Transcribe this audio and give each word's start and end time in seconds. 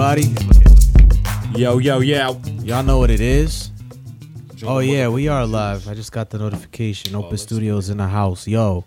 Yo, 0.00 0.06
everybody? 0.06 1.60
Yo, 1.60 1.76
yo, 1.76 2.00
yo. 2.00 2.40
Y'all 2.62 2.82
know 2.82 2.96
what 2.96 3.10
it 3.10 3.20
is? 3.20 3.70
Oh 4.62 4.78
yeah, 4.78 5.08
we 5.08 5.28
are 5.28 5.44
live. 5.44 5.86
I 5.88 5.92
just 5.92 6.10
got 6.10 6.30
the 6.30 6.38
notification. 6.38 7.14
Open 7.14 7.36
Studios 7.36 7.90
in 7.90 7.98
the 7.98 8.06
house. 8.06 8.48
Yo, 8.48 8.86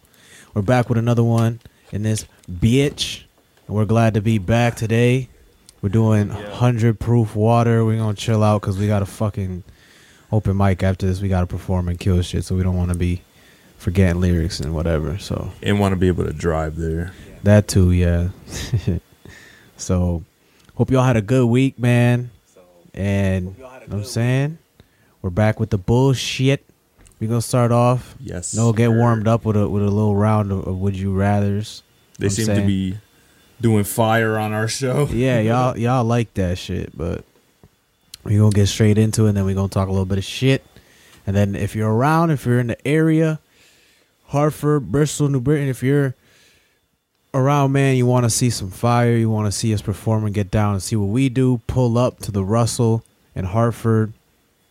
we're 0.55 0.63
back 0.63 0.89
with 0.89 0.97
another 0.97 1.23
one 1.23 1.59
in 1.91 2.01
this 2.01 2.25
bitch, 2.51 3.25
and 3.67 3.75
we're 3.75 3.85
glad 3.85 4.15
to 4.15 4.21
be 4.21 4.39
back 4.39 4.75
today. 4.75 5.29
We're 5.83 5.89
doing 5.89 6.29
hundred 6.29 6.99
proof 6.99 7.35
water. 7.35 7.85
We're 7.85 7.99
gonna 7.99 8.15
chill 8.15 8.41
out 8.41 8.61
because 8.61 8.79
we 8.79 8.87
got 8.87 9.03
a 9.03 9.05
fucking 9.05 9.63
open 10.31 10.57
mic 10.57 10.81
after 10.81 11.05
this. 11.05 11.21
We 11.21 11.27
gotta 11.29 11.45
perform 11.45 11.89
and 11.89 11.99
kill 11.99 12.23
shit, 12.23 12.43
so 12.43 12.55
we 12.55 12.63
don't 12.63 12.75
want 12.75 12.91
to 12.91 12.97
be 12.97 13.21
forgetting 13.77 14.19
lyrics 14.19 14.59
and 14.59 14.73
whatever. 14.73 15.19
So 15.19 15.51
And 15.61 15.79
want 15.79 15.91
to 15.91 15.95
be 15.95 16.07
able 16.07 16.25
to 16.25 16.33
drive 16.33 16.75
there. 16.75 17.13
that 17.43 17.67
too, 17.67 17.91
yeah. 17.91 18.29
so, 19.77 20.23
hope 20.75 20.91
y'all 20.91 21.03
had 21.03 21.17
a 21.17 21.21
good 21.21 21.45
week, 21.47 21.79
man. 21.79 22.29
And 22.93 23.55
you 23.57 23.63
know 23.63 23.69
what 23.69 23.91
I'm 23.91 24.03
saying 24.03 24.57
we're 25.23 25.29
back 25.29 25.59
with 25.59 25.71
the 25.71 25.77
bullshit. 25.77 26.63
We 27.19 27.27
gonna 27.27 27.41
start 27.41 27.71
off. 27.71 28.15
Yes. 28.19 28.53
No, 28.53 28.73
get 28.73 28.91
warmed 28.91 29.27
up 29.27 29.45
with 29.45 29.55
a 29.55 29.67
with 29.67 29.81
a 29.81 29.89
little 29.89 30.15
round 30.15 30.51
of, 30.51 30.67
of 30.67 30.77
would 30.79 30.95
you 30.95 31.13
rather's. 31.13 31.81
They 32.19 32.27
I'm 32.27 32.31
seem 32.31 32.45
saying. 32.45 32.61
to 32.61 32.67
be 32.67 32.97
doing 33.61 33.85
fire 33.85 34.37
on 34.37 34.51
our 34.51 34.67
show. 34.67 35.07
Yeah, 35.11 35.39
y'all 35.39 35.77
y'all 35.79 36.03
like 36.03 36.33
that 36.35 36.57
shit, 36.57 36.95
but 36.95 37.23
we 38.23 38.37
gonna 38.37 38.51
get 38.51 38.67
straight 38.67 38.97
into 38.97 39.25
it. 39.25 39.29
and 39.29 39.37
Then 39.37 39.45
we're 39.45 39.55
gonna 39.55 39.69
talk 39.69 39.87
a 39.87 39.91
little 39.91 40.05
bit 40.05 40.17
of 40.17 40.25
shit, 40.25 40.63
and 41.25 41.35
then 41.35 41.55
if 41.55 41.73
you're 41.75 41.91
around, 41.91 42.31
if 42.31 42.45
you're 42.45 42.59
in 42.59 42.67
the 42.67 42.87
area, 42.87 43.39
Hartford, 44.27 44.91
Bristol, 44.91 45.29
New 45.29 45.39
Britain, 45.39 45.69
if 45.69 45.81
you're 45.81 46.15
around, 47.33 47.71
man, 47.71 47.95
you 47.95 48.05
want 48.05 48.25
to 48.25 48.29
see 48.29 48.49
some 48.49 48.69
fire, 48.69 49.15
you 49.15 49.29
want 49.29 49.47
to 49.47 49.51
see 49.51 49.73
us 49.73 49.81
perform 49.81 50.25
and 50.25 50.33
get 50.33 50.51
down 50.51 50.73
and 50.73 50.83
see 50.83 50.95
what 50.95 51.07
we 51.07 51.29
do. 51.29 51.61
Pull 51.67 51.97
up 51.97 52.19
to 52.19 52.31
the 52.31 52.43
Russell 52.43 53.03
and 53.35 53.47
Hartford, 53.47 54.13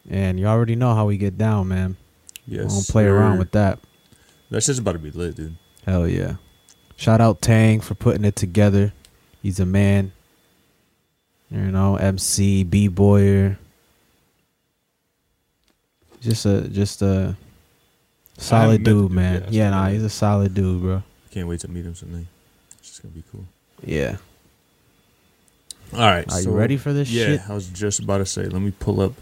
and 0.08 0.38
you 0.38 0.46
already 0.46 0.76
know 0.76 0.94
how 0.94 1.06
we 1.06 1.16
get 1.16 1.36
down, 1.36 1.68
man. 1.68 1.96
Yes. 2.46 2.72
Don't 2.72 2.88
play 2.88 3.06
around 3.06 3.38
with 3.38 3.52
that. 3.52 3.78
That's 4.50 4.66
just 4.66 4.80
about 4.80 4.92
to 4.92 4.98
be 4.98 5.10
lit, 5.10 5.36
dude. 5.36 5.56
Hell 5.86 6.06
yeah. 6.06 6.36
Shout 6.96 7.20
out 7.20 7.40
Tang 7.40 7.80
for 7.80 7.94
putting 7.94 8.24
it 8.24 8.36
together. 8.36 8.92
He's 9.42 9.58
a 9.58 9.66
man. 9.66 10.12
You 11.50 11.70
know, 11.70 11.96
MC, 11.96 12.64
B 12.64 12.88
boyer. 12.88 13.58
Just 16.20 16.46
a 16.46 16.68
just 16.68 17.02
a 17.02 17.36
solid 18.38 18.84
dude, 18.84 19.10
man. 19.10 19.42
yeah, 19.42 19.64
Yeah, 19.64 19.70
nah, 19.70 19.88
he's 19.88 20.04
a 20.04 20.10
solid 20.10 20.54
dude, 20.54 20.80
bro. 20.80 21.02
Can't 21.30 21.48
wait 21.48 21.60
to 21.60 21.68
meet 21.68 21.84
him 21.84 21.94
someday. 21.94 22.26
Gonna 23.02 23.14
be 23.14 23.22
cool. 23.32 23.44
Yeah. 23.84 24.16
All 25.92 26.00
right. 26.00 26.26
Are 26.32 26.40
so- 26.40 26.50
you 26.50 26.56
ready 26.56 26.76
for 26.76 26.92
this 26.92 27.10
yeah, 27.10 27.24
shit? 27.26 27.50
I 27.50 27.54
was 27.54 27.66
just 27.68 28.00
about 28.00 28.18
to 28.18 28.26
say. 28.26 28.44
Let 28.44 28.62
me 28.62 28.72
pull 28.78 29.00
up 29.00 29.12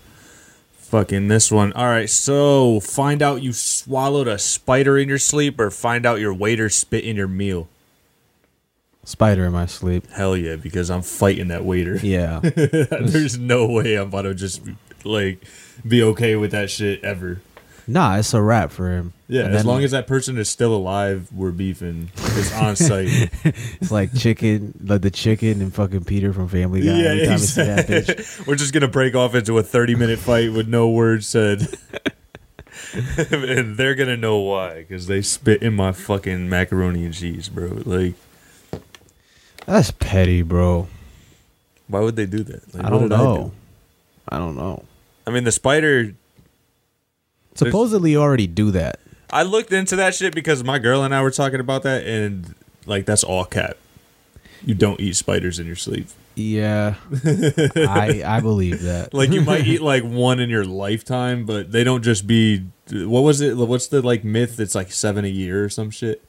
fucking 0.76 1.28
this 1.28 1.50
one. 1.50 1.72
All 1.72 1.86
right. 1.86 2.08
So 2.10 2.80
find 2.80 3.22
out 3.22 3.42
you 3.42 3.52
swallowed 3.52 4.28
a 4.28 4.38
spider 4.38 4.98
in 4.98 5.08
your 5.08 5.18
sleep, 5.18 5.58
or 5.58 5.70
find 5.70 6.04
out 6.06 6.20
your 6.20 6.34
waiter 6.34 6.68
spit 6.68 7.04
in 7.04 7.16
your 7.16 7.28
meal. 7.28 7.68
Spider 9.04 9.46
in 9.46 9.52
my 9.52 9.66
sleep. 9.66 10.06
Hell 10.10 10.36
yeah, 10.36 10.56
because 10.56 10.90
I'm 10.90 11.02
fighting 11.02 11.48
that 11.48 11.64
waiter. 11.64 11.96
Yeah. 12.02 12.40
There's 12.40 13.38
no 13.38 13.66
way 13.66 13.94
I'm 13.96 14.08
about 14.08 14.22
to 14.22 14.34
just 14.34 14.60
like 15.04 15.42
be 15.88 16.02
okay 16.02 16.36
with 16.36 16.50
that 16.52 16.70
shit 16.70 17.02
ever. 17.02 17.40
nah, 17.86 18.16
it's 18.18 18.34
a 18.34 18.42
wrap 18.42 18.70
for 18.70 18.90
him. 18.90 19.12
Yeah, 19.30 19.42
And 19.44 19.54
as 19.54 19.60
then 19.62 19.66
long 19.66 19.84
as 19.84 19.92
that 19.92 20.08
person 20.08 20.36
is 20.38 20.50
still 20.50 20.74
alive, 20.74 21.28
we're 21.32 21.52
beefing. 21.52 22.10
It's 22.16 22.52
on 22.52 22.74
site. 22.74 23.06
it's 23.44 23.92
like 23.92 24.12
chicken, 24.12 24.74
like 24.82 25.02
the 25.02 25.10
chicken 25.12 25.62
and 25.62 25.72
fucking 25.72 26.02
Peter 26.04 26.32
from 26.32 26.48
Family 26.48 26.80
Guy. 26.80 26.86
yeah, 27.00 27.08
Every 27.10 27.24
time 27.26 27.32
I 27.34 27.36
see 27.36 27.62
that 27.62 27.86
bitch. 27.86 28.08
exactly. 28.08 28.44
we're 28.46 28.56
just 28.56 28.72
gonna 28.74 28.88
break 28.88 29.14
off 29.14 29.36
into 29.36 29.56
a 29.58 29.62
30 29.62 29.94
minute 29.94 30.18
fight 30.18 30.52
with 30.52 30.66
no 30.66 30.90
words 30.90 31.28
said, 31.28 31.60
and 32.92 33.76
they're 33.76 33.94
gonna 33.94 34.16
know 34.16 34.38
why 34.38 34.80
because 34.80 35.06
they 35.06 35.22
spit 35.22 35.62
in 35.62 35.74
my 35.74 35.92
fucking 35.92 36.48
macaroni 36.48 37.04
and 37.04 37.14
cheese, 37.14 37.48
bro. 37.48 37.68
Like, 37.84 38.14
That's 39.66 39.92
petty, 39.92 40.42
bro. 40.42 40.88
why 41.86 42.00
would 42.00 42.16
they 42.16 42.26
do 42.26 42.42
that? 42.42 42.74
Like, 42.74 42.84
I 42.84 42.90
don't 42.90 43.08
know. 43.08 43.36
do? 43.36 43.52
I 44.28 44.38
don't 44.38 44.56
know. 44.56 44.84
I 45.26 45.30
mean, 45.30 45.44
the 45.44 45.52
spider. 45.52 46.14
Supposedly, 47.54 48.16
already 48.16 48.46
do 48.46 48.70
that. 48.70 48.99
I 49.32 49.42
looked 49.42 49.72
into 49.72 49.96
that 49.96 50.14
shit 50.14 50.34
because 50.34 50.62
my 50.64 50.78
girl 50.78 51.02
and 51.02 51.14
I 51.14 51.22
were 51.22 51.30
talking 51.30 51.60
about 51.60 51.82
that, 51.84 52.06
and 52.06 52.54
like 52.86 53.06
that's 53.06 53.22
all 53.24 53.44
cap. 53.44 53.76
You 54.64 54.74
don't 54.74 55.00
eat 55.00 55.16
spiders 55.16 55.58
in 55.58 55.66
your 55.66 55.76
sleep. 55.76 56.08
Yeah, 56.36 56.94
I 57.24 58.22
I 58.24 58.40
believe 58.40 58.82
that. 58.82 59.10
Like 59.14 59.30
you 59.30 59.40
might 59.42 59.66
eat 59.66 59.82
like 59.82 60.02
one 60.04 60.40
in 60.40 60.48
your 60.50 60.64
lifetime, 60.64 61.44
but 61.44 61.72
they 61.72 61.84
don't 61.84 62.02
just 62.02 62.26
be. 62.26 62.64
What 62.92 63.20
was 63.22 63.40
it? 63.40 63.56
What's 63.56 63.86
the 63.88 64.02
like 64.02 64.24
myth? 64.24 64.58
It's 64.60 64.74
like 64.74 64.92
seven 64.92 65.24
a 65.24 65.28
year 65.28 65.64
or 65.64 65.68
some 65.68 65.90
shit. 65.90 66.22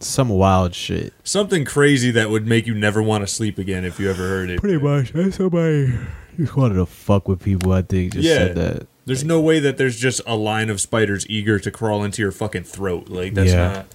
Some 0.00 0.28
wild 0.28 0.74
shit. 0.74 1.14
Something 1.22 1.64
crazy 1.64 2.10
that 2.10 2.28
would 2.30 2.46
make 2.46 2.66
you 2.66 2.74
never 2.74 3.02
want 3.02 3.22
to 3.22 3.26
sleep 3.26 3.58
again 3.58 3.84
if 3.84 3.98
you 3.98 4.10
ever 4.10 4.22
heard 4.28 4.50
it. 4.50 4.60
Pretty 4.60 4.78
much. 4.78 5.12
That's 5.12 5.36
somebody 5.36 5.92
just 6.36 6.56
wanted 6.56 6.74
to 6.74 6.86
fuck 6.86 7.28
with 7.28 7.42
people. 7.42 7.72
I 7.72 7.82
think 7.82 8.12
just 8.14 8.26
Yeah. 8.26 8.34
said 8.38 8.54
that. 8.56 8.86
There's 9.06 9.24
no 9.24 9.40
way 9.40 9.58
that 9.60 9.76
there's 9.76 9.98
just 9.98 10.20
a 10.26 10.34
line 10.36 10.70
of 10.70 10.80
spiders 10.80 11.26
eager 11.28 11.58
to 11.58 11.70
crawl 11.70 12.02
into 12.04 12.22
your 12.22 12.32
fucking 12.32 12.64
throat. 12.64 13.08
Like 13.08 13.34
that's 13.34 13.52
Yeah. 13.52 13.68
not. 13.72 13.86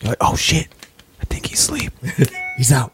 You're 0.00 0.08
like, 0.10 0.18
oh 0.20 0.36
shit, 0.36 0.68
I 1.20 1.24
think 1.24 1.46
he's 1.46 1.58
asleep. 1.60 1.92
He's 2.56 2.72
out. 2.72 2.92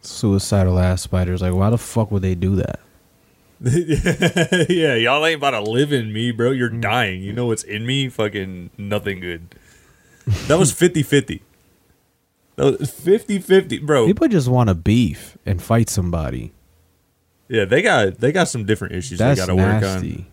Suicidal 0.00 0.78
ass 0.78 1.02
spiders. 1.02 1.40
Like, 1.42 1.54
why 1.54 1.70
the 1.70 1.78
fuck 1.78 2.10
would 2.10 2.22
they 2.22 2.34
do 2.34 2.56
that? 2.56 2.80
yeah, 4.68 4.94
y'all 4.94 5.24
ain't 5.24 5.36
about 5.36 5.52
to 5.52 5.60
live 5.60 5.92
in 5.92 6.12
me, 6.12 6.32
bro. 6.32 6.50
Mm. 6.50 6.58
You're 6.58 6.68
dying. 6.70 7.22
You 7.22 7.32
know 7.32 7.46
what's 7.46 7.62
in 7.62 7.86
me? 7.86 8.08
Fucking 8.08 8.70
nothing 8.76 9.20
good. 9.20 9.54
That 10.48 10.58
was 10.58 10.72
50-50. 10.72 11.42
That 12.56 12.78
was 12.80 12.90
50-50, 12.90 13.82
bro. 13.82 14.06
People 14.06 14.26
just 14.28 14.48
want 14.48 14.68
to 14.68 14.74
beef 14.74 15.38
and 15.46 15.62
fight 15.62 15.88
somebody. 15.88 16.52
Yeah, 17.52 17.66
they 17.66 17.82
got 17.82 18.18
they 18.18 18.32
got 18.32 18.48
some 18.48 18.64
different 18.64 18.94
issues 18.94 19.18
That's 19.18 19.38
they 19.38 19.46
got 19.46 19.52
to 19.52 19.54
work 19.56 19.74
on. 19.74 19.80
nasty. 19.82 20.26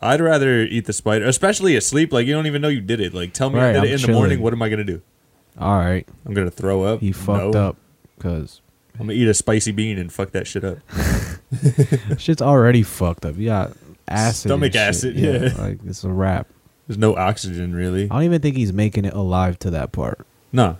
I'd 0.00 0.20
rather 0.20 0.60
eat 0.62 0.84
the 0.84 0.92
spider, 0.92 1.24
especially 1.24 1.74
asleep. 1.74 2.12
Like 2.12 2.28
you 2.28 2.32
don't 2.32 2.46
even 2.46 2.62
know 2.62 2.68
you 2.68 2.80
did 2.80 3.00
it. 3.00 3.12
Like 3.12 3.32
tell 3.32 3.50
me 3.50 3.58
I 3.58 3.72
did 3.72 3.76
I'm 3.78 3.84
it 3.86 3.90
in 3.92 4.00
the 4.02 4.12
morning. 4.12 4.40
What 4.40 4.52
am 4.52 4.62
I 4.62 4.68
gonna 4.68 4.84
do? 4.84 5.02
All 5.58 5.76
right, 5.78 6.06
I'm 6.24 6.32
gonna 6.32 6.50
throw 6.50 6.84
up. 6.84 7.00
he 7.00 7.10
fucked 7.10 7.54
No. 7.54 7.68
up 7.70 7.76
because 8.16 8.60
I'm 8.94 9.08
gonna 9.08 9.14
eat 9.14 9.26
a 9.26 9.34
spicy 9.34 9.72
bean 9.72 9.98
and 9.98 10.12
fuck 10.12 10.30
that 10.30 10.46
shit 10.46 10.62
up. 10.62 10.78
shit's 12.18 12.40
already 12.42 12.84
fucked 12.84 13.24
up. 13.26 13.36
You 13.36 13.46
got 13.46 13.72
acid, 14.06 14.50
Stomach 14.50 14.76
acid, 14.76 15.16
yeah. 15.16 15.54
like 15.58 15.78
it's 15.84 16.04
a 16.04 16.08
wrap. 16.10 16.46
There's 16.86 16.98
no 16.98 17.16
oxygen 17.16 17.74
really. 17.74 18.04
I 18.04 18.14
don't 18.14 18.22
even 18.22 18.40
think 18.40 18.56
he's 18.56 18.72
making 18.72 19.06
it 19.06 19.12
alive 19.14 19.58
to 19.60 19.70
that 19.70 19.90
part. 19.90 20.24
No. 20.52 20.76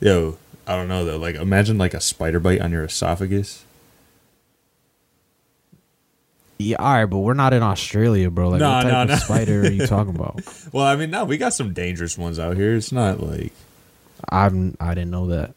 Yo, 0.00 0.38
I 0.64 0.76
don't 0.76 0.86
know 0.86 1.04
though. 1.04 1.16
Like 1.18 1.34
imagine 1.34 1.76
like 1.76 1.92
a 1.94 2.00
spider 2.00 2.38
bite 2.38 2.60
on 2.60 2.70
your 2.70 2.84
esophagus. 2.84 3.64
Yeah, 6.62 6.76
all 6.78 6.92
right, 6.92 7.04
but 7.06 7.18
we're 7.18 7.34
not 7.34 7.52
in 7.52 7.62
Australia, 7.62 8.30
bro. 8.30 8.48
Like, 8.50 8.60
Nah, 8.60 8.76
what 8.76 8.82
type 8.84 8.92
nah, 8.92 9.02
of 9.02 9.08
nah. 9.10 9.16
spider 9.16 9.60
are 9.62 9.70
you 9.70 9.86
talking 9.86 10.14
about? 10.14 10.40
Well, 10.72 10.84
I 10.86 10.96
mean, 10.96 11.10
no, 11.10 11.24
we 11.24 11.36
got 11.38 11.54
some 11.54 11.72
dangerous 11.72 12.16
ones 12.16 12.38
out 12.38 12.56
here. 12.56 12.74
It's 12.74 12.92
not 12.92 13.20
like 13.20 13.52
I'm. 14.30 14.76
I 14.80 14.94
didn't 14.94 15.10
know 15.10 15.26
that. 15.28 15.54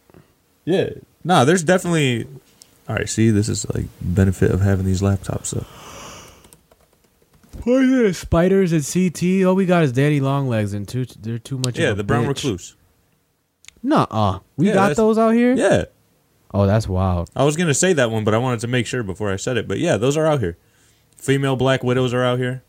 yeah. 0.65 0.89
No, 1.23 1.43
there's 1.45 1.63
definitely. 1.63 2.27
All 2.87 2.95
right, 2.95 3.09
see, 3.09 3.31
this 3.31 3.49
is 3.49 3.65
like 3.73 3.85
benefit 4.01 4.51
of 4.51 4.61
having 4.61 4.85
these 4.85 5.01
laptops 5.01 5.57
up. 5.57 5.65
Poisonous 7.61 8.19
spiders 8.19 8.73
at 8.73 8.83
CT. 8.91 9.43
All 9.45 9.55
we 9.55 9.65
got 9.65 9.83
is 9.83 9.91
Daddy 9.91 10.19
Longlegs, 10.19 10.73
and 10.73 10.87
too. 10.87 11.05
They're 11.19 11.37
too 11.39 11.57
much. 11.57 11.79
Yeah, 11.79 11.93
the 11.93 12.03
brown 12.03 12.25
bitch. 12.25 12.29
recluse. 12.29 12.75
Nuh-uh. 13.81 14.39
We 14.57 14.67
Yeah, 14.67 14.73
got 14.73 14.95
those 14.95 15.17
out 15.17 15.31
here. 15.31 15.53
Yeah, 15.55 15.85
Oh, 16.53 16.65
that's 16.65 16.87
wild. 16.87 17.29
I 17.35 17.43
was 17.43 17.55
gonna 17.57 17.73
say 17.73 17.93
that 17.93 18.11
one, 18.11 18.23
but 18.23 18.33
I 18.33 18.37
wanted 18.37 18.59
to 18.61 18.67
make 18.67 18.87
sure 18.87 19.03
before 19.03 19.31
I 19.31 19.35
said 19.35 19.57
it. 19.57 19.67
But 19.67 19.79
yeah, 19.79 19.97
those 19.97 20.15
are 20.17 20.25
out 20.25 20.39
here. 20.39 20.57
Female 21.25 21.55
black 21.55 21.83
widows 21.83 22.13
are 22.13 22.23
out 22.23 22.37
here. 22.37 22.61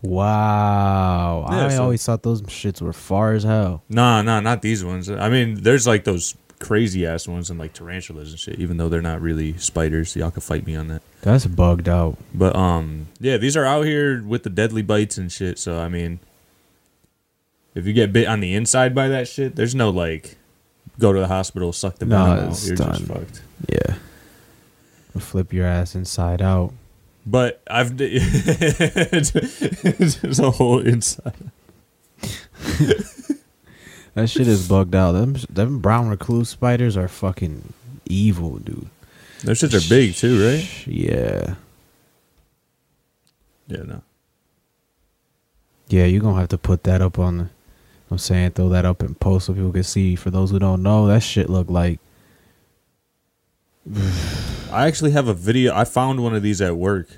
Wow. 0.00 1.48
Yeah, 1.50 1.66
I 1.66 1.68
so- 1.70 1.82
always 1.82 2.04
thought 2.04 2.22
those 2.22 2.40
shits 2.42 2.80
were 2.80 2.92
far 2.92 3.32
as 3.32 3.42
hell. 3.42 3.82
Nah, 3.88 4.22
nah, 4.22 4.38
not 4.38 4.62
these 4.62 4.84
ones. 4.84 5.10
I 5.10 5.28
mean, 5.28 5.62
there's 5.62 5.84
like 5.84 6.04
those 6.04 6.36
crazy 6.60 7.04
ass 7.04 7.26
ones 7.26 7.50
and 7.50 7.58
like 7.58 7.72
tarantulas 7.72 8.30
and 8.30 8.38
shit. 8.38 8.60
Even 8.60 8.76
though 8.76 8.88
they're 8.88 9.02
not 9.02 9.20
really 9.20 9.58
spiders, 9.58 10.14
y'all 10.14 10.30
can 10.30 10.42
fight 10.42 10.64
me 10.64 10.76
on 10.76 10.86
that. 10.88 11.02
That's 11.22 11.44
bugged 11.46 11.88
out. 11.88 12.16
But 12.32 12.54
um, 12.54 13.08
yeah, 13.18 13.36
these 13.36 13.56
are 13.56 13.64
out 13.64 13.82
here 13.82 14.22
with 14.22 14.44
the 14.44 14.50
deadly 14.50 14.82
bites 14.82 15.18
and 15.18 15.30
shit. 15.32 15.58
So 15.58 15.80
I 15.80 15.88
mean, 15.88 16.20
if 17.74 17.84
you 17.84 17.92
get 17.92 18.12
bit 18.12 18.28
on 18.28 18.38
the 18.38 18.54
inside 18.54 18.94
by 18.94 19.08
that 19.08 19.26
shit, 19.26 19.56
there's 19.56 19.74
no 19.74 19.90
like 19.90 20.36
go 21.00 21.12
to 21.12 21.18
the 21.18 21.26
hospital, 21.26 21.72
suck 21.72 21.96
the 21.96 22.06
venom 22.06 22.30
out. 22.30 22.64
You're 22.64 22.76
just 22.76 23.02
fucked. 23.02 23.42
Yeah. 23.68 23.96
Flip 25.18 25.52
your 25.52 25.66
ass 25.66 25.96
inside 25.96 26.40
out. 26.40 26.72
But 27.26 27.60
I've 27.68 27.96
it's 27.98 29.34
a 30.38 30.50
whole 30.52 30.78
inside. 30.78 31.34
That 34.14 34.28
shit 34.28 34.46
is 34.48 34.68
bugged 34.68 34.94
out. 34.94 35.12
Them 35.12 35.34
them 35.50 35.80
brown 35.80 36.08
recluse 36.08 36.48
spiders 36.48 36.96
are 36.96 37.08
fucking 37.08 37.74
evil, 38.06 38.58
dude. 38.58 38.88
Those 39.44 39.60
shits 39.60 39.74
are 39.74 39.88
big 39.88 40.14
too, 40.14 40.42
right? 40.42 40.86
Yeah. 40.86 41.56
Yeah, 43.66 43.82
no. 43.82 44.02
Yeah, 45.88 46.04
you're 46.04 46.22
gonna 46.22 46.38
have 46.38 46.48
to 46.48 46.58
put 46.58 46.84
that 46.84 47.02
up 47.02 47.18
on 47.18 47.36
the 47.38 47.48
I'm 48.10 48.18
saying 48.18 48.52
throw 48.52 48.68
that 48.68 48.84
up 48.84 49.02
in 49.02 49.14
post 49.16 49.46
so 49.46 49.52
people 49.52 49.72
can 49.72 49.82
see. 49.82 50.14
For 50.16 50.30
those 50.30 50.50
who 50.50 50.58
don't 50.58 50.82
know, 50.82 51.06
that 51.08 51.22
shit 51.22 51.50
look 51.50 51.68
like 51.68 51.98
I 54.72 54.86
actually 54.86 55.12
have 55.12 55.28
a 55.28 55.34
video. 55.34 55.74
I 55.74 55.84
found 55.84 56.22
one 56.22 56.34
of 56.34 56.42
these 56.42 56.60
at 56.60 56.76
work. 56.76 57.08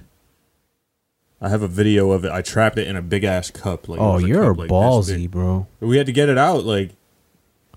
I 1.41 1.49
have 1.49 1.63
a 1.63 1.69
video 1.69 2.11
of 2.11 2.25
it. 2.25 2.33
I 2.33 2.43
trapped 2.43 2.79
it 2.79 2.89
in 2.89 2.97
a 2.97 3.03
big 3.03 3.25
ass 3.25 3.51
cup. 3.51 3.89
Like 3.89 4.01
Oh, 4.01 4.15
was 4.15 4.25
a 4.25 4.29
you're 4.29 4.55
cup, 4.55 4.67
ballsy, 4.67 5.31
bro. 5.31 5.67
We 5.81 5.97
had 5.97 6.07
to 6.07 6.13
get 6.13 6.29
it 6.29 6.37
out. 6.39 6.65
Like 6.65 6.91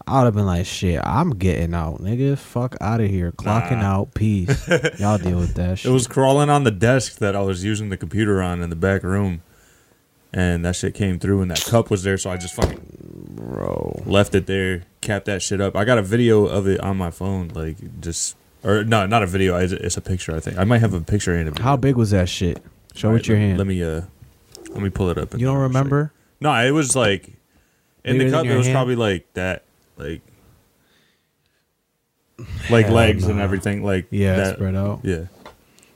I 0.07 0.17
would 0.19 0.25
have 0.25 0.33
been 0.33 0.47
like, 0.47 0.65
shit, 0.65 0.99
I'm 1.03 1.31
getting 1.37 1.73
out, 1.75 1.99
nigga. 2.01 2.37
Fuck 2.37 2.75
out 2.81 3.01
of 3.01 3.09
here. 3.09 3.31
Clocking 3.31 3.79
Nah. 3.81 3.99
out. 3.99 4.13
Peace. 4.15 4.67
Y'all 4.99 5.19
deal 5.19 5.37
with 5.37 5.53
that 5.53 5.77
shit. 5.79 5.91
it 5.91 5.93
was 5.93 6.07
crawling 6.07 6.49
on 6.49 6.63
the 6.63 6.71
desk 6.71 7.19
that 7.19 7.35
I 7.35 7.41
was 7.41 7.63
using 7.63 7.89
the 7.89 7.97
computer 7.97 8.41
on 8.41 8.61
in 8.63 8.71
the 8.71 8.75
back 8.75 9.03
room, 9.03 9.43
and 10.33 10.65
that 10.65 10.75
shit 10.75 10.95
came 10.95 11.19
through, 11.19 11.41
and 11.43 11.51
that 11.51 11.63
cup 11.63 11.91
was 11.91 12.01
there. 12.03 12.17
So 12.17 12.31
I 12.31 12.37
just 12.37 12.55
fucking 12.55 13.35
bro. 13.35 14.01
left 14.07 14.33
it 14.33 14.47
there, 14.47 14.83
capped 15.01 15.25
that 15.27 15.43
shit 15.43 15.61
up. 15.61 15.75
I 15.75 15.85
got 15.85 15.99
a 15.99 16.03
video 16.03 16.45
of 16.47 16.67
it 16.67 16.79
on 16.81 16.97
my 16.97 17.11
phone, 17.11 17.49
like 17.49 18.01
just 18.01 18.35
or 18.63 18.83
no, 18.83 19.05
not 19.05 19.23
a 19.23 19.27
video. 19.27 19.55
It's 19.57 19.73
it's 19.73 19.97
a 19.97 20.01
picture. 20.01 20.35
I 20.35 20.39
think 20.39 20.57
I 20.57 20.63
might 20.63 20.79
have 20.79 20.93
a 20.93 21.01
picture 21.01 21.35
in 21.35 21.47
it. 21.47 21.59
How 21.59 21.75
big 21.77 21.95
was 21.95 22.11
that 22.11 22.29
shit? 22.29 22.63
Show 22.93 23.07
All 23.09 23.13
with 23.13 23.21
right, 23.23 23.27
your 23.29 23.37
let, 23.37 23.43
hand. 23.45 23.57
Let 23.57 23.67
me 23.67 23.83
uh, 23.83 24.01
let 24.71 24.81
me 24.81 24.89
pull 24.89 25.09
it 25.09 25.17
up. 25.17 25.31
and 25.31 25.41
you 25.41 25.47
don't 25.47 25.57
remember? 25.57 26.11
No, 26.39 26.51
it 26.53 26.71
was 26.71 26.95
like 26.95 27.27
in 28.03 28.17
Bigger 28.17 28.25
the 28.31 28.37
cup. 28.37 28.45
It 28.45 28.57
was 28.57 28.65
hand? 28.67 28.75
probably 28.75 28.95
like 28.95 29.31
that, 29.33 29.63
like 29.97 30.21
like 32.69 32.85
Hell 32.87 32.95
legs 32.95 33.25
and 33.25 33.39
everything. 33.39 33.83
Like 33.83 34.07
Yeah, 34.09 34.35
that. 34.37 34.55
spread 34.55 34.75
out. 34.75 35.01
Yeah, 35.03 35.25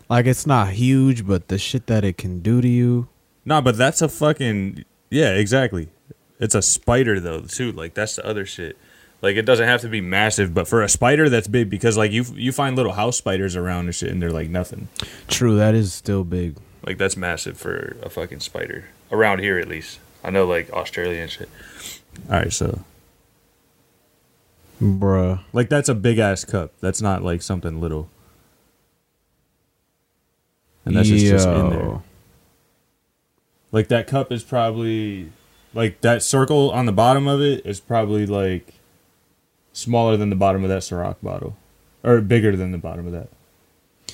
Like 0.09 0.25
it's 0.25 0.45
not 0.45 0.69
huge, 0.69 1.25
but 1.25 1.47
the 1.47 1.57
shit 1.57 1.88
that 1.88 2.03
it 2.03 2.17
can 2.17 2.41
do 2.41 2.62
to 2.62 2.67
you. 2.67 3.07
no, 3.45 3.62
but 3.62 3.77
that's 3.77 4.01
a 4.01 4.09
fucking 4.09 4.85
yeah, 5.09 5.31
exactly. 5.33 5.89
It's 6.39 6.53
a 6.56 6.62
spider 6.62 7.19
though 7.19 7.41
too. 7.41 7.71
Like 7.71 7.94
that's 7.94 8.15
the 8.17 8.25
other 8.25 8.45
shit. 8.45 8.77
Like 9.25 9.38
it 9.38 9.45
doesn't 9.48 9.68
have 9.68 9.81
to 9.81 9.89
be 9.89 10.01
massive, 10.01 10.54
but 10.54 10.68
for 10.68 10.83
a 10.83 10.88
spider 10.88 11.30
that's 11.30 11.48
big 11.48 11.68
because 11.68 11.98
like 11.98 12.12
you 12.12 12.24
you 12.36 12.51
find 12.51 12.75
little 12.75 12.92
house 12.92 13.18
spiders 13.18 13.56
around 13.56 13.86
and 13.86 13.95
shit, 13.95 14.12
and 14.12 14.22
they're 14.22 14.30
like 14.30 14.50
nothing. 14.50 14.88
True, 15.27 15.57
that 15.57 15.74
is 15.74 15.92
still 15.92 16.24
big. 16.24 16.57
Like 16.86 17.00
that's 17.00 17.18
massive 17.18 17.57
for 17.57 17.98
a 18.04 18.10
fucking 18.12 18.42
spider 18.42 18.86
around 19.12 19.39
here 19.39 19.57
at 19.57 19.68
least. 19.68 19.98
I 20.24 20.30
know 20.30 20.45
like 20.45 20.72
Australia 20.72 21.24
and 21.24 21.31
shit. 21.31 21.50
All 22.30 22.38
right, 22.38 22.54
so 22.54 22.81
Bruh. 24.80 25.39
Like 25.54 25.69
that's 25.69 25.89
a 25.89 25.95
big 25.95 26.19
ass 26.19 26.45
cup. 26.45 26.74
That's 26.80 27.01
not 27.01 27.24
like 27.24 27.42
something 27.42 27.81
little. 27.81 28.12
And 30.86 30.95
that's 30.95 31.10
just, 31.10 31.25
just 31.25 31.48
in 31.48 31.72
there. 31.72 32.04
Like 33.72 33.88
that 33.88 34.06
cup 34.06 34.31
is 34.31 34.44
probably 34.44 35.31
like 35.74 36.01
that 36.01 36.22
circle 36.22 36.69
on 36.69 36.86
the 36.86 36.92
bottom 36.92 37.27
of 37.27 37.42
it 37.42 37.66
is 37.66 37.80
probably 37.80 38.27
like 38.27 38.75
smaller 39.75 40.18
than 40.18 40.30
the 40.30 40.36
bottom 40.36 40.63
of 40.63 40.69
that 40.69 40.81
Ciroc 40.81 41.18
bottle. 41.22 41.56
Or 42.04 42.22
bigger 42.22 42.56
than 42.56 42.72
the 42.72 42.77
bottom 42.77 43.06
of 43.06 43.13
that. 43.13 43.30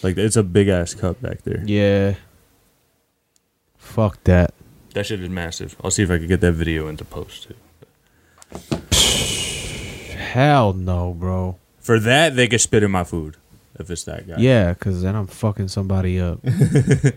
Like 0.04 0.18
it's 0.18 0.36
a 0.36 0.44
big 0.44 0.68
ass 0.68 0.94
cup 0.94 1.22
back 1.22 1.44
there. 1.44 1.64
Yeah. 1.66 2.16
Fuck 3.78 4.24
that. 4.24 4.54
That 4.94 5.06
shit 5.06 5.22
is 5.22 5.30
massive. 5.30 5.76
I'll 5.84 5.92
see 5.92 6.04
if 6.04 6.12
I 6.12 6.18
can 6.18 6.28
get 6.28 6.42
that 6.42 6.54
video 6.54 6.88
into 6.88 7.06
post 7.06 7.48
too. 7.48 7.56
Hell 10.18 10.74
no, 10.74 11.14
bro. 11.14 11.58
For 11.80 12.00
that 12.00 12.36
they 12.36 12.48
could 12.48 12.62
spit 12.62 12.84
in 12.84 12.92
my 12.92 13.04
food. 13.04 13.38
If 13.80 13.90
it's 13.90 14.04
that 14.04 14.28
guy. 14.28 14.36
Yeah, 14.38 14.74
because 14.74 15.02
then 15.02 15.16
I'm 15.16 15.28
fucking 15.28 15.70
somebody 15.70 16.20
up. 16.20 16.40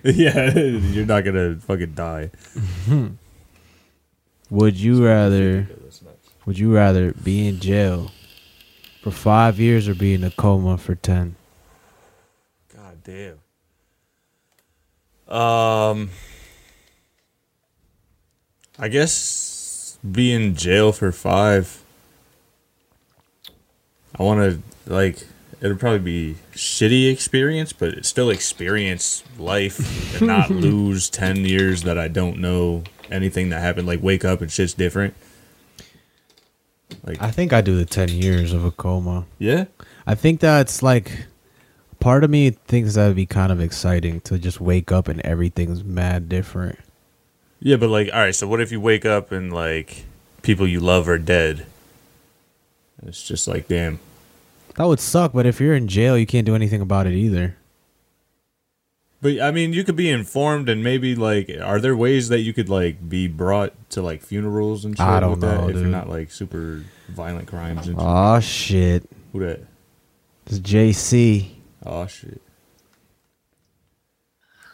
yeah, 0.04 0.50
you're 0.54 1.04
not 1.04 1.24
gonna 1.24 1.56
fucking 1.56 1.94
die. 1.94 2.30
Would 4.50 4.76
you 4.76 5.04
rather 5.04 5.66
would 6.46 6.58
you 6.58 6.72
rather 6.74 7.12
be 7.12 7.48
in 7.48 7.58
jail 7.58 8.12
for 9.04 9.10
five 9.10 9.60
years 9.60 9.86
or 9.86 9.94
be 9.94 10.14
in 10.14 10.24
a 10.24 10.30
coma 10.30 10.78
for 10.78 10.94
ten? 10.94 11.36
God 12.74 12.96
damn. 13.04 13.38
Um, 15.28 16.08
I 18.78 18.88
guess 18.88 19.98
be 20.10 20.32
in 20.32 20.56
jail 20.56 20.90
for 20.90 21.12
five. 21.12 21.82
I 24.18 24.22
want 24.22 24.40
to 24.40 24.62
like 24.90 25.26
it'll 25.60 25.76
probably 25.76 25.98
be 25.98 26.36
shitty 26.54 27.12
experience, 27.12 27.74
but 27.74 27.90
it's 27.90 28.08
still 28.08 28.30
experience 28.30 29.22
life 29.38 30.16
and 30.16 30.28
not 30.28 30.48
lose 30.50 31.10
ten 31.10 31.44
years 31.44 31.82
that 31.82 31.98
I 31.98 32.08
don't 32.08 32.38
know 32.38 32.84
anything 33.10 33.50
that 33.50 33.60
happened. 33.60 33.86
Like 33.86 34.02
wake 34.02 34.24
up 34.24 34.40
and 34.40 34.50
shit's 34.50 34.72
different. 34.72 35.14
Like 37.04 37.20
I 37.20 37.30
think 37.30 37.52
I 37.52 37.60
do 37.60 37.76
the 37.76 37.84
ten 37.84 38.08
years 38.08 38.52
of 38.52 38.64
a 38.64 38.70
coma. 38.70 39.26
yeah, 39.38 39.64
I 40.06 40.14
think 40.14 40.40
that's 40.40 40.82
like 40.82 41.26
part 42.00 42.24
of 42.24 42.30
me 42.30 42.50
thinks 42.50 42.94
that 42.94 43.06
would 43.06 43.16
be 43.16 43.26
kind 43.26 43.50
of 43.50 43.60
exciting 43.60 44.20
to 44.22 44.38
just 44.38 44.60
wake 44.60 44.92
up 44.92 45.08
and 45.08 45.20
everything's 45.22 45.82
mad 45.82 46.28
different. 46.28 46.78
yeah, 47.60 47.76
but 47.76 47.88
like 47.90 48.10
all 48.12 48.20
right. 48.20 48.34
So 48.34 48.46
what 48.46 48.60
if 48.60 48.70
you 48.72 48.80
wake 48.80 49.04
up 49.06 49.32
and 49.32 49.52
like 49.52 50.04
people 50.42 50.66
you 50.66 50.80
love 50.80 51.08
are 51.08 51.18
dead? 51.18 51.66
It's 53.06 53.22
just 53.26 53.46
like 53.48 53.68
damn. 53.68 53.98
That 54.76 54.86
would 54.86 55.00
suck, 55.00 55.32
but 55.32 55.46
if 55.46 55.60
you're 55.60 55.74
in 55.74 55.86
jail, 55.88 56.18
you 56.18 56.26
can't 56.26 56.44
do 56.46 56.54
anything 56.54 56.80
about 56.80 57.06
it 57.06 57.12
either. 57.14 57.56
But 59.24 59.40
I 59.40 59.52
mean, 59.52 59.72
you 59.72 59.84
could 59.84 59.96
be 59.96 60.10
informed, 60.10 60.68
and 60.68 60.84
maybe 60.84 61.14
like, 61.14 61.48
are 61.48 61.80
there 61.80 61.96
ways 61.96 62.28
that 62.28 62.40
you 62.40 62.52
could 62.52 62.68
like 62.68 63.08
be 63.08 63.26
brought 63.26 63.72
to 63.92 64.02
like 64.02 64.20
funerals 64.20 64.84
and 64.84 64.94
shit 64.94 65.00
I 65.00 65.18
don't 65.18 65.30
with 65.30 65.40
that 65.40 65.62
know, 65.62 65.68
if 65.70 65.76
you're 65.76 65.86
not 65.86 66.10
like 66.10 66.30
super 66.30 66.84
violent 67.08 67.48
crimes 67.48 67.86
and 67.86 67.96
shit? 67.96 68.06
Oh 68.06 68.40
shit. 68.40 69.10
Who 69.32 69.38
that? 69.38 69.60
It's 70.44 70.58
JC. 70.58 71.52
Oh 71.86 72.06
shit. 72.06 72.42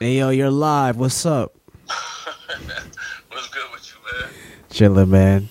Hey 0.01 0.19
yo, 0.19 0.31
you're 0.31 0.51
live. 0.51 0.97
What's 0.97 1.25
up? 1.25 1.55
What's 1.87 3.47
good 3.51 3.71
with 3.73 3.89
you, 3.89 4.21
man? 4.21 4.31
Chilling, 4.69 5.11
man. 5.11 5.49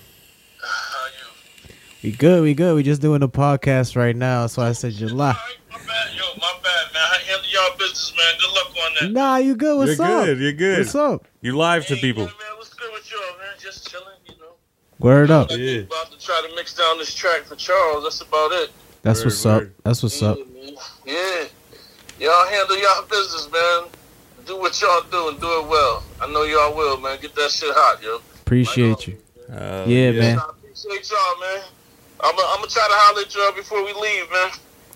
How 0.60 1.06
you? 1.06 1.74
We 2.02 2.12
good, 2.12 2.42
we 2.42 2.52
good. 2.52 2.76
We 2.76 2.82
just 2.82 3.00
doing 3.00 3.22
a 3.22 3.28
podcast 3.28 3.96
right 3.96 4.14
now, 4.14 4.46
so 4.46 4.60
I 4.60 4.72
said 4.72 4.92
you're 4.92 5.08
live. 5.08 5.36
All 5.36 5.42
right, 5.42 5.56
my 5.70 5.86
bad, 5.86 6.14
yo, 6.14 6.22
my 6.38 6.52
bad, 6.62 6.92
man. 6.92 7.02
I 7.02 7.18
handle 7.24 7.49
y'all 7.68 7.76
business, 7.78 8.14
man. 8.16 8.34
Good 8.40 8.52
luck 8.52 8.66
on 8.86 8.94
that. 9.00 9.12
Nah, 9.12 9.36
you 9.36 9.54
good. 9.54 9.78
What's 9.78 9.98
you're 9.98 10.06
up? 10.06 10.24
good. 10.26 10.38
You're 10.38 10.52
good. 10.52 10.78
What's 10.78 10.94
up? 10.94 11.26
You 11.40 11.56
live 11.56 11.86
to 11.86 11.94
Hey, 11.94 12.00
people. 12.00 12.22
yeah, 12.24 12.28
man, 12.28 12.56
what's 12.56 12.74
good 12.74 12.92
with 12.92 13.10
y'all, 13.10 13.20
man? 13.38 13.48
Just 13.58 13.90
chilling, 13.90 14.06
you 14.26 14.34
know. 14.38 14.52
Word 14.98 15.30
up. 15.30 15.50
Like, 15.50 15.58
Yeah. 15.58 15.80
About 15.80 16.10
to 16.12 16.18
try 16.24 16.44
to 16.48 16.54
mix 16.56 16.74
down 16.74 16.98
this 16.98 17.14
track 17.14 17.42
for 17.42 17.56
Charles. 17.56 18.04
That's 18.04 18.20
about 18.20 18.52
it. 18.52 18.70
That's 19.02 19.20
Word, 19.20 19.24
what's 19.26 19.46
up. 19.46 19.60
word. 19.62 19.74
That's 19.84 20.02
what's 20.02 20.22
up. 20.22 20.38
Yeah, 20.38 20.44
man. 20.44 20.74
Yeah. 21.06 21.44
Y'all 22.26 22.46
handle 22.48 22.78
y'all 22.78 23.02
business, 23.08 23.48
man. 23.50 23.84
Do 24.46 24.58
what 24.58 24.78
y'all 24.80 25.02
do 25.10 25.28
and 25.28 25.40
do 25.40 25.46
it 25.60 25.66
well. 25.68 26.02
I 26.20 26.26
know 26.30 26.42
y'all 26.42 26.74
will, 26.76 26.98
man. 27.00 27.18
Get 27.20 27.34
that 27.36 27.50
shit 27.50 27.70
hot, 27.72 28.02
yo. 28.02 28.20
Appreciate 28.42 29.06
you. 29.06 29.16
Uh, 29.50 29.84
Yeah, 29.86 30.12
man. 30.12 30.38
I 30.38 30.50
appreciate 30.50 31.10
y'all, 31.10 31.40
man. 31.40 31.62
I'm 32.22 32.36
gonna 32.36 32.48
I'm 32.52 32.68
try 32.68 32.86
to 32.86 32.94
holler 32.94 33.22
at 33.22 33.34
y'all 33.34 33.52
before 33.52 33.82
we 33.84 33.92
leave, 33.94 34.30
man. 34.30 34.50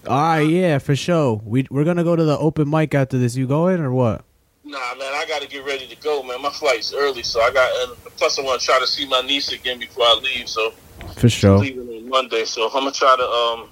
All 0.07 0.21
right, 0.21 0.41
yeah, 0.41 0.79
for 0.79 0.95
sure. 0.95 1.41
We 1.45 1.67
we're 1.71 1.85
gonna 1.85 2.05
go 2.05 2.15
to 2.15 2.25
the 2.25 2.39
open 2.39 2.69
mic 2.69 2.95
after 2.95 3.19
this. 3.19 3.37
You 3.37 3.47
going 3.47 3.81
or 3.81 3.91
what? 3.93 4.25
Nah, 4.65 4.79
man, 4.97 5.13
I 5.15 5.25
got 5.29 5.43
to 5.43 5.49
get 5.49 5.65
ready 5.65 5.87
to 5.87 5.97
go, 5.97 6.23
man. 6.23 6.41
My 6.43 6.51
flight's 6.51 6.93
early, 6.95 7.23
so 7.23 7.41
I 7.41 7.51
got. 7.51 7.71
And 7.89 8.05
plus, 8.17 8.39
I 8.39 8.43
want 8.43 8.61
to 8.61 8.67
try 8.67 8.79
to 8.81 8.87
see 8.87 9.07
my 9.07 9.21
niece 9.21 9.53
again 9.53 9.79
before 9.79 10.05
I 10.05 10.21
leave. 10.23 10.49
So 10.49 10.73
For 11.17 11.29
sure. 11.29 11.59
leaving 11.59 11.89
on 11.89 12.09
Monday, 12.09 12.45
so 12.45 12.67
I'm 12.67 12.73
gonna 12.73 12.93
try 12.93 13.15
to 13.17 13.23
um, 13.23 13.71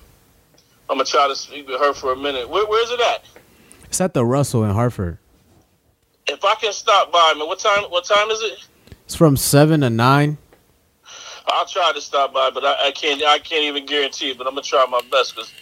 I'm 0.88 0.96
gonna 0.96 1.04
try 1.04 1.28
to 1.28 1.36
speak 1.36 1.66
with 1.68 1.80
her 1.80 1.92
for 1.94 2.12
a 2.12 2.16
minute. 2.16 2.48
Where, 2.48 2.66
where's 2.66 2.90
it 2.90 3.00
at? 3.00 3.24
It's 3.84 4.00
at 4.00 4.14
the 4.14 4.24
Russell 4.24 4.64
in 4.64 4.70
Hartford. 4.70 5.18
If 6.28 6.44
I 6.44 6.54
can 6.54 6.72
stop 6.72 7.12
by, 7.12 7.34
man. 7.36 7.46
What 7.46 7.58
time? 7.58 7.84
What 7.84 8.04
time 8.04 8.30
is 8.30 8.40
it? 8.42 8.58
It's 9.04 9.14
from 9.14 9.36
seven 9.36 9.80
to 9.80 9.90
nine. 9.90 10.38
I'll 11.46 11.66
try 11.66 11.92
to 11.92 12.00
stop 12.00 12.32
by, 12.32 12.50
but 12.50 12.64
I, 12.64 12.88
I 12.88 12.90
can't. 12.92 13.22
I 13.22 13.38
can't 13.38 13.64
even 13.64 13.86
guarantee 13.86 14.30
it. 14.30 14.38
But 14.38 14.46
I'm 14.46 14.52
gonna 14.54 14.62
try 14.62 14.86
my 14.86 15.00
best 15.10 15.34
because 15.34 15.52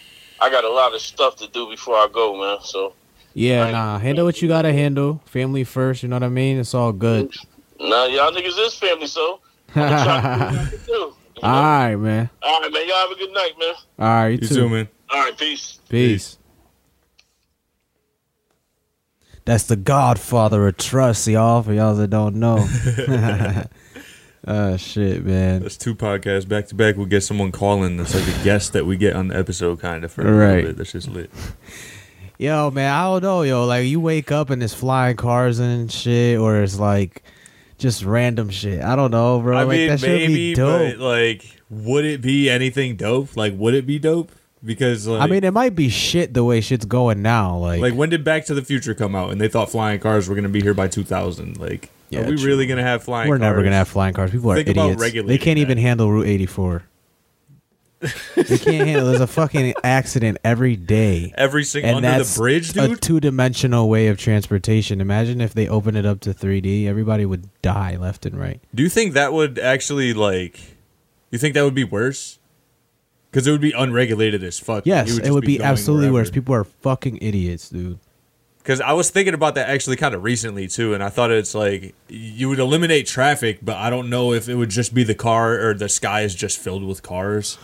I 0.41 0.49
got 0.49 0.63
a 0.63 0.69
lot 0.69 0.93
of 0.95 1.01
stuff 1.01 1.35
to 1.37 1.47
do 1.47 1.69
before 1.69 1.95
I 1.95 2.07
go, 2.11 2.35
man. 2.35 2.57
So 2.63 2.93
Yeah, 3.33 3.63
Right. 3.65 3.71
nah. 3.71 3.99
Handle 3.99 4.25
what 4.25 4.41
you 4.41 4.47
gotta 4.47 4.73
handle. 4.73 5.21
Family 5.25 5.63
first. 5.63 6.01
You 6.03 6.09
know 6.09 6.15
what 6.17 6.23
I 6.23 6.29
mean? 6.29 6.57
It's 6.57 6.73
all 6.73 6.91
good. 6.91 7.31
now 7.79 8.05
y'all 8.05 8.31
niggas 8.31 8.57
is 8.59 8.73
family, 8.75 9.07
so 9.07 9.39
I'm 9.75 9.81
gonna 9.89 9.99
do 9.99 10.55
what 10.57 10.67
I 10.67 10.69
can 10.69 10.79
do. 10.85 10.93
you 10.93 11.13
know? 11.43 11.47
all 11.47 11.61
right, 11.61 11.95
man. 11.95 12.29
All 12.43 12.59
right, 12.61 12.71
man. 12.73 12.87
Y'all 12.87 12.97
have 12.97 13.11
a 13.11 13.15
good 13.15 13.31
night, 13.33 13.53
man. 13.59 13.73
All 13.99 14.07
right, 14.07 14.27
you, 14.29 14.39
You 14.41 14.47
too. 14.47 14.55
too, 14.55 14.69
man. 14.69 14.87
All 15.13 15.23
right, 15.23 15.37
peace. 15.37 15.79
Peace. 15.89 16.37
That's 19.45 19.63
the 19.63 19.75
Godfather 19.75 20.67
of 20.67 20.77
trust, 20.77 21.27
y'all. 21.27 21.63
For 21.63 21.73
y'all 21.73 21.95
that 21.95 22.09
don't 22.09 22.35
know. 22.35 22.67
Ah, 24.47 24.75
shit, 24.75 25.23
man. 25.23 25.61
That's 25.61 25.77
two 25.77 25.93
podcasts 25.93 26.47
back 26.47 26.67
to 26.67 26.75
back. 26.75 26.97
We 26.97 27.05
get 27.05 27.21
someone 27.21 27.51
calling. 27.51 27.97
That's 27.97 28.15
like 28.15 28.27
a 28.27 28.43
guest 28.43 28.73
that 28.73 28.85
we 28.87 28.97
get 28.97 29.15
on 29.15 29.27
the 29.27 29.37
episode, 29.37 29.79
kind 29.79 30.03
of 30.03 30.11
for 30.11 30.27
a 30.27 30.33
Right. 30.33 30.65
bit. 30.65 30.77
That's 30.77 30.91
just 30.93 31.07
lit. 31.09 31.29
Yo, 32.39 32.71
man, 32.71 32.91
I 32.91 33.03
don't 33.03 33.21
know, 33.21 33.43
yo. 33.43 33.65
Like 33.65 33.85
you 33.85 33.99
wake 33.99 34.31
up 34.31 34.49
and 34.49 34.59
there's 34.63 34.73
flying 34.73 35.15
cars 35.15 35.59
and 35.59 35.91
shit, 35.91 36.39
or 36.39 36.63
it's 36.63 36.79
like 36.79 37.21
just 37.77 38.03
random 38.03 38.49
shit. 38.49 38.81
I 38.83 38.95
don't 38.95 39.11
know, 39.11 39.39
bro. 39.39 39.55
I 39.55 39.61
like 39.63 39.77
mean, 39.77 39.89
that 39.89 39.99
should 39.99 40.09
maybe, 40.09 40.33
be 40.33 40.53
dope. 40.55 40.97
but 40.97 40.97
like, 40.97 41.45
would 41.69 42.03
it 42.03 42.19
be 42.19 42.49
anything 42.49 42.95
dope? 42.95 43.37
Like, 43.37 43.53
would 43.55 43.75
it 43.75 43.85
be 43.85 43.99
dope? 43.99 44.31
Because 44.65 45.05
like, 45.07 45.21
I 45.21 45.27
mean, 45.27 45.43
it 45.43 45.53
might 45.53 45.75
be 45.75 45.89
shit 45.89 46.33
the 46.33 46.43
way 46.43 46.61
shit's 46.61 46.85
going 46.85 47.21
now. 47.21 47.57
Like, 47.57 47.79
like 47.79 47.93
when 47.93 48.09
did 48.09 48.23
Back 48.23 48.45
to 48.45 48.55
the 48.55 48.63
Future 48.63 48.95
come 48.95 49.13
out? 49.13 49.31
And 49.31 49.39
they 49.39 49.47
thought 49.47 49.69
flying 49.69 49.99
cars 49.99 50.27
were 50.27 50.33
gonna 50.33 50.49
be 50.49 50.61
here 50.61 50.73
by 50.73 50.87
2000. 50.87 51.59
Like, 51.59 51.91
Yeah, 52.11 52.21
are 52.21 52.29
we 52.29 52.37
true. 52.37 52.45
really 52.47 52.67
gonna 52.67 52.83
have 52.83 53.03
flying? 53.03 53.27
Cars? 53.27 53.29
We're 53.29 53.39
cars? 53.39 53.53
never 53.53 53.63
gonna 53.63 53.75
have 53.77 53.87
flying 53.87 54.13
cars. 54.13 54.31
People 54.31 54.51
are 54.51 54.55
Think 54.55 54.69
about 54.69 54.91
idiots. 55.01 55.27
They 55.27 55.37
can't 55.37 55.57
even 55.59 55.77
handle 55.77 56.11
Route 56.11 56.27
84. 56.27 56.83
they 58.35 58.57
can't 58.57 58.87
handle. 58.87 59.05
There's 59.09 59.21
a 59.21 59.27
fucking 59.27 59.75
accident 59.83 60.39
every 60.43 60.75
day. 60.75 61.31
every 61.37 61.63
single 61.63 61.89
And 61.89 61.97
under 61.97 62.17
that's 62.17 62.33
the 62.33 62.39
bridge, 62.39 62.75
a 62.75 62.87
dude. 62.87 63.01
two-dimensional 63.01 63.87
way 63.87 64.07
of 64.07 64.17
transportation. 64.17 64.99
Imagine 65.01 65.39
if 65.39 65.53
they 65.53 65.67
open 65.67 65.95
it 65.95 66.05
up 66.05 66.19
to 66.21 66.33
3D, 66.33 66.87
everybody 66.87 67.25
would 67.27 67.47
die 67.61 67.95
left 67.97 68.25
and 68.25 68.39
right. 68.39 68.59
Do 68.73 68.81
you 68.81 68.89
think 68.89 69.13
that 69.13 69.33
would 69.33 69.59
actually 69.59 70.13
like? 70.15 70.59
You 71.29 71.37
think 71.37 71.53
that 71.53 71.63
would 71.63 71.75
be 71.75 71.83
worse? 71.83 72.39
Because 73.29 73.45
it 73.47 73.51
would 73.51 73.61
be 73.61 73.71
unregulated 73.71 74.43
as 74.43 74.59
fuck. 74.59 74.85
Yes, 74.85 75.07
You 75.09 75.17
it 75.17 75.19
just 75.19 75.31
would 75.31 75.45
be 75.45 75.57
going 75.59 75.69
absolutely 75.69 76.07
wherever. 76.09 76.23
worse. 76.23 76.31
People 76.31 76.55
are 76.55 76.63
fucking 76.65 77.19
idiots, 77.21 77.69
dude. 77.69 77.99
Because 78.63 78.79
I 78.79 78.93
was 78.93 79.09
thinking 79.09 79.33
about 79.33 79.55
that 79.55 79.69
actually 79.69 79.95
kind 79.95 80.13
of 80.13 80.23
recently 80.23 80.67
too, 80.67 80.93
and 80.93 81.03
I 81.03 81.09
thought 81.09 81.31
it's 81.31 81.55
like 81.55 81.95
you 82.07 82.47
would 82.49 82.59
eliminate 82.59 83.07
traffic, 83.07 83.57
but 83.61 83.75
I 83.77 83.89
don't 83.89 84.09
know 84.09 84.33
if 84.33 84.47
it 84.47 84.55
would 84.55 84.69
just 84.69 84.93
be 84.93 85.03
the 85.03 85.15
car 85.15 85.59
or 85.59 85.73
the 85.73 85.89
sky 85.89 86.21
is 86.21 86.35
just 86.35 86.59
filled 86.59 86.83
with 86.83 87.01
cars. 87.01 87.57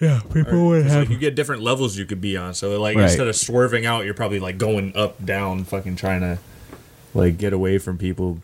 Yeah, 0.00 0.20
people 0.32 0.66
would 0.68 0.86
It's 0.86 0.94
like 0.94 1.08
you 1.08 1.18
get 1.18 1.34
different 1.34 1.62
levels 1.62 1.96
you 1.96 2.04
could 2.04 2.20
be 2.20 2.36
on. 2.36 2.54
So 2.54 2.80
like 2.80 2.96
Right. 2.96 3.04
instead 3.04 3.26
of 3.28 3.36
swerving 3.36 3.86
out, 3.86 4.04
you're 4.04 4.14
probably 4.14 4.38
like 4.40 4.58
going 4.58 4.92
up, 4.96 5.24
down, 5.24 5.64
fucking 5.64 5.96
trying 5.96 6.20
to 6.20 6.38
like 7.14 7.36
get 7.38 7.52
away 7.52 7.78
from 7.78 7.96
people. 7.98 8.38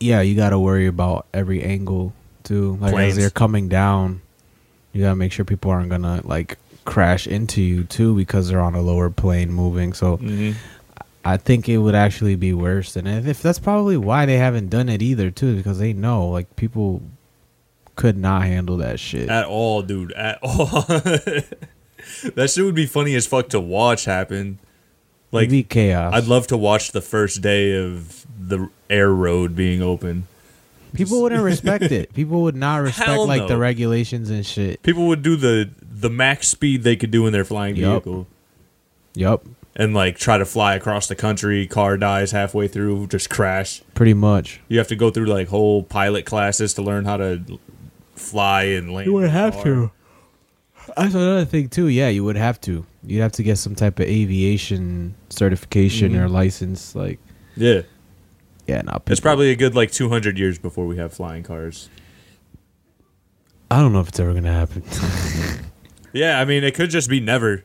yeah, 0.00 0.20
you 0.20 0.34
got 0.36 0.50
to 0.50 0.58
worry 0.58 0.86
about 0.86 1.26
every 1.34 1.62
angle 1.62 2.12
too. 2.44 2.76
Like 2.80 2.92
Planes. 2.92 3.12
as 3.12 3.16
they're 3.18 3.30
coming 3.30 3.68
down, 3.68 4.20
you 4.92 5.02
got 5.02 5.10
to 5.10 5.16
make 5.16 5.32
sure 5.32 5.44
people 5.44 5.70
aren't 5.70 5.88
gonna 5.90 6.20
like 6.24 6.58
crash 6.84 7.26
into 7.26 7.60
you 7.60 7.82
too 7.84 8.14
because 8.14 8.48
they're 8.48 8.60
on 8.60 8.74
a 8.76 8.80
lower 8.82 9.10
plane 9.10 9.50
moving. 9.50 9.92
So 9.92 10.16
Mm-hmm. 10.18 10.52
I 11.26 11.36
think 11.38 11.68
it 11.68 11.78
would 11.78 11.96
actually 11.96 12.36
be 12.36 12.52
worse. 12.52 12.94
And 12.94 13.08
if, 13.08 13.42
that's 13.42 13.58
probably 13.58 13.96
why 13.96 14.26
they 14.26 14.38
haven't 14.38 14.68
done 14.68 14.88
it 14.88 15.02
either 15.02 15.32
too, 15.32 15.56
because 15.56 15.80
they 15.80 15.92
know 15.92 16.28
like 16.28 16.54
people 16.54 17.02
could 17.96 18.16
not 18.16 18.42
handle 18.42 18.76
that 18.76 19.00
shit. 19.00 19.28
At 19.28 19.46
all, 19.46 19.82
dude. 19.82 20.12
At 20.12 20.38
all. 20.42 20.82
that 20.82 22.50
shit 22.54 22.64
would 22.64 22.76
be 22.76 22.86
funny 22.86 23.16
as 23.16 23.26
fuck 23.26 23.48
to 23.48 23.58
watch 23.58 24.04
happen. 24.04 24.60
Like 25.32 25.42
Like 25.42 25.50
be 25.50 25.64
chaos. 25.64 26.14
I'd 26.14 26.26
love 26.28 26.46
to 26.48 26.56
watch 26.56 26.92
the 26.92 27.00
first 27.00 27.42
day 27.42 27.76
of 27.76 28.24
the 28.38 28.70
air 28.88 29.10
road 29.10 29.56
being 29.56 29.82
open. 29.82 30.28
people 30.94 31.20
wouldn't 31.22 31.42
respect 31.42 31.84
it. 31.84 32.14
People 32.14 32.42
would 32.42 32.54
not 32.54 32.76
respect 32.82 33.08
Hell 33.08 33.26
like 33.26 33.48
the 33.48 33.58
regulations 33.58 34.30
and 34.30 34.46
shit. 34.46 34.80
People 34.84 35.08
would 35.08 35.22
do 35.22 35.34
the 35.34 35.70
the 35.82 36.08
max 36.08 36.46
speed 36.46 36.84
they 36.84 36.94
could 36.94 37.10
do 37.10 37.26
in 37.26 37.32
their 37.32 37.44
flying 37.44 37.74
Yup. 37.74 38.04
vehicle 38.04 38.26
Yup, 39.16 39.46
and 39.78 39.92
like 39.94 40.16
try 40.18 40.38
to 40.38 40.44
fly 40.46 40.74
across 40.74 41.06
the 41.06 41.14
country. 41.14 41.66
Car 41.66 41.96
dies 41.98 42.32
halfway 42.32 42.66
through, 42.66 43.06
just 43.08 43.28
crash. 43.30 43.82
pretty 43.94 44.14
much. 44.14 44.60
You 44.68 44.78
have 44.78 44.88
to 44.88 44.96
go 44.96 45.10
through 45.10 45.26
like 45.26 45.48
whole 45.48 45.82
pilot 45.82 46.24
classes 46.26 46.74
to 46.74 46.82
learn 46.82 47.04
how 47.04 47.18
to 47.18 47.60
fly 48.14 48.64
and 48.64 48.92
land. 48.92 49.08
a 49.08 49.50
car. 49.52 49.92
That's 50.96 51.14
another 51.14 51.44
thing 51.44 51.68
too. 51.68 51.88
Yeah, 51.88 52.08
you 52.08 52.24
would 52.24 52.36
have 52.36 52.60
to. 52.62 52.86
You'd 53.04 53.20
have 53.20 53.32
to 53.32 53.42
get 53.42 53.58
some 53.58 53.74
type 53.74 53.98
of 54.00 54.06
aviation 54.06 55.14
certification 55.30 56.12
Mhm. 56.12 56.20
or 56.20 56.28
license. 56.28 56.94
Like, 56.94 57.18
Yeah, 57.56 57.82
yeah, 58.66 58.82
not. 58.82 59.02
it's 59.08 59.20
probably 59.20 59.50
a 59.50 59.56
good 59.56 59.74
like 59.74 59.90
200 59.90 60.38
years 60.38 60.58
before 60.58 60.86
we 60.86 60.96
have 60.96 61.12
flying 61.12 61.42
cars. 61.42 61.88
I 63.70 63.80
don't 63.80 63.92
know 63.92 64.00
if 64.00 64.08
it's 64.08 64.20
ever 64.20 64.32
gonna 64.32 64.52
happen. 64.52 64.82
Yeah, 66.12 66.40
I 66.40 66.46
mean 66.46 66.64
it 66.64 66.74
could 66.74 66.88
just 66.88 67.10
be 67.10 67.20
never. 67.20 67.62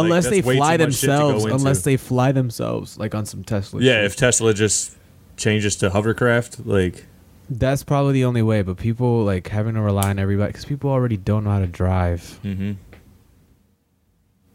Unless 0.00 0.24
that's 0.24 0.36
they 0.36 0.42
fly 0.42 0.76
too 0.76 0.84
much 0.84 0.94
shit 0.94 1.00
to 1.00 1.06
go 1.06 1.28
themselves. 1.28 1.62
Unless 1.62 1.82
they 1.82 1.96
fly 1.96 2.32
themselves, 2.32 2.98
like 2.98 3.14
on 3.14 3.26
some 3.26 3.44
Tesla. 3.44 3.80
Yeah, 3.80 3.92
shit. 3.92 4.04
if 4.04 4.16
Tesla 4.16 4.54
just 4.54 4.96
changes 5.36 5.76
to 5.76 5.90
hovercraft, 5.90 6.66
like 6.66 7.06
that's 7.50 7.82
probably 7.82 8.14
the 8.14 8.24
only 8.24 8.42
way. 8.42 8.62
But 8.62 8.76
people 8.76 9.24
like 9.24 9.48
having 9.48 9.74
to 9.74 9.80
rely 9.80 10.10
on 10.10 10.18
everybody 10.18 10.48
because 10.52 10.64
people 10.64 10.90
already 10.90 11.16
don't 11.16 11.44
know 11.44 11.50
how 11.50 11.60
to 11.60 11.66
drive, 11.66 12.38
hmm 12.42 12.72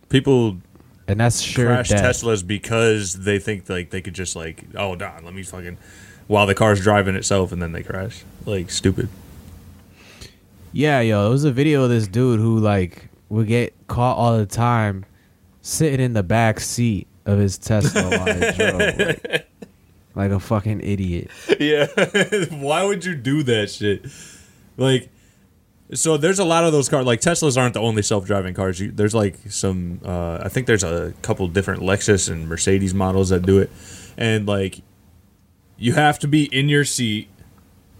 people 0.10 0.58
and 1.08 1.20
that's 1.20 1.40
sure 1.40 1.68
crash 1.68 1.90
death. 1.90 2.04
Teslas 2.04 2.46
because 2.46 3.24
they 3.24 3.40
think 3.40 3.70
like 3.70 3.92
they 3.92 4.02
could 4.02 4.14
just 4.16 4.36
like 4.36 4.64
oh 4.76 4.96
darn 4.96 5.24
let 5.24 5.34
me 5.34 5.44
fucking 5.44 5.78
while 6.28 6.46
the 6.46 6.56
car's 6.56 6.82
driving 6.82 7.16
itself 7.16 7.52
and 7.52 7.62
then 7.62 7.72
they 7.72 7.84
crash 7.84 8.24
like 8.46 8.70
stupid. 8.70 9.08
Yeah, 10.72 11.00
yo, 11.00 11.26
it 11.28 11.30
was 11.30 11.46
a 11.46 11.52
video 11.52 11.84
of 11.84 11.90
this 11.90 12.08
dude 12.08 12.40
who 12.40 12.60
like 12.60 13.10
would 13.30 13.48
get 13.48 13.74
caught 13.88 14.18
all 14.18 14.38
the 14.38 14.46
time 14.46 15.06
sitting 15.70 16.00
in 16.00 16.14
the 16.14 16.24
back 16.24 16.60
seat 16.60 17.08
of 17.26 17.38
his 17.40 17.58
Tesla 17.58 18.04
while 18.10 18.26
he 18.34 18.52
drove, 18.58 18.80
like, 18.80 19.48
like 20.16 20.32
a 20.32 20.40
fucking 20.40 20.82
idiot. 20.82 21.30
yeah, 21.60 21.86
why 22.50 22.84
would 22.84 23.06
you 23.06 23.16
do 23.16 23.44
that 23.44 23.70
shit? 23.70 24.06
Like, 24.78 25.10
so 25.94 26.18
there's 26.18 26.40
a 26.40 26.46
lot 26.46 26.64
of 26.64 26.72
those 26.72 26.90
cars. 26.90 27.06
Like 27.06 27.22
Teslas 27.22 27.58
aren't 27.58 27.74
the 27.74 27.82
only 27.82 28.02
self-driving 28.02 28.54
cars. 28.54 28.80
You, 28.80 28.92
there's 28.92 29.14
like 29.16 29.36
some. 29.50 30.00
Uh, 30.04 30.40
I 30.44 30.50
think 30.50 30.68
there's 30.68 30.84
a 30.84 31.14
couple 31.22 31.48
different 31.48 31.82
Lexus 31.82 32.30
and 32.32 32.48
Mercedes 32.48 32.94
models 32.94 33.30
that 33.30 33.42
do 33.46 33.60
it, 33.60 33.70
and 34.18 34.48
like, 34.48 34.82
you 35.78 35.94
have 35.94 36.20
to 36.20 36.28
be 36.28 36.44
in 36.46 36.70
your 36.70 36.86
seat 36.86 37.28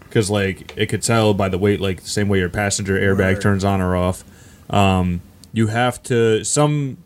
because 0.00 0.28
like 0.30 0.72
it 0.76 0.86
could 0.86 1.02
tell 1.02 1.34
by 1.34 1.48
the 1.48 1.58
weight, 1.58 1.80
like 1.80 2.02
the 2.02 2.08
same 2.08 2.28
way 2.28 2.38
your 2.38 2.48
passenger 2.48 2.98
airbag 2.98 3.34
Right. 3.34 3.40
turns 3.40 3.64
on 3.64 3.80
or 3.80 3.94
off. 3.96 4.24
Um, 4.72 5.20
you 5.52 5.68
have 5.68 6.02
to 6.04 6.44
some. 6.44 6.98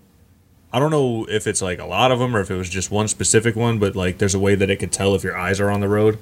I 0.74 0.80
don't 0.80 0.90
know 0.90 1.24
if 1.30 1.46
it's 1.46 1.62
like 1.62 1.78
a 1.78 1.84
lot 1.84 2.10
of 2.10 2.18
them 2.18 2.34
or 2.34 2.40
if 2.40 2.50
it 2.50 2.56
was 2.56 2.68
just 2.68 2.90
one 2.90 3.06
specific 3.06 3.54
one, 3.54 3.78
but 3.78 3.94
like 3.94 4.18
there's 4.18 4.34
a 4.34 4.40
way 4.40 4.56
that 4.56 4.68
it 4.70 4.80
could 4.80 4.90
tell 4.90 5.14
if 5.14 5.22
your 5.22 5.38
eyes 5.38 5.60
are 5.60 5.70
on 5.70 5.78
the 5.78 5.88
road. 5.88 6.18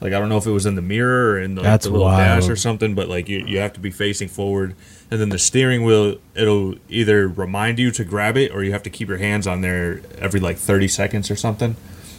Like 0.00 0.14
I 0.14 0.18
don't 0.18 0.30
know 0.30 0.38
if 0.38 0.46
it 0.46 0.52
was 0.52 0.64
in 0.64 0.74
the 0.74 0.80
mirror 0.80 1.32
or 1.32 1.38
in 1.38 1.54
the, 1.54 1.60
like, 1.60 1.82
the 1.82 1.90
little 1.90 2.08
dash 2.08 2.48
or 2.48 2.56
something, 2.56 2.94
but 2.94 3.08
like 3.08 3.28
you, 3.28 3.44
you 3.46 3.58
have 3.58 3.74
to 3.74 3.80
be 3.80 3.90
facing 3.90 4.28
forward, 4.28 4.74
and 5.10 5.20
then 5.20 5.28
the 5.28 5.38
steering 5.38 5.84
wheel 5.84 6.16
it'll 6.34 6.76
either 6.88 7.28
remind 7.28 7.78
you 7.78 7.90
to 7.90 8.02
grab 8.02 8.38
it 8.38 8.52
or 8.52 8.64
you 8.64 8.72
have 8.72 8.82
to 8.84 8.88
keep 8.90 9.06
your 9.06 9.18
hands 9.18 9.46
on 9.46 9.60
there 9.60 10.00
every 10.16 10.40
like 10.40 10.56
30 10.56 10.88
seconds 10.88 11.30
or 11.30 11.36
something. 11.36 11.76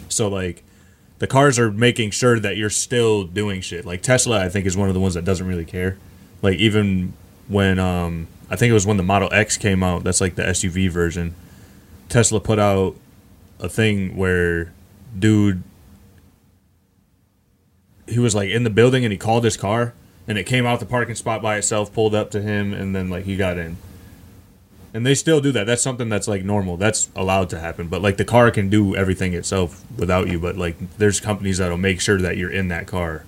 So 0.08 0.28
like 0.28 0.62
the 1.18 1.26
cars 1.26 1.58
are 1.58 1.72
making 1.72 2.12
sure 2.12 2.40
that 2.40 2.58
you're 2.58 2.70
still 2.70 3.24
doing 3.24 3.60
shit. 3.60 3.88
Like 3.88 4.04
Tesla, 4.04 4.46
I 4.46 4.50
think 4.50 4.68
is 4.68 4.78
one 4.78 4.88
of 4.88 4.94
the 4.94 5.00
ones 5.00 5.16
that 5.16 5.26
doesn't 5.26 5.48
really 5.48 5.66
care. 5.66 5.98
Like 6.44 6.60
even 6.60 7.14
when 7.48 7.80
um 7.80 8.28
I 8.52 8.56
think 8.56 8.70
it 8.70 8.74
was 8.74 8.86
when 8.86 8.98
the 8.98 9.04
Model 9.04 9.30
X 9.34 9.58
came 9.58 9.82
out, 9.82 10.04
that's 10.04 10.22
like 10.22 10.36
the 10.36 10.44
SUV 10.44 10.88
version. 10.88 11.34
Tesla 12.12 12.40
put 12.40 12.60
out 12.60 12.96
a 13.60 13.70
thing 13.70 14.16
where 14.18 14.74
dude 15.18 15.64
he 18.08 18.20
was 18.20 18.36
like 18.36 18.50
in 18.50 18.64
the 18.64 18.70
building 18.70 19.06
and 19.06 19.12
he 19.12 19.18
called 19.18 19.44
his 19.44 19.56
car 19.56 19.94
and 20.28 20.38
it 20.38 20.44
came 20.44 20.66
out 20.66 20.80
the 20.80 20.86
parking 20.86 21.16
spot 21.16 21.42
by 21.42 21.58
itself, 21.58 21.94
pulled 21.94 22.14
up 22.14 22.30
to 22.32 22.42
him 22.42 22.74
and 22.74 22.94
then 22.94 23.10
like 23.10 23.24
he 23.26 23.38
got 23.38 23.58
in. 23.58 23.78
And 24.94 25.06
they 25.06 25.16
still 25.16 25.40
do 25.40 25.54
that. 25.54 25.66
That's 25.66 25.82
something 25.82 26.10
that's 26.10 26.28
like 26.28 26.44
normal. 26.44 26.76
That's 26.76 27.10
allowed 27.16 27.50
to 27.52 27.60
happen. 27.60 27.88
But 27.88 28.02
like 28.02 28.18
the 28.18 28.26
car 28.26 28.52
can 28.52 28.70
do 28.70 28.94
everything 28.94 29.34
itself 29.34 29.84
without 29.98 30.28
you. 30.28 30.38
But 30.38 30.58
like 30.58 30.76
there's 30.98 31.22
companies 31.22 31.60
that'll 31.60 31.78
make 31.78 32.02
sure 32.02 32.20
that 32.20 32.36
you're 32.36 32.52
in 32.52 32.68
that 32.68 32.88
car 32.88 33.26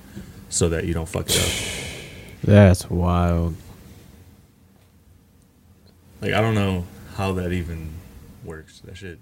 so 0.49 0.67
that 0.69 0.83
you 0.83 0.93
don't 0.93 1.07
fuck 1.07 1.29
it 1.29 1.37
up. 1.37 2.43
That's 2.43 2.89
wild. 2.89 3.55
Like 6.21 6.33
I 6.33 6.41
don't 6.41 6.55
know 6.55 6.85
how 7.15 7.31
that 7.33 7.53
even 7.53 7.93
works. 8.45 8.81
That 8.85 8.97
shit 8.97 9.19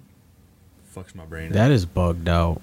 fucks 0.96 1.16
my 1.16 1.26
brain. 1.26 1.48
up. 1.48 1.54
That 1.54 1.72
is 1.72 1.86
bugged 1.86 2.28
out. 2.28 2.62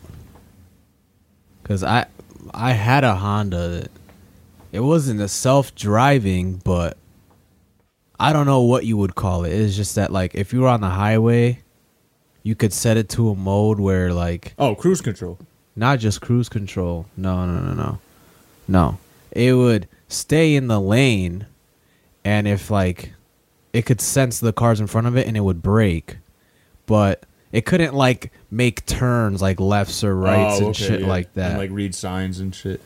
Cause 1.64 1.82
I 1.84 2.06
I 2.52 2.72
had 2.72 3.04
a 3.04 3.14
Honda. 3.14 3.68
That, 3.68 3.90
it 4.72 4.80
wasn't 4.80 5.20
a 5.20 5.28
self 5.28 5.74
driving, 5.74 6.60
but 6.64 6.96
I 8.18 8.32
don't 8.32 8.46
know 8.46 8.62
what 8.62 8.84
you 8.84 8.96
would 8.96 9.14
call 9.14 9.44
it. 9.44 9.52
It's 9.52 9.76
just 9.76 9.94
that 9.94 10.12
like 10.12 10.34
if 10.34 10.52
you 10.52 10.60
were 10.62 10.68
on 10.68 10.80
the 10.80 10.90
highway, 10.90 11.62
you 12.42 12.54
could 12.54 12.72
set 12.72 12.96
it 12.96 13.08
to 13.10 13.30
a 13.30 13.34
mode 13.34 13.78
where 13.80 14.12
like 14.12 14.54
oh, 14.58 14.74
cruise 14.74 15.00
control. 15.00 15.38
not 15.76 15.98
just 15.98 16.20
cruise 16.20 16.48
control. 16.48 17.06
No, 17.16 17.46
no, 17.46 17.60
no, 17.60 17.74
no. 17.74 17.98
No. 18.66 18.98
It 19.32 19.52
would 19.52 19.88
stay 20.08 20.54
in 20.54 20.68
the 20.68 20.80
lane 20.80 21.46
and 22.24 22.48
if 22.48 22.70
like 22.70 23.12
it 23.72 23.86
could 23.86 24.00
sense 24.00 24.40
the 24.40 24.52
cars 24.52 24.80
in 24.80 24.86
front 24.86 25.06
of 25.06 25.16
it 25.16 25.26
and 25.26 25.36
it 25.36 25.40
would 25.40 25.62
brake. 25.62 26.16
But 26.88 27.22
it 27.52 27.64
couldn't 27.64 27.94
like 27.94 28.32
make 28.50 28.84
turns 28.86 29.40
like 29.40 29.60
lefts 29.60 30.02
or 30.02 30.16
rights 30.16 30.54
Oh, 30.54 30.58
and 30.58 30.66
okay, 30.68 30.84
shit 30.88 31.00
yeah. 31.02 31.06
like 31.06 31.32
that. 31.34 31.50
And 31.52 31.58
like 31.60 31.70
read 31.70 31.94
signs 31.94 32.40
and 32.40 32.52
shit. 32.52 32.80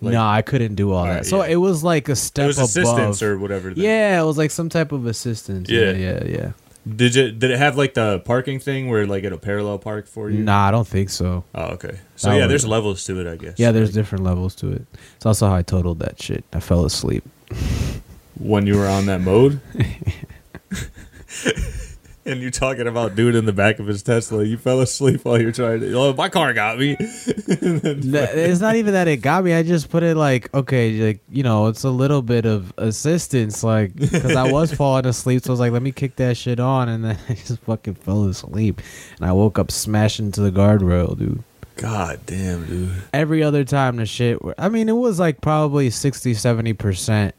Like, 0.00 0.14
no, 0.14 0.24
I 0.26 0.40
couldn't 0.40 0.76
do 0.76 0.92
all 0.92 1.04
that. 1.04 1.26
So 1.26 1.42
yeah. 1.44 1.50
it 1.50 1.56
was 1.56 1.84
like 1.84 2.08
a 2.08 2.16
step 2.16 2.44
it 2.44 2.46
was 2.46 2.56
above. 2.56 2.70
assistance 2.70 3.22
or 3.22 3.38
whatever. 3.38 3.74
then. 3.74 3.84
yeah, 3.84 4.18
it 4.18 4.24
was 4.24 4.38
like 4.38 4.50
some 4.50 4.70
type 4.70 4.92
of 4.92 5.04
assistance. 5.04 5.68
Yeah, 5.68 5.90
Yeah. 5.90 6.24
yeah. 6.24 6.52
Did 6.88 7.14
it 7.14 7.38
did 7.38 7.50
it 7.50 7.58
have 7.58 7.76
like 7.76 7.92
the 7.92 8.20
parking 8.20 8.58
thing 8.58 8.88
where 8.88 9.06
like 9.06 9.22
it'll 9.24 9.36
parallel 9.36 9.78
park 9.78 10.06
for 10.06 10.30
you? 10.30 10.42
Nah, 10.42 10.68
I 10.68 10.70
don't 10.70 10.88
think 10.88 11.10
so. 11.10 11.44
Oh, 11.54 11.64
okay. 11.74 11.98
So 12.16 12.30
That 12.30 12.36
yeah, 12.36 12.40
was- 12.44 12.48
there's 12.48 12.66
levels 12.66 13.04
to 13.04 13.20
it, 13.20 13.26
I 13.30 13.36
guess. 13.36 13.58
Yeah, 13.58 13.72
there's 13.72 13.92
different 13.92 14.24
levels 14.24 14.54
to 14.56 14.72
it. 14.72 14.86
It's 15.16 15.26
also 15.26 15.46
how 15.48 15.56
I 15.56 15.60
totaled 15.62 15.98
that 15.98 16.22
shit. 16.22 16.42
I 16.54 16.60
fell 16.60 16.86
asleep. 16.86 17.22
when 18.38 18.66
you 18.66 18.78
were 18.78 18.86
on 18.88 19.04
that 19.06 19.20
mode. 19.20 19.60
and 22.30 22.40
you're 22.40 22.50
talking 22.50 22.86
about 22.86 23.14
dude 23.16 23.34
in 23.34 23.44
the 23.44 23.52
back 23.52 23.78
of 23.78 23.86
his 23.86 24.02
Tesla. 24.02 24.44
You 24.44 24.56
fell 24.56 24.80
asleep 24.80 25.24
while 25.24 25.40
you're 25.40 25.52
trying 25.52 25.80
to. 25.80 25.92
Oh, 25.94 26.12
my 26.14 26.28
car 26.28 26.52
got 26.52 26.78
me. 26.78 26.96
It's 27.52 28.60
not 28.60 28.76
even 28.76 28.92
that 28.94 29.08
it 29.08 29.18
got 29.18 29.44
me. 29.44 29.52
I 29.54 29.62
just 29.62 29.90
put 29.90 30.02
it 30.02 30.16
like, 30.16 30.52
okay, 30.54 30.92
like 31.06 31.20
you 31.30 31.42
know, 31.42 31.66
it's 31.66 31.84
a 31.84 31.90
little 31.90 32.22
bit 32.22 32.46
of 32.46 32.72
assistance, 32.78 33.62
like 33.62 33.94
because 33.94 34.34
I 34.36 34.50
was 34.50 34.72
falling 34.80 35.06
asleep. 35.06 35.42
So 35.44 35.50
I 35.50 35.52
was 35.52 35.60
like, 35.60 35.72
let 35.72 35.82
me 35.82 35.92
kick 35.92 36.16
that 36.16 36.36
shit 36.36 36.60
on, 36.60 36.88
and 36.88 37.04
then 37.04 37.18
I 37.28 37.34
just 37.34 37.60
fucking 37.60 37.94
fell 37.94 38.24
asleep, 38.24 38.80
and 39.18 39.28
I 39.28 39.32
woke 39.32 39.58
up 39.58 39.70
smashing 39.70 40.26
into 40.26 40.40
the 40.40 40.50
guardrail, 40.52 41.18
dude. 41.18 41.42
God 41.76 42.20
damn, 42.26 42.66
dude. 42.66 42.90
Every 43.14 43.42
other 43.42 43.64
time 43.64 43.96
the 43.96 44.06
shit, 44.06 44.42
were- 44.42 44.54
I 44.58 44.68
mean, 44.68 44.88
it 44.88 44.96
was 44.96 45.18
like 45.18 45.40
probably 45.40 45.88
60, 45.90 46.34
70 46.34 46.72
percent 46.74 47.34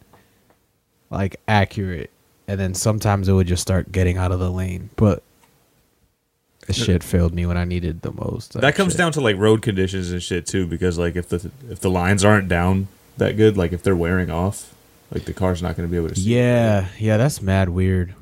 like 1.10 1.36
accurate, 1.48 2.10
and 2.52 2.60
then 2.60 2.74
sometimes 2.74 3.28
it 3.30 3.34
would 3.34 3.48
just 3.48 3.62
start 3.62 3.92
getting 3.92 4.18
out 4.18 4.32
of 4.32 4.40
the 4.40 4.52
lane, 4.52 4.90
but. 4.96 5.24
The 6.68 6.74
shit 6.74 7.04
failed 7.04 7.34
me 7.34 7.46
when 7.48 7.58
I 7.58 7.66
needed 7.66 8.02
the 8.04 8.12
most. 8.12 8.54
That 8.54 8.76
comes 8.76 8.94
shit. 8.94 9.00
down 9.00 9.12
to 9.14 9.22
like 9.22 9.36
road 9.36 9.62
conditions 9.64 10.12
and 10.12 10.22
shit 10.22 10.46
too, 10.46 10.68
because 10.68 10.98
like 10.98 11.16
if 11.16 11.28
the 11.28 11.50
if 11.70 11.80
the 11.80 11.90
lines 11.90 12.24
aren't 12.24 12.48
down 12.48 12.88
that 13.18 13.36
good, 13.36 13.58
like 13.58 13.74
if 13.74 13.82
they're 13.82 13.96
wearing 13.96 14.30
off, 14.30 14.74
like 15.12 15.26
the 15.26 15.34
car's 15.34 15.62
not 15.64 15.76
going 15.76 15.90
to 15.90 15.92
be 15.92 15.98
able 15.98 16.10
to 16.10 16.16
see. 16.16 16.36
Yeah, 16.36 16.88
yeah, 17.00 17.18
that's 17.18 17.42
mad 17.42 17.70
weird. 17.70 18.14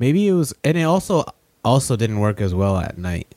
Maybe 0.00 0.26
it 0.26 0.32
was, 0.32 0.52
and 0.64 0.76
it 0.76 0.82
also 0.82 1.24
also 1.64 1.94
didn't 1.94 2.18
work 2.18 2.40
as 2.40 2.52
well 2.52 2.76
at 2.76 2.98
night. 2.98 3.28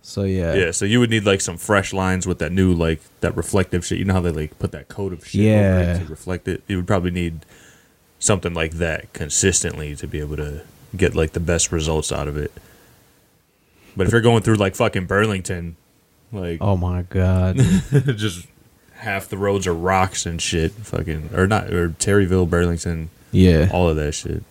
So 0.00 0.22
yeah, 0.22 0.54
Yeah, 0.54 0.70
so 0.70 0.84
you 0.86 0.98
would 0.98 1.10
need 1.10 1.24
like 1.26 1.42
some 1.42 1.58
fresh 1.58 1.92
lines 1.92 2.26
with 2.26 2.38
that 2.38 2.50
new 2.50 2.72
like 2.72 3.00
that 3.20 3.36
reflective 3.36 3.84
shit. 3.84 3.98
You 3.98 4.04
know 4.06 4.14
how 4.14 4.20
they 4.20 4.30
like 4.30 4.58
put 4.58 4.72
that 4.72 4.88
coat 4.88 5.12
of 5.12 5.26
shit 5.26 5.40
over 5.42 5.48
Yeah. 5.50 5.96
it 5.96 5.98
to 5.98 6.04
reflect 6.06 6.48
it. 6.48 6.62
You 6.66 6.76
would 6.76 6.86
probably 6.86 7.10
need 7.10 7.44
something 8.26 8.52
like 8.54 8.72
that 8.72 9.12
consistently 9.12 9.94
to 9.96 10.06
be 10.06 10.20
able 10.20 10.36
to 10.36 10.62
get 10.96 11.14
like 11.14 11.32
the 11.32 11.40
best 11.40 11.72
results 11.72 12.10
out 12.12 12.28
of 12.28 12.36
it. 12.36 12.52
But 13.96 14.06
if 14.06 14.12
you're 14.12 14.20
going 14.20 14.42
through 14.42 14.56
like 14.56 14.74
fucking 14.74 15.06
Burlington, 15.06 15.76
like 16.32 16.58
Oh 16.60 16.76
my 16.76 17.02
god. 17.02 17.56
just 17.92 18.46
half 18.94 19.28
the 19.28 19.38
roads 19.38 19.66
are 19.66 19.74
rocks 19.74 20.26
and 20.26 20.40
shit, 20.42 20.72
fucking 20.72 21.30
or 21.34 21.46
not 21.46 21.72
or 21.72 21.90
Terryville, 21.90 22.48
Burlington, 22.50 23.10
yeah, 23.30 23.70
all 23.72 23.88
of 23.88 23.96
that 23.96 24.12
shit. 24.12 24.42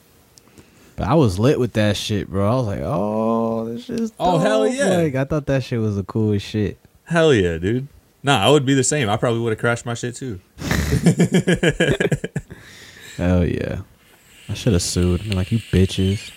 but 0.95 1.07
I 1.07 1.13
was 1.15 1.37
lit 1.37 1.59
with 1.59 1.73
that 1.73 1.97
shit, 1.97 2.29
bro. 2.29 2.49
I 2.49 2.55
was 2.55 2.65
like, 2.67 2.81
oh, 2.83 3.65
this 3.65 3.89
is 3.89 4.11
Oh, 4.19 4.37
hell 4.39 4.67
yeah. 4.67 4.97
Like 4.97 5.15
I 5.15 5.25
thought 5.25 5.45
that 5.47 5.63
shit 5.63 5.79
was 5.79 5.95
the 5.95 6.03
coolest 6.03 6.45
shit. 6.45 6.77
Hell 7.05 7.33
yeah, 7.33 7.57
dude. 7.57 7.87
Nah, 8.23 8.39
I 8.43 8.49
would 8.49 8.65
be 8.65 8.73
the 8.73 8.83
same. 8.83 9.09
I 9.09 9.17
probably 9.17 9.41
would 9.41 9.51
have 9.51 9.59
crashed 9.59 9.85
my 9.85 9.93
shit 9.93 10.15
too. 10.15 10.39
Hell 13.17 13.45
yeah. 13.45 13.81
I 14.49 14.53
should 14.53 14.73
have 14.73 14.81
sued. 14.81 15.21
I'm 15.21 15.31
like, 15.31 15.51
you 15.51 15.59
bitches. 15.59 16.31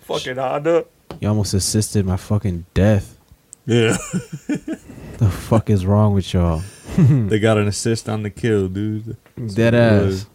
Fucking 0.00 0.36
Honda. 0.36 0.84
You 1.20 1.28
almost 1.28 1.54
assisted 1.54 2.04
my 2.04 2.16
fucking 2.16 2.66
death. 2.74 3.18
Yeah. 3.64 3.96
The 5.18 5.30
fuck 5.30 5.70
is 5.70 5.86
wrong 5.86 6.12
with 6.12 6.34
y'all? 6.34 6.62
they 6.98 7.38
got 7.38 7.56
an 7.56 7.66
assist 7.66 8.06
on 8.06 8.22
the 8.22 8.28
kill, 8.28 8.68
dude. 8.68 9.16
Dead 9.54 9.74
ass. 9.74 10.26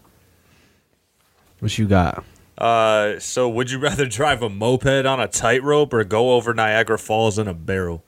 What 1.60 1.78
you 1.78 1.88
got? 1.88 2.24
Uh, 2.58 3.20
so 3.20 3.48
would 3.48 3.70
you 3.70 3.78
rather 3.78 4.06
drive 4.08 4.42
a 4.42 4.50
moped 4.50 5.06
on 5.06 5.20
a 5.20 5.28
tightrope 5.28 5.94
or 5.94 6.04
go 6.04 6.32
over 6.34 6.54
Niagara 6.56 6.98
Falls 6.98 7.38
in 7.38 7.48
a 7.48 7.54
barrel? 7.54 8.04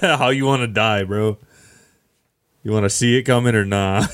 How 0.00 0.28
you 0.30 0.46
want 0.46 0.60
to 0.62 0.68
die, 0.68 1.02
bro? 1.02 1.38
You 2.64 2.72
want 2.72 2.84
to 2.84 2.90
see 2.90 3.16
it 3.16 3.22
coming 3.22 3.54
or 3.54 3.64
nah? 3.64 4.06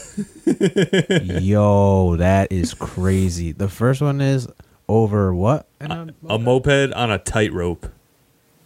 Yo, 1.23 2.17
that 2.17 2.53
is 2.53 2.75
crazy. 2.75 3.53
The 3.53 3.69
first 3.69 4.03
one 4.03 4.21
is 4.21 4.49
over 4.89 5.35
what? 5.35 5.67
a 5.81 6.39
moped 6.39 6.93
on 6.93 7.11
a 7.11 7.19
tightrope, 7.19 7.91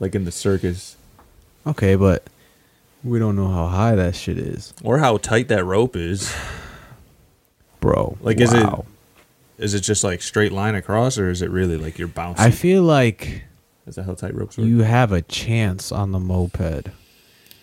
like 0.01 0.15
in 0.15 0.25
the 0.25 0.33
circus, 0.33 0.97
Okay, 1.67 1.97
but 1.97 2.27
we 3.05 3.19
don't 3.19 3.37
know 3.37 3.49
how 3.49 3.67
high 3.69 3.95
that 3.95 4.17
shit 4.17 4.39
is, 4.39 4.73
or 4.83 4.99
how 4.99 5.19
tight 5.19 5.49
that 5.49 5.65
rope 5.65 5.97
is. 5.97 6.35
bro. 7.81 8.17
Like, 8.21 8.41
is 8.41 8.53
it-. 8.53 8.69
Is 9.59 9.75
it 9.75 9.81
just 9.81 10.05
like 10.05 10.23
straight 10.23 10.53
line 10.53 10.77
across, 10.77 11.19
or 11.19 11.31
is 11.31 11.43
it 11.43 11.51
really 11.51 11.77
like 11.77 11.99
you're 11.99 12.07
bouncing? 12.09 12.45
I 12.45 12.51
feel 12.53 12.85
like 12.85 13.43
is 13.89 13.97
that 13.97 14.05
how 14.05 14.15
tight 14.15 14.35
ropes 14.35 14.57
work? 14.57 14.67
you 14.67 14.81
have 14.81 15.11
a 15.13 15.21
chance 15.23 15.91
on 15.91 16.13
the 16.13 16.21
moped. 16.21 16.89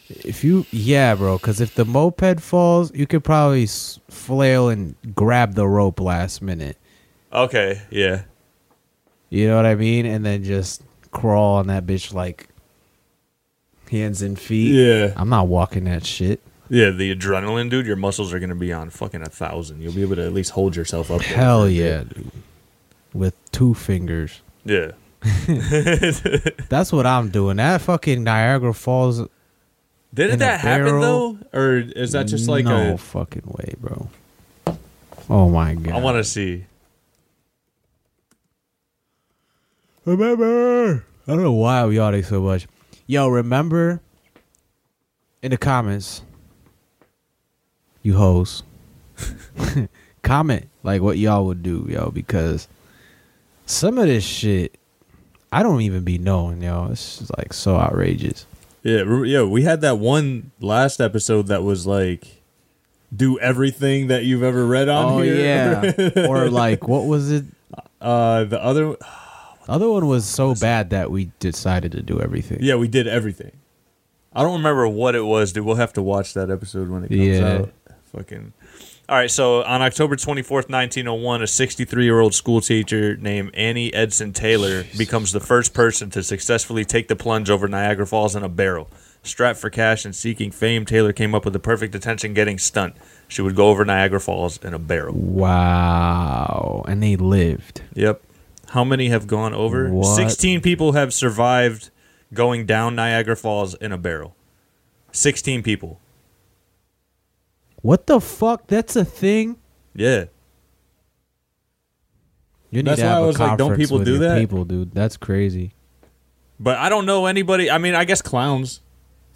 If 0.09 0.43
you, 0.43 0.65
yeah, 0.71 1.15
bro, 1.15 1.37
because 1.37 1.59
if 1.61 1.75
the 1.75 1.85
moped 1.85 2.39
falls, 2.39 2.93
you 2.93 3.07
could 3.07 3.23
probably 3.23 3.65
flail 3.65 4.69
and 4.69 4.95
grab 5.15 5.55
the 5.55 5.67
rope 5.67 5.99
last 5.99 6.41
minute. 6.41 6.77
okay, 7.33 7.81
yeah. 7.89 8.23
You 9.29 9.47
know 9.47 9.55
what 9.55 9.65
I 9.65 9.75
mean? 9.75 10.05
And 10.05 10.25
then 10.25 10.43
just 10.43 10.83
crawl 11.11 11.55
on 11.55 11.67
that 11.67 11.85
bitch 11.85 12.13
like 12.13 12.47
hands 13.89 14.21
and 14.21 14.39
feet. 14.39 14.73
Yeah. 14.75 15.13
I'm 15.15 15.29
not 15.29 15.47
walking 15.47 15.85
that 15.85 16.05
shit. 16.05 16.41
Yeah, 16.69 16.91
the 16.91 17.13
adrenaline, 17.13 17.69
dude. 17.69 17.85
Your 17.85 17.95
muscles 17.95 18.33
are 18.33 18.39
gonna 18.39 18.55
be 18.55 18.71
on 18.71 18.89
fucking 18.89 19.21
a 19.21 19.29
thousand. 19.29 19.81
You'll 19.81 19.93
be 19.93 20.01
able 20.03 20.15
to 20.15 20.25
at 20.25 20.33
least 20.33 20.51
hold 20.51 20.75
yourself 20.75 21.11
up. 21.11 21.21
Hell 21.21 21.67
yeah, 21.69 22.03
dude. 22.03 22.31
With 23.13 23.35
two 23.51 23.73
fingers. 23.73 24.41
Yeah. 24.63 24.91
That's 26.69 26.91
what 26.91 27.05
I'm 27.05 27.29
doing. 27.29 27.57
That 27.57 27.81
fucking 27.81 28.23
Niagara 28.23 28.73
Falls. 28.73 29.21
Didn't 30.15 30.39
that 30.39 30.61
happen 30.61 31.01
though, 31.01 31.37
or 31.53 31.75
is 31.75 32.13
that 32.13 32.27
just 32.27 32.47
like 32.47 32.65
a. 32.65 32.69
no 32.69 32.93
a? 32.93 32.97
fucking 32.97 33.43
way, 33.45 33.75
bro. 33.79 34.09
Oh 35.29 35.49
my 35.49 35.75
god. 35.75 35.93
I 35.93 35.99
want 35.99 36.17
to 36.17 36.23
see. 36.23 36.65
remember. 40.05 41.03
I 41.27 41.31
don't 41.31 41.43
know 41.43 41.51
why 41.51 41.81
I'm 41.81 41.91
yawning 41.91 42.23
so 42.23 42.41
much. 42.41 42.65
Yo, 43.07 43.27
remember 43.27 43.99
in 45.41 45.51
the 45.51 45.57
comments, 45.57 46.21
you 48.01 48.15
hoes, 48.15 48.63
comment 50.21 50.69
like 50.81 51.01
what 51.01 51.17
y'all 51.17 51.45
would 51.45 51.61
do, 51.61 51.87
yo, 51.89 52.09
because 52.09 52.69
some 53.65 53.97
of 53.97 54.07
this 54.07 54.23
shit 54.23 54.79
I 55.51 55.61
don't 55.61 55.81
even 55.81 56.03
be 56.03 56.17
knowing, 56.17 56.61
yo. 56.61 56.87
It's 56.91 57.19
just 57.19 57.37
like 57.37 57.53
so 57.53 57.75
outrageous. 57.77 58.45
Yeah, 58.85 59.23
yeah. 59.23 59.41
We 59.43 59.63
had 59.63 59.81
that 59.81 59.97
one 59.97 60.51
last 60.59 61.01
episode 61.01 61.47
that 61.47 61.63
was 61.63 61.87
like, 61.87 62.43
do 63.15 63.39
everything 63.39 64.07
that 64.07 64.25
you've 64.25 64.43
ever 64.43 64.65
read 64.65 64.89
on 64.89 65.13
oh 65.13 65.21
here. 65.21 65.35
yeah, 66.15 66.27
or 66.29 66.49
like 66.51 66.87
what 66.87 67.05
was 67.05 67.31
it? 67.31 67.45
uh, 67.99 68.43
the 68.43 68.63
other, 68.63 68.91
The 68.91 69.71
other 69.71 69.89
one 69.89 70.05
was 70.07 70.25
so 70.25 70.53
bad 70.53 70.91
that 70.91 71.09
we 71.09 71.31
decided 71.39 71.93
to 71.93 72.03
do 72.03 72.21
everything. 72.21 72.59
yeah, 72.61 72.75
we 72.75 72.87
did 72.87 73.07
everything. 73.07 73.53
I 74.33 74.43
don't 74.43 74.57
remember 74.57 74.87
what 74.87 75.15
it 75.15 75.21
was, 75.25 75.51
dude. 75.53 75.65
We'll 75.65 75.75
have 75.77 75.93
to 75.93 76.03
watch 76.03 76.33
that 76.35 76.51
episode 76.51 76.89
when 76.89 77.05
it 77.05 77.07
comes 77.07 77.21
Yeah. 77.21 77.53
out. 77.61 77.71
Fucking. 78.15 78.53
All 79.07 79.15
right, 79.15 79.29
so 79.29 79.63
on 79.63 79.83
October 79.83 80.15
24th, 80.15 80.67
1901, 80.67 81.43
a 81.43 81.47
63 81.47 82.03
year 82.03 82.19
old 82.19 82.33
school 82.33 82.59
teacher 82.59 83.15
named 83.17 83.51
Annie 83.53 83.93
Edson 83.93 84.33
Taylor 84.33 84.83
becomes 84.97 85.31
the 85.31 85.39
first 85.39 85.75
person 85.75 86.09
to 86.09 86.23
successfully 86.23 86.85
take 86.85 87.07
the 87.07 87.15
plunge 87.15 87.51
over 87.51 87.67
Niagara 87.67 88.07
Falls 88.07 88.35
in 88.35 88.41
a 88.41 88.49
barrel. 88.49 88.89
Strapped 89.21 89.59
for 89.59 89.69
cash 89.69 90.05
and 90.05 90.15
seeking 90.15 90.49
fame, 90.49 90.85
Taylor 90.85 91.13
came 91.13 91.35
up 91.35 91.45
with 91.45 91.53
the 91.53 91.59
perfect 91.59 91.93
attention 91.93 92.33
getting 92.33 92.57
stunt. 92.57 92.95
She 93.27 93.43
would 93.43 93.55
go 93.55 93.67
over 93.67 93.85
Niagara 93.85 94.19
Falls 94.19 94.57
in 94.63 94.73
a 94.73 94.79
barrel. 94.79 95.13
Wow, 95.13 96.83
and 96.87 97.03
they 97.03 97.15
lived. 97.15 97.83
Yep. 97.93 98.23
How 98.69 98.83
many 98.83 99.09
have 99.09 99.27
gone 99.27 99.53
over? 99.53 99.89
What? 99.91 100.15
16 100.15 100.61
people 100.61 100.93
have 100.93 101.13
survived 101.13 101.91
going 102.33 102.65
down 102.65 102.95
Niagara 102.95 103.35
Falls 103.35 103.75
in 103.75 103.91
a 103.91 103.99
barrel. 103.99 104.35
16 105.11 105.61
people. 105.61 105.99
What 107.85 108.07
the 108.07 108.19
fuck? 108.19 108.65
That's 108.65 108.95
a 108.95 109.05
thing. 109.05 109.57
Yeah. 109.93 110.25
You 112.71 112.81
need 112.81 112.87
That's 112.87 112.99
to 113.01 113.05
why 113.05 113.11
have 113.11 113.19
I 113.19 113.23
a 113.23 113.27
was 113.27 113.39
like, 113.39 113.57
don't 113.59 113.67
conference 113.69 113.83
people 113.89 113.97
with 113.99 114.05
do 114.07 114.11
your 114.13 114.21
that? 114.21 114.39
People, 114.39 114.65
dude, 114.65 114.91
that's 114.91 115.17
crazy. 115.17 115.75
But 116.59 116.79
I 116.79 116.89
don't 116.89 117.05
know 117.05 117.27
anybody. 117.27 117.69
I 117.69 117.77
mean, 117.77 117.93
I 117.93 118.03
guess 118.05 118.23
clowns. 118.23 118.81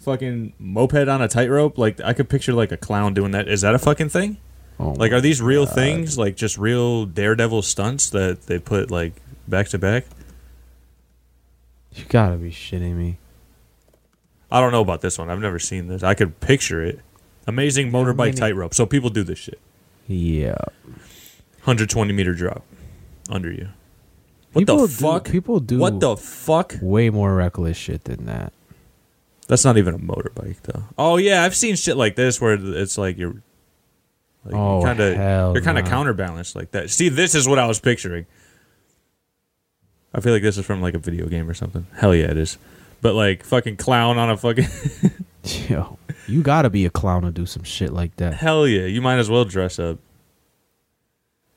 Fucking 0.00 0.54
moped 0.58 1.08
on 1.08 1.22
a 1.22 1.28
tightrope. 1.28 1.78
Like, 1.78 2.00
I 2.00 2.12
could 2.12 2.28
picture 2.28 2.52
like 2.52 2.72
a 2.72 2.76
clown 2.76 3.14
doing 3.14 3.30
that. 3.30 3.46
Is 3.46 3.60
that 3.60 3.76
a 3.76 3.78
fucking 3.78 4.08
thing? 4.08 4.38
Oh 4.80 4.94
Like, 4.94 5.12
my- 5.12 5.18
are 5.18 5.20
these 5.20 5.40
real 5.40 5.64
things? 5.64 6.18
Like, 6.18 6.34
just 6.34 6.58
real 6.58 7.06
daredevil 7.06 7.62
stunts 7.62 8.10
that 8.10 8.48
they 8.48 8.58
put 8.58 8.90
like 8.90 9.12
back 9.46 9.68
to 9.68 9.78
back? 9.78 10.06
you 11.94 12.04
gotta 12.08 12.34
be 12.36 12.50
shitting 12.50 12.96
me. 12.96 13.18
I 14.50 14.60
don't 14.60 14.72
know 14.72 14.80
about 14.80 15.02
this 15.02 15.18
one. 15.18 15.30
I've 15.30 15.38
never 15.38 15.60
seen 15.60 15.86
this. 15.86 16.02
I 16.02 16.14
could 16.14 16.40
picture 16.40 16.82
it. 16.82 16.98
Amazing 17.50 17.90
motorbike 17.90 18.36
tightrope. 18.36 18.74
So 18.74 18.86
people 18.86 19.10
do 19.10 19.22
this 19.22 19.38
shit. 19.38 19.58
Yeah. 20.06 20.54
120 21.64 22.12
meter 22.12 22.32
drop 22.34 22.64
under 23.28 23.50
you. 23.52 23.68
What 24.52 24.60
People 24.62 24.78
the 24.78 24.86
do- 24.86 24.92
fuck? 24.94 25.24
people 25.30 25.60
do- 25.60 25.78
What 25.78 26.00
the 26.00 26.16
fuck? 26.16 26.74
Way 26.80 27.10
more 27.10 27.34
reckless 27.34 27.76
shit 27.76 28.04
than 28.04 28.26
that. 28.26 28.52
That's 29.48 29.64
not 29.64 29.76
even 29.78 29.94
a 29.94 29.98
motorbike 29.98 30.62
though. 30.62 30.84
Oh 30.96 31.16
yeah, 31.16 31.42
I've 31.44 31.56
seen 31.56 31.74
shit 31.76 31.96
like 31.96 32.14
this 32.16 32.40
where 32.40 32.54
it's 32.60 32.96
like 32.96 33.18
you're 33.18 33.34
like 34.44 34.54
Oh, 34.54 34.80
kind 34.82 35.00
of 35.00 35.16
hell 35.16 35.52
you're 35.54 35.62
kind 35.62 35.76
of 35.78 35.84
no. 35.84 35.90
counterbalanced 35.90 36.54
like 36.56 36.70
that. 36.70 36.88
See, 36.90 37.08
this 37.08 37.34
is 37.34 37.48
what 37.48 37.58
I 37.58 37.66
was 37.66 37.80
picturing. 37.80 38.26
I 40.14 40.20
feel 40.20 40.32
like 40.32 40.42
this 40.42 40.56
is 40.58 40.64
from 40.66 40.80
like 40.82 40.94
a 40.94 40.98
video 40.98 41.26
game 41.26 41.48
or 41.48 41.54
something. 41.54 41.86
Hell 41.96 42.14
yeah, 42.14 42.30
it 42.30 42.36
is. 42.36 42.58
But 43.02 43.14
like 43.14 43.44
fucking 43.44 43.76
clown 43.76 44.18
on 44.18 44.30
a 44.30 44.36
fucking 44.36 44.66
Yo, 45.68 45.98
you 46.30 46.42
gotta 46.42 46.70
be 46.70 46.84
a 46.86 46.90
clown 46.90 47.22
to 47.22 47.30
do 47.30 47.46
some 47.46 47.62
shit 47.62 47.92
like 47.92 48.16
that. 48.16 48.34
hell 48.34 48.66
yeah, 48.66 48.86
you 48.86 49.02
might 49.02 49.18
as 49.18 49.28
well 49.28 49.44
dress 49.44 49.78
up. 49.78 49.98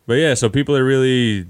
But 0.06 0.16
yeah, 0.16 0.34
so 0.34 0.50
people 0.50 0.76
are 0.76 0.84
really 0.84 1.48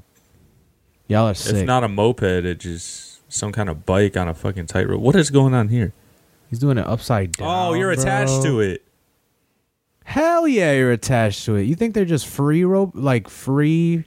Y'all 1.08 1.28
are 1.28 1.32
if 1.32 1.38
sick. 1.38 1.66
not 1.66 1.84
a 1.84 1.88
moped, 1.88 2.24
it 2.24 2.60
just 2.60 3.32
some 3.32 3.52
kind 3.52 3.70
of 3.70 3.86
bike 3.86 4.16
on 4.16 4.28
a 4.28 4.34
fucking 4.34 4.68
tightrope. 4.68 5.02
What 5.02 5.16
is 5.16 5.30
going 5.30 5.54
on 5.54 5.70
here? 5.70 5.94
He's 6.50 6.60
doing 6.60 6.78
it 6.78 6.86
upside 6.86 7.36
oh, 7.40 7.44
down. 7.44 7.68
oh, 7.68 7.74
you're 7.74 7.92
attached 7.92 8.44
to 8.44 8.60
it. 8.60 8.84
Hell 10.06 10.48
yeah, 10.48 10.74
you're 10.74 10.92
attached 10.92 11.46
to 11.46 11.56
it. 11.56 11.64
You 11.64 11.76
think 11.76 11.94
they're 11.96 12.06
just 12.06 12.28
free 12.28 12.64
rope, 12.64 12.92
like 12.94 13.28
free 13.30 14.06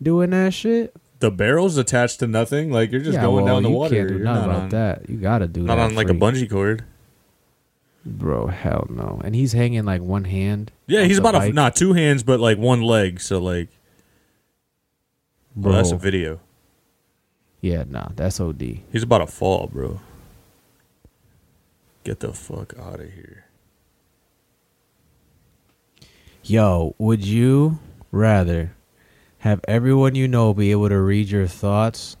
doing 0.00 0.30
that 0.30 0.54
shit? 0.54 0.94
The 1.20 1.30
barrel's 1.30 1.76
attached 1.76 2.20
to 2.20 2.28
nothing. 2.28 2.70
Like 2.70 2.92
you're 2.92 3.00
just 3.00 3.14
yeah, 3.14 3.22
going 3.22 3.44
well, 3.44 3.54
down 3.54 3.62
the 3.64 3.70
you 3.70 3.74
water. 3.74 3.96
can't 3.96 4.08
do 4.08 4.14
You're 4.14 4.24
nothing 4.24 4.42
not 4.42 4.50
about 4.50 4.62
on, 4.62 4.68
that. 4.68 5.10
You 5.10 5.16
gotta 5.16 5.48
do 5.48 5.62
not 5.62 5.76
that. 5.76 5.82
on 5.82 5.94
like 5.96 6.08
a 6.08 6.14
bungee 6.14 6.48
cord. 6.48 6.84
Bro. 8.08 8.46
Hell 8.48 8.86
no. 8.90 9.20
And 9.24 9.34
he's 9.34 9.52
hanging 9.52 9.84
like 9.84 10.00
one 10.02 10.24
hand. 10.24 10.72
Yeah, 10.86 11.04
he's 11.04 11.18
about 11.18 11.34
a 11.34 11.38
bike. 11.38 11.54
not 11.54 11.76
two 11.76 11.92
hands, 11.92 12.22
but 12.22 12.40
like 12.40 12.58
one 12.58 12.80
leg. 12.82 13.20
So 13.20 13.38
like, 13.38 13.68
Bro, 15.56 15.72
well, 15.72 15.76
that's 15.78 15.92
a 15.92 15.96
video. 15.96 16.40
yeah, 17.60 17.84
nah, 17.88 18.08
that's 18.14 18.40
OD. 18.40 18.80
He's 18.92 19.02
about 19.02 19.18
to 19.18 19.26
fall, 19.26 19.66
bro. 19.66 20.00
Get 22.04 22.20
the 22.20 22.32
fuck 22.32 22.74
out 22.78 23.00
of 23.00 23.12
here. 23.12 23.44
Yo, 26.44 26.94
would 26.98 27.24
you 27.24 27.78
rather 28.10 28.72
have 29.40 29.60
everyone 29.68 30.14
you 30.14 30.26
know 30.28 30.54
be 30.54 30.70
able 30.70 30.88
to 30.88 30.98
read 31.00 31.28
your 31.28 31.46
thoughts, 31.46 32.16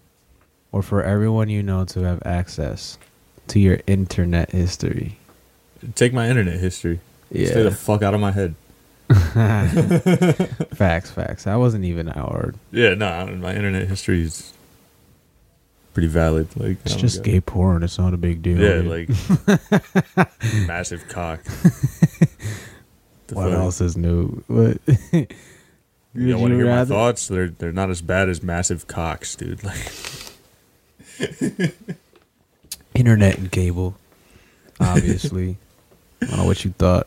or 0.72 0.82
for 0.82 1.02
everyone 1.02 1.48
you 1.48 1.62
know 1.62 1.84
to 1.86 2.00
have 2.02 2.20
access 2.26 2.98
to 3.48 3.58
your 3.60 3.78
internet 3.86 4.50
history? 4.50 5.17
Take 5.94 6.12
my 6.12 6.28
internet 6.28 6.58
history. 6.60 7.00
Yeah. 7.30 7.50
Stay 7.50 7.62
the 7.62 7.70
fuck 7.70 8.02
out 8.02 8.14
of 8.14 8.20
my 8.20 8.32
head. 8.32 8.54
facts, 10.74 11.10
facts. 11.10 11.46
I 11.46 11.56
wasn't 11.56 11.84
even 11.84 12.06
that 12.06 12.16
hard. 12.16 12.56
Yeah, 12.72 12.94
no, 12.94 13.26
my 13.40 13.54
internet 13.54 13.88
history 13.88 14.22
is 14.22 14.52
pretty 15.94 16.08
valid. 16.08 16.48
Like, 16.56 16.76
It's 16.84 16.94
just 16.96 17.22
gay 17.24 17.40
porn. 17.40 17.82
It's 17.82 17.98
not 17.98 18.12
a 18.14 18.18
big 18.18 18.42
deal. 18.42 18.58
Yeah, 18.58 18.82
dude. 18.82 19.08
like 19.08 20.28
massive 20.66 21.08
cock. 21.08 21.40
What 23.32 23.50
fuck? 23.50 23.52
else 23.52 23.80
is 23.80 23.96
new? 23.96 24.42
What? 24.46 24.78
you 25.12 25.26
don't 26.14 26.40
want 26.40 26.52
to 26.52 26.56
hear 26.56 26.66
rather- 26.66 26.94
my 26.94 27.00
thoughts? 27.00 27.28
They're 27.28 27.48
they're 27.48 27.72
not 27.72 27.90
as 27.90 28.02
bad 28.02 28.28
as 28.28 28.42
massive 28.42 28.86
cocks, 28.86 29.34
dude. 29.36 29.62
Like, 29.64 29.92
Internet 32.94 33.38
and 33.38 33.50
cable, 33.50 33.96
obviously. 34.80 35.56
I 36.22 36.26
don't 36.26 36.36
know 36.38 36.44
what 36.46 36.64
you 36.64 36.72
thought. 36.72 37.06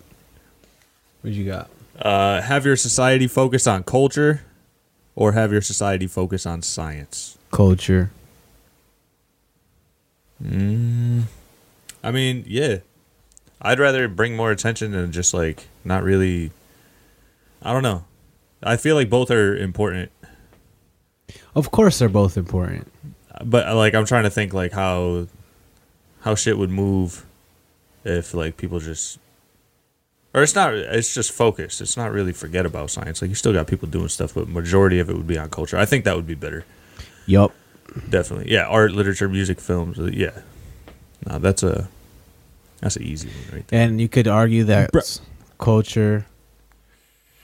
What 1.22 1.34
you 1.34 1.46
got? 1.46 1.70
uh, 2.00 2.42
have 2.42 2.66
your 2.66 2.76
society 2.76 3.28
focus 3.28 3.68
on 3.68 3.84
culture, 3.84 4.42
or 5.16 5.34
have 5.34 5.52
your 5.52 5.62
society 5.62 6.08
focus 6.08 6.46
on 6.48 6.62
science. 6.64 7.38
Culture. 7.52 8.12
Mm, 10.44 11.24
I 12.04 12.12
mean, 12.12 12.44
yeah. 12.48 12.78
I'd 13.62 13.80
rather 13.80 14.08
bring 14.08 14.36
more 14.36 14.50
attention 14.52 14.92
than 14.92 15.12
just 15.12 15.34
like 15.34 15.68
not 15.86 16.04
really. 16.04 16.52
I 17.62 17.72
don't 17.74 17.84
know. 17.84 18.06
I 18.64 18.78
feel 18.78 18.96
like 18.96 19.10
both 19.10 19.30
are 19.30 19.56
important, 19.56 20.12
Of 21.56 21.70
course, 21.72 22.00
they're 22.00 22.10
both 22.10 22.38
important. 22.38 22.92
but 23.44 23.76
like 23.76 23.94
I'm 23.94 24.06
trying 24.06 24.24
to 24.24 24.30
think 24.32 24.54
like 24.54 24.72
how 24.72 25.28
how 26.22 26.34
shit 26.36 26.58
would 26.58 26.70
move 26.72 27.26
if 28.04 28.34
like 28.34 28.58
people 28.58 28.80
just 28.80 29.20
or 30.34 30.42
it's 30.44 30.56
not 30.56 30.74
it's 30.74 31.14
just 31.14 31.32
focused. 31.32 31.82
It's 31.82 31.98
not 31.98 32.12
really 32.12 32.34
forget 32.34 32.66
about 32.66 32.90
science. 32.90 33.22
Like 33.22 33.30
you 33.30 33.36
still 33.36 33.54
got 33.54 33.68
people 33.68 33.88
doing 33.88 34.08
stuff, 34.10 34.34
but 34.34 34.48
majority 34.48 35.00
of 35.00 35.10
it 35.10 35.16
would 35.18 35.28
be 35.28 35.38
on 35.38 35.50
culture. 35.50 35.78
I 35.78 35.86
think 35.86 36.06
that 36.06 36.16
would 36.16 36.28
be 36.28 36.36
better. 36.36 36.66
Yup. 37.26 37.54
Definitely. 38.10 38.52
Yeah, 38.52 38.66
art, 38.68 38.94
literature, 38.94 39.28
music, 39.28 39.60
films. 39.60 40.00
uh, 40.00 40.06
Yeah. 40.06 40.32
No, 41.28 41.38
that's 41.40 41.62
a 41.64 41.88
that's 42.80 42.96
an 42.96 43.04
easy 43.04 43.28
one 43.28 43.56
right 43.58 43.68
there. 43.68 43.82
And 43.82 44.00
you 44.02 44.08
could 44.10 44.28
argue 44.28 44.64
that 44.66 44.92
Bruh. 44.92 45.20
culture, 45.60 46.26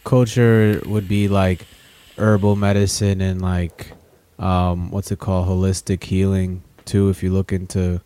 culture 0.04 0.82
would 0.86 1.08
be 1.08 1.28
like 1.28 1.66
herbal 2.18 2.56
medicine 2.56 3.22
and 3.22 3.42
like, 3.42 3.92
um, 4.40 4.90
what's 4.92 5.12
it 5.12 5.20
called, 5.20 5.48
holistic 5.48 6.04
healing 6.04 6.64
too. 6.86 7.10
If 7.10 7.22
you 7.22 7.32
look 7.32 7.52
into 7.52 8.02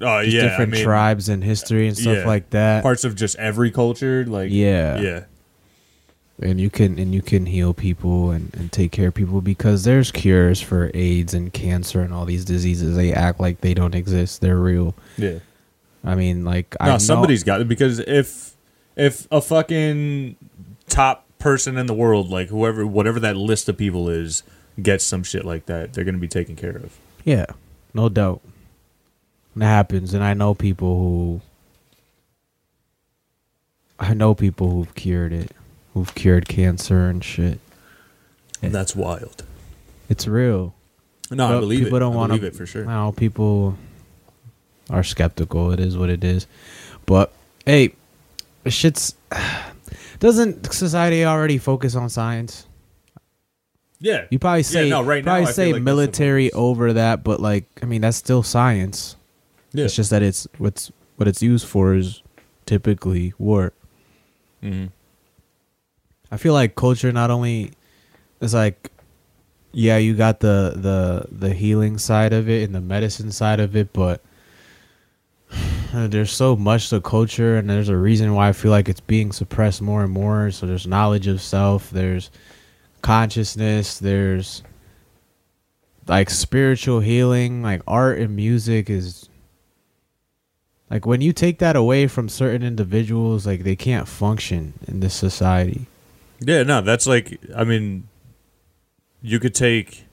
Oh 0.00 0.22
just 0.22 0.34
yeah, 0.34 0.42
different 0.42 0.72
I 0.72 0.76
mean, 0.76 0.84
tribes 0.84 1.28
and 1.28 1.42
history 1.42 1.88
and 1.88 1.96
stuff 1.96 2.18
yeah. 2.18 2.26
like 2.26 2.50
that. 2.50 2.82
parts 2.82 3.04
of 3.04 3.14
just 3.14 3.36
every 3.36 3.70
culture, 3.70 4.24
like 4.26 4.50
yeah. 4.50 4.98
yeah, 5.00 5.24
and 6.40 6.60
you 6.60 6.68
can 6.70 6.98
and 6.98 7.14
you 7.14 7.22
can 7.22 7.46
heal 7.46 7.72
people 7.72 8.30
and, 8.30 8.54
and 8.56 8.70
take 8.70 8.92
care 8.92 9.08
of 9.08 9.14
people 9.14 9.40
because 9.40 9.84
there's 9.84 10.10
cures 10.12 10.60
for 10.60 10.90
AIDS 10.94 11.32
and 11.34 11.52
cancer 11.52 12.00
and 12.02 12.12
all 12.12 12.24
these 12.26 12.44
diseases. 12.44 12.94
They 12.96 13.12
act 13.12 13.40
like 13.40 13.60
they 13.62 13.72
don't 13.74 13.94
exist. 13.94 14.40
They're 14.40 14.58
real. 14.58 14.94
yeah. 15.16 15.38
I 16.04 16.14
mean, 16.14 16.44
like 16.44 16.76
I 16.78 16.86
No, 16.86 16.92
know- 16.92 16.98
somebody's 16.98 17.42
got 17.42 17.60
it 17.60 17.68
because 17.68 17.98
if 18.00 18.54
if 18.96 19.26
a 19.30 19.40
fucking 19.40 20.36
top 20.88 21.24
person 21.38 21.76
in 21.76 21.86
the 21.86 21.94
world, 21.94 22.30
like 22.30 22.48
whoever, 22.48 22.86
whatever 22.86 23.18
that 23.20 23.36
list 23.36 23.68
of 23.68 23.76
people 23.76 24.08
is, 24.08 24.42
gets 24.80 25.04
some 25.04 25.22
shit 25.24 25.44
like 25.44 25.66
that, 25.66 25.92
they're 25.94 26.04
gonna 26.04 26.18
be 26.18 26.28
taken 26.28 26.54
care 26.54 26.76
of. 26.76 26.98
Yeah, 27.24 27.46
no 27.92 28.08
doubt. 28.08 28.40
And 29.56 29.62
It 29.62 29.66
happens, 29.66 30.12
and 30.14 30.22
I 30.22 30.34
know 30.34 30.54
people 30.54 30.98
who. 30.98 31.40
I 33.98 34.12
know 34.12 34.34
people 34.34 34.70
who've 34.70 34.94
cured 34.94 35.32
it, 35.32 35.52
who've 35.94 36.14
cured 36.14 36.46
cancer 36.46 37.08
and 37.08 37.24
shit. 37.24 37.58
And 38.60 38.74
that's 38.74 38.94
wild. 38.94 39.44
It's 40.10 40.28
real. 40.28 40.74
No, 41.30 41.46
I 41.46 41.52
But 41.52 41.60
believe 41.60 41.84
people 41.84 41.96
it. 41.96 42.00
don't 42.00 42.14
wanna- 42.14 42.34
believe 42.36 42.52
it 42.52 42.54
for 42.56 42.66
sure. 42.66 42.86
I 42.86 42.92
know 43.06 43.12
people 43.12 43.78
are 44.90 45.02
skeptical. 45.02 45.72
It 45.72 45.80
is 45.80 45.96
what 45.96 46.10
it 46.10 46.22
is. 46.22 46.46
But 47.06 47.32
hey, 47.64 47.94
shit's. 48.66 49.14
Doesn't 50.20 50.70
society 50.72 51.24
already 51.24 51.56
focus 51.58 51.94
on 51.94 52.08
science? 52.10 52.66
Yeah, 53.98 54.26
You 54.30 54.38
probably 54.38 54.62
say 54.62 54.90
no, 54.90 55.02
right 55.02 55.24
now, 55.24 55.32
probably 55.32 55.42
I 55.44 55.46
feel 55.46 55.54
say 55.54 55.72
like 55.72 55.82
military 55.82 56.52
over 56.52 56.92
that, 56.92 57.24
but 57.24 57.40
like 57.40 57.64
I 57.82 57.86
mean 57.86 58.02
that's 58.02 58.18
still 58.18 58.42
science. 58.42 59.15
Yeah. 59.76 59.84
It's 59.84 59.94
just 59.94 60.10
that 60.10 60.22
it's 60.22 60.46
what's 60.58 60.90
what 61.16 61.28
it's 61.28 61.42
used 61.42 61.66
for 61.66 61.94
is 61.94 62.22
typically 62.64 63.34
war. 63.38 63.72
Mhm. 64.62 64.90
I 66.30 66.36
feel 66.36 66.52
like 66.54 66.74
culture 66.74 67.12
not 67.12 67.30
only 67.30 67.72
is 68.40 68.54
like 68.54 68.90
yeah, 69.72 69.98
you 69.98 70.14
got 70.14 70.40
the 70.40 70.72
the 70.74 71.26
the 71.30 71.52
healing 71.54 71.98
side 71.98 72.32
of 72.32 72.48
it 72.48 72.64
and 72.64 72.74
the 72.74 72.80
medicine 72.80 73.30
side 73.30 73.60
of 73.60 73.76
it, 73.76 73.92
but 73.92 74.22
there's 75.92 76.32
so 76.32 76.56
much 76.56 76.88
to 76.90 77.00
culture 77.00 77.56
and 77.56 77.68
there's 77.68 77.90
a 77.90 77.96
reason 77.96 78.34
why 78.34 78.48
I 78.48 78.52
feel 78.52 78.70
like 78.70 78.88
it's 78.88 79.00
being 79.00 79.32
suppressed 79.32 79.82
more 79.82 80.02
and 80.02 80.12
more. 80.12 80.50
So 80.50 80.66
there's 80.66 80.86
knowledge 80.86 81.26
of 81.26 81.40
self, 81.42 81.90
there's 81.90 82.30
consciousness, 83.02 83.98
there's 83.98 84.62
like 86.08 86.30
spiritual 86.30 87.00
healing, 87.00 87.62
like 87.62 87.82
art 87.86 88.18
and 88.18 88.34
music 88.34 88.88
is 88.90 89.28
like 90.90 91.04
when 91.06 91.20
you 91.20 91.32
take 91.32 91.58
that 91.58 91.76
away 91.76 92.06
from 92.06 92.28
certain 92.28 92.62
individuals, 92.62 93.46
like 93.46 93.64
they 93.64 93.76
can't 93.76 94.06
function 94.06 94.74
in 94.86 95.00
this 95.00 95.14
society. 95.14 95.86
Yeah, 96.40 96.62
no, 96.62 96.80
that's 96.80 97.06
like 97.06 97.40
I 97.56 97.64
mean 97.64 98.08
you 99.22 99.40
could 99.40 99.54
take 99.54 100.04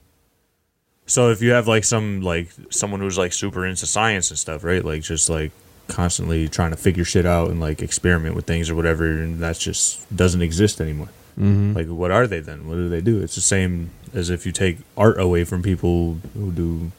so 1.06 1.30
if 1.30 1.42
you 1.42 1.52
have 1.52 1.68
like 1.68 1.84
some 1.84 2.22
like 2.22 2.48
someone 2.70 3.00
who's 3.00 3.18
like 3.18 3.32
super 3.32 3.66
into 3.66 3.86
science 3.86 4.30
and 4.30 4.38
stuff, 4.38 4.64
right? 4.64 4.84
Like 4.84 5.02
just 5.02 5.28
like 5.28 5.52
constantly 5.86 6.48
trying 6.48 6.70
to 6.70 6.76
figure 6.76 7.04
shit 7.04 7.26
out 7.26 7.50
and 7.50 7.60
like 7.60 7.82
experiment 7.82 8.34
with 8.34 8.46
things 8.46 8.70
or 8.70 8.74
whatever 8.74 9.04
and 9.06 9.40
that 9.40 9.58
just 9.58 10.16
doesn't 10.16 10.40
exist 10.42 10.80
anymore. 10.80 11.10
Mm-hmm. 11.38 11.74
Like 11.74 11.88
what 11.88 12.10
are 12.10 12.26
they 12.26 12.40
then? 12.40 12.66
What 12.66 12.74
do 12.76 12.88
they 12.88 13.00
do? 13.00 13.22
It's 13.22 13.34
the 13.34 13.42
same 13.42 13.90
as 14.14 14.30
if 14.30 14.46
you 14.46 14.52
take 14.52 14.78
art 14.96 15.20
away 15.20 15.44
from 15.44 15.62
people 15.62 16.18
who 16.32 16.50
do 16.52 16.92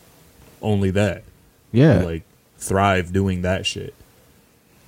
only 0.61 0.91
that. 0.91 1.23
yeah, 1.71 2.01
Like 2.03 2.23
thrive 2.67 3.13
doing 3.13 3.41
that 3.43 3.65
shit. 3.65 3.93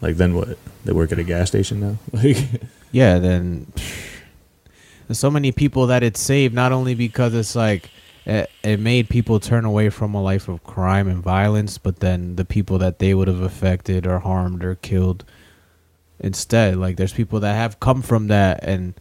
Like 0.01 0.17
then 0.17 0.35
what? 0.35 0.57
They 0.85 0.93
work 0.93 1.11
at 1.11 1.19
a 1.19 1.23
gas 1.23 1.49
station 1.49 1.79
now. 1.79 1.97
Like 2.13 2.37
yeah, 2.91 3.17
then 3.19 3.71
there's 5.07 5.19
so 5.19 5.29
many 5.29 5.51
people 5.51 5.87
that 5.87 6.03
it 6.03 6.15
saved 6.15 6.53
not 6.53 6.71
only 6.71 6.95
because 6.95 7.33
it's 7.33 7.55
like 7.55 7.89
it, 8.25 8.49
it 8.63 8.79
made 8.79 9.09
people 9.09 9.39
turn 9.39 9.65
away 9.65 9.89
from 9.89 10.13
a 10.13 10.21
life 10.21 10.47
of 10.47 10.63
crime 10.63 11.07
and 11.07 11.21
violence, 11.21 11.77
but 11.77 11.99
then 11.99 12.35
the 12.35 12.45
people 12.45 12.77
that 12.79 12.99
they 12.99 13.13
would 13.13 13.27
have 13.27 13.41
affected 13.41 14.07
or 14.07 14.19
harmed 14.19 14.63
or 14.63 14.75
killed 14.75 15.25
instead. 16.19 16.77
Like 16.77 16.97
there's 16.97 17.13
people 17.13 17.39
that 17.41 17.55
have 17.55 17.79
come 17.79 18.01
from 18.01 18.27
that 18.27 18.63
and 18.63 18.93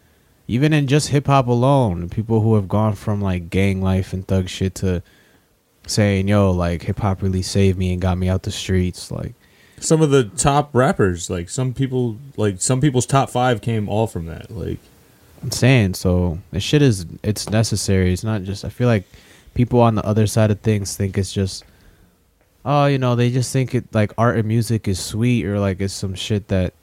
even 0.47 0.71
in 0.71 0.87
just 0.87 1.09
hip 1.09 1.27
hop 1.27 1.47
alone, 1.47 2.09
people 2.09 2.41
who 2.41 2.55
have 2.55 2.69
gone 2.69 2.93
from 2.93 3.21
like 3.21 3.49
gang 3.49 3.81
life 3.81 4.13
and 4.13 4.25
thug 4.25 4.47
shit 4.47 4.75
to 4.75 5.03
saying, 5.87 6.27
yo, 6.27 6.51
like 6.51 6.83
hip 6.83 6.99
hop 6.99 7.21
really 7.21 7.41
saved 7.41 7.77
me 7.77 7.93
and 7.93 8.01
got 8.01 8.17
me 8.17 8.29
out 8.29 8.43
the 8.43 8.51
streets. 8.51 9.11
Like 9.11 9.33
some 9.79 10.01
of 10.01 10.09
the 10.09 10.25
top 10.25 10.69
rappers, 10.73 11.29
like 11.29 11.49
some 11.49 11.73
people, 11.73 12.17
like 12.35 12.61
some 12.61 12.81
people's 12.81 13.05
top 13.05 13.29
five 13.29 13.61
came 13.61 13.89
all 13.89 14.07
from 14.07 14.25
that. 14.27 14.51
Like 14.51 14.79
I'm 15.41 15.51
saying, 15.51 15.95
so 15.95 16.39
the 16.51 16.59
shit 16.59 16.81
is 16.81 17.05
it's 17.23 17.49
necessary. 17.49 18.13
It's 18.13 18.23
not 18.23 18.43
just 18.43 18.65
I 18.65 18.69
feel 18.69 18.87
like 18.87 19.05
people 19.53 19.81
on 19.81 19.95
the 19.95 20.05
other 20.05 20.27
side 20.27 20.51
of 20.51 20.59
things 20.59 20.95
think 20.95 21.17
it's 21.17 21.33
just 21.33 21.63
oh, 22.67 22.85
you 22.85 22.97
know, 22.97 23.15
they 23.15 23.31
just 23.31 23.53
think 23.53 23.73
it 23.73 23.85
like 23.93 24.11
art 24.17 24.37
and 24.37 24.47
music 24.47 24.87
is 24.87 24.99
sweet 24.99 25.45
or 25.45 25.57
like 25.57 25.79
it's 25.79 25.93
some 25.93 26.13
shit 26.13 26.49
that 26.49 26.73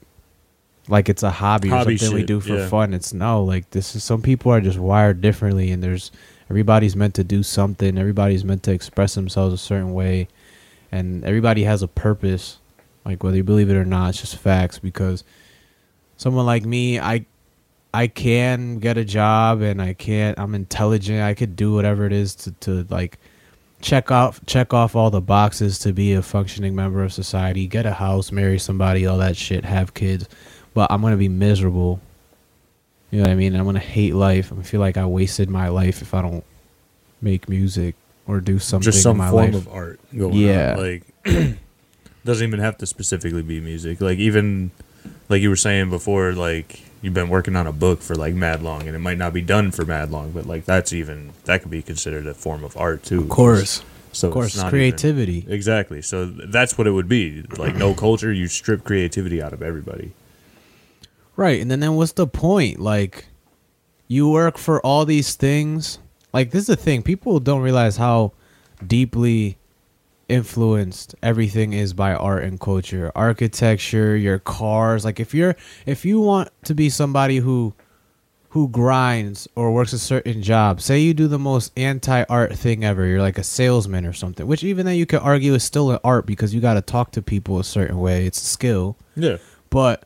like 0.88 1.08
it's 1.08 1.22
a 1.22 1.30
hobby, 1.30 1.68
Hobby 1.68 1.94
or 1.94 1.98
something 1.98 2.16
we 2.16 2.24
do 2.24 2.40
for 2.40 2.56
yeah. 2.56 2.68
fun. 2.68 2.94
It's 2.94 3.12
no, 3.12 3.44
like 3.44 3.70
this 3.70 3.94
is 3.94 4.02
some 4.02 4.22
people 4.22 4.50
are 4.50 4.60
just 4.60 4.78
wired 4.78 5.20
differently 5.20 5.70
and 5.70 5.82
there's 5.82 6.10
everybody's 6.50 6.96
meant 6.96 7.14
to 7.14 7.24
do 7.24 7.42
something. 7.42 7.98
Everybody's 7.98 8.44
meant 8.44 8.62
to 8.64 8.72
express 8.72 9.14
themselves 9.14 9.54
a 9.54 9.58
certain 9.58 9.94
way 9.94 10.28
and 10.94 11.24
everybody 11.24 11.64
has 11.64 11.82
a 11.82 11.88
purpose. 11.88 12.58
Like 13.04 13.22
whether 13.22 13.36
you 13.36 13.42
believe 13.42 13.68
it 13.68 13.76
or 13.76 13.84
not, 13.84 14.10
it's 14.10 14.20
just 14.20 14.36
facts 14.36 14.78
because 14.78 15.24
someone 16.16 16.46
like 16.46 16.64
me, 16.64 17.00
I 17.00 17.26
I 17.92 18.06
can 18.06 18.78
get 18.78 18.96
a 18.96 19.04
job 19.04 19.60
and 19.60 19.82
I 19.82 19.94
can't 19.94 20.38
I'm 20.38 20.54
intelligent. 20.54 21.20
I 21.20 21.34
could 21.34 21.56
do 21.56 21.74
whatever 21.74 22.06
it 22.06 22.12
is 22.12 22.34
to, 22.36 22.52
to 22.60 22.86
like 22.90 23.18
check 23.80 24.12
off 24.12 24.40
check 24.46 24.72
off 24.72 24.94
all 24.94 25.10
the 25.10 25.20
boxes 25.20 25.80
to 25.80 25.92
be 25.92 26.14
a 26.14 26.22
functioning 26.22 26.76
member 26.76 27.02
of 27.02 27.12
society, 27.12 27.66
get 27.66 27.86
a 27.86 27.92
house, 27.92 28.30
marry 28.30 28.58
somebody, 28.60 29.04
all 29.04 29.18
that 29.18 29.36
shit, 29.36 29.64
have 29.64 29.94
kids. 29.94 30.28
But 30.74 30.92
I'm 30.92 31.02
gonna 31.02 31.16
be 31.16 31.28
miserable. 31.28 32.00
You 33.14 33.20
know 33.20 33.26
what 33.28 33.32
I 33.32 33.36
mean? 33.36 33.54
I'm 33.54 33.64
gonna 33.64 33.78
hate 33.78 34.12
life. 34.12 34.52
I 34.52 34.60
feel 34.62 34.80
like 34.80 34.96
I 34.96 35.06
wasted 35.06 35.48
my 35.48 35.68
life 35.68 36.02
if 36.02 36.14
I 36.14 36.20
don't 36.20 36.42
make 37.22 37.48
music 37.48 37.94
or 38.26 38.40
do 38.40 38.58
something 38.58 38.82
just 38.84 38.98
in 38.98 39.02
some 39.02 39.18
my 39.18 39.30
form 39.30 39.52
life. 39.52 39.54
of 39.54 39.68
art 39.68 40.00
going 40.18 40.34
Yeah. 40.34 40.74
on. 40.76 40.82
Like 40.82 41.02
doesn't 42.24 42.44
even 42.48 42.58
have 42.58 42.76
to 42.78 42.86
specifically 42.86 43.42
be 43.42 43.60
music. 43.60 44.00
Like 44.00 44.18
even 44.18 44.72
like 45.28 45.42
you 45.42 45.48
were 45.48 45.54
saying 45.54 45.90
before, 45.90 46.32
like 46.32 46.80
you've 47.02 47.14
been 47.14 47.28
working 47.28 47.54
on 47.54 47.68
a 47.68 47.72
book 47.72 48.02
for 48.02 48.16
like 48.16 48.34
mad 48.34 48.62
long 48.64 48.88
and 48.88 48.96
it 48.96 48.98
might 48.98 49.18
not 49.18 49.32
be 49.32 49.42
done 49.42 49.70
for 49.70 49.84
mad 49.84 50.10
long, 50.10 50.32
but 50.32 50.46
like 50.46 50.64
that's 50.64 50.92
even 50.92 51.30
that 51.44 51.62
could 51.62 51.70
be 51.70 51.82
considered 51.82 52.26
a 52.26 52.34
form 52.34 52.64
of 52.64 52.76
art 52.76 53.04
too. 53.04 53.20
of 53.20 53.28
course. 53.28 53.84
So 54.10 54.26
Of 54.26 54.34
course, 54.34 54.60
creativity. 54.64 55.38
even- 55.38 55.52
exactly. 55.52 56.02
So 56.02 56.26
that's 56.26 56.76
what 56.76 56.88
it 56.88 56.90
would 56.92 57.08
be. 57.08 57.42
Like 57.58 57.76
no 57.76 57.94
culture, 57.94 58.32
you 58.32 58.48
strip 58.48 58.82
creativity 58.82 59.40
out 59.40 59.52
of 59.52 59.62
everybody. 59.62 60.10
Right, 61.36 61.60
and 61.60 61.70
then 61.70 61.80
then 61.80 61.94
what's 61.96 62.12
the 62.12 62.26
point? 62.26 62.78
Like, 62.80 63.26
you 64.08 64.28
work 64.28 64.56
for 64.58 64.80
all 64.86 65.04
these 65.04 65.34
things. 65.34 65.98
Like, 66.32 66.50
this 66.50 66.62
is 66.62 66.66
the 66.68 66.76
thing: 66.76 67.02
people 67.02 67.40
don't 67.40 67.60
realize 67.62 67.96
how 67.96 68.32
deeply 68.86 69.56
influenced 70.28 71.14
everything 71.22 71.72
is 71.72 71.92
by 71.92 72.14
art 72.14 72.44
and 72.44 72.58
culture, 72.60 73.12
architecture, 73.14 74.16
your 74.16 74.38
cars. 74.38 75.04
Like, 75.04 75.20
if 75.20 75.34
you're 75.34 75.56
if 75.86 76.04
you 76.04 76.20
want 76.20 76.50
to 76.64 76.74
be 76.74 76.88
somebody 76.88 77.38
who 77.38 77.74
who 78.50 78.68
grinds 78.68 79.48
or 79.56 79.72
works 79.72 79.92
a 79.92 79.98
certain 79.98 80.40
job, 80.40 80.80
say 80.80 81.00
you 81.00 81.12
do 81.12 81.26
the 81.26 81.38
most 81.40 81.72
anti-art 81.76 82.54
thing 82.56 82.84
ever, 82.84 83.04
you're 83.04 83.20
like 83.20 83.36
a 83.38 83.42
salesman 83.42 84.06
or 84.06 84.12
something. 84.12 84.46
Which 84.46 84.62
even 84.62 84.86
then 84.86 84.94
you 84.94 85.06
could 85.06 85.18
argue 85.18 85.54
is 85.54 85.64
still 85.64 85.90
an 85.90 85.98
art 86.04 86.24
because 86.24 86.54
you 86.54 86.60
got 86.60 86.74
to 86.74 86.80
talk 86.80 87.10
to 87.12 87.22
people 87.22 87.58
a 87.58 87.64
certain 87.64 87.98
way. 87.98 88.26
It's 88.26 88.40
a 88.40 88.44
skill 88.46 88.96
Yeah. 89.16 89.38
but 89.70 90.04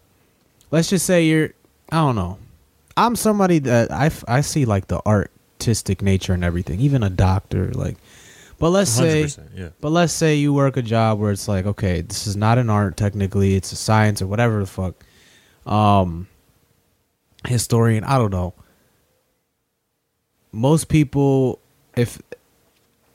let's 0.70 0.90
just 0.90 1.06
say 1.06 1.24
you're 1.24 1.50
i 1.90 1.96
don't 1.96 2.16
know. 2.16 2.38
I'm 2.96 3.16
somebody 3.16 3.60
that 3.60 3.92
i, 3.92 4.10
I 4.26 4.40
see 4.40 4.64
like 4.64 4.88
the 4.88 5.00
artistic 5.06 6.02
nature 6.02 6.32
and 6.32 6.44
everything 6.44 6.80
even 6.80 7.02
a 7.02 7.10
doctor 7.10 7.72
like 7.72 7.96
but 8.58 8.70
let's 8.70 8.90
say 8.90 9.28
yeah. 9.54 9.68
but 9.80 9.90
let's 9.90 10.12
say 10.12 10.34
you 10.34 10.52
work 10.52 10.76
a 10.76 10.82
job 10.82 11.20
where 11.20 11.30
it's 11.30 11.46
like 11.48 11.66
okay 11.66 12.00
this 12.00 12.26
is 12.26 12.36
not 12.36 12.58
an 12.58 12.70
art 12.70 12.96
technically 12.96 13.54
it's 13.54 13.70
a 13.72 13.76
science 13.76 14.20
or 14.20 14.26
whatever 14.26 14.60
the 14.60 14.66
fuck 14.66 14.94
um 15.66 16.26
historian 17.46 18.04
i 18.04 18.18
don't 18.18 18.30
know. 18.32 18.54
Most 20.50 20.88
people 20.88 21.60
if 21.96 22.20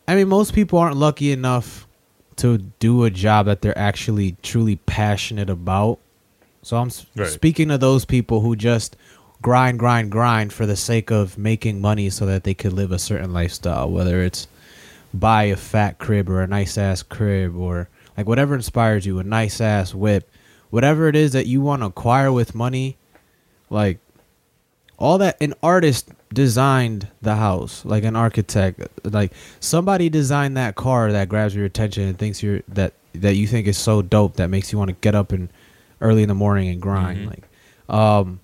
i 0.08 0.16
mean 0.16 0.30
most 0.30 0.54
people 0.54 0.80
aren't 0.80 0.98
lucky 0.98 1.32
enough 1.32 1.88
to 2.38 2.58
do 2.58 3.04
a 3.04 3.10
job 3.10 3.48
that 3.48 3.62
they're 3.62 3.78
actually 3.78 4.38
truly 4.42 4.78
passionate 4.78 5.50
about 5.50 6.00
so 6.64 6.78
i'm 6.78 6.90
Right. 7.16 7.28
speaking 7.28 7.68
to 7.70 7.78
those 7.78 8.06
people 8.06 8.42
who 8.42 8.56
just 8.56 8.96
grind 9.42 9.78
grind 9.78 10.12
grind 10.12 10.52
for 10.54 10.66
the 10.66 10.76
sake 10.76 11.12
of 11.12 11.38
making 11.38 11.80
money 11.82 12.10
so 12.10 12.26
that 12.26 12.44
they 12.46 12.54
could 12.54 12.74
live 12.74 12.92
a 12.92 13.00
certain 13.00 13.32
lifestyle 13.34 13.90
whether 13.92 14.22
it's 14.24 14.48
buy 15.14 15.44
a 15.44 15.56
fat 15.56 16.00
crib 16.00 16.30
or 16.30 16.42
a 16.42 16.48
nice 16.48 16.78
ass 16.78 17.04
crib 17.04 17.56
or 17.56 17.88
like 18.18 18.26
whatever 18.28 18.56
inspires 18.56 19.06
you 19.06 19.20
a 19.20 19.24
nice 19.24 19.62
ass 19.62 19.94
whip 19.94 20.30
whatever 20.72 21.08
it 21.08 21.16
is 21.16 21.34
that 21.34 21.46
you 21.46 21.62
want 21.62 21.82
to 21.82 21.86
acquire 21.88 22.32
with 22.32 22.56
money 22.56 22.98
like 23.70 24.00
all 24.98 25.18
that 25.18 25.36
an 25.42 25.54
artist 25.62 26.10
designed 26.34 27.08
the 27.22 27.36
house 27.36 27.84
like 27.86 28.04
an 28.04 28.16
architect 28.16 28.80
like 29.04 29.32
somebody 29.60 30.10
designed 30.10 30.58
that 30.58 30.76
car 30.76 31.12
that 31.12 31.30
grabs 31.30 31.54
your 31.54 31.66
attention 31.66 32.04
and 32.08 32.18
thinks 32.18 32.42
you're 32.42 32.62
that 32.68 32.94
that 33.14 33.36
you 33.36 33.46
think 33.46 33.68
is 33.68 33.78
so 33.78 34.02
dope 34.02 34.36
that 34.38 34.50
makes 34.50 34.72
you 34.72 34.78
want 34.80 34.88
to 34.90 34.96
get 35.02 35.14
up 35.14 35.32
and 35.32 35.50
early 36.04 36.22
in 36.22 36.28
the 36.30 36.36
morning 36.36 36.68
and 36.70 36.82
grind 36.82 37.20
Mhm. 37.20 37.28
like 37.30 37.44
um 37.90 38.40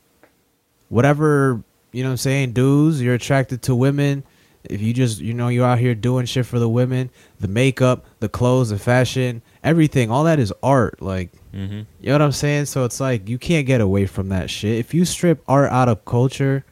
whatever 0.89 1.62
you 1.91 2.04
know 2.04 2.10
what 2.10 2.13
i'm 2.13 2.17
saying 2.17 2.52
dudes 2.54 3.02
you're 3.02 3.13
attracted 3.13 3.62
to 3.63 3.76
women 3.76 4.24
if 4.63 4.82
you 4.82 4.93
just 4.93 5.19
you 5.19 5.34
know 5.34 5.48
you're 5.48 5.65
out 5.65 5.80
here 5.80 5.95
doing 5.95 6.26
shit 6.26 6.45
for 6.45 6.60
the 6.60 6.67
women 6.69 7.10
the 7.39 7.48
makeup 7.48 8.06
the 8.19 8.30
clothes 8.30 8.69
the 8.69 8.78
fashion 8.80 9.41
everything 9.63 10.10
all 10.12 10.24
that 10.24 10.39
is 10.39 10.54
art 10.63 11.02
like 11.02 11.30
Mm-hmm. 11.52 11.78
you 12.00 12.06
know 12.06 12.12
what 12.13 12.22
I'm 12.22 12.32
saying? 12.32 12.65
So 12.65 12.86
it's 12.86 13.00
like 13.00 13.28
you 13.28 13.39
can't 13.39 13.65
get 13.65 13.82
away 13.82 14.06
from 14.06 14.30
that 14.30 14.52
shit. 14.52 14.78
If 14.78 14.93
you 14.93 15.04
strip 15.04 15.41
art 15.48 15.72
out 15.72 15.89
of 15.89 16.06
culture 16.06 16.63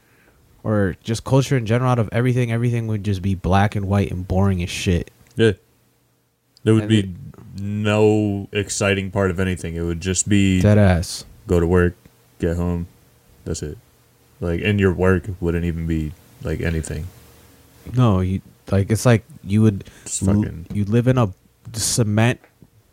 or 0.64 0.96
just 1.04 1.24
culture 1.24 1.58
in 1.58 1.66
general 1.66 1.90
out 1.90 1.98
of 1.98 2.10
everything, 2.12 2.52
everything 2.52 2.86
would 2.86 3.04
just 3.04 3.24
be 3.24 3.34
black 3.34 3.76
and 3.76 3.88
white 3.88 4.12
and 4.12 4.28
boring 4.28 4.62
as 4.62 4.70
shit. 4.70 5.10
Yeah. 5.36 5.54
There 6.64 6.76
would 6.76 6.84
And 6.84 6.90
be 6.90 7.16
no 7.60 8.48
exciting 8.52 9.12
part 9.12 9.32
of 9.32 9.40
anything. 9.40 9.76
It 9.76 9.82
would 9.82 10.02
just 10.02 10.28
be 10.30 10.62
Dead 10.62 10.78
ass. 10.78 11.26
go 11.48 11.60
to 11.60 11.68
work, 11.68 11.96
get 12.40 12.56
home. 12.58 12.88
That's 13.46 13.62
it. 13.64 13.78
Like, 14.40 14.62
and 14.62 14.80
your 14.80 14.94
work 14.94 15.24
wouldn't 15.40 15.66
even 15.66 15.88
be 15.88 16.12
like 16.44 16.62
anything. 16.62 17.08
No, 17.96 18.20
you 18.20 18.42
like 18.72 18.92
it's 18.92 19.06
like 19.06 19.24
you 19.44 19.62
would 19.62 19.86
Just 20.06 20.24
l- 20.28 20.34
fucking. 20.36 20.68
you 20.74 20.86
live 20.86 21.08
in 21.08 21.18
a 21.18 21.30
cement 21.74 22.40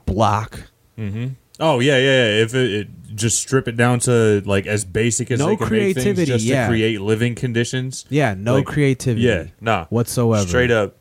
block. 0.07 0.63
Mm-hmm. 0.99 1.29
Oh 1.61 1.81
yeah, 1.81 1.97
yeah. 1.99 2.05
yeah. 2.37 2.43
If 2.43 2.55
it, 2.55 2.73
it 2.73 2.89
just 3.15 3.39
strip 3.39 3.69
it 3.69 3.77
down 3.77 3.99
to 4.01 4.43
like 4.47 4.67
as 4.67 4.85
basic 4.85 5.31
as 5.31 5.39
No 5.41 5.47
they 5.49 5.57
can 5.57 5.65
make 5.65 5.69
creativity, 5.69 6.15
things, 6.15 6.29
just 6.29 6.45
yeah. 6.45 6.63
to 6.63 6.69
create 6.71 7.01
living 7.01 7.35
conditions. 7.35 8.05
Yeah, 8.09 8.35
no 8.35 8.55
Like, 8.57 8.67
creativity. 8.67 9.27
Yeah, 9.27 9.47
nah, 9.61 9.87
whatsoever. 9.87 10.47
straight 10.47 10.71
up. 10.71 10.97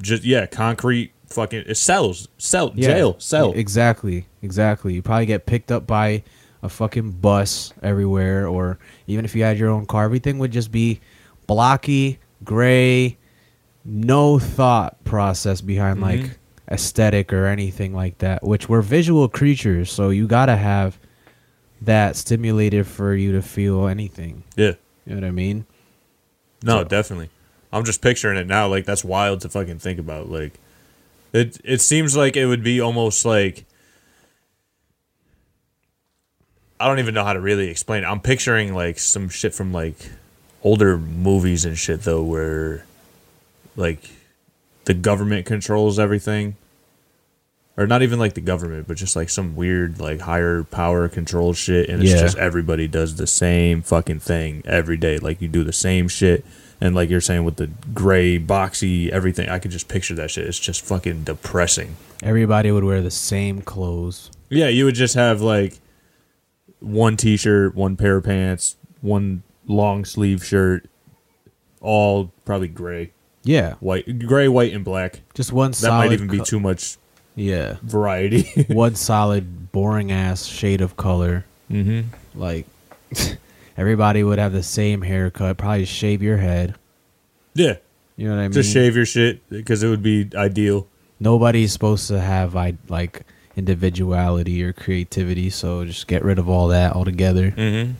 Just 0.00 0.24
yeah, 0.24 0.46
concrete. 0.46 1.12
Fucking 1.30 1.64
it 1.66 1.76
sells, 1.76 2.28
sell, 2.38 2.72
Yeah, 2.74 2.88
jail, 2.88 3.16
sell. 3.20 3.52
Exactly, 3.52 4.26
exactly. 4.42 4.94
You 4.94 5.02
probably 5.02 5.26
get 5.26 5.46
picked 5.46 5.70
up 5.70 5.86
by 5.86 6.24
a 6.62 6.68
fucking 6.68 7.12
bus 7.12 7.72
everywhere, 7.82 8.48
or 8.48 8.78
even 9.06 9.24
if 9.24 9.34
you 9.36 9.44
had 9.44 9.56
your 9.56 9.70
own 9.70 9.86
car, 9.86 10.04
everything 10.04 10.38
would 10.40 10.50
just 10.50 10.72
be 10.72 11.00
blocky, 11.46 12.18
gray, 12.44 13.16
no 13.84 14.38
thought 14.40 15.02
process 15.04 15.60
behind 15.60 15.98
Mhm. 15.98 16.02
like 16.02 16.38
aesthetic 16.70 17.32
or 17.32 17.46
anything 17.46 17.94
like 17.94 18.18
that. 18.18 18.42
Which 18.42 18.68
we're 18.68 18.82
visual 18.82 19.28
creatures, 19.28 19.90
so 19.90 20.10
you 20.10 20.26
gotta 20.26 20.56
have 20.56 20.98
that 21.80 22.16
stimulated 22.16 22.86
for 22.86 23.14
you 23.14 23.32
to 23.32 23.40
feel 23.42 23.86
anything. 23.86 24.42
Yeah, 24.56 24.72
You 25.06 25.14
know 25.14 25.22
what 25.22 25.24
I 25.28 25.30
mean? 25.30 25.64
no, 26.62 26.78
So- 26.78 26.84
definitely. 26.84 27.30
I'm 27.72 27.84
just 27.84 28.02
picturing 28.02 28.36
it 28.36 28.48
now. 28.48 28.66
Like 28.66 28.84
that's 28.84 29.04
wild 29.04 29.40
to 29.42 29.48
fucking 29.48 29.78
think 29.78 29.98
about. 30.00 30.28
Like 30.28 30.54
it. 31.32 31.58
It 31.64 31.80
seems 31.80 32.16
like 32.16 32.36
it 32.36 32.46
would 32.46 32.62
be 32.64 32.80
almost 32.80 33.24
like. 33.24 33.64
I 36.78 36.86
don't 36.88 36.98
even 36.98 37.14
know 37.14 37.24
how 37.24 37.34
to 37.34 37.40
really 37.40 37.68
explain 37.68 38.04
it. 38.04 38.06
I'm 38.06 38.20
picturing 38.20 38.74
like 38.74 38.98
some 38.98 39.28
shit 39.28 39.54
from 39.54 39.72
like 39.72 39.96
older 40.62 40.96
movies 40.98 41.64
and 41.64 41.76
shit 41.76 42.02
though, 42.02 42.22
where 42.22 42.86
like 43.76 44.10
the 44.86 44.94
government 44.94 45.46
controls 45.46 45.98
everything. 45.98 46.56
or 47.76 47.86
not 47.86 48.02
even 48.02 48.18
like 48.18 48.34
the 48.34 48.40
government, 48.42 48.86
but 48.86 48.96
just 48.98 49.16
like 49.16 49.30
some 49.30 49.56
weird 49.56 50.00
like 50.00 50.20
higher 50.20 50.64
power 50.64 51.08
control 51.08 51.52
shit, 51.54 51.88
and 51.88 52.02
it's 52.02 52.12
Yeah. 52.12 52.20
just 52.20 52.36
everybody 52.36 52.86
does 52.88 53.14
the 53.16 53.26
same 53.26 53.80
fucking 53.80 54.20
thing 54.20 54.62
every 54.66 54.96
day. 54.98 55.18
Like 55.18 55.40
you 55.40 55.48
do 55.48 55.64
the 55.64 55.72
same 55.72 56.08
shit, 56.08 56.44
and 56.80 56.94
like 56.94 57.10
you're 57.10 57.20
saying 57.20 57.44
with 57.44 57.56
the 57.56 57.66
gray 57.92 58.38
boxy 58.38 59.08
everything, 59.10 59.48
I 59.48 59.58
could 59.58 59.70
just 59.70 59.88
picture 59.88 60.14
that 60.14 60.30
shit. 60.30 60.46
It's 60.46 60.58
just 60.58 60.80
fucking 60.82 61.24
depressing. 61.24 61.96
Everybody 62.22 62.70
would 62.72 62.84
wear 62.84 63.02
the 63.02 63.10
same 63.10 63.62
clothes. 63.62 64.30
Yeah, 64.48 64.68
you 64.68 64.84
would 64.86 64.94
just 64.94 65.14
have 65.14 65.40
like 65.42 65.78
one 66.80 67.16
t-shirt, 67.16 67.74
one 67.74 67.96
pair 67.96 68.16
of 68.16 68.24
pants, 68.24 68.76
one 69.00 69.42
long 69.66 70.04
sleeve 70.04 70.44
shirt, 70.44 70.88
all 71.80 72.32
probably 72.44 72.68
gray, 72.68 73.12
Yeah, 73.44 73.74
white, 73.80 74.26
gray, 74.26 74.48
white, 74.48 74.72
and 74.74 74.84
black. 74.84 75.20
just 75.34 75.52
one 75.52 75.72
solid. 75.72 75.92
That 75.92 75.98
might 76.08 76.12
even 76.12 76.28
be 76.28 76.40
too 76.40 76.60
much 76.60 76.96
Yeah, 77.36 77.76
variety. 77.82 78.64
one 78.68 78.94
solid 78.96 79.70
boring 79.72 80.10
ass 80.12 80.44
shade 80.46 80.80
of 80.80 80.96
color. 80.96 81.44
mm-hmm. 81.70 82.08
Like 82.38 82.66
everybody 83.80 84.22
would 84.22 84.38
have 84.38 84.52
the 84.52 84.62
same 84.62 85.00
haircut. 85.00 85.56
Probably 85.56 85.86
shave 85.86 86.22
your 86.22 86.36
head. 86.36 86.76
Yeah, 87.54 87.76
You 88.16 88.28
know 88.28 88.34
what 88.36 88.40
I 88.40 88.44
mean? 88.44 88.52
just 88.52 88.72
shave 88.72 88.94
your 88.94 89.06
shit 89.06 89.48
because 89.48 89.82
it 89.82 89.88
would 89.88 90.02
be 90.02 90.28
ideal. 90.34 90.86
Nobody's 91.18 91.72
supposed 91.72 92.06
to 92.08 92.20
have 92.20 92.54
like 92.54 93.22
individuality 93.56 94.62
or 94.62 94.72
creativity. 94.72 95.48
So 95.50 95.84
just 95.86 96.06
get 96.06 96.22
rid 96.22 96.38
of 96.38 96.48
all 96.48 96.68
that 96.68 96.92
altogether. 96.92 97.50
Mm-hmm. 97.52 97.92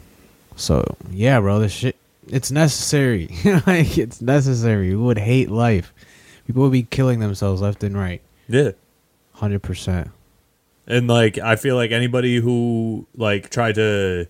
So 0.57 0.85
yeah, 1.11 1.41
bro, 1.41 1.59
this 1.59 1.73
shit 1.73 1.97
it's 2.29 2.51
necessary. 2.51 3.29
like 3.67 3.97
it's 3.99 4.21
necessary. 4.21 4.91
We 4.91 4.97
would 4.97 5.19
hate 5.19 5.51
life. 5.51 5.93
People 6.47 6.63
would 6.63 6.73
be 6.73 6.83
killing 6.83 7.21
themselves 7.21 7.63
left 7.63 7.83
and 7.83 7.97
right. 7.97 8.21
Yeah. 8.49 8.73
Hundred 9.33 9.63
percent. 9.63 10.11
And 10.87 11.09
like 11.09 11.39
I 11.39 11.57
feel 11.57 11.77
like 11.77 11.91
anybody 11.91 12.37
who 12.37 13.07
like 13.17 13.51
tried 13.51 13.77
to 13.77 14.27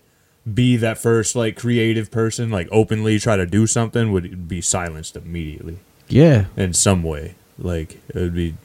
be 0.51 0.75
that 0.77 0.97
first 0.97 1.35
like 1.35 1.55
creative 1.55 2.09
person, 2.11 2.49
like 2.49 2.67
openly 2.71 3.19
try 3.19 3.37
to 3.37 3.45
do 3.45 3.67
something 3.67 4.11
would 4.11 4.47
be 4.47 4.61
silenced 4.61 5.15
immediately 5.15 5.77
Yeah. 6.09 6.45
in 6.57 6.73
some 6.73 7.03
way. 7.03 7.35
Like 7.59 7.99
it 8.09 8.15
would 8.15 8.33
be 8.33 8.55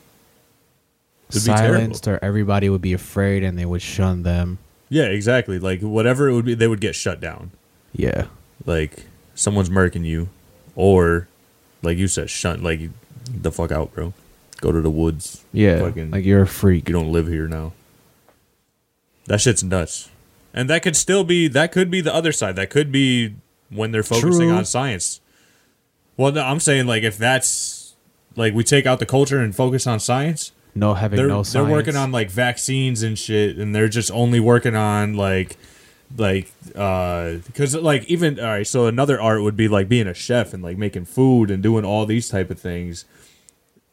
it'd 1.28 1.32
be. 1.32 1.38
Silenced 1.40 2.08
or 2.08 2.18
everybody 2.22 2.68
would 2.70 2.80
be 2.82 2.92
afraid 2.94 3.42
and 3.44 3.58
they 3.58 3.66
would 3.66 3.82
shun 3.82 4.22
them. 4.22 4.58
Yeah, 4.88 5.04
exactly. 5.06 5.58
Like 5.58 5.80
whatever 5.80 6.28
it 6.28 6.34
would 6.34 6.44
be 6.46 6.54
they 6.54 6.68
would 6.68 6.80
get 6.80 6.94
shut 6.94 7.20
down. 7.20 7.50
Yeah. 7.92 8.26
Like 8.64 9.04
someone's 9.34 9.68
murking 9.68 10.04
you 10.04 10.28
or 10.76 11.28
like 11.82 11.98
you 11.98 12.08
said 12.08 12.30
shun 12.30 12.62
like 12.62 12.80
the 13.28 13.52
fuck 13.52 13.70
out, 13.70 13.92
bro. 13.94 14.14
Go 14.62 14.72
to 14.72 14.80
the 14.80 14.88
woods. 14.90 15.44
Yeah. 15.52 15.80
Fucking- 15.80 16.10
like 16.12 16.24
you're 16.24 16.42
a 16.42 16.46
freak. 16.46 16.88
you 16.88 16.94
don't 16.94 17.12
live 17.12 17.26
here 17.26 17.48
now. 17.48 17.72
That 19.26 19.40
shit's 19.42 19.62
nuts. 19.62 20.08
And 20.56 20.70
that 20.70 20.82
could 20.82 20.96
still 20.96 21.22
be 21.22 21.48
that 21.48 21.70
could 21.70 21.90
be 21.90 22.00
the 22.00 22.12
other 22.12 22.32
side. 22.32 22.56
That 22.56 22.70
could 22.70 22.90
be 22.90 23.36
when 23.68 23.92
they're 23.92 24.02
focusing 24.02 24.48
True. 24.48 24.56
on 24.56 24.64
science. 24.64 25.20
Well, 26.16 26.32
no, 26.32 26.42
I'm 26.42 26.60
saying 26.60 26.86
like 26.86 27.02
if 27.02 27.18
that's 27.18 27.94
like 28.36 28.54
we 28.54 28.64
take 28.64 28.86
out 28.86 28.98
the 28.98 29.06
culture 29.06 29.38
and 29.40 29.54
focus 29.54 29.86
on 29.86 30.00
science, 30.00 30.52
No 30.74 30.94
having 30.94 31.18
they're 31.18 31.28
no 31.28 31.42
they're 31.42 31.64
working 31.64 31.94
on 31.94 32.10
like 32.10 32.30
vaccines 32.30 33.02
and 33.02 33.18
shit 33.18 33.58
and 33.58 33.74
they're 33.74 33.88
just 33.88 34.10
only 34.10 34.40
working 34.40 34.74
on 34.74 35.14
like 35.14 35.58
like 36.16 36.50
uh 36.74 37.34
because 37.46 37.74
like 37.74 38.04
even 38.04 38.38
all 38.38 38.46
right 38.46 38.66
so 38.66 38.86
another 38.86 39.20
art 39.20 39.42
would 39.42 39.56
be 39.56 39.66
like 39.68 39.88
being 39.88 40.06
a 40.06 40.14
chef 40.14 40.54
and 40.54 40.62
like 40.62 40.78
making 40.78 41.04
food 41.04 41.50
and 41.50 41.62
doing 41.62 41.84
all 41.84 42.06
these 42.06 42.28
type 42.28 42.48
of 42.48 42.60
things 42.60 43.04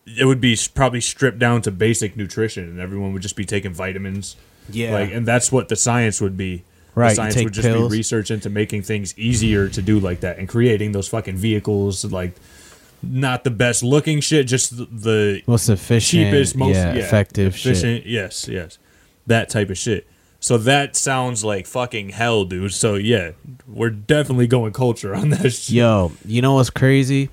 it 0.05 0.25
would 0.25 0.39
be 0.39 0.55
probably 0.75 1.01
stripped 1.01 1.39
down 1.39 1.61
to 1.61 1.71
basic 1.71 2.15
nutrition 2.15 2.65
and 2.65 2.79
everyone 2.79 3.13
would 3.13 3.21
just 3.21 3.35
be 3.35 3.45
taking 3.45 3.73
vitamins 3.73 4.35
Yeah. 4.69 4.93
like 4.93 5.11
and 5.11 5.25
that's 5.25 5.51
what 5.51 5.69
the 5.69 5.75
science 5.75 6.21
would 6.21 6.37
be 6.37 6.63
Right, 6.95 7.09
the 7.09 7.15
science 7.15 7.35
would 7.43 7.53
just 7.53 7.67
pills. 7.67 7.91
be 7.91 7.97
research 7.97 8.29
into 8.31 8.49
making 8.49 8.83
things 8.83 9.17
easier 9.17 9.67
to 9.69 9.81
do 9.81 9.99
like 9.99 10.19
that 10.19 10.37
and 10.37 10.47
creating 10.47 10.91
those 10.91 11.07
fucking 11.07 11.37
vehicles 11.37 12.05
like 12.05 12.35
not 13.01 13.43
the 13.43 13.51
best 13.51 13.83
looking 13.83 14.21
shit 14.21 14.47
just 14.47 14.77
the, 14.77 15.41
most 15.45 15.69
efficient, 15.69 16.25
cheapest, 16.31 16.55
most 16.55 16.75
yeah, 16.75 16.93
yeah, 16.93 16.99
effective 17.01 17.55
shit. 17.55 18.05
Yes, 18.05 18.47
yes, 18.47 18.77
that 19.27 19.49
type 19.49 19.69
of 19.69 19.77
shit. 19.77 20.07
So 20.39 20.57
that 20.59 20.95
sounds 20.95 21.43
like 21.43 21.65
fucking 21.65 22.09
hell, 22.09 22.45
dude. 22.45 22.73
So 22.73 22.95
yeah, 22.95 23.31
we're 23.67 23.89
definitely 23.89 24.47
going 24.47 24.73
culture 24.73 25.15
on 25.15 25.29
that 25.29 25.49
shit. 25.53 25.69
Yo, 25.75 26.11
you 26.25 26.41
know 26.41 26.55
what's 26.55 26.69
crazy? 26.69 27.29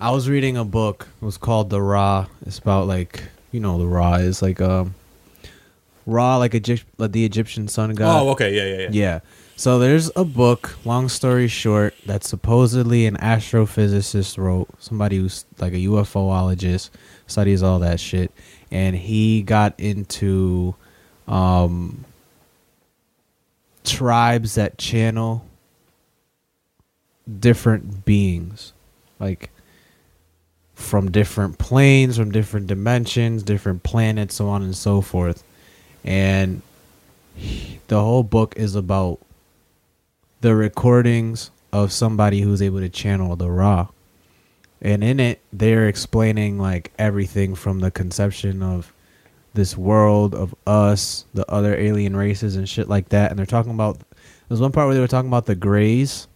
I 0.00 0.10
was 0.10 0.28
reading 0.28 0.56
a 0.56 0.64
book. 0.64 1.08
It 1.20 1.24
was 1.24 1.38
called 1.38 1.70
The 1.70 1.80
Ra. 1.80 2.26
It's 2.46 2.58
about 2.58 2.86
like 2.86 3.22
you 3.52 3.60
know 3.60 3.78
the 3.78 3.86
Ra 3.86 4.14
is 4.14 4.42
like 4.42 4.60
um 4.60 4.94
Ra 6.06 6.36
like 6.36 6.54
Egypt 6.54 6.84
like 6.98 7.12
the 7.12 7.24
Egyptian 7.24 7.68
sun 7.68 7.94
god. 7.94 8.22
Oh, 8.22 8.30
okay, 8.30 8.54
yeah, 8.54 8.64
yeah, 8.64 8.82
yeah. 8.82 8.88
Yeah. 8.90 9.20
So 9.56 9.78
there's 9.78 10.10
a 10.16 10.24
book, 10.24 10.76
long 10.84 11.08
story 11.08 11.46
short, 11.46 11.94
that 12.06 12.24
supposedly 12.24 13.06
an 13.06 13.16
astrophysicist 13.18 14.36
wrote, 14.38 14.68
somebody 14.78 15.18
who's 15.18 15.44
like 15.58 15.72
a 15.72 15.76
UFOologist, 15.76 16.90
studies 17.26 17.62
all 17.62 17.78
that 17.80 18.00
shit, 18.00 18.32
and 18.70 18.96
he 18.96 19.42
got 19.42 19.78
into 19.78 20.74
um 21.28 22.04
tribes 23.84 24.54
that 24.56 24.78
channel 24.78 25.44
different 27.38 28.04
beings. 28.04 28.72
Like 29.20 29.50
from 30.74 31.10
different 31.10 31.58
planes, 31.58 32.16
from 32.16 32.32
different 32.32 32.66
dimensions, 32.66 33.42
different 33.42 33.82
planets, 33.84 34.34
so 34.34 34.48
on 34.48 34.62
and 34.62 34.76
so 34.76 35.00
forth. 35.00 35.44
And 36.04 36.62
the 37.88 38.00
whole 38.00 38.22
book 38.22 38.54
is 38.56 38.74
about 38.74 39.18
the 40.40 40.54
recordings 40.54 41.50
of 41.72 41.92
somebody 41.92 42.40
who's 42.40 42.60
able 42.60 42.80
to 42.80 42.88
channel 42.88 43.36
the 43.36 43.50
Ra. 43.50 43.88
And 44.80 45.04
in 45.04 45.20
it 45.20 45.40
they're 45.52 45.86
explaining 45.86 46.58
like 46.58 46.92
everything 46.98 47.54
from 47.54 47.78
the 47.80 47.90
conception 47.90 48.62
of 48.62 48.92
this 49.54 49.76
world 49.76 50.34
of 50.34 50.54
us 50.66 51.24
the 51.34 51.48
other 51.50 51.76
alien 51.76 52.16
races 52.16 52.56
and 52.56 52.68
shit 52.68 52.88
like 52.88 53.10
that. 53.10 53.30
And 53.30 53.38
they're 53.38 53.46
talking 53.46 53.72
about 53.72 54.00
there's 54.48 54.60
one 54.60 54.72
part 54.72 54.86
where 54.86 54.94
they 54.94 55.00
were 55.00 55.06
talking 55.06 55.30
about 55.30 55.46
the 55.46 55.54
grays 55.54 56.26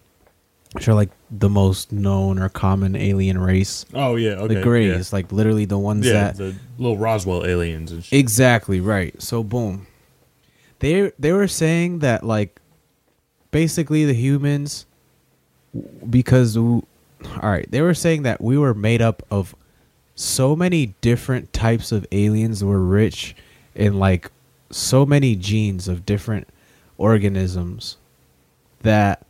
which 0.77 0.89
are 0.89 0.95
like 0.95 1.09
the 1.31 1.49
most 1.49 1.91
known 1.91 2.39
or 2.39 2.51
common 2.51 2.95
alien 2.95 3.39
race 3.39 3.87
Oh 3.95 4.17
yeah, 4.17 4.33
okay. 4.33 4.57
the 4.57 4.61
grays 4.61 5.11
like 5.11 5.33
literally 5.33 5.65
the 5.65 5.79
ones 5.79 6.05
Yeah, 6.07 6.13
yeah 6.13 6.25
that 6.33 6.37
the 6.37 6.55
little 6.77 6.99
Roswell 6.99 7.47
aliens 7.47 7.93
and 7.93 8.05
shit. 8.05 8.19
Exactly 8.19 8.79
right. 8.79 9.21
So 9.23 9.43
boom, 9.43 9.87
they 10.81 11.13
they 11.19 11.33
were 11.33 11.49
saying 11.49 12.01
that 12.01 12.25
like 12.25 12.61
basically 13.51 14.05
the 14.05 14.13
humans 14.13 14.85
because 16.11 16.59
all 16.59 16.83
right 17.43 17.71
they 17.71 17.81
were 17.81 17.95
saying 17.95 18.25
that 18.25 18.43
we 18.43 18.59
were 18.59 18.75
made 18.75 19.01
up 19.01 19.23
of 19.31 19.55
so 20.15 20.55
many 20.55 20.95
different 21.01 21.55
types 21.55 21.91
of 21.91 22.07
aliens 22.13 22.61
that 22.61 22.67
were 22.67 22.85
rich 22.85 23.35
in 23.75 23.99
like 23.99 24.31
so 24.71 25.07
many 25.07 25.37
genes 25.37 25.89
of 25.89 26.05
different 26.05 26.47
organisms 26.99 27.97
that 28.83 29.25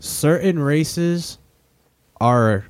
certain 0.00 0.58
races 0.58 1.38
are 2.20 2.66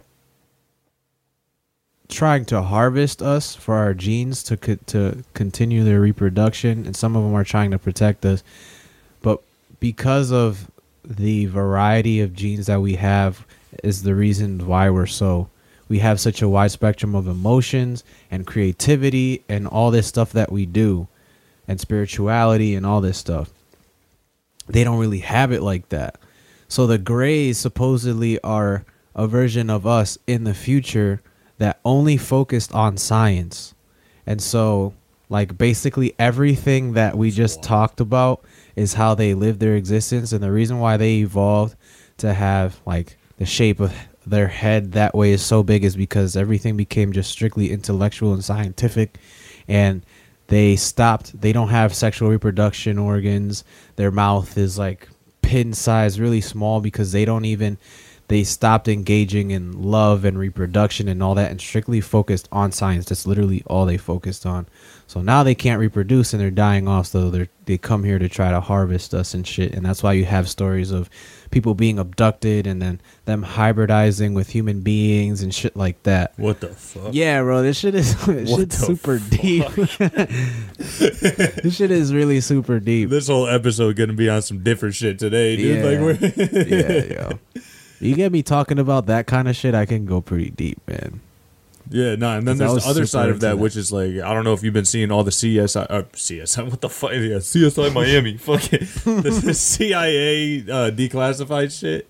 trying 2.09 2.45
to 2.45 2.63
harvest 2.63 3.21
us 3.21 3.55
for 3.55 3.75
our 3.75 3.93
genes 3.93 4.43
to 4.45 4.57
co- 4.57 4.79
to 4.87 5.25
continue 5.35 5.83
their 5.83 6.01
reproduction 6.01 6.87
and 6.87 6.95
some 6.95 7.17
of 7.17 7.23
them 7.25 7.35
are 7.35 7.45
trying 7.45 7.71
to 7.71 7.79
protect 7.79 8.25
us. 8.25 8.43
But 9.23 9.43
because 9.81 10.31
of 10.31 10.71
the 11.05 11.47
variety 11.47 12.21
of 12.21 12.35
genes 12.35 12.67
that 12.67 12.81
we 12.81 12.95
have 12.95 13.45
is 13.83 14.03
the 14.03 14.15
reason 14.15 14.67
why 14.67 14.91
we're 14.91 15.07
so 15.07 15.51
we 15.89 16.01
have 16.01 16.19
such 16.19 16.43
a 16.43 16.49
wide 16.49 16.73
spectrum 16.73 17.15
of 17.15 17.29
emotions 17.29 18.03
and 18.31 18.47
creativity 18.47 19.45
and 19.49 19.69
all 19.69 19.91
this 19.91 20.07
stuff 20.07 20.33
that 20.33 20.51
we 20.51 20.67
do 20.67 21.07
and 21.69 21.81
spirituality 21.81 22.75
and 22.75 22.85
all 22.85 23.01
this 23.01 23.19
stuff. 23.19 23.51
They 24.69 24.83
don't 24.83 24.99
really 24.99 25.21
have 25.21 25.53
it 25.53 25.63
like 25.63 25.89
that 25.91 26.19
so 26.69 26.87
the 26.87 26.99
grays 26.99 27.59
supposedly 27.59 28.41
are 28.41 28.85
a 29.15 29.27
version 29.27 29.71
of 29.71 29.87
us 29.87 30.19
in 30.27 30.45
the 30.45 30.55
future 30.55 31.21
that 31.59 31.81
only 31.85 32.17
focused 32.17 32.73
on 32.73 32.97
science. 32.97 33.75
And 34.27 34.43
so 34.43 34.95
like 35.29 35.57
basically 35.57 36.15
everything 36.19 36.93
that 36.93 37.17
we 37.17 37.31
just 37.31 37.63
talked 37.63 38.01
about 38.01 38.45
is 38.75 38.95
how 38.95 39.15
they 39.15 39.35
live 39.35 39.59
their 39.59 39.75
existence. 39.75 40.33
And 40.33 40.43
the 40.43 40.53
reason 40.53 40.79
why 40.79 40.97
they 40.97 41.17
evolved 41.17 41.77
to 42.19 42.35
have 42.35 42.81
like 42.85 43.17
the 43.39 43.47
shape 43.47 43.81
of 43.81 43.95
their 44.27 44.49
head 44.49 44.93
that 44.93 45.15
way 45.15 45.33
is 45.33 45.43
so 45.43 45.63
big 45.63 45.85
is 45.85 45.97
because 45.97 46.37
everything 46.37 46.77
became 46.77 47.13
just 47.13 47.31
strictly 47.31 47.71
intellectual 47.71 48.35
and 48.35 48.45
scientific. 48.45 49.19
And 49.69 50.03
they 50.49 50.77
stopped. 50.77 51.41
They 51.41 51.53
don't 51.53 51.69
have 51.69 51.95
sexual 51.95 52.29
reproduction 52.29 52.99
organs. 52.99 53.65
Their 53.97 54.11
mouth 54.11 54.57
is 54.59 54.79
like 54.79 55.09
pin 55.47 55.73
size 55.73 56.19
really 56.19 56.41
small 56.41 56.81
because 56.81 57.13
they 57.13 57.25
don't 57.25 57.45
even 57.45 57.79
they 58.29 58.43
stopped 58.43 58.89
engaging 58.89 59.53
in 59.53 59.81
love 59.81 60.25
and 60.25 60.37
reproduction 60.37 61.07
and 61.07 61.23
all 61.23 61.37
that 61.37 61.53
and 61.53 61.61
strictly 61.61 62.01
focused 62.01 62.49
on 62.51 62.73
science. 62.73 63.07
That's 63.07 63.25
literally 63.25 63.63
all 63.69 63.87
they 63.87 63.97
focused 63.97 64.45
on. 64.45 64.67
So 65.07 65.23
now 65.23 65.45
they 65.45 65.55
can't 65.55 65.79
reproduce 65.79 66.33
and 66.33 66.43
they're 66.43 66.51
dying 66.51 66.89
off. 66.89 67.07
So 67.07 67.31
they 67.31 67.49
they 67.67 67.79
come 67.79 68.03
here 68.03 68.19
to 68.19 68.29
try 68.29 68.51
to 68.51 68.61
harvest 68.61 69.15
us 69.15 69.35
and 69.35 69.47
shit. 69.47 69.73
And 69.73 69.87
that's 69.87 70.03
why 70.03 70.15
you 70.15 70.25
have 70.25 70.49
stories 70.49 70.91
of 70.91 71.09
people 71.51 71.75
being 71.75 71.99
abducted 71.99 72.67
and 72.67 72.81
then 72.81 73.01
them 73.25 73.45
hybridizing 73.45 74.35
with 74.35 74.51
human 74.51 74.81
beings 74.81 75.43
and 75.43 75.55
shit 75.55 75.77
like 75.77 76.03
that. 76.05 76.33
What 76.37 76.61
the 76.61 76.69
fuck? 76.69 77.11
Yeah, 77.13 77.43
bro, 77.43 77.63
this 77.63 77.79
shit 77.79 77.95
is 77.95 78.15
this 78.27 78.55
shit's 78.55 78.77
super 78.79 79.19
deep. 79.19 79.67
this 80.79 81.77
shit 81.77 81.91
is 81.91 82.13
really 82.15 82.41
super 82.41 82.81
deep. 82.81 83.11
This 83.11 83.29
whole 83.29 83.47
episode 83.47 83.97
gonna 83.97 84.13
be 84.13 84.29
on 84.29 84.43
some 84.43 84.63
different 84.63 84.95
shit 84.95 85.19
today, 85.19 85.57
dude. 85.57 85.79
Yeah. 85.79 85.85
Like 85.85 86.01
we're 86.01 86.19
yeah, 86.67 87.31
yo. 87.31 87.39
You 87.99 88.15
get 88.15 88.31
me 88.31 88.43
talking 88.43 88.79
about 88.79 89.07
that 89.07 89.27
kind 89.27 89.49
of 89.49 89.57
shit, 89.57 89.75
I 89.75 89.87
can 89.87 90.05
go 90.05 90.21
pretty 90.21 90.51
deep, 90.51 90.79
man. 90.87 91.21
Yeah, 91.91 92.17
no, 92.17 92.37
and 92.39 92.47
then 92.49 92.59
there's 92.59 92.83
the 92.85 92.89
other 92.91 93.07
side 93.07 93.29
of 93.31 93.41
that, 93.41 93.51
that. 93.51 93.59
which 93.59 93.77
is 93.77 93.93
like 93.93 94.11
I 94.17 94.35
don't 94.35 94.45
know 94.45 94.53
if 94.53 94.63
you've 94.63 94.75
been 94.75 94.85
seeing 94.85 95.11
all 95.13 95.23
the 95.25 95.31
CSI, 95.31 95.87
uh, 95.89 96.03
CSI, 96.13 96.69
what 96.69 96.81
the 96.81 96.89
fuck, 96.89 97.13
yeah, 97.13 97.39
CSI 97.39 97.93
Miami, 97.93 98.37
fuck 98.39 98.73
it, 98.73 98.81
the, 98.81 99.41
the 99.45 99.55
CIA 99.55 100.61
uh, 100.63 100.91
declassified 100.91 101.79
shit. 101.79 102.09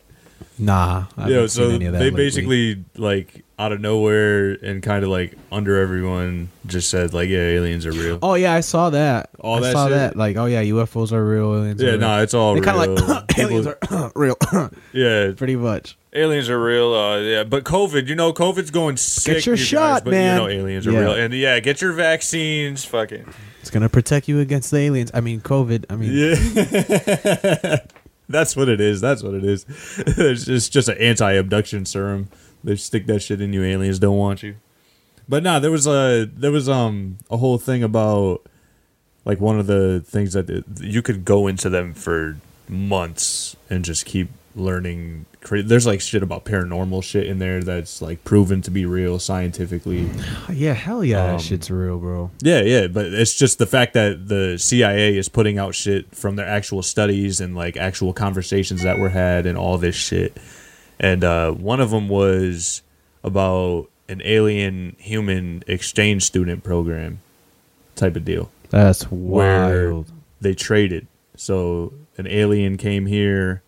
Nah, 0.59 1.07
I 1.19 1.29
Yeah, 1.29 1.41
seen 1.41 1.49
so 1.49 1.69
any 1.71 1.85
of 1.87 1.93
that 1.93 1.99
they 1.99 2.05
lately. 2.07 2.25
basically 2.25 2.85
like 2.97 3.45
out 3.59 3.73
of 3.73 3.81
nowhere 3.81 4.53
and 4.53 4.83
kind 4.83 5.03
of 5.05 5.11
like 5.11 5.35
under 5.53 5.79
everyone 5.81 6.49
just 6.67 6.89
said 6.91 7.13
like 7.13 7.29
yeah, 7.29 7.39
aliens 7.41 7.85
are 7.87 7.93
real. 7.93 8.19
Oh 8.23 8.35
yeah, 8.35 8.55
I 8.55 8.61
saw 8.61 8.89
that. 8.91 9.29
All 9.41 9.57
I 9.57 9.61
that 9.61 9.73
saw 9.73 9.87
shit? 9.87 9.95
that. 9.97 10.17
Like, 10.17 10.37
oh 10.37 10.47
yeah, 10.47 10.63
UFOs 10.63 11.13
are 11.13 11.25
real. 11.25 11.55
Aliens 11.55 11.83
yeah, 11.83 11.97
no, 11.97 12.15
real. 12.15 12.23
it's 12.23 12.35
all 12.35 12.55
They 12.55 12.61
kind 12.63 12.99
of 12.99 13.09
like 13.09 13.39
aliens 13.39 13.67
are 13.67 13.79
real, 14.15 14.37
yeah, 14.93 15.33
pretty 15.37 15.57
much. 15.57 15.97
Aliens 16.17 16.49
are 16.49 16.61
real. 16.63 16.95
Uh, 16.95 17.19
yeah, 17.19 17.45
but 17.45 17.65
COVID, 17.65 18.09
you 18.09 18.15
know, 18.15 18.33
COVID's 18.33 18.71
going 18.71 18.97
sick. 18.97 19.35
Get 19.35 19.47
your 19.47 19.55
you 19.55 19.61
guys, 19.61 19.67
shot, 19.69 20.05
but 20.05 20.11
man. 20.13 20.37
You 20.37 20.43
know, 20.43 20.49
aliens 20.49 20.87
are 20.87 20.93
Yeah. 20.93 20.99
real, 21.01 21.13
and 21.13 21.35
yeah, 21.35 21.61
get 21.61 21.81
your 21.81 21.93
vaccines. 21.93 22.85
Fucking 22.85 23.27
It's 23.61 23.71
gonna 23.71 23.89
protect 23.89 24.29
you 24.29 24.41
against 24.41 24.71
the 24.71 24.79
aliens. 24.79 25.11
I 25.15 25.21
mean, 25.21 25.41
COVID. 25.41 25.85
I 25.91 25.97
mean, 25.97 26.13
yeah. 26.13 27.77
That's 28.29 28.57
what 28.57 28.69
it 28.69 28.81
is. 28.81 29.01
That's 29.01 29.23
what 29.23 29.35
it 29.35 29.45
is. 29.45 29.65
it's 29.99 30.45
just, 30.47 30.73
just 30.73 30.89
an 30.89 30.99
anti-abduction 30.99 31.87
serum. 31.87 32.29
They 32.65 32.75
stick 32.75 33.07
that 33.07 33.21
shit 33.21 33.41
in 33.41 33.53
you. 33.53 33.63
Aliens 33.63 34.01
don't 34.01 34.17
want 34.17 34.43
you. 34.43 34.57
But 35.29 35.43
nah, 35.45 35.59
there 35.61 35.71
was 35.71 35.87
a 35.87 36.29
there 36.37 36.51
was 36.53 36.69
um 36.69 37.19
a 37.31 37.37
whole 37.37 37.59
thing 37.59 37.83
about 37.83 38.43
like 39.25 39.41
one 39.41 39.59
of 39.59 39.67
the 39.67 40.01
things 40.07 40.33
that 40.35 40.65
you 40.81 41.03
could 41.03 41.25
go 41.25 41.47
into 41.47 41.69
them 41.69 41.95
for 41.95 42.37
months 42.69 43.57
and 43.71 43.85
just 43.85 44.07
keep 44.07 44.29
learning. 44.57 45.27
cra- 45.43 45.63
There's 45.63 45.87
like 45.87 46.01
shit 46.01 46.23
about 46.23 46.45
paranormal 46.45 47.03
shit 47.03 47.27
in 47.27 47.39
there 47.39 47.63
that's 47.63 48.01
like 48.03 48.25
proven 48.25 48.63
to 48.63 48.71
be 48.71 48.85
real 48.87 49.19
scientifically. 49.19 50.09
yeah, 50.53 50.73
hell 50.73 51.05
yeah, 51.05 51.25
Um, 51.25 51.33
that 51.37 51.41
shit's 51.43 51.71
real, 51.71 51.99
bro. 51.99 52.31
Yeah, 52.41 52.63
yeah, 52.63 52.87
but 52.89 53.07
it's 53.07 53.35
just 53.35 53.59
the 53.59 53.67
fact 53.67 53.95
that 53.95 54.29
the 54.29 54.59
CIA 54.59 55.17
is 55.17 55.29
putting 55.29 55.59
out 55.59 55.75
shit 55.75 56.15
from 56.15 56.37
their 56.37 56.47
actual 56.49 56.83
studies 56.83 57.41
and 57.41 57.55
like 57.55 57.77
actual 57.77 58.13
conversations 58.13 58.83
that 58.83 58.99
were 58.99 59.11
had 59.11 59.47
and 59.47 59.57
all 59.59 59.79
this 59.79 59.95
shit. 59.97 60.37
And 60.99 61.23
uh, 61.23 61.53
one 61.53 61.81
of 61.81 61.91
them 61.91 62.09
was 62.09 62.83
about 63.23 63.89
an 64.09 64.23
alien 64.25 64.97
human 64.99 65.63
exchange 65.67 66.23
student 66.25 66.63
program 66.65 67.21
type 67.97 68.17
of 68.17 68.25
deal. 68.25 68.51
That's 68.71 69.03
Where 69.11 69.93
wild. 69.93 70.11
they 70.41 70.55
traded. 70.55 71.07
So 71.37 71.93
an 72.17 72.27
alien 72.27 72.79
came 72.79 73.05
here 73.07 73.63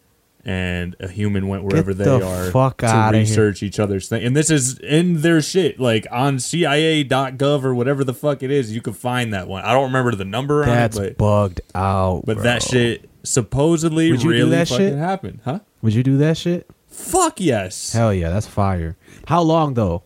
and 0.45 0.97
a 1.01 1.09
human 1.09 1.49
went 1.49 1.65
wherever 1.65 1.93
Get 1.93 1.99
they 1.99 2.05
the 2.19 2.27
are 2.27 2.51
fuck 2.51 2.79
to 2.79 2.87
outta 2.87 3.19
research 3.19 3.63
each 3.63 3.79
other's 3.79 4.09
thing. 4.09 4.25
And 4.25 4.37
this 4.37 4.51
is 4.51 4.79
in 4.79 5.21
their 5.23 5.43
shit, 5.43 5.79
like 5.79 6.07
on 6.11 6.39
CIA.gov 6.39 7.65
or 7.65 7.75
whatever 7.75 8.05
the 8.05 8.15
fuck 8.15 8.43
it 8.43 8.51
is. 8.51 8.75
You 8.75 8.81
can 8.81 8.93
find 8.95 9.35
that 9.35 9.49
one. 9.49 9.65
I 9.65 9.73
don't 9.73 9.85
remember 9.85 10.15
the 10.15 10.25
number 10.25 10.65
That's 10.65 10.97
on 10.97 11.05
it, 11.05 11.19
but 11.19 11.19
bugged 11.19 11.61
out. 11.75 12.23
but 12.25 12.43
that 12.43 12.63
shit 12.63 13.09
supposedly 13.25 14.11
Would 14.11 14.23
you 14.23 14.31
do 14.33 14.37
really 14.39 14.51
that 14.51 14.69
fucking 14.69 14.89
shit? 14.91 14.99
happened, 14.99 15.41
huh? 15.45 15.61
Would 15.83 15.95
you 15.95 16.03
do 16.03 16.17
that 16.19 16.37
shit? 16.37 16.69
Fuck 16.89 17.41
yes. 17.41 17.93
Hell 17.93 18.13
yeah, 18.15 18.31
that's 18.31 18.47
fire. 18.47 18.97
How 19.27 19.43
long 19.43 19.75
though? 19.75 20.03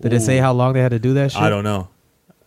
Did 0.00 0.12
it 0.12 0.20
say 0.20 0.38
how 0.38 0.52
long 0.52 0.72
they 0.72 0.80
had 0.80 0.90
to 0.90 0.98
do 0.98 1.14
that 1.14 1.32
shit? 1.32 1.40
I 1.40 1.48
don't 1.48 1.62
know. 1.64 1.88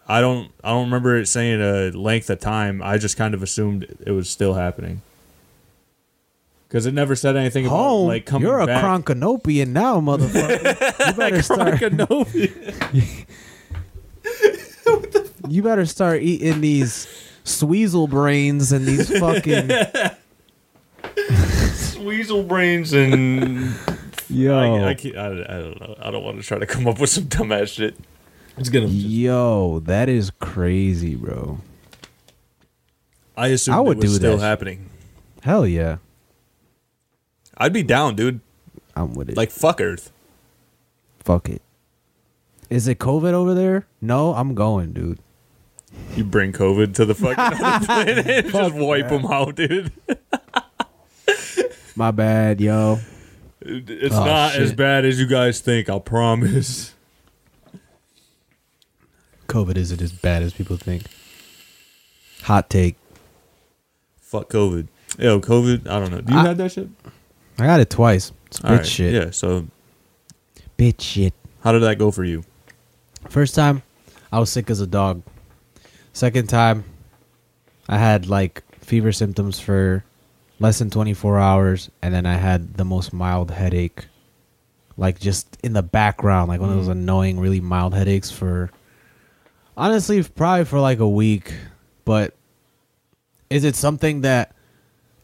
I 0.08 0.22
don't. 0.22 0.52
I 0.64 0.70
don't 0.70 0.86
remember 0.86 1.18
it 1.18 1.28
saying 1.28 1.62
a 1.62 1.90
length 1.98 2.30
of 2.30 2.40
time. 2.40 2.82
I 2.84 2.98
just 2.98 3.18
kind 3.18 3.34
of 3.34 3.42
assumed 3.42 3.86
it 4.06 4.12
was 4.12 4.30
still 4.30 4.54
happening. 4.54 5.02
Because 6.76 6.88
it 6.88 6.94
never 6.94 7.16
said 7.16 7.38
anything 7.38 7.66
about 7.66 7.78
Home, 7.78 8.08
like 8.10 8.26
coming 8.26 8.50
you're 8.50 8.60
a 8.60 8.66
back. 8.66 8.84
Cronkanopian 8.84 9.70
now, 9.70 10.02
motherfucker. 10.02 11.08
you 11.08 11.14
better 11.14 11.42
start. 11.42 11.76
Cronkanopi. 11.76 13.26
You 15.48 15.64
better 15.64 15.86
start 15.86 16.22
eating 16.22 16.60
these 16.60 17.08
sweezel 17.46 18.10
brains 18.10 18.74
and 18.74 18.86
these 18.86 19.10
fucking 19.20 19.70
Weasel 22.04 22.44
brains 22.44 22.92
and 22.92 23.74
yo 24.28 24.58
I, 24.58 24.90
I, 24.90 24.94
can't, 24.96 25.16
I, 25.16 25.28
I 25.28 25.30
don't 25.30 25.80
know. 25.80 25.96
I 26.02 26.12
don't 26.12 26.24
want 26.26 26.42
to 26.42 26.44
try 26.44 26.58
to 26.58 26.66
come 26.66 26.88
up 26.88 27.00
with 27.00 27.12
some 27.12 27.26
dumbass 27.26 27.76
shit. 27.76 27.96
It's 28.58 28.68
gonna. 28.68 28.88
Just, 28.88 28.98
yo. 28.98 29.80
That 29.80 30.10
is 30.10 30.30
crazy, 30.42 31.16
bro. 31.16 31.60
I 33.38 33.48
assume 33.50 33.76
I 33.76 33.80
would 33.80 33.98
it 33.98 34.04
was 34.04 34.14
do 34.14 34.18
still 34.18 34.38
that. 34.38 34.46
happening. 34.46 34.90
Hell 35.42 35.68
yeah, 35.68 35.98
I'd 37.58 37.74
be 37.74 37.84
down, 37.84 38.16
dude. 38.16 38.40
I'm 38.96 39.14
with 39.14 39.30
it. 39.30 39.38
Like 39.38 39.52
fuck 39.52 39.80
Earth. 39.82 40.12
fuck 41.24 41.50
it. 41.50 41.62
Is 42.70 42.88
it 42.88 42.98
COVID 43.00 43.34
over 43.34 43.54
there? 43.54 43.86
No, 44.02 44.34
I'm 44.34 44.56
going, 44.56 44.92
dude. 44.94 45.20
You 46.16 46.24
bring 46.24 46.52
COVID 46.52 46.94
to 46.96 47.06
the 47.06 47.14
fucking 47.16 47.38
other 47.64 47.86
planet 47.86 48.28
and 48.28 48.52
just 48.52 48.76
wipe 48.76 49.10
them 49.10 49.26
out, 49.28 49.56
dude. 49.56 49.92
My 51.96 52.12
bad, 52.12 52.60
yo. 52.60 53.00
It's 53.62 54.14
Oh, 54.16 54.26
not 54.26 54.56
as 54.56 54.74
bad 54.74 55.06
as 55.06 55.20
you 55.20 55.28
guys 55.28 55.60
think. 55.62 55.90
I'll 55.90 56.00
promise. 56.02 56.94
COVID 59.48 59.78
isn't 59.78 60.02
as 60.02 60.12
bad 60.12 60.44
as 60.44 60.54
people 60.54 60.76
think. 60.78 61.04
Hot 62.44 62.70
take. 62.70 62.98
Fuck 64.20 64.50
COVID. 64.50 64.88
Yo, 65.18 65.40
COVID. 65.40 65.88
I 65.88 66.00
don't 66.00 66.12
know. 66.12 66.22
Do 66.22 66.34
you 66.34 66.40
I- 66.40 66.48
have 66.48 66.58
that 66.58 66.72
shit? 66.72 66.90
I 67.58 67.66
got 67.66 67.80
it 67.80 67.90
twice. 67.90 68.32
It's 68.48 68.60
bitch 68.60 68.70
right, 68.70 68.86
shit. 68.86 69.14
Yeah. 69.14 69.32
So 69.32 69.68
Bitch 70.78 71.02
shit. 71.02 71.34
how 71.62 71.72
did 71.72 71.84
that 71.84 71.98
go 71.98 72.12
for 72.12 72.24
you? 72.24 72.44
First 73.30 73.56
time, 73.56 73.82
I 74.32 74.40
was 74.40 74.50
sick 74.50 74.70
as 74.70 74.82
a 74.82 74.88
dog. 74.88 75.24
Second 76.14 76.48
time, 76.50 76.84
I 77.88 77.98
had 77.98 78.28
like 78.28 78.64
fever 78.84 79.12
symptoms 79.12 79.60
for 79.60 80.04
less 80.60 80.80
than 80.80 80.90
24 80.90 81.40
hours, 81.40 81.90
and 82.02 82.14
then 82.14 82.26
I 82.26 82.36
had 82.36 82.76
the 82.76 82.86
most 82.86 83.14
mild 83.14 83.52
headache, 83.52 84.06
like 84.98 85.20
just 85.20 85.58
in 85.64 85.74
the 85.74 85.84
background, 85.84 86.50
like 86.50 86.62
one 86.62 86.70
of 86.70 86.76
those 86.76 86.88
annoying, 86.88 87.40
really 87.40 87.62
mild 87.62 87.94
headaches 87.94 88.32
for 88.32 88.70
honestly, 89.78 90.24
probably 90.24 90.66
for 90.66 90.80
like 90.80 91.00
a 91.00 91.08
week. 91.08 91.54
But 92.06 92.34
is 93.50 93.64
it 93.64 93.76
something 93.76 94.22
that 94.22 94.56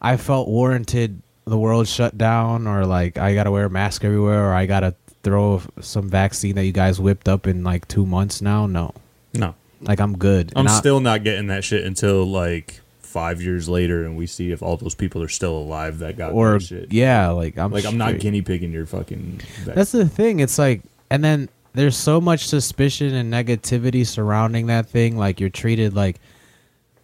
I 0.00 0.16
felt 0.16 0.48
warranted 0.48 1.21
the 1.44 1.58
world 1.58 1.88
shut 1.88 2.16
down, 2.16 2.66
or 2.66 2.86
like 2.86 3.18
I 3.18 3.34
gotta 3.34 3.50
wear 3.50 3.66
a 3.66 3.70
mask 3.70 4.04
everywhere, 4.04 4.48
or 4.50 4.54
I 4.54 4.66
gotta 4.66 4.94
throw 5.22 5.62
some 5.80 6.08
vaccine 6.08 6.54
that 6.56 6.64
you 6.64 6.72
guys 6.72 7.00
whipped 7.00 7.28
up 7.28 7.46
in 7.46 7.62
like 7.64 7.86
two 7.88 8.04
months 8.06 8.40
now? 8.42 8.66
No, 8.66 8.94
No, 9.34 9.54
like 9.80 10.00
I'm 10.00 10.16
good. 10.18 10.52
I'm 10.56 10.66
I- 10.68 10.78
still 10.78 11.00
not 11.00 11.24
getting 11.24 11.48
that 11.48 11.64
shit 11.64 11.84
until 11.84 12.24
like 12.24 12.80
five 13.00 13.42
years 13.42 13.68
later, 13.68 14.04
and 14.04 14.16
we 14.16 14.26
see 14.26 14.52
if 14.52 14.62
all 14.62 14.76
those 14.76 14.94
people 14.94 15.22
are 15.22 15.28
still 15.28 15.56
alive 15.56 15.98
that 15.98 16.16
got 16.16 16.32
or 16.32 16.54
that 16.54 16.62
shit. 16.62 16.92
yeah, 16.92 17.28
like 17.30 17.58
I'm 17.58 17.70
Like 17.72 17.84
I'm 17.84 17.98
not 17.98 18.18
guinea 18.20 18.40
pigging 18.42 18.72
your 18.72 18.86
fucking. 18.86 19.40
vac- 19.64 19.74
That's 19.74 19.92
the 19.92 20.08
thing. 20.08 20.40
It's 20.40 20.58
like, 20.58 20.80
and 21.10 21.22
then 21.22 21.48
there's 21.74 21.96
so 21.96 22.20
much 22.20 22.46
suspicion 22.46 23.14
and 23.14 23.32
negativity 23.32 24.06
surrounding 24.06 24.66
that 24.68 24.86
thing. 24.88 25.16
Like 25.18 25.40
you're 25.40 25.50
treated 25.50 25.94
like 25.94 26.20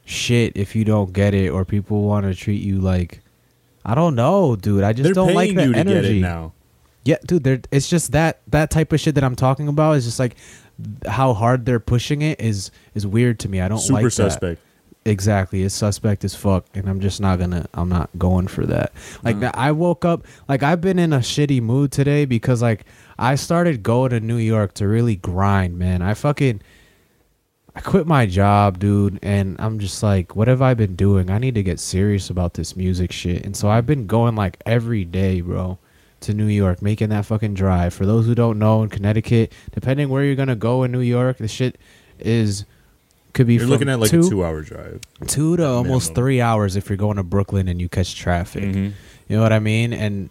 shit 0.07 0.57
if 0.57 0.75
you 0.75 0.85
don't 0.85 1.13
get 1.13 1.35
it, 1.35 1.51
or 1.51 1.65
people 1.65 2.03
want 2.03 2.25
to 2.27 2.35
treat 2.35 2.63
you 2.63 2.81
like 2.81 3.21
I 3.85 3.95
don't 3.95 4.15
know, 4.15 4.57
dude. 4.57 4.83
I 4.83 4.93
just 4.93 5.05
They're 5.05 5.15
don't 5.15 5.35
like 5.35 5.55
that 5.55 5.75
energy. 5.75 6.21
now. 6.21 6.53
Yeah, 7.05 7.17
dude. 7.27 7.67
It's 7.71 7.89
just 7.89 8.13
that 8.13 8.41
that 8.49 8.71
type 8.71 8.93
of 8.93 9.01
shit 9.01 9.15
that 9.15 9.25
I'm 9.25 9.37
talking 9.37 9.69
about 9.69 9.97
is 9.97 10.05
just 10.05 10.19
like 10.19 10.37
how 11.07 11.35
hard 11.35 11.67
they're 11.67 11.81
pushing 11.81 12.23
it 12.23 12.41
is 12.41 12.71
is 12.95 13.07
weird 13.07 13.39
to 13.41 13.49
me. 13.49 13.61
I 13.61 13.69
don't 13.69 13.79
Super 13.79 13.95
like 13.95 14.05
that. 14.05 14.11
suspect. 14.11 14.61
Exactly, 15.05 15.63
it's 15.63 15.75
suspect 15.75 16.23
as 16.25 16.35
fuck, 16.35 16.67
and 16.75 16.87
I'm 16.87 17.01
just 17.01 17.19
not 17.21 17.39
gonna. 17.39 17.67
I'm 17.73 17.89
not 17.89 18.11
going 18.19 18.47
for 18.47 18.67
that. 18.67 18.93
Like 19.23 19.37
mm. 19.37 19.41
that, 19.41 19.57
I 19.57 19.73
woke 19.73 20.05
up 20.05 20.27
like 20.49 20.63
I've 20.63 20.83
been 20.83 20.99
in 20.99 21.15
a 21.15 21.21
shitty 21.21 21.63
mood 21.63 21.93
today 21.93 22.27
because 22.27 22.61
like 22.61 22.85
I 23.19 23.37
started 23.37 23.83
going 23.83 24.11
to 24.11 24.21
New 24.21 24.37
York 24.37 24.75
to 24.75 24.87
really 24.87 25.17
grind, 25.17 25.79
man. 25.79 26.03
I 26.03 26.13
fucking 26.13 26.61
I 27.79 27.81
quit 27.81 28.09
my 28.09 28.27
job, 28.27 28.81
dude, 28.81 29.21
and 29.23 29.55
I'm 29.61 29.79
just 29.79 30.03
like, 30.03 30.35
what 30.35 30.49
have 30.49 30.61
I 30.61 30.75
been 30.75 30.97
doing? 30.97 31.31
I 31.31 31.39
need 31.39 31.55
to 31.55 31.63
get 31.63 31.79
serious 31.79 32.29
about 32.29 32.55
this 32.55 32.75
music 32.75 33.13
shit, 33.13 33.47
and 33.47 33.57
so 33.57 33.69
I've 33.71 33.87
been 33.87 34.09
going 34.09 34.35
like 34.35 34.57
every 34.67 35.05
day, 35.05 35.43
bro, 35.43 35.79
to 36.23 36.35
New 36.35 36.47
York, 36.49 36.83
making 36.83 37.11
that 37.11 37.25
fucking 37.27 37.55
drive. 37.55 37.95
For 37.95 38.05
those 38.05 38.27
who 38.27 38.35
don't 38.35 38.59
know, 38.59 38.83
in 38.83 38.89
Connecticut, 38.89 39.53
depending 39.71 40.09
where 40.09 40.25
you're 40.25 40.35
gonna 40.35 40.57
go 40.57 40.83
in 40.83 40.91
New 40.91 40.99
York, 41.03 41.37
the 41.39 41.47
shit 41.47 41.79
is 42.19 42.65
could 43.33 43.47
be 43.47 43.55
You're 43.55 43.67
looking 43.67 43.89
at 43.89 44.01
like 44.01 44.11
two, 44.11 44.27
a 44.27 44.29
two-hour 44.29 44.63
drive. 44.63 45.01
two 45.29 45.57
to 45.57 45.65
almost 45.65 46.09
minimum. 46.09 46.15
three 46.17 46.41
hours 46.41 46.75
if 46.75 46.89
you're 46.89 46.97
going 46.97 47.19
to 47.19 47.23
Brooklyn 47.23 47.69
and 47.69 47.81
you 47.81 47.89
catch 47.89 48.17
traffic. 48.17 48.65
Mhm. 48.65 48.93
You 49.29 49.37
know 49.37 49.43
what 49.43 49.53
I 49.53 49.61
mean? 49.61 49.93
And 49.93 50.31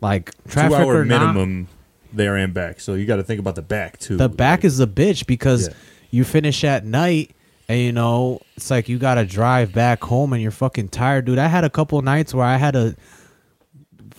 like 0.00 0.34
traffic 0.48 0.76
Two-hour 0.78 1.02
or 1.02 1.04
not, 1.04 1.34
minimum 1.34 1.68
there 2.12 2.34
and 2.36 2.52
back. 2.52 2.80
So 2.80 2.94
you 2.94 3.06
got 3.06 3.16
to 3.16 3.22
think 3.22 3.38
about 3.38 3.54
the 3.54 3.62
back 3.62 4.00
too. 4.00 4.16
the 4.16 4.28
back 4.28 4.64
is 4.64 4.78
the 4.78 4.88
bitch 4.88 5.24
because 5.28 5.68
Yeah. 5.68 5.74
You 6.10 6.24
finish 6.24 6.64
at 6.64 6.84
night 6.84 7.34
and 7.68 7.80
you 7.80 7.92
know 7.92 8.40
it's 8.56 8.70
like 8.70 8.88
you 8.88 8.98
gotta 8.98 9.24
drive 9.24 9.72
back 9.72 10.02
home 10.02 10.32
and 10.32 10.42
you're 10.42 10.50
fucking 10.50 10.88
tired 10.88 11.26
dude. 11.26 11.38
I 11.38 11.46
had 11.48 11.64
a 11.64 11.70
couple 11.70 12.00
nights 12.02 12.34
where 12.34 12.46
i 12.46 12.56
had 12.56 12.72
to 12.72 12.96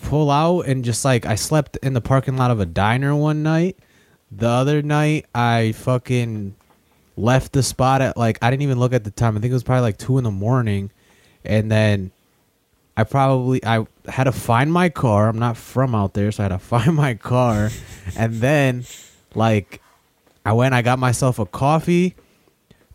pull 0.02 0.30
out 0.30 0.62
and 0.62 0.84
just 0.84 1.04
like 1.04 1.26
i 1.26 1.34
slept 1.34 1.76
in 1.82 1.92
the 1.92 2.00
parking 2.00 2.36
lot 2.36 2.50
of 2.50 2.60
a 2.60 2.66
diner 2.66 3.14
one 3.14 3.42
night. 3.42 3.76
The 4.30 4.48
other 4.48 4.82
night 4.82 5.26
i 5.34 5.72
fucking 5.72 6.54
left 7.16 7.52
the 7.52 7.62
spot 7.62 8.00
at 8.00 8.16
like 8.16 8.38
i 8.40 8.50
didn't 8.50 8.62
even 8.62 8.78
look 8.78 8.92
at 8.92 9.04
the 9.04 9.10
time. 9.10 9.36
I 9.36 9.40
think 9.40 9.50
it 9.50 9.54
was 9.54 9.64
probably 9.64 9.82
like 9.82 9.98
two 9.98 10.18
in 10.18 10.24
the 10.24 10.30
morning. 10.30 10.90
And 11.44 11.70
then 11.70 12.12
I 12.96 13.04
probably 13.04 13.64
I 13.64 13.86
had 14.06 14.24
to 14.24 14.32
find 14.32 14.70
my 14.70 14.90
car. 14.90 15.28
I'm 15.28 15.38
not 15.38 15.56
from 15.56 15.94
out 15.94 16.12
there, 16.12 16.30
so 16.30 16.42
I 16.42 16.44
had 16.44 16.48
to 16.48 16.58
find 16.64 16.94
my 16.94 17.14
car, 17.14 17.70
and 18.16 18.34
then 18.34 18.84
like 19.34 19.80
I 20.44 20.52
went. 20.52 20.74
I 20.74 20.82
got 20.82 20.98
myself 20.98 21.38
a 21.38 21.46
coffee, 21.46 22.14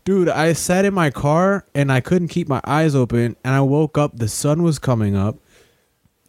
dude. 0.04 0.28
I 0.28 0.52
sat 0.52 0.84
in 0.84 0.94
my 0.94 1.10
car 1.10 1.64
and 1.74 1.92
I 1.92 2.00
couldn't 2.00 2.28
keep 2.28 2.48
my 2.48 2.60
eyes 2.64 2.94
open, 2.94 3.36
and 3.44 3.54
I 3.54 3.60
woke 3.60 3.96
up. 3.96 4.16
The 4.16 4.28
sun 4.28 4.62
was 4.62 4.78
coming 4.78 5.16
up. 5.16 5.36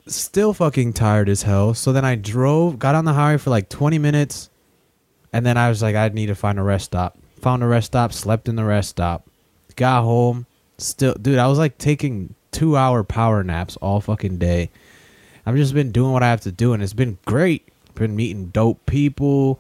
Still 0.07 0.53
fucking 0.53 0.93
tired 0.93 1.27
as 1.27 1.43
hell. 1.43 1.73
So 1.73 1.91
then 1.91 2.05
I 2.05 2.15
drove, 2.15 2.79
got 2.79 2.95
on 2.95 3.05
the 3.05 3.13
highway 3.13 3.37
for 3.37 3.49
like 3.49 3.69
20 3.69 3.97
minutes, 3.97 4.49
and 5.33 5.45
then 5.45 5.57
I 5.57 5.69
was 5.69 5.81
like, 5.81 5.95
I 5.95 6.07
need 6.09 6.27
to 6.27 6.35
find 6.35 6.59
a 6.59 6.63
rest 6.63 6.85
stop. 6.85 7.17
Found 7.41 7.63
a 7.63 7.67
rest 7.67 7.87
stop, 7.87 8.13
slept 8.13 8.47
in 8.47 8.55
the 8.55 8.63
rest 8.63 8.89
stop, 8.89 9.27
got 9.75 10.03
home. 10.03 10.45
Still, 10.77 11.15
dude, 11.15 11.39
I 11.39 11.47
was 11.47 11.57
like 11.57 11.77
taking 11.77 12.35
two 12.51 12.77
hour 12.77 13.03
power 13.03 13.43
naps 13.43 13.75
all 13.77 13.99
fucking 13.99 14.37
day. 14.37 14.69
I've 15.45 15.55
just 15.55 15.73
been 15.73 15.91
doing 15.91 16.11
what 16.11 16.23
I 16.23 16.29
have 16.29 16.41
to 16.41 16.51
do, 16.51 16.73
and 16.73 16.83
it's 16.83 16.93
been 16.93 17.17
great. 17.25 17.67
Been 17.95 18.15
meeting 18.15 18.47
dope 18.47 18.85
people. 18.85 19.59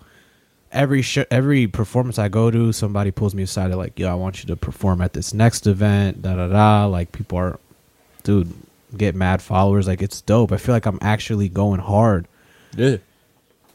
Every 0.77 1.01
sh- 1.01 1.25
every 1.31 1.67
performance 1.67 2.19
I 2.19 2.29
go 2.29 2.51
to, 2.51 2.71
somebody 2.71 3.11
pulls 3.11 3.33
me 3.33 3.43
aside. 3.43 3.69
They're 3.69 3.77
like, 3.77 3.97
"Yo, 3.99 4.09
I 4.09 4.13
want 4.13 4.41
you 4.43 4.47
to 4.47 4.55
perform 4.55 5.01
at 5.01 5.13
this 5.13 5.33
next 5.33 5.67
event." 5.67 6.21
Da 6.21 6.35
da 6.35 6.47
da. 6.47 6.85
Like 6.85 7.11
people 7.11 7.37
are, 7.39 7.59
dude, 8.23 8.53
get 8.95 9.15
mad 9.15 9.41
followers. 9.41 9.87
Like 9.87 10.01
it's 10.01 10.21
dope. 10.21 10.51
I 10.51 10.57
feel 10.57 10.75
like 10.75 10.85
I'm 10.85 10.99
actually 11.01 11.49
going 11.49 11.79
hard. 11.79 12.27
Yeah. 12.75 12.97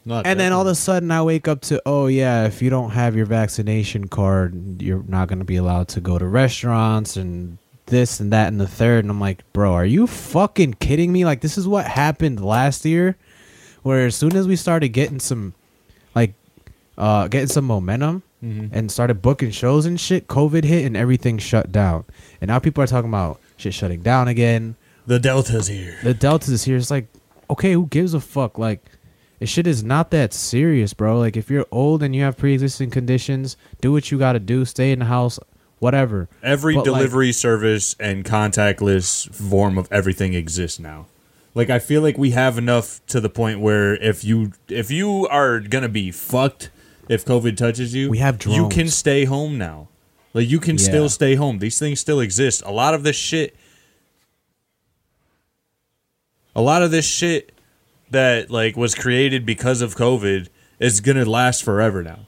Not 0.05 0.25
And 0.27 0.39
then 0.39 0.51
all 0.51 0.61
of 0.61 0.67
a 0.67 0.75
sudden, 0.75 1.11
I 1.11 1.21
wake 1.21 1.47
up 1.47 1.61
to, 1.61 1.81
oh 1.85 2.07
yeah, 2.07 2.45
if 2.45 2.61
you 2.61 2.69
don't 2.69 2.91
have 2.91 3.15
your 3.15 3.25
vaccination 3.25 4.07
card, 4.09 4.81
you're 4.81 5.03
not 5.07 5.29
going 5.29 5.39
to 5.39 5.45
be 5.45 5.55
allowed 5.55 5.87
to 5.89 6.01
go 6.01 6.19
to 6.19 6.27
restaurants 6.27 7.15
and 7.15 7.57
this 7.85 8.19
and 8.19 8.33
that 8.33 8.47
and 8.49 8.59
the 8.59 8.67
third. 8.67 9.05
And 9.05 9.11
I'm 9.11 9.21
like, 9.21 9.43
bro, 9.53 9.73
are 9.73 9.85
you 9.85 10.07
fucking 10.07 10.75
kidding 10.75 11.11
me? 11.11 11.23
Like 11.23 11.41
this 11.41 11.57
is 11.57 11.67
what 11.67 11.85
happened 11.85 12.43
last 12.43 12.83
year, 12.83 13.15
where 13.83 14.05
as 14.05 14.15
soon 14.15 14.35
as 14.35 14.45
we 14.45 14.57
started 14.57 14.89
getting 14.89 15.19
some, 15.19 15.53
uh, 16.97 17.27
getting 17.27 17.47
some 17.47 17.65
momentum 17.65 18.23
Mhm. 18.43 18.69
and 18.71 18.91
started 18.91 19.21
booking 19.21 19.51
shows 19.51 19.85
and 19.85 19.99
shit, 19.99 20.27
COVID 20.27 20.63
hit 20.63 20.85
and 20.85 20.95
everything 20.97 21.37
shut 21.37 21.71
down. 21.71 22.03
And 22.41 22.49
now 22.49 22.59
people 22.59 22.83
are 22.83 22.87
talking 22.87 23.09
about 23.09 23.39
shit 23.57 23.73
shutting 23.73 24.01
down 24.01 24.27
again 24.27 24.75
the 25.07 25.19
delta's 25.19 25.67
here. 25.67 25.95
the 26.03 26.13
delta 26.13 26.51
is 26.51 26.63
here. 26.65 26.77
It's 26.77 26.91
like, 26.91 27.07
okay, 27.49 27.73
who 27.73 27.87
gives 27.87 28.13
a 28.13 28.19
fuck? 28.19 28.57
Like, 28.57 28.83
this 29.39 29.49
shit 29.49 29.67
is 29.67 29.83
not 29.83 30.11
that 30.11 30.33
serious, 30.33 30.93
bro. 30.93 31.19
Like, 31.19 31.35
if 31.35 31.49
you're 31.49 31.65
old 31.71 32.01
and 32.03 32.15
you 32.15 32.23
have 32.23 32.37
pre-existing 32.37 32.89
conditions, 32.89 33.57
do 33.81 33.91
what 33.91 34.11
you 34.11 34.17
got 34.19 34.33
to 34.33 34.39
do. 34.39 34.63
Stay 34.65 34.91
in 34.91 34.99
the 34.99 35.05
house, 35.05 35.39
whatever. 35.79 36.29
Every 36.41 36.75
But, 36.75 36.87
like- 36.87 36.93
delivery 36.99 37.31
service 37.33 37.95
and 37.99 38.23
contactless 38.23 39.33
form 39.33 39.77
of 39.77 39.87
everything 39.91 40.33
exists 40.33 40.79
now. 40.79 41.07
Like 41.55 41.69
I 41.69 41.79
feel 41.79 42.01
like 42.01 42.17
we 42.17 42.31
have 42.31 42.57
enough 42.57 42.99
to 43.07 43.19
the 43.21 43.29
point 43.29 43.59
where 43.59 43.95
if 43.95 44.23
you 44.23 44.53
if 44.69 44.89
you 44.89 45.27
are 45.27 45.59
gonna 45.59 45.87
be 45.89 46.09
fucked 46.09 46.71
if 47.09 47.25
COVID 47.25 47.57
touches 47.57 47.93
you, 47.93 48.09
We 48.09 48.19
have 48.19 48.43
you 48.45 48.69
can 48.69 48.87
stay 48.87 49.25
home 49.25 49.57
now. 49.57 49.89
Like 50.33 50.49
you 50.49 50.59
can 50.59 50.77
Yeah. 50.77 50.83
still 50.83 51.09
stay 51.09 51.35
home. 51.35 51.59
These 51.59 51.77
things 51.79 51.99
still 51.99 52.19
exist. 52.19 52.63
A 52.65 52.71
lot 52.71 52.93
of 52.93 53.03
this 53.03 53.15
shit 53.15 53.55
a 56.55 56.61
lot 56.61 56.83
of 56.83 56.91
this 56.91 57.05
shit 57.05 57.51
that 58.11 58.51
like 58.51 58.77
was 58.77 58.93
created 58.93 59.45
because 59.45 59.81
of 59.81 59.95
COVID 59.95 60.49
is 60.79 60.99
gonna 61.01 61.25
last 61.25 61.63
forever 61.63 62.03
now. 62.03 62.27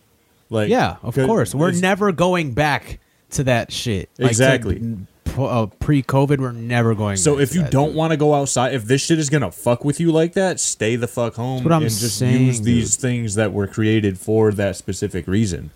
Like 0.49 0.69
Yeah, 0.69 0.97
of 1.03 1.15
course. 1.15 1.53
We're 1.53 1.71
never 1.71 2.11
going 2.11 2.53
back 2.53 2.99
to 3.31 3.43
that 3.43 3.71
shit. 3.71 4.09
Like, 4.17 4.31
Exactly. 4.31 4.79
p- 4.79 4.95
uh, 5.37 5.65
pre-COVID, 5.79 6.39
we're 6.39 6.51
never 6.51 6.95
going. 6.95 7.17
So 7.17 7.39
if 7.39 7.53
you 7.55 7.61
that, 7.63 7.71
don't 7.71 7.93
want 7.93 8.11
to 8.11 8.17
go 8.17 8.33
outside, 8.33 8.73
if 8.73 8.85
this 8.85 9.01
shit 9.05 9.19
is 9.19 9.29
gonna 9.29 9.51
fuck 9.51 9.83
with 9.83 9.99
you 9.99 10.11
like 10.11 10.33
that, 10.33 10.59
stay 10.59 10.95
the 10.95 11.07
fuck 11.07 11.35
home 11.35 11.63
what 11.63 11.73
I'm 11.73 11.81
and 11.83 11.91
just 11.91 12.17
saying, 12.17 12.45
use 12.45 12.61
these 12.61 12.91
dude. 12.95 13.01
things 13.01 13.35
that 13.35 13.51
were 13.53 13.67
created 13.67 14.17
for 14.17 14.51
that 14.53 14.75
specific 14.75 15.27
reason. 15.27 15.71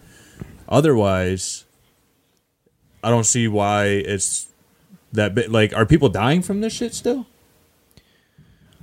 Otherwise, 0.67 1.65
I 3.03 3.09
don't 3.09 3.25
see 3.25 3.47
why 3.47 3.85
it's 3.85 4.47
that 5.13 5.33
bit. 5.35 5.51
Like, 5.51 5.75
are 5.75 5.85
people 5.85 6.09
dying 6.09 6.41
from 6.41 6.61
this 6.61 6.73
shit 6.73 6.93
still? 6.93 7.25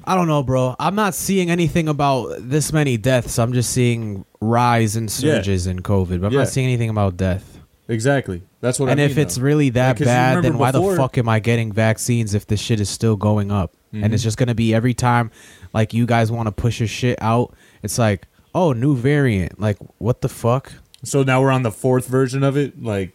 I 0.09 0.15
don't 0.15 0.29
know, 0.29 0.43
bro. 0.43 0.77
I'm 0.79 0.95
not 0.95 1.15
seeing 1.15 1.51
anything 1.51 1.89
about 1.89 2.37
this 2.39 2.73
many 2.73 2.97
deaths. 2.97 3.39
I'm 3.39 3.53
just 3.53 3.71
seeing 3.71 4.25
rise 4.41 4.95
and 4.95 5.09
Yeah. 5.11 5.35
surges 5.37 5.67
in 5.67 5.81
COVID. 5.81 6.21
But 6.21 6.29
I'm 6.29 6.33
Yeah. 6.33 6.41
not 6.41 6.49
seeing 6.49 6.67
anything 6.67 6.91
about 6.91 7.17
death. 7.17 7.56
Exactly. 7.89 8.43
That's 8.61 8.81
what. 8.81 8.89
and 8.89 9.01
I 9.01 9.05
mean, 9.05 9.11
And 9.11 9.13
if 9.13 9.19
it's 9.27 9.37
though. 9.37 9.43
really 9.43 9.71
that 9.71 9.93
Because 9.95 10.07
you 10.07 10.13
bad, 10.13 10.29
remember 10.37 10.49
then 10.51 10.59
why 10.59 10.73
before- 10.73 10.93
the 10.93 10.97
fuck 10.99 11.19
am 11.19 11.29
I 11.29 11.39
getting 11.39 11.73
vaccines 11.73 12.35
if 12.35 12.47
this 12.47 12.61
shit 12.61 12.81
is 12.81 12.89
still 12.89 13.17
going 13.17 13.51
up? 13.53 13.73
And 13.93 14.03
Mm-hmm. 14.03 14.15
it's 14.15 14.23
just 14.23 14.37
gonna 14.37 14.55
be 14.55 14.75
every 14.75 14.93
time, 14.95 15.31
like 15.73 15.95
you 15.95 16.05
guys 16.07 16.31
want 16.33 16.49
to 16.49 16.53
push 16.53 16.81
your 16.81 16.89
shit 16.89 17.17
out. 17.23 17.55
It's 17.83 17.99
like, 17.99 18.27
oh, 18.55 18.73
new 18.73 18.97
variant. 18.97 19.61
Like, 19.61 19.77
what 19.99 20.21
the 20.21 20.29
fuck? 20.29 20.73
so 21.05 21.23
now 21.23 21.41
we're 21.41 21.53
on 21.53 21.63
the 21.63 21.71
fourth 21.71 22.09
version 22.09 22.43
of 22.43 22.57
it, 22.57 22.83
like 22.83 23.15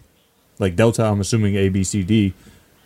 like 0.59 0.75
Delta. 0.77 1.03
I'm 1.03 1.19
assuming 1.19 1.55
A 1.55 1.67
B 1.69 1.83
C 1.83 2.03
D, 2.03 2.33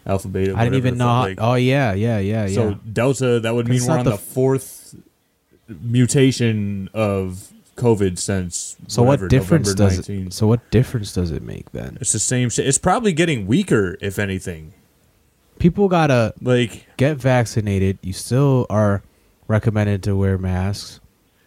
alpha 0.07 0.27
beta. 0.27 0.51
I 0.57 0.63
didn't 0.65 0.73
whatever 0.73 0.75
even 0.87 0.97
know. 0.97 1.07
How, 1.07 1.21
like- 1.21 1.37
oh 1.39 1.53
yeah, 1.53 1.93
yeah, 1.93 2.17
yeah, 2.17 2.45
yeah. 2.47 2.55
So. 2.55 2.73
Delta, 2.91 3.39
that 3.41 3.53
would 3.53 3.67
mean 3.67 3.77
it's 3.77 3.85
we're 3.85 3.93
not 3.93 3.99
on 3.99 4.05
the 4.05 4.11
the, 4.11 4.15
f- 4.17 4.21
fourth 4.21 4.95
mutation 5.69 6.89
of 6.93 7.51
COVID 7.75 8.17
since. 8.17 8.77
So 8.87 9.03
whatever, 9.03 9.25
what 9.25 9.29
difference 9.29 9.67
November 9.69 9.89
does 9.95 10.09
19. 10.09 10.27
it? 10.27 10.33
So 10.33 10.47
what 10.47 10.69
difference 10.71 11.13
does 11.13 11.31
it 11.31 11.43
make 11.43 11.71
then? 11.71 11.97
It's 12.01 12.11
the 12.13 12.19
same 12.19 12.49
shit. 12.49 12.67
It's 12.67 12.77
probably 12.77 13.13
getting 13.13 13.47
weaker, 13.47 13.97
if 14.01 14.17
anything. 14.19 14.73
People 15.59 15.87
gotta 15.87 16.33
Like, 16.41 16.87
get 16.97 17.17
vaccinated. 17.17 17.97
You 18.01 18.13
still 18.13 18.65
are 18.69 19.03
recommended 19.47 20.03
to 20.03 20.15
wear 20.15 20.37
masks. 20.37 20.99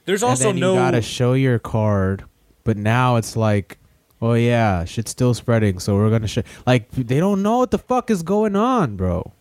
there's 0.07 0.23
also 0.23 0.45
then 0.53 0.57
you 0.59 0.63
gotta 0.75 1.03
show 1.03 1.35
your 1.35 1.59
card. 1.59 2.25
But 2.65 2.77
now 2.77 3.17
it's 3.17 3.37
like, 3.37 3.79
oh 4.23 4.35
yeah, 4.35 4.85
shit's 4.85 5.11
still 5.11 5.35
spreading. 5.35 5.79
So 5.79 5.95
we're 5.97 6.11
gonna 6.11 6.27
show. 6.29 6.43
Like 6.67 6.91
they 6.91 7.19
don't 7.21 7.43
know 7.43 7.59
what 7.59 7.71
the 7.71 7.79
fuck 7.79 8.11
is 8.11 8.23
going 8.23 8.57
on, 8.57 8.97
bro. 8.97 9.33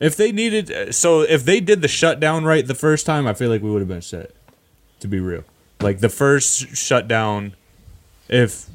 if 0.00 0.16
they 0.16 0.30
needed, 0.32 0.70
uh, 0.70 0.92
so 0.92 1.22
if 1.22 1.44
they 1.44 1.60
did 1.60 1.82
the 1.82 1.88
shutdown 1.88 2.44
right 2.44 2.66
the 2.66 2.74
first 2.74 3.06
time, 3.06 3.26
I 3.26 3.34
feel 3.34 3.48
like 3.50 3.62
we 3.62 3.70
would 3.70 3.80
have 3.80 3.88
been 3.88 4.02
set. 4.02 4.30
To 5.00 5.08
be 5.08 5.18
real, 5.20 5.44
like 5.84 6.00
the 6.00 6.08
first 6.08 6.76
shutdown, 6.76 7.54
if 8.28 8.66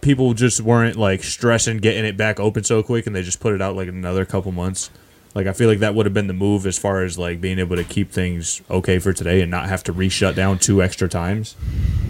people 0.00 0.34
just 0.34 0.60
weren't 0.60 0.96
like 0.96 1.22
stressing 1.22 1.78
getting 1.78 2.04
it 2.04 2.16
back 2.16 2.40
open 2.40 2.64
so 2.64 2.82
quick 2.82 3.06
and 3.06 3.14
they 3.14 3.22
just 3.22 3.40
put 3.40 3.54
it 3.54 3.62
out 3.62 3.76
like 3.76 3.88
another 3.88 4.24
couple 4.24 4.50
months. 4.52 4.90
Like 5.34 5.46
I 5.46 5.52
feel 5.52 5.68
like 5.68 5.78
that 5.80 5.94
would 5.94 6.06
have 6.06 6.14
been 6.14 6.26
the 6.26 6.32
move 6.32 6.66
as 6.66 6.78
far 6.78 7.02
as 7.02 7.18
like 7.18 7.40
being 7.40 7.58
able 7.58 7.76
to 7.76 7.84
keep 7.84 8.10
things 8.10 8.62
okay 8.70 8.98
for 8.98 9.12
today 9.12 9.42
and 9.42 9.50
not 9.50 9.68
have 9.68 9.84
to 9.84 9.92
re-shut 9.92 10.34
down 10.34 10.58
two 10.58 10.82
extra 10.82 11.08
times. 11.08 11.54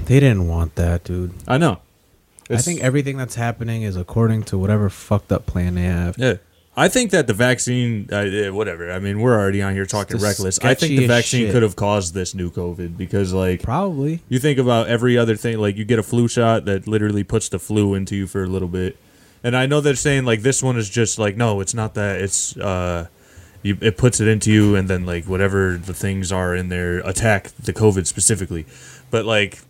They 0.04 0.20
didn't 0.20 0.46
want 0.46 0.76
that, 0.76 1.04
dude. 1.04 1.34
I 1.46 1.58
know. 1.58 1.80
I 2.48 2.58
think 2.58 2.80
everything 2.80 3.16
that's 3.16 3.34
happening 3.34 3.82
is 3.82 3.96
according 3.96 4.44
to 4.44 4.58
whatever 4.58 4.88
fucked 4.88 5.32
up 5.32 5.46
plan 5.46 5.74
they 5.74 5.82
have. 5.82 6.16
Yeah. 6.16 6.36
I 6.78 6.88
think 6.88 7.10
that 7.12 7.26
the 7.26 7.32
vaccine, 7.32 8.12
uh, 8.12 8.52
whatever. 8.52 8.92
I 8.92 8.98
mean, 8.98 9.20
we're 9.20 9.34
already 9.34 9.62
on 9.62 9.72
here 9.72 9.86
talking 9.86 10.18
reckless. 10.18 10.58
I 10.62 10.74
think 10.74 10.98
the 10.98 11.06
vaccine 11.06 11.46
shit. 11.46 11.52
could 11.52 11.62
have 11.62 11.74
caused 11.74 12.12
this 12.12 12.34
new 12.34 12.50
COVID 12.50 12.98
because, 12.98 13.32
like, 13.32 13.62
Probably. 13.62 14.20
you 14.28 14.38
think 14.38 14.58
about 14.58 14.86
every 14.86 15.16
other 15.16 15.36
thing. 15.36 15.56
Like, 15.56 15.76
you 15.76 15.86
get 15.86 15.98
a 15.98 16.02
flu 16.02 16.28
shot 16.28 16.66
that 16.66 16.86
literally 16.86 17.24
puts 17.24 17.48
the 17.48 17.58
flu 17.58 17.94
into 17.94 18.14
you 18.14 18.26
for 18.26 18.44
a 18.44 18.46
little 18.46 18.68
bit. 18.68 18.98
And 19.42 19.56
I 19.56 19.64
know 19.64 19.80
they're 19.80 19.94
saying, 19.94 20.26
like, 20.26 20.42
this 20.42 20.62
one 20.62 20.76
is 20.76 20.90
just 20.90 21.18
like, 21.18 21.34
no, 21.36 21.60
it's 21.60 21.72
not 21.72 21.94
that. 21.94 22.20
It's, 22.20 22.54
uh, 22.58 23.06
you, 23.62 23.78
it 23.80 23.96
puts 23.96 24.20
it 24.20 24.28
into 24.28 24.52
you, 24.52 24.76
and 24.76 24.86
then, 24.86 25.06
like, 25.06 25.24
whatever 25.24 25.78
the 25.78 25.94
things 25.94 26.30
are 26.30 26.54
in 26.54 26.68
there 26.68 26.98
attack 26.98 27.52
the 27.58 27.72
COVID 27.72 28.06
specifically. 28.06 28.66
But, 29.10 29.24
like, 29.24 29.60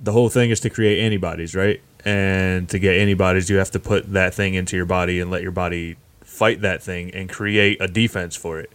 the 0.00 0.12
whole 0.12 0.28
thing 0.28 0.50
is 0.50 0.60
to 0.60 0.70
create 0.70 1.00
antibodies, 1.00 1.54
right? 1.56 1.80
And 2.06 2.68
to 2.68 2.78
get 2.78 2.96
antibodies, 2.96 3.50
you 3.50 3.56
have 3.56 3.72
to 3.72 3.80
put 3.80 4.12
that 4.12 4.32
thing 4.32 4.54
into 4.54 4.76
your 4.76 4.86
body 4.86 5.18
and 5.18 5.28
let 5.28 5.42
your 5.42 5.50
body 5.50 5.96
fight 6.20 6.60
that 6.60 6.80
thing 6.80 7.10
and 7.12 7.28
create 7.28 7.78
a 7.80 7.88
defense 7.88 8.36
for 8.36 8.60
it. 8.60 8.70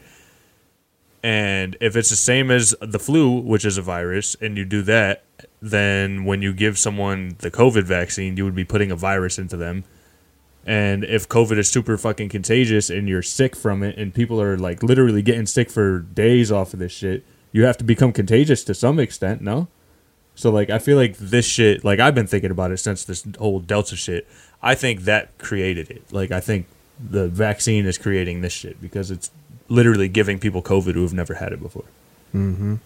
And 1.24 1.78
if 1.80 1.96
it's 1.96 2.10
the 2.10 2.18
same 2.18 2.52
as 2.52 2.76
the 2.82 3.00
flu, 3.00 3.40
which 3.40 3.64
is 3.64 3.78
a 3.78 3.82
virus, 3.82 4.36
and 4.42 4.58
you 4.58 4.66
do 4.66 4.82
that, 4.82 5.24
then 5.62 6.26
when 6.26 6.42
you 6.42 6.52
give 6.52 6.78
someone 6.78 7.38
the 7.40 7.50
COVID 7.50 7.84
vaccine, 7.84 8.36
you 8.36 8.44
would 8.44 8.56
be 8.56 8.66
putting 8.66 8.92
a 8.92 8.98
virus 8.98 9.40
into 9.40 9.56
them. 9.56 9.86
And 10.66 11.06
if 11.06 11.30
COVID 11.30 11.58
is 11.58 11.72
super 11.72 11.98
fucking 11.98 12.28
contagious 12.28 12.90
and 12.90 13.08
you're 13.08 13.22
sick 13.22 13.56
from 13.56 13.82
it, 13.82 13.98
and 13.98 14.14
people 14.14 14.42
are 14.42 14.58
like 14.58 14.84
literally 14.84 15.22
getting 15.22 15.46
sick 15.46 15.70
for 15.70 16.00
days 16.00 16.52
off 16.52 16.74
of 16.74 16.80
this 16.80 16.92
shit, 16.92 17.24
you 17.54 17.64
have 17.64 17.78
to 17.78 17.86
become 17.86 18.12
contagious 18.12 18.66
to 18.66 18.74
some 18.74 19.00
extent, 19.00 19.42
no? 19.42 19.70
So 20.42 20.50
like 20.50 20.72
I 20.72 20.80
feel 20.80 20.98
like 20.98 21.18
this 21.18 21.46
shit, 21.46 21.84
like 21.84 22.00
I've 22.00 22.16
been 22.16 22.26
thinking 22.26 22.50
about 22.50 22.72
it 22.72 22.78
since 22.78 23.06
this 23.06 23.24
whole 23.38 23.60
Delta 23.60 23.96
shit. 23.96 24.28
I 24.60 24.74
think 24.74 25.02
that 25.02 25.38
created 25.38 25.92
it. 25.92 26.02
Like 26.12 26.32
I 26.32 26.40
think 26.40 26.66
the 27.00 27.28
vaccine 27.28 27.86
is 27.86 28.00
creating 28.00 28.42
this 28.42 28.52
shit 28.52 28.82
because 28.82 29.12
it's 29.12 29.30
literally 29.70 30.08
giving 30.10 30.40
people 30.40 30.64
COVID 30.64 30.96
who 30.96 31.04
have 31.04 31.14
never 31.14 31.36
had 31.36 31.54
it 31.54 31.62
before. 31.62 31.84
Mm-hmm. 32.34 32.78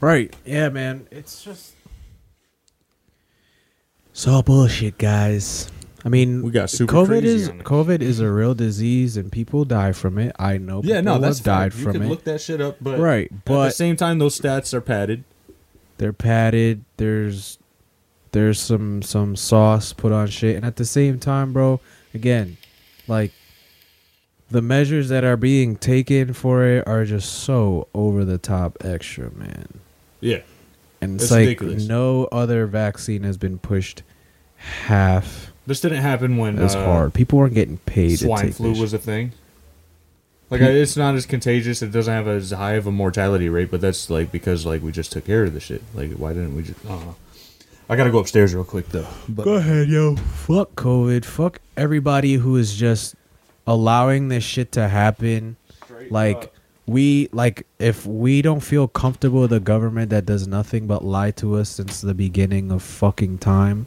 Right. 0.00 0.34
Yeah, 0.46 0.70
man. 0.70 1.08
It's 1.10 1.44
just 1.44 1.74
it's 4.12 4.26
all 4.26 4.42
bullshit, 4.42 4.96
guys. 4.96 5.70
I 6.06 6.08
mean, 6.08 6.40
We 6.40 6.52
got 6.52 6.70
super 6.70 6.90
COVID 6.94 7.06
crazy 7.20 7.28
is. 7.28 7.48
COVID 7.50 8.00
is 8.00 8.20
a 8.20 8.30
real 8.30 8.54
disease, 8.54 9.18
and 9.18 9.30
people 9.30 9.66
die 9.66 9.92
from 9.92 10.16
it. 10.16 10.34
I 10.38 10.56
know. 10.56 10.80
Yeah, 10.82 11.02
no, 11.02 11.18
that's 11.18 11.40
have 11.40 11.44
died 11.44 11.72
fine. 11.74 11.78
You 11.80 11.84
from 11.84 11.92
can 11.92 12.02
it. 12.04 12.08
look 12.08 12.24
that 12.24 12.40
shit 12.40 12.62
up, 12.62 12.78
but 12.80 12.98
Right, 12.98 13.30
But 13.30 13.36
at 13.36 13.44
the 13.44 13.66
but- 13.66 13.74
same 13.74 13.96
time, 13.96 14.18
those 14.18 14.40
stats 14.40 14.72
are 14.72 14.80
padded. 14.80 15.24
They're 15.98 16.12
padded. 16.12 16.84
There's 16.96 17.58
there's 18.32 18.60
some 18.60 19.02
some 19.02 19.36
sauce 19.36 19.92
put 19.92 20.12
on 20.12 20.26
shit, 20.28 20.56
and 20.56 20.64
at 20.64 20.76
the 20.76 20.84
same 20.84 21.18
time, 21.18 21.52
bro, 21.52 21.80
again, 22.14 22.56
like 23.08 23.32
the 24.50 24.62
measures 24.62 25.08
that 25.08 25.24
are 25.24 25.36
being 25.36 25.76
taken 25.76 26.32
for 26.32 26.64
it 26.64 26.86
are 26.86 27.04
just 27.04 27.32
so 27.32 27.88
over 27.94 28.24
the 28.24 28.38
top 28.38 28.76
extra, 28.82 29.30
man. 29.32 29.66
Yeah, 30.20 30.42
And 31.00 31.16
it's 31.16 31.24
It's 31.24 31.32
like 31.32 31.40
ridiculous. 31.60 31.86
no 31.86 32.24
other 32.26 32.66
vaccine 32.66 33.22
has 33.24 33.36
been 33.36 33.58
pushed 33.58 34.02
half 34.56 35.52
this 35.66 35.80
didn't 35.80 36.02
happen 36.02 36.36
when 36.36 36.58
as 36.58 36.74
uh, 36.76 36.84
hard. 36.84 37.12
People 37.12 37.38
weren't 37.38 37.54
getting 37.54 37.78
paid. 37.78 38.10
to 38.18 38.26
swine 38.26 38.52
flu 38.52 38.78
was 38.78 38.92
a 38.92 38.98
thing. 38.98 39.32
Like 40.50 40.62
I- 40.62 40.66
it's 40.70 40.96
not 40.96 41.14
as 41.14 41.26
contagious. 41.26 41.82
It 41.82 41.90
doesn't 41.92 42.12
have 42.12 42.28
as 42.28 42.50
high 42.52 42.74
of 42.74 42.86
a 42.86 42.92
mortality 42.92 43.48
rate, 43.48 43.70
but 43.70 43.80
that's 43.80 44.08
like 44.10 44.30
because 44.30 44.64
like 44.66 44.82
we 44.82 44.92
just 44.92 45.12
took 45.12 45.24
care 45.26 45.44
of 45.44 45.54
the 45.54 45.60
shit. 45.60 45.82
Like 45.94 46.12
why 46.12 46.32
didn't 46.34 46.54
we 46.56 46.62
just? 46.62 46.78
I. 46.88 47.00
I 47.88 47.94
gotta 47.94 48.10
go 48.10 48.18
upstairs 48.18 48.52
real 48.54 48.64
quick 48.64 48.88
though. 48.88 49.06
But 49.28 49.44
Go 49.44 49.54
ahead, 49.54 49.88
yo. 49.88 50.16
Fuck 50.16 50.74
COVID. 50.74 51.24
Fuck 51.24 51.60
everybody 51.76 52.34
who 52.34 52.56
is 52.56 52.74
just 52.74 53.14
allowing 53.66 54.28
this 54.28 54.42
shit 54.44 54.72
to 54.72 54.88
happen. 54.88 55.56
Like 56.10 56.52
we 56.86 57.28
like 57.32 57.66
if 57.78 58.04
we 58.06 58.42
don't 58.42 58.60
feel 58.60 58.86
comfortable 58.88 59.40
with 59.42 59.52
a 59.52 59.60
government 59.60 60.10
that 60.10 60.26
does 60.26 60.46
nothing 60.48 60.86
but 60.86 61.04
lie 61.04 61.30
to 61.32 61.56
us 61.56 61.68
since 61.70 62.00
the 62.00 62.14
beginning 62.14 62.70
of 62.72 62.82
fucking 62.82 63.38
time. 63.38 63.86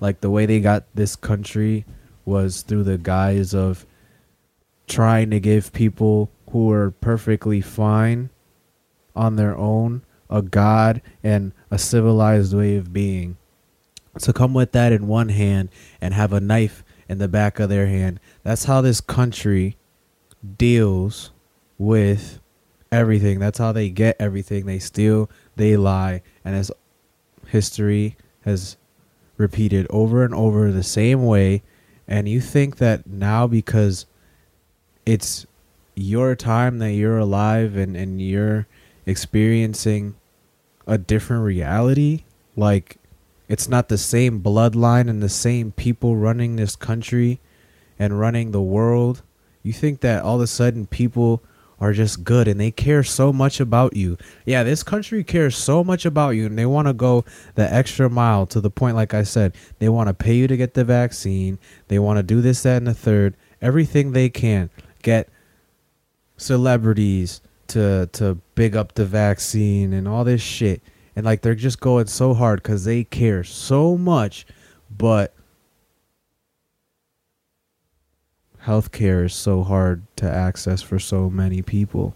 Like 0.00 0.20
the 0.20 0.30
way 0.30 0.44
they 0.46 0.60
got 0.60 0.84
this 0.94 1.16
country 1.16 1.84
was 2.26 2.62
through 2.62 2.84
the 2.84 2.98
guise 2.98 3.54
of 3.54 3.86
trying 4.90 5.30
to 5.30 5.40
give 5.40 5.72
people 5.72 6.30
who 6.50 6.70
are 6.70 6.90
perfectly 6.90 7.60
fine 7.60 8.28
on 9.16 9.36
their 9.36 9.56
own 9.56 10.02
a 10.28 10.42
god 10.42 11.00
and 11.24 11.52
a 11.70 11.78
civilized 11.78 12.54
way 12.54 12.76
of 12.76 12.92
being 12.92 13.36
to 14.18 14.32
come 14.32 14.54
with 14.54 14.72
that 14.72 14.92
in 14.92 15.06
one 15.06 15.28
hand 15.28 15.68
and 16.00 16.14
have 16.14 16.32
a 16.32 16.40
knife 16.40 16.84
in 17.08 17.18
the 17.18 17.28
back 17.28 17.58
of 17.58 17.68
their 17.68 17.86
hand. 17.86 18.20
That's 18.42 18.64
how 18.64 18.80
this 18.80 19.00
country 19.00 19.76
deals 20.58 21.30
with 21.78 22.40
everything. 22.90 23.38
That's 23.38 23.58
how 23.58 23.72
they 23.72 23.88
get 23.90 24.16
everything. 24.18 24.66
They 24.66 24.78
steal, 24.78 25.30
they 25.56 25.76
lie, 25.76 26.22
and 26.44 26.56
as 26.56 26.70
history 27.46 28.16
has 28.42 28.76
repeated 29.36 29.86
over 29.90 30.24
and 30.24 30.34
over 30.34 30.70
the 30.70 30.82
same 30.82 31.24
way. 31.24 31.62
And 32.06 32.28
you 32.28 32.40
think 32.40 32.78
that 32.78 33.06
now 33.06 33.46
because 33.46 34.06
it's 35.06 35.46
your 35.94 36.34
time 36.34 36.78
that 36.78 36.92
you're 36.92 37.18
alive 37.18 37.76
and, 37.76 37.96
and 37.96 38.20
you're 38.20 38.66
experiencing 39.06 40.14
a 40.86 40.98
different 40.98 41.44
reality, 41.44 42.24
like 42.56 42.96
it's 43.48 43.68
not 43.68 43.88
the 43.88 43.98
same 43.98 44.40
bloodline 44.40 45.08
and 45.08 45.22
the 45.22 45.28
same 45.28 45.72
people 45.72 46.16
running 46.16 46.56
this 46.56 46.76
country 46.76 47.40
and 47.98 48.18
running 48.18 48.52
the 48.52 48.62
world. 48.62 49.22
You 49.62 49.72
think 49.72 50.00
that 50.00 50.22
all 50.22 50.36
of 50.36 50.42
a 50.42 50.46
sudden 50.46 50.86
people 50.86 51.42
are 51.80 51.92
just 51.92 52.24
good 52.24 52.46
and 52.46 52.60
they 52.60 52.70
care 52.70 53.02
so 53.02 53.32
much 53.32 53.58
about 53.58 53.96
you. 53.96 54.18
Yeah, 54.44 54.62
this 54.62 54.82
country 54.82 55.24
cares 55.24 55.56
so 55.56 55.82
much 55.82 56.04
about 56.04 56.30
you 56.30 56.46
and 56.46 56.58
they 56.58 56.66
want 56.66 56.88
to 56.88 56.92
go 56.92 57.24
the 57.54 57.72
extra 57.72 58.10
mile 58.10 58.46
to 58.46 58.60
the 58.60 58.70
point, 58.70 58.96
like 58.96 59.14
I 59.14 59.22
said, 59.22 59.54
they 59.78 59.88
want 59.88 60.08
to 60.08 60.14
pay 60.14 60.34
you 60.34 60.46
to 60.46 60.56
get 60.56 60.74
the 60.74 60.84
vaccine. 60.84 61.58
They 61.88 61.98
want 61.98 62.18
to 62.18 62.22
do 62.22 62.40
this, 62.40 62.62
that, 62.62 62.76
and 62.76 62.86
the 62.86 62.94
third. 62.94 63.34
Everything 63.62 64.12
they 64.12 64.28
can. 64.28 64.70
Get 65.02 65.28
celebrities 66.36 67.40
to 67.68 68.08
to 68.12 68.36
big 68.54 68.76
up 68.76 68.94
the 68.94 69.04
vaccine 69.04 69.92
and 69.92 70.08
all 70.08 70.24
this 70.24 70.42
shit. 70.42 70.82
And 71.16 71.26
like 71.26 71.42
they're 71.42 71.54
just 71.54 71.80
going 71.80 72.06
so 72.06 72.34
hard 72.34 72.62
because 72.62 72.84
they 72.84 73.04
care 73.04 73.44
so 73.44 73.96
much 73.96 74.46
but 74.90 75.34
healthcare 78.64 79.24
is 79.24 79.34
so 79.34 79.62
hard 79.62 80.02
to 80.16 80.30
access 80.30 80.82
for 80.82 80.98
so 80.98 81.30
many 81.30 81.62
people. 81.62 82.14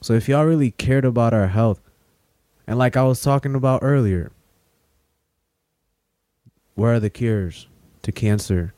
So 0.00 0.14
if 0.14 0.28
y'all 0.28 0.44
really 0.44 0.72
cared 0.72 1.04
about 1.04 1.34
our 1.34 1.48
health 1.48 1.80
and 2.66 2.78
like 2.78 2.96
i 2.96 3.02
was 3.02 3.20
talking 3.20 3.54
about 3.54 3.80
earlier 3.82 4.32
where 6.74 6.94
are 6.94 7.00
the 7.00 7.10
cures 7.10 7.68
to 8.02 8.12
cancer 8.12 8.74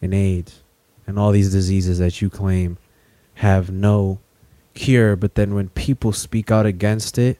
and 0.00 0.14
aids 0.14 0.62
and 1.06 1.18
all 1.18 1.32
these 1.32 1.52
diseases 1.52 1.98
that 1.98 2.20
you 2.20 2.30
claim 2.30 2.78
have 3.34 3.70
no 3.70 4.18
cure 4.74 5.16
but 5.16 5.34
then 5.34 5.54
when 5.54 5.68
people 5.70 6.12
speak 6.12 6.50
out 6.50 6.66
against 6.66 7.18
it 7.18 7.38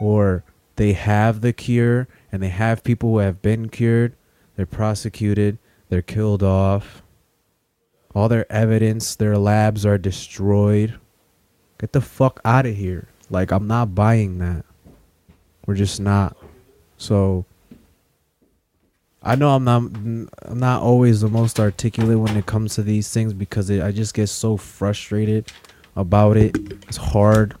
or 0.00 0.44
they 0.76 0.92
have 0.92 1.40
the 1.40 1.52
cure 1.52 2.06
and 2.30 2.42
they 2.42 2.48
have 2.48 2.84
people 2.84 3.10
who 3.10 3.18
have 3.18 3.40
been 3.42 3.68
cured 3.68 4.14
they're 4.56 4.66
prosecuted 4.66 5.58
they're 5.88 6.02
killed 6.02 6.42
off 6.42 7.02
all 8.14 8.28
their 8.28 8.50
evidence 8.52 9.16
their 9.16 9.38
labs 9.38 9.86
are 9.86 9.98
destroyed 9.98 10.98
get 11.78 11.92
the 11.92 12.00
fuck 12.00 12.40
out 12.44 12.66
of 12.66 12.76
here. 12.76 13.08
Like 13.30 13.50
i'm 13.50 13.66
not 13.66 13.94
buying 13.94 14.38
that. 14.38 14.64
We're 15.66 15.74
just 15.74 16.00
not. 16.00 16.36
So 16.96 17.44
I 19.22 19.34
know 19.34 19.50
I'm 19.50 19.64
not 19.64 19.78
I'm 19.82 20.58
not 20.58 20.82
always 20.82 21.20
the 21.20 21.28
most 21.28 21.58
articulate 21.58 22.18
when 22.18 22.36
it 22.36 22.46
comes 22.46 22.76
to 22.76 22.82
these 22.82 23.12
things 23.12 23.32
because 23.32 23.68
it, 23.68 23.82
I 23.82 23.90
just 23.90 24.14
get 24.14 24.28
so 24.28 24.56
frustrated 24.56 25.50
about 25.96 26.36
it. 26.36 26.56
It's 26.86 26.96
hard 26.96 27.56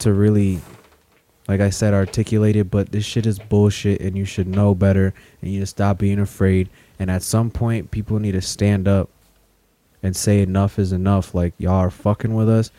to 0.00 0.12
really 0.12 0.60
like 1.46 1.60
I 1.60 1.70
said 1.70 1.94
articulate 1.94 2.56
it, 2.56 2.70
but 2.70 2.90
this 2.90 3.04
shit 3.04 3.26
is 3.26 3.38
bullshit 3.38 4.00
and 4.00 4.16
you 4.16 4.24
should 4.24 4.48
know 4.48 4.74
better 4.74 5.14
and 5.40 5.50
you 5.50 5.58
need 5.58 5.62
to 5.62 5.66
stop 5.66 5.98
being 5.98 6.18
afraid 6.18 6.68
and 6.98 7.10
at 7.10 7.22
some 7.22 7.50
point 7.50 7.90
people 7.90 8.18
need 8.18 8.32
to 8.32 8.40
stand 8.40 8.88
up 8.88 9.08
and 10.02 10.16
say 10.16 10.40
enough 10.40 10.78
is 10.78 10.92
enough 10.92 11.34
like 11.34 11.54
y'all 11.58 11.74
are 11.74 11.90
fucking 11.90 12.34
with 12.34 12.48
us. 12.48 12.70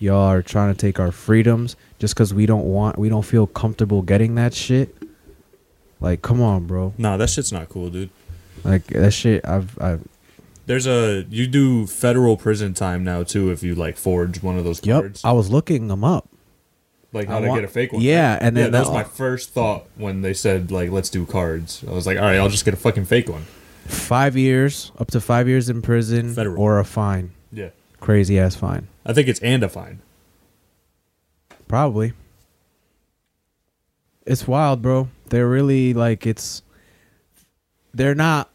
Y'all 0.00 0.28
are 0.28 0.42
trying 0.42 0.74
to 0.74 0.78
take 0.78 0.98
our 0.98 1.12
freedoms 1.12 1.76
just 2.00 2.16
cuz 2.16 2.34
we 2.34 2.46
don't 2.46 2.64
want 2.64 2.98
we 2.98 3.08
don't 3.08 3.24
feel 3.24 3.46
comfortable 3.46 4.02
getting 4.02 4.34
that 4.34 4.52
shit. 4.52 4.94
Like 6.04 6.20
come 6.20 6.42
on, 6.42 6.66
bro. 6.66 6.92
nah, 6.98 7.16
that 7.16 7.30
shit's 7.30 7.50
not 7.50 7.70
cool, 7.70 7.88
dude. 7.88 8.10
Like 8.62 8.86
that 8.88 9.12
shit, 9.12 9.42
I've, 9.46 9.80
I've 9.80 10.06
There's 10.66 10.86
a 10.86 11.24
you 11.30 11.46
do 11.46 11.86
federal 11.86 12.36
prison 12.36 12.74
time 12.74 13.02
now 13.04 13.22
too 13.22 13.50
if 13.50 13.62
you 13.62 13.74
like 13.74 13.96
forge 13.96 14.42
one 14.42 14.58
of 14.58 14.64
those 14.64 14.84
yep. 14.84 15.00
cards. 15.00 15.24
I 15.24 15.32
was 15.32 15.50
looking 15.50 15.88
them 15.88 16.04
up. 16.04 16.28
like 17.14 17.26
I 17.28 17.32
how 17.32 17.40
to 17.40 17.48
want- 17.48 17.62
get 17.62 17.64
a 17.64 17.72
fake 17.72 17.94
one. 17.94 18.02
Yeah, 18.02 18.36
and 18.38 18.54
then 18.54 18.64
yeah, 18.66 18.70
that 18.70 18.80
was 18.80 18.90
my 18.90 19.04
first 19.04 19.50
thought 19.54 19.84
when 19.96 20.20
they 20.20 20.34
said 20.34 20.70
like 20.70 20.90
let's 20.90 21.08
do 21.08 21.24
cards. 21.24 21.82
I 21.88 21.92
was 21.92 22.06
like, 22.06 22.18
all 22.18 22.24
right, 22.24 22.36
I'll 22.36 22.50
just 22.50 22.66
get 22.66 22.74
a 22.74 22.76
fucking 22.76 23.06
fake 23.06 23.28
one. 23.30 23.46
Five 23.86 24.36
years, 24.36 24.92
up 24.98 25.10
to 25.12 25.20
five 25.22 25.48
years 25.48 25.70
in 25.70 25.80
prison, 25.80 26.34
Federal. 26.34 26.60
or 26.60 26.78
a 26.80 26.84
fine. 26.84 27.30
Yeah, 27.50 27.70
Crazy 28.00 28.38
ass 28.38 28.56
fine. 28.56 28.88
I 29.06 29.14
think 29.14 29.26
it's 29.28 29.40
and 29.40 29.62
a 29.62 29.68
fine. 29.70 30.00
Probably. 31.66 32.12
It's 34.26 34.46
wild, 34.46 34.82
bro. 34.82 35.08
They're 35.28 35.48
really 35.48 35.94
like 35.94 36.26
it's. 36.26 36.62
They're 37.92 38.14
not 38.14 38.50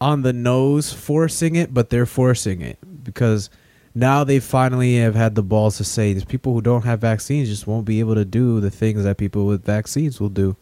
on 0.00 0.22
the 0.22 0.32
nose 0.32 0.92
forcing 0.92 1.56
it, 1.56 1.72
but 1.72 1.88
they're 1.90 2.04
forcing 2.06 2.60
it 2.60 2.78
because 3.02 3.48
now 3.94 4.22
they 4.24 4.38
finally 4.40 4.98
have 4.98 5.14
had 5.14 5.34
the 5.34 5.42
balls 5.42 5.78
to 5.78 5.84
say 5.84 6.12
these 6.12 6.24
people 6.24 6.52
who 6.52 6.60
don't 6.60 6.82
have 6.84 7.00
vaccines 7.00 7.48
just 7.48 7.66
won't 7.66 7.86
be 7.86 8.00
able 8.00 8.14
to 8.14 8.24
do 8.26 8.60
the 8.60 8.70
things 8.70 9.04
that 9.04 9.16
people 9.16 9.46
with 9.46 9.64
vaccines 9.64 10.20
will 10.20 10.28
do. 10.28 10.54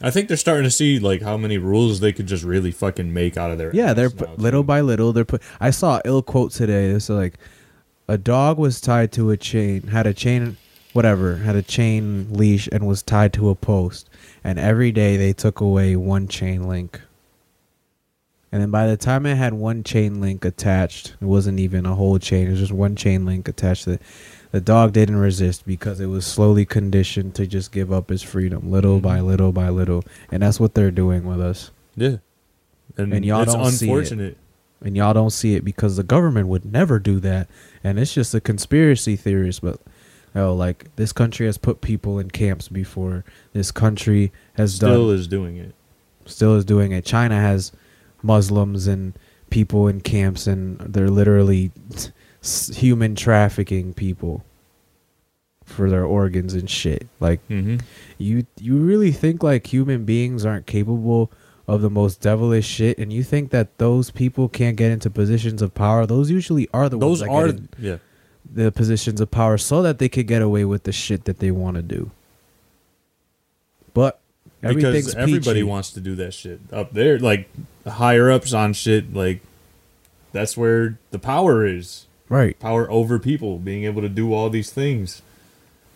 I 0.00 0.10
think 0.12 0.28
they're 0.28 0.36
starting 0.36 0.62
to 0.64 0.70
see 0.70 0.98
like 1.00 1.20
how 1.22 1.36
many 1.36 1.58
rules 1.58 1.98
they 2.00 2.12
could 2.12 2.26
just 2.26 2.44
really 2.44 2.70
fucking 2.70 3.12
make 3.12 3.36
out 3.36 3.50
of 3.50 3.58
their 3.58 3.74
Yeah, 3.74 3.92
they're 3.92 4.08
now, 4.10 4.14
pu- 4.26 4.36
too. 4.36 4.42
little 4.42 4.62
by 4.62 4.80
little. 4.80 5.12
They're 5.12 5.24
put. 5.24 5.42
I 5.58 5.70
saw 5.70 5.96
an 5.96 6.02
ill 6.04 6.22
quote 6.22 6.52
today. 6.52 6.86
It's 6.90 7.08
like 7.08 7.34
a 8.08 8.16
dog 8.16 8.56
was 8.58 8.80
tied 8.80 9.10
to 9.12 9.30
a 9.30 9.36
chain, 9.36 9.88
had 9.88 10.06
a 10.06 10.14
chain, 10.14 10.56
whatever, 10.92 11.36
had 11.38 11.56
a 11.56 11.62
chain 11.62 12.28
leash, 12.30 12.68
and 12.70 12.86
was 12.86 13.02
tied 13.02 13.32
to 13.34 13.48
a 13.50 13.54
post. 13.56 14.08
And 14.42 14.58
every 14.58 14.90
day 14.92 15.16
they 15.16 15.32
took 15.32 15.60
away 15.60 15.96
one 15.96 16.28
chain 16.28 16.66
link. 16.68 17.00
And 18.52 18.60
then 18.60 18.70
by 18.70 18.86
the 18.88 18.96
time 18.96 19.26
it 19.26 19.36
had 19.36 19.54
one 19.54 19.84
chain 19.84 20.20
link 20.20 20.44
attached, 20.44 21.14
it 21.20 21.24
wasn't 21.24 21.60
even 21.60 21.86
a 21.86 21.94
whole 21.94 22.18
chain. 22.18 22.48
It 22.48 22.50
was 22.50 22.58
just 22.58 22.72
one 22.72 22.96
chain 22.96 23.24
link 23.24 23.46
attached 23.48 23.84
to 23.84 23.92
it. 23.92 24.02
The 24.50 24.60
dog 24.60 24.92
didn't 24.92 25.16
resist 25.18 25.64
because 25.66 26.00
it 26.00 26.06
was 26.06 26.26
slowly 26.26 26.64
conditioned 26.64 27.36
to 27.36 27.46
just 27.46 27.70
give 27.70 27.92
up 27.92 28.08
his 28.10 28.22
freedom, 28.22 28.68
little 28.70 28.98
by 28.98 29.18
Mhm. 29.20 29.26
little 29.26 29.52
by 29.52 29.68
little. 29.68 30.02
And 30.32 30.42
that's 30.42 30.58
what 30.58 30.74
they're 30.74 30.90
doing 30.90 31.24
with 31.24 31.40
us. 31.40 31.70
Yeah. 31.94 32.16
And, 32.96 33.12
And 33.14 33.24
y'all 33.24 33.44
don't 33.44 33.70
see 33.70 33.88
it. 33.92 34.36
and 34.82 34.96
y'all 34.96 35.14
don't 35.14 35.30
see 35.30 35.54
it 35.54 35.64
because 35.64 35.96
the 35.96 36.02
government 36.02 36.48
would 36.48 36.64
never 36.64 36.98
do 36.98 37.20
that 37.20 37.46
and 37.84 37.98
it's 38.00 38.12
just 38.12 38.34
a 38.34 38.40
conspiracy 38.40 39.14
theorist 39.14 39.60
but 39.62 39.78
oh 40.34 40.54
like 40.54 40.94
this 40.96 41.12
country 41.12 41.46
has 41.46 41.58
put 41.58 41.80
people 41.80 42.18
in 42.18 42.30
camps 42.30 42.68
before 42.68 43.24
this 43.52 43.70
country 43.70 44.32
has 44.54 44.78
done 44.78 44.90
Still 44.90 45.06
done 45.08 45.16
is 45.16 45.26
doing 45.28 45.56
it. 45.56 45.74
still 46.26 46.54
is 46.56 46.64
doing 46.64 46.92
it 46.92 47.04
china 47.04 47.40
has 47.40 47.72
muslims 48.22 48.86
and 48.86 49.14
people 49.50 49.88
in 49.88 50.00
camps 50.00 50.46
and 50.46 50.78
they're 50.78 51.10
literally 51.10 51.72
human 52.72 53.14
trafficking 53.14 53.92
people 53.92 54.44
for 55.64 55.88
their 55.90 56.04
organs 56.04 56.54
and 56.54 56.68
shit 56.70 57.06
like 57.20 57.40
Mm-hmm. 57.48 57.76
you 58.18 58.46
you 58.60 58.76
really 58.78 59.12
think 59.12 59.42
like 59.42 59.66
human 59.72 60.04
beings 60.04 60.44
aren't 60.44 60.66
capable 60.66 61.30
of 61.68 61.82
the 61.82 61.90
most 61.90 62.20
devilish 62.20 62.66
shit 62.66 62.98
and 62.98 63.12
you 63.12 63.22
think 63.22 63.50
that 63.50 63.78
those 63.78 64.10
people 64.10 64.48
can't 64.48 64.76
get 64.76 64.90
into 64.90 65.08
positions 65.10 65.62
of 65.62 65.72
power 65.74 66.06
those 66.06 66.30
usually 66.30 66.68
are 66.74 66.88
the 66.88 66.98
Those 66.98 67.20
ones 67.20 67.20
that 67.20 67.28
are 67.30 67.46
get 67.52 67.56
in 67.56 67.68
yeah. 67.78 67.96
The 68.52 68.72
positions 68.72 69.20
of 69.20 69.30
power 69.30 69.56
so 69.56 69.80
that 69.82 69.98
they 69.98 70.08
could 70.08 70.26
get 70.26 70.42
away 70.42 70.64
with 70.64 70.82
the 70.84 70.92
shit 70.92 71.24
that 71.24 71.38
they 71.38 71.50
want 71.50 71.76
to 71.76 71.82
do 71.82 72.10
but 73.94 74.20
everything's 74.62 75.06
Because 75.06 75.14
everybody 75.14 75.60
peachy. 75.60 75.62
wants 75.62 75.90
to 75.92 76.00
do 76.00 76.14
that 76.16 76.34
shit 76.34 76.60
up 76.72 76.92
there. 76.92 77.18
Like 77.18 77.48
higher 77.86 78.30
ups 78.30 78.52
on 78.52 78.72
shit. 78.72 79.12
Like 79.14 79.40
that's 80.32 80.56
where 80.56 80.98
the 81.10 81.18
power 81.18 81.66
is. 81.66 82.06
right 82.28 82.58
Power 82.60 82.90
over 82.90 83.18
people, 83.18 83.58
being 83.58 83.84
able 83.84 84.02
to 84.02 84.08
do 84.08 84.32
all 84.32 84.50
these 84.50 84.70
things. 84.70 85.22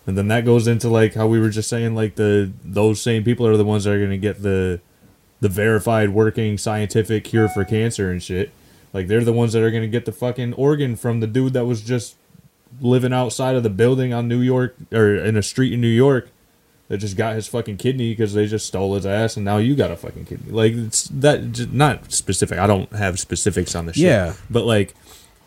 And 0.07 0.19
then 0.19 0.29
that 0.29 0.45
goes 0.45 0.67
into 0.67 0.89
like 0.89 1.15
how 1.15 1.27
we 1.27 1.39
were 1.41 1.51
just 1.51 1.69
saying, 1.69 1.95
like 1.95 2.17
the 2.17 2.53
those 2.65 3.01
same 3.01 3.25
people 3.25 3.47
are 3.47 3.57
the 3.57 3.65
ones 3.65 3.85
that 3.85 3.93
are 3.93 4.01
gonna 4.03 4.19
get 4.19 4.43
the 4.43 4.81
the 5.41 5.49
verified 5.49 6.11
working 6.11 6.59
scientific 6.59 7.25
cure 7.25 7.49
for 7.49 7.65
cancer 7.65 8.11
and 8.11 8.23
shit. 8.23 8.51
Like 8.93 9.09
they're 9.09 9.25
the 9.25 9.33
ones 9.33 9.53
that 9.53 9.63
are 9.63 9.71
gonna 9.71 9.87
get 9.87 10.05
the 10.05 10.13
fucking 10.13 10.55
organ 10.55 10.97
from 10.97 11.21
the 11.21 11.27
dude 11.27 11.53
that 11.53 11.65
was 11.65 11.81
just 11.81 12.17
living 12.81 13.13
outside 13.13 13.55
of 13.57 13.63
the 13.63 13.71
building 13.71 14.13
on 14.13 14.29
New 14.29 14.41
York 14.41 14.77
or 14.93 15.15
in 15.15 15.37
a 15.37 15.43
street 15.43 15.73
in 15.73 15.81
New 15.81 15.87
York 15.89 16.29
that 16.89 16.99
just 16.99 17.17
got 17.17 17.35
his 17.35 17.47
fucking 17.47 17.77
kidney 17.77 18.13
because 18.13 18.35
they 18.35 18.47
just 18.47 18.67
stole 18.67 18.95
his 18.95 19.07
ass 19.07 19.37
and 19.37 19.45
now 19.45 19.57
you 19.57 19.75
got 19.75 19.91
a 19.91 19.97
fucking 19.97 20.27
kidney. 20.27 20.53
Like 20.53 20.73
it's 20.75 21.05
that 21.05 21.53
just 21.53 21.73
not 21.73 22.13
specific. 22.13 22.59
I 22.59 22.67
don't 22.67 22.93
have 22.93 23.19
specifics 23.19 23.75
on 23.75 23.87
the 23.87 23.93
shit. 23.93 24.03
Yeah. 24.03 24.35
But 24.51 24.65
like 24.65 24.95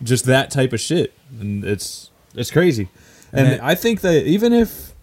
just 0.01 0.25
that 0.25 0.49
type 0.49 0.73
of 0.73 0.79
shit. 0.79 1.13
And 1.39 1.63
it's 1.63 2.09
it's 2.33 2.51
crazy. 2.51 2.89
And, 3.31 3.47
And 3.47 3.61
I 3.61 3.75
think 3.75 4.01
that 4.01 4.25
even 4.25 4.53
if 4.53 4.93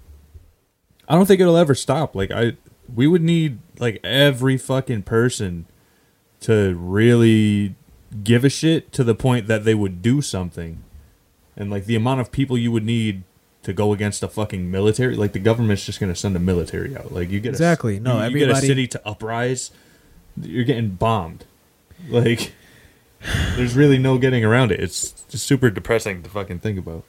I 1.09 1.15
don't 1.15 1.27
think 1.27 1.41
it'll 1.41 1.57
ever 1.57 1.75
stop. 1.75 2.15
Like 2.15 2.31
I 2.31 2.57
we 2.93 3.07
would 3.07 3.23
need 3.23 3.59
like 3.79 4.01
every 4.05 4.57
fucking 4.57 5.03
person 5.03 5.67
to 6.41 6.75
really 6.75 7.75
give 8.23 8.45
a 8.45 8.49
shit 8.49 8.93
to 8.93 9.05
the 9.05 9.15
point 9.15 9.47
that 9.47 9.65
they 9.65 9.75
would 9.75 10.03
do 10.03 10.21
something. 10.21 10.83
And 11.57 11.71
like 11.71 11.87
the 11.87 11.95
amount 11.97 12.21
of 12.21 12.33
people 12.33 12.59
you 12.59 12.73
would 12.73 12.85
need 12.85 13.23
to 13.63 13.73
go 13.73 13.93
against 13.93 14.23
a 14.23 14.29
fucking 14.29 14.71
military, 14.71 15.17
like 15.17 15.33
the 15.33 15.39
government's 15.39 15.85
just 15.87 16.01
gonna 16.01 16.15
send 16.17 16.37
a 16.37 16.41
military 16.41 16.97
out. 16.97 17.13
Like 17.13 17.31
you 17.31 17.41
get 17.41 17.51
Exactly. 17.51 17.97
A, 17.97 18.01
No, 18.01 18.23
you, 18.27 18.39
you 18.39 18.47
get 18.47 18.51
a 18.51 18.57
city 18.61 18.87
to 18.89 19.09
uprise, 19.09 19.71
you're 20.41 20.65
getting 20.65 20.91
bombed. 20.91 21.45
Like 22.09 22.53
there's 23.57 23.75
really 23.75 23.99
no 23.99 24.19
getting 24.19 24.45
around 24.45 24.71
it. 24.73 24.81
It's 24.81 25.13
just 25.29 25.47
super 25.47 25.71
depressing 25.71 26.23
to 26.25 26.29
fucking 26.31 26.59
think 26.59 26.79
about. 26.79 27.05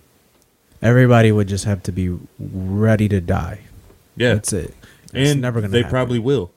everybody 0.81 1.31
would 1.31 1.47
just 1.47 1.65
have 1.65 1.81
to 1.83 1.91
be 1.91 2.17
ready 2.39 3.09
to 3.09 3.19
die 3.19 3.59
Yeah, 4.15 4.35
that's 4.35 4.53
it 4.53 4.73
it's 5.13 5.31
and 5.31 5.41
never 5.41 5.59
gonna 5.61 5.71
they 5.71 5.79
happen. 5.79 5.89
probably 5.91 6.19
will. 6.19 6.51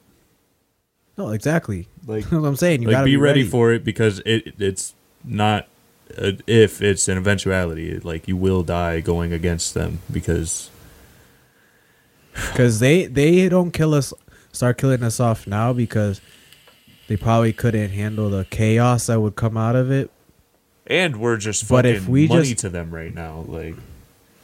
no 1.16 1.30
exactly 1.30 1.88
Like- 2.06 2.24
that's 2.30 2.32
what 2.32 2.46
i'm 2.48 2.56
saying 2.56 2.82
you 2.82 2.88
like 2.88 2.94
gotta 2.96 3.04
be, 3.06 3.12
be, 3.12 3.16
ready, 3.16 3.44
for 3.44 3.72
it 3.72 3.84
because 3.84 4.20
it 4.26 4.54
it's 4.58 4.94
not 5.24 5.66
if 6.46 6.80
it's 6.82 7.06
an 7.08 7.18
eventuality 7.18 7.98
like 8.00 8.26
you 8.26 8.36
will 8.36 8.62
die 8.62 9.00
going 9.00 9.32
against 9.32 9.74
them 9.74 9.98
because 10.12 10.70
because 12.50 12.80
they 12.80 13.06
they 13.06 13.48
don't 13.48 13.72
kill 13.72 13.94
us 13.94 14.12
start 14.52 14.78
killing 14.78 15.02
us 15.02 15.20
off 15.20 15.46
now 15.46 15.72
because 15.72 16.20
they 17.08 17.16
probably 17.16 17.52
couldn't 17.52 17.90
handle 17.90 18.30
the 18.30 18.44
chaos 18.46 19.06
that 19.06 19.20
would 19.20 19.34
come 19.34 19.56
out 19.56 19.74
of 19.74 19.90
it. 19.90 20.10
And 20.86 21.16
we're 21.20 21.36
just 21.38 21.66
But 21.68 21.84
fucking 21.84 21.96
if 21.96 22.08
we 22.08 22.26
money 22.28 22.48
just- 22.50 22.60
to 22.60 22.68
them 22.68 22.90
right 22.90 23.14
now 23.14 23.44
like 23.46 23.74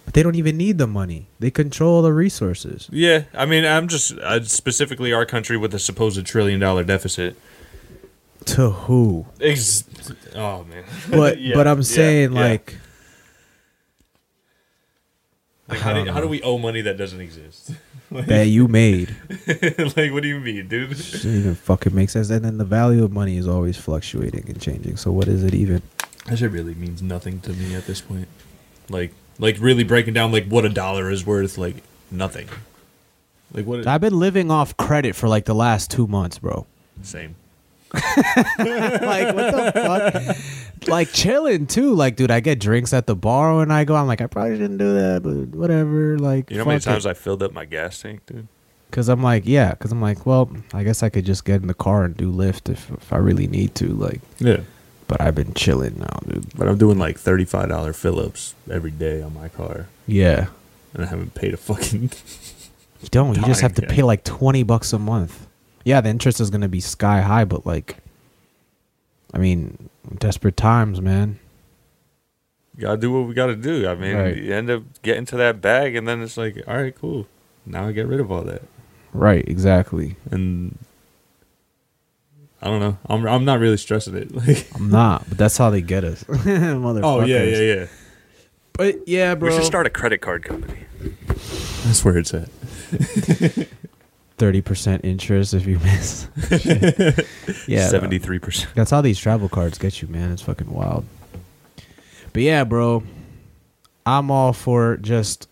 but 0.05 0.13
they 0.13 0.23
don't 0.23 0.35
even 0.35 0.59
need 0.59 0.77
the 0.77 0.87
money. 0.87 1.29
They 1.41 1.51
control 1.51 2.03
the 2.03 2.13
resources. 2.13 2.89
Yeah 2.93 3.25
i 3.35 3.47
mean 3.47 3.65
i'm 3.65 3.89
just 3.89 4.13
uh, 4.19 4.45
specifically 4.45 5.13
our 5.13 5.25
country 5.27 5.57
with 5.57 5.75
a 5.75 5.79
supposed 5.79 6.25
trillion 6.27 6.61
dollar 6.61 6.85
deficit 6.85 7.37
to 8.47 8.71
who 8.71 9.27
Ex- 9.41 9.85
oh 10.35 10.65
man 10.65 10.85
but 11.11 11.39
Yeah, 11.41 11.55
but 11.55 11.67
i'm 11.67 11.83
saying 11.83 12.33
yeah. 12.33 12.41
like 12.41 12.77
like 15.69 15.79
how, 15.81 15.95
don't 15.95 16.07
how 16.09 16.21
do 16.21 16.29
we 16.29 16.43
owe 16.43 16.59
money 16.59 16.83
that 16.83 16.97
doesn't 16.97 17.21
exist 17.21 17.73
that 18.11 18.49
you 18.49 18.69
made 18.69 19.15
like 19.97 20.13
what 20.13 20.23
do 20.23 20.29
you 20.29 20.39
mean 20.39 20.69
dude 20.69 20.91
doesn't 20.91 21.35
even 21.37 21.55
fucking 21.55 21.95
make 21.95 22.11
sense 22.11 22.31
and 22.31 22.45
then 22.45 22.59
the 22.59 22.65
value 22.65 23.03
of 23.03 23.11
money 23.13 23.37
is 23.37 23.49
always 23.49 23.77
fluctuating 23.77 24.45
and 24.47 24.61
changing 24.61 24.97
so 24.97 25.11
what 25.11 25.27
is 25.27 25.43
it 25.43 25.55
even 25.55 25.81
That 26.27 26.39
shit 26.39 26.51
really 26.51 26.75
means 26.75 27.03
nothing 27.03 27.41
to 27.41 27.53
me 27.53 27.75
at 27.75 27.87
this 27.87 28.01
point. 28.01 28.29
Like, 28.89 29.13
like 29.39 29.57
really 29.61 29.85
breaking 29.85 30.15
down 30.15 30.33
like 30.33 30.47
what 30.49 30.65
a 30.65 30.69
dollar 30.71 31.11
is 31.11 31.27
worth, 31.27 31.59
like 31.59 31.77
nothing. 32.11 32.49
Like 33.53 33.67
what? 33.67 33.87
i've 33.87 34.01
been 34.01 34.19
living 34.19 34.51
off 34.51 34.77
credit 34.77 35.15
for 35.17 35.29
like 35.29 35.45
the 35.45 35.55
last 35.55 35.91
two 35.91 36.07
months 36.07 36.39
bro 36.39 36.67
same. 37.03 37.35
like 38.59 39.35
what 39.35 39.53
the 39.55 39.73
fuck 39.75 40.89
like 40.89 41.13
chilling 41.13 41.67
too 41.67 41.95
like 41.95 42.17
dude 42.17 42.31
i 42.31 42.41
get 42.41 42.61
drinks 42.61 42.93
at 42.93 43.07
the 43.07 43.15
bar 43.17 43.57
when 43.57 43.71
i 43.71 43.85
go 43.85 43.95
i'm 43.95 44.07
like 44.07 44.21
i 44.21 44.27
probably 44.27 44.57
shouldn't 44.57 44.79
do 44.79 44.95
that 44.95 45.23
but 45.23 45.59
whatever 45.59 46.19
like 46.19 46.51
You 46.51 46.59
know 46.59 46.65
how 46.65 46.69
many 46.71 46.81
fuck 46.81 46.89
it. 46.89 46.95
times 46.95 47.07
I 47.07 47.15
filled 47.15 47.43
up 47.43 47.53
my 47.53 47.65
gas 47.65 48.01
tank, 48.01 48.27
dude? 48.27 48.49
Cause 48.91 49.09
I'm 49.09 49.23
like, 49.25 49.43
yeah, 49.45 49.75
cause 49.75 49.91
I'm 49.91 50.01
like, 50.01 50.25
well, 50.25 50.49
I 50.73 50.85
guess 50.85 51.03
I 51.03 51.09
could 51.09 51.25
just 51.27 51.45
get 51.45 51.61
in 51.63 51.67
the 51.67 51.75
car 51.75 52.05
and 52.05 52.17
do 52.17 52.31
Lyft 52.31 52.71
if 52.71 52.89
if 52.93 53.13
I 53.13 53.17
really 53.17 53.49
need 53.49 53.75
to, 53.77 53.89
like. 53.89 54.21
Yeah. 54.39 54.61
But 55.09 55.21
I've 55.21 55.35
been 55.35 55.53
chilling 55.55 55.99
now, 55.99 56.21
dude. 56.29 56.47
But 56.57 56.69
I'm 56.69 56.79
doing 56.79 56.97
like 56.99 57.19
thirty 57.19 57.45
five 57.45 57.71
dollar 57.71 57.93
fill 57.93 58.21
ups 58.21 58.55
every 58.71 58.93
day 58.93 59.21
on 59.21 59.35
my 59.35 59.49
car, 59.49 59.89
Yeah, 60.07 60.47
and 60.93 61.03
I 61.05 61.09
haven't 61.09 61.35
paid 61.35 61.55
a 61.55 61.57
fucking. 61.57 62.03
you 63.01 63.09
don't. 63.11 63.37
You 63.37 63.43
just 63.45 63.63
have 63.63 63.75
to 63.75 63.81
Dying, 63.81 63.91
yeah. 63.91 63.97
pay 63.97 64.03
like 64.05 64.23
twenty 64.23 64.63
bucks 64.63 64.93
a 64.93 64.99
month. 65.01 65.47
Yeah, 65.85 66.01
the 66.01 66.09
interest 66.09 66.41
is 66.41 66.51
gonna 66.51 66.69
be 66.69 66.81
sky 66.81 67.21
high, 67.21 67.45
but 67.45 67.67
like, 67.67 67.97
I 69.33 69.39
mean, 69.39 69.89
desperate 70.19 70.57
times, 70.57 71.01
man. 71.01 71.39
gotta 72.79 72.97
do 72.97 73.13
what 73.13 73.29
we 73.29 73.35
gotta 73.35 73.55
do. 73.57 73.87
I 73.87 73.95
mean, 73.95 74.17
Right. 74.17 74.37
you 74.37 74.53
end 74.55 74.71
up 74.71 74.83
getting 75.03 75.25
to 75.27 75.37
that 75.37 75.61
bag, 75.61 75.95
and 75.95 76.09
then 76.09 76.23
it's 76.23 76.37
like, 76.37 76.63
all 76.67 76.77
right, 76.77 76.95
cool. 76.95 77.27
Now 77.67 77.87
I 77.89 77.93
get 77.93 78.07
rid 78.07 78.21
of 78.21 78.31
all 78.33 78.43
that, 78.43 78.63
Right, 79.13 79.47
exactly. 79.49 80.17
and 80.31 80.79
I 82.63 82.67
don't 82.69 82.81
know. 82.81 82.97
I'm 83.07 83.27
I'm 83.27 83.45
not 83.45 83.61
really 83.61 83.77
stressing 83.77 84.15
it. 84.17 84.35
Like, 84.35 84.67
I'm 84.75 84.91
not, 84.91 85.29
but 85.29 85.37
that's 85.39 85.57
how 85.59 85.69
they 85.71 85.83
get 85.83 86.03
us, 86.05 86.25
motherfuckers. 86.29 87.01
oh 87.05 87.25
yeah, 87.25 87.43
yeah, 87.43 87.75
yeah. 87.75 87.87
But 88.73 89.07
yeah, 89.07 89.35
bro. 89.35 89.51
We 89.51 89.55
should 89.57 89.67
start 89.67 89.87
a 89.87 89.91
credit 89.91 90.21
card 90.21 90.43
company. 90.45 90.79
That's 91.85 92.05
where 92.05 92.17
it's 92.19 92.33
at. 92.35 92.49
thirty 94.37 94.61
percent 94.61 95.05
interest 95.05 95.55
if 95.55 95.67
you 95.67 95.79
miss. 95.81 96.29
yeah, 97.69 97.89
seventy 97.89 98.19
three 98.19 98.39
percent. 98.39 98.75
That's 98.75 98.91
how 98.91 99.01
these 99.01 99.19
travel 99.19 99.49
cards 99.49 99.79
get 99.79 100.03
you, 100.03 100.09
man. 100.09 100.33
It's 100.33 100.43
fucking 100.43 100.71
wild. 100.71 101.05
But 102.33 102.43
yeah, 102.43 102.65
bro, 102.65 103.05
I'm 104.05 104.31
all 104.31 104.53
for 104.53 104.97
just 104.97 105.49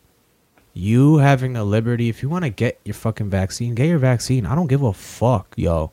you 0.75 1.19
having 1.19 1.53
the 1.53 1.65
liberty. 1.65 2.09
If 2.09 2.23
you 2.23 2.29
want 2.29 2.45
to 2.45 2.51
get 2.51 2.81
your 2.85 2.95
fucking 2.95 3.31
vaccine, 3.31 3.75
get 3.75 3.87
your 3.87 3.99
vaccine. 3.99 4.47
I 4.47 4.55
don't 4.55 4.67
give 4.67 4.83
a 4.83 4.93
fuck, 4.93 5.55
yo. 5.57 5.93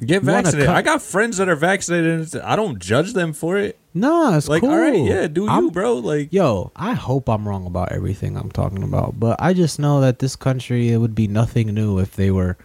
Get 0.00 0.22
You 0.22 0.26
vaccinated. 0.26 0.68
I 0.68 0.82
got 0.82 1.02
friends 1.02 1.36
that 1.36 1.48
are 1.48 1.56
vaccinated. 1.56 2.34
I 2.40 2.56
don't 2.56 2.78
judge 2.78 3.12
them 3.12 3.32
for 3.34 3.58
it. 3.58 3.76
Nah, 3.92 4.36
it's 4.36 4.48
Like, 4.48 4.60
cool. 4.62 4.70
all 4.70 4.78
right, 4.78 4.94
yeah, 5.04 5.26
do 5.26 5.42
you, 5.42 5.48
I'm- 5.48 5.68
bro? 5.68 5.94
Like, 5.94 6.32
Yo, 6.32 6.70
I 6.76 6.92
hope 6.94 7.28
I'm 7.28 7.46
wrong 7.48 7.66
about 7.66 7.90
everything 7.90 8.36
I'm 8.36 8.50
talking 8.52 8.82
about, 8.84 9.18
but 9.18 9.36
I 9.42 9.52
just 9.52 9.78
know 9.80 10.00
that 10.00 10.20
this 10.20 10.36
country 10.36 10.90
it 10.90 10.98
would 10.98 11.14
be 11.14 11.26
nothing 11.26 11.74
new 11.74 11.98
if 11.98 12.14
they 12.14 12.30
were 12.30 12.56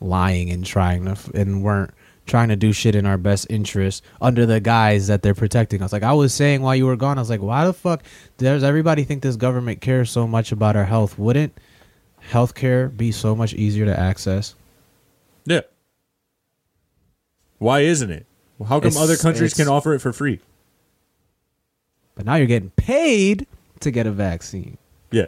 lying 0.00 0.50
and 0.50 0.64
trying 0.64 1.06
to 1.06 1.12
f- 1.12 1.30
and 1.34 1.62
weren't 1.62 1.90
trying 2.26 2.48
to 2.48 2.56
do 2.56 2.72
shit 2.72 2.94
in 2.94 3.06
our 3.06 3.16
best 3.18 3.46
interest 3.48 4.02
under 4.20 4.44
the 4.46 4.60
guise 4.60 5.06
that 5.06 5.22
they're 5.22 5.34
protecting 5.34 5.80
us. 5.82 5.92
Like 5.92 6.02
I 6.02 6.12
was 6.12 6.34
saying 6.34 6.60
while 6.62 6.74
you 6.76 6.84
were 6.86 6.96
gone, 6.96 7.16
I 7.18 7.20
was 7.22 7.30
like, 7.30 7.42
why 7.42 7.64
the 7.64 7.72
fuck 7.72 8.02
does 8.38 8.62
everybody 8.62 9.04
think 9.04 9.22
this 9.22 9.36
government 9.36 9.80
cares 9.80 10.10
so 10.10 10.26
much 10.26 10.52
about 10.52 10.76
our 10.76 10.84
health? 10.84 11.18
Wouldn't 11.18 11.52
healthcare 12.30 12.94
be 12.94 13.10
so 13.12 13.34
much 13.34 13.54
easier 13.54 13.84
to 13.86 13.98
access? 13.98 14.54
Yeah. 15.46 15.60
Why 17.58 17.80
isn't 17.80 18.10
it? 18.10 18.26
Well, 18.58 18.68
How 18.68 18.80
come 18.80 18.88
It's- 18.88 19.02
other 19.02 19.16
countries 19.16 19.54
can 19.54 19.68
offer 19.68 19.94
it 19.94 20.00
for 20.00 20.12
free? 20.12 20.40
But 22.14 22.26
now 22.26 22.36
you're 22.36 22.46
getting 22.46 22.70
paid 22.70 23.46
to 23.80 23.90
get 23.90 24.06
a 24.06 24.12
vaccine. 24.12 24.78
Yeah. 25.10 25.26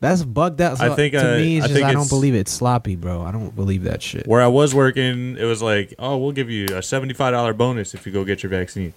That's 0.00 0.22
bugged 0.22 0.60
out. 0.60 0.80
I 0.80 0.94
think, 0.94 1.12
to 1.14 1.34
uh, 1.34 1.36
me, 1.38 1.56
it's 1.56 1.64
I 1.64 1.68
just 1.68 1.82
I 1.82 1.92
don't 1.92 2.08
believe 2.08 2.34
it. 2.34 2.40
It's 2.40 2.52
sloppy, 2.52 2.94
bro. 2.94 3.22
I 3.22 3.32
don't 3.32 3.56
believe 3.56 3.84
that 3.84 4.02
shit. 4.02 4.26
Where 4.26 4.42
I 4.42 4.48
was 4.48 4.74
working, 4.74 5.38
it 5.38 5.44
was 5.44 5.62
like, 5.62 5.94
oh, 5.98 6.18
we'll 6.18 6.32
give 6.32 6.50
you 6.50 6.66
a 6.76 6.82
seventy-five 6.82 7.32
dollar 7.32 7.54
bonus 7.54 7.94
if 7.94 8.04
you 8.04 8.12
go 8.12 8.22
get 8.22 8.42
your 8.42 8.50
vaccine. 8.50 8.92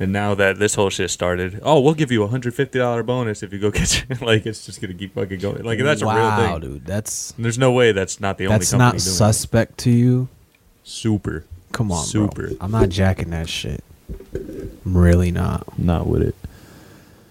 And 0.00 0.10
now 0.10 0.34
that 0.34 0.58
this 0.58 0.74
whole 0.74 0.88
shit 0.88 1.10
started, 1.10 1.60
oh, 1.62 1.80
we'll 1.80 1.92
give 1.94 2.10
you 2.10 2.22
a 2.22 2.28
hundred 2.28 2.54
fifty 2.54 2.78
dollar 2.78 3.02
bonus 3.02 3.42
if 3.42 3.52
you 3.52 3.58
go 3.58 3.70
get 3.72 4.08
your 4.08 4.18
like. 4.26 4.46
It's 4.46 4.64
just 4.64 4.80
gonna 4.80 4.94
keep 4.94 5.14
fucking 5.14 5.38
going. 5.38 5.64
Like 5.64 5.80
that's 5.80 6.02
wow, 6.02 6.16
a 6.16 6.40
real 6.40 6.60
thing. 6.60 6.70
dude. 6.72 6.86
That's 6.86 7.32
And 7.36 7.44
There's 7.44 7.58
no 7.58 7.72
way 7.72 7.92
that's 7.92 8.18
not 8.18 8.38
the 8.38 8.46
only 8.46 8.58
that's 8.58 8.70
company 8.70 8.92
not 8.92 9.00
suspect 9.02 9.76
to 9.80 9.90
you. 9.90 10.28
Super. 10.82 11.44
Come 11.72 11.92
on, 11.92 12.04
Super. 12.04 12.48
bro. 12.48 12.56
I'm 12.60 12.70
not 12.70 12.88
jacking 12.88 13.30
that 13.30 13.48
shit. 13.48 13.84
I'm 14.84 14.96
really 14.96 15.30
not. 15.30 15.78
Not 15.78 16.06
with 16.06 16.22
it. 16.22 16.34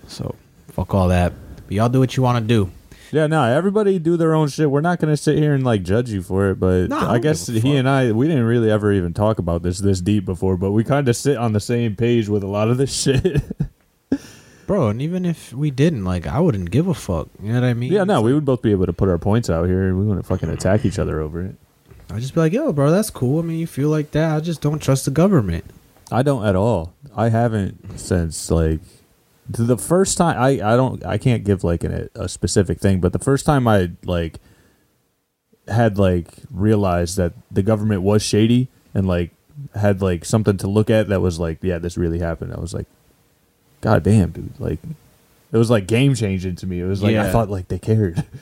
So 0.07 0.35
fuck 0.69 0.93
all 0.93 1.07
that. 1.09 1.33
But 1.65 1.71
y'all 1.71 1.89
do 1.89 1.99
what 1.99 2.15
you 2.17 2.23
want 2.23 2.43
to 2.43 2.47
do. 2.47 2.71
Yeah, 3.11 3.27
no, 3.27 3.43
everybody 3.43 3.99
do 3.99 4.15
their 4.15 4.33
own 4.33 4.47
shit. 4.47 4.71
We're 4.71 4.79
not 4.79 4.99
gonna 5.01 5.17
sit 5.17 5.37
here 5.37 5.53
and 5.53 5.65
like 5.65 5.83
judge 5.83 6.09
you 6.11 6.21
for 6.21 6.49
it, 6.51 6.61
but 6.61 6.87
No, 6.87 6.97
I 6.97 7.15
I 7.15 7.19
guess 7.19 7.47
give 7.47 7.57
a 7.57 7.59
he 7.59 7.71
fuck. 7.73 7.79
and 7.79 7.89
I 7.89 8.11
we 8.13 8.25
didn't 8.27 8.45
really 8.45 8.71
ever 8.71 8.93
even 8.93 9.13
talk 9.13 9.37
about 9.37 9.63
this 9.63 9.79
this 9.79 9.99
deep 9.99 10.23
before, 10.23 10.55
but 10.55 10.71
we 10.71 10.85
kind 10.85 11.09
of 11.09 11.15
sit 11.17 11.35
on 11.35 11.51
the 11.51 11.59
same 11.59 11.97
page 11.97 12.29
with 12.29 12.41
a 12.41 12.47
lot 12.47 12.69
of 12.69 12.77
this 12.77 12.93
shit. 13.03 13.41
Bro, 14.65 14.87
and 14.89 15.01
even 15.01 15.25
if 15.25 15.51
we 15.51 15.69
didn't, 15.71 16.05
like, 16.05 16.25
I 16.25 16.39
wouldn't 16.39 16.71
give 16.71 16.87
a 16.87 16.93
fuck. 16.93 17.27
You 17.43 17.49
know 17.51 17.59
what 17.59 17.67
I 17.67 17.73
mean? 17.73 17.91
yeah, 17.91 18.05
no, 18.05 18.21
we 18.21 18.33
would 18.33 18.45
both 18.45 18.61
be 18.61 18.71
able 18.71 18.85
to 18.85 18.93
put 18.93 19.09
our 19.09 19.17
points 19.17 19.49
out 19.49 19.65
here, 19.67 19.89
and 19.89 19.99
we 19.99 20.05
wouldn't 20.05 20.25
fucking 20.25 20.49
attack 20.49 20.85
each 20.85 20.97
other 20.97 21.19
over 21.19 21.41
it. 21.41 21.55
I'd 22.09 22.21
just 22.21 22.33
be 22.33 22.39
like, 22.39 22.53
yo, 22.53 22.71
bro, 22.71 22.89
that's 22.91 23.09
cool. 23.09 23.39
I 23.39 23.41
mean, 23.41 23.59
you 23.59 23.67
feel 23.67 23.89
like 23.89 24.11
that. 24.11 24.33
I 24.33 24.39
just 24.39 24.61
don't 24.61 24.81
trust 24.81 25.03
the 25.03 25.11
government. 25.11 25.65
I 26.11 26.23
don't 26.23 26.45
at 26.45 26.55
all. 26.55 26.93
I 27.15 27.29
haven't 27.29 27.99
since 27.99 28.51
like 28.51 28.81
the 29.49 29.77
first 29.77 30.17
time. 30.17 30.37
I 30.37 30.49
I 30.49 30.75
don't. 30.75 31.05
I 31.05 31.17
can't 31.17 31.43
give 31.43 31.63
like 31.63 31.83
an, 31.83 32.09
a 32.15 32.27
specific 32.27 32.79
thing, 32.79 32.99
but 32.99 33.13
the 33.13 33.19
first 33.19 33.45
time 33.45 33.67
I 33.67 33.91
like 34.03 34.39
had 35.67 35.97
like 35.97 36.27
realized 36.51 37.17
that 37.17 37.33
the 37.49 37.63
government 37.63 38.01
was 38.01 38.21
shady 38.21 38.67
and 38.93 39.07
like 39.07 39.31
had 39.75 40.01
like 40.01 40.25
something 40.25 40.57
to 40.57 40.67
look 40.67 40.89
at 40.89 41.07
that 41.09 41.21
was 41.21 41.39
like, 41.39 41.59
yeah, 41.61 41.77
this 41.77 41.97
really 41.97 42.19
happened. 42.19 42.53
I 42.53 42.59
was 42.59 42.73
like, 42.73 42.87
God 43.81 44.03
damn, 44.03 44.31
dude! 44.31 44.59
Like 44.59 44.79
it 45.51 45.57
was 45.57 45.69
like 45.69 45.87
game 45.87 46.15
changing 46.15 46.55
to 46.57 46.67
me. 46.67 46.79
It 46.79 46.85
was 46.85 47.01
like 47.01 47.15
I 47.15 47.31
thought 47.31 47.49
like 47.49 47.67
they 47.67 47.79
cared. 47.79 48.23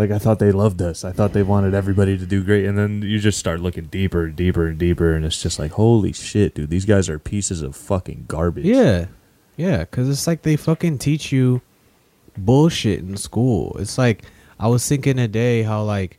Like 0.00 0.10
I 0.10 0.18
thought 0.18 0.38
they 0.38 0.50
loved 0.50 0.80
us. 0.80 1.04
I 1.04 1.12
thought 1.12 1.34
they 1.34 1.42
wanted 1.42 1.74
everybody 1.74 2.16
to 2.16 2.24
do 2.24 2.42
great. 2.42 2.64
And 2.64 2.78
then 2.78 3.02
you 3.02 3.18
just 3.18 3.38
start 3.38 3.60
looking 3.60 3.84
deeper 3.84 4.24
and 4.24 4.34
deeper 4.34 4.66
and 4.66 4.78
deeper, 4.78 5.12
and 5.14 5.26
it's 5.26 5.42
just 5.42 5.58
like, 5.58 5.72
holy 5.72 6.14
shit, 6.14 6.54
dude! 6.54 6.70
These 6.70 6.86
guys 6.86 7.10
are 7.10 7.18
pieces 7.18 7.60
of 7.60 7.76
fucking 7.76 8.24
garbage. 8.26 8.64
Yeah. 8.64 9.08
Yeah, 9.58 9.80
because 9.80 10.08
it's 10.08 10.26
like 10.26 10.40
they 10.40 10.56
fucking 10.56 10.96
teach 10.98 11.32
you 11.32 11.60
bullshit 12.34 13.00
in 13.00 13.18
school. 13.18 13.76
It's 13.78 13.98
like, 13.98 14.22
I 14.58 14.68
was 14.68 14.88
thinking 14.88 15.16
today 15.18 15.64
how, 15.64 15.82
like, 15.82 16.18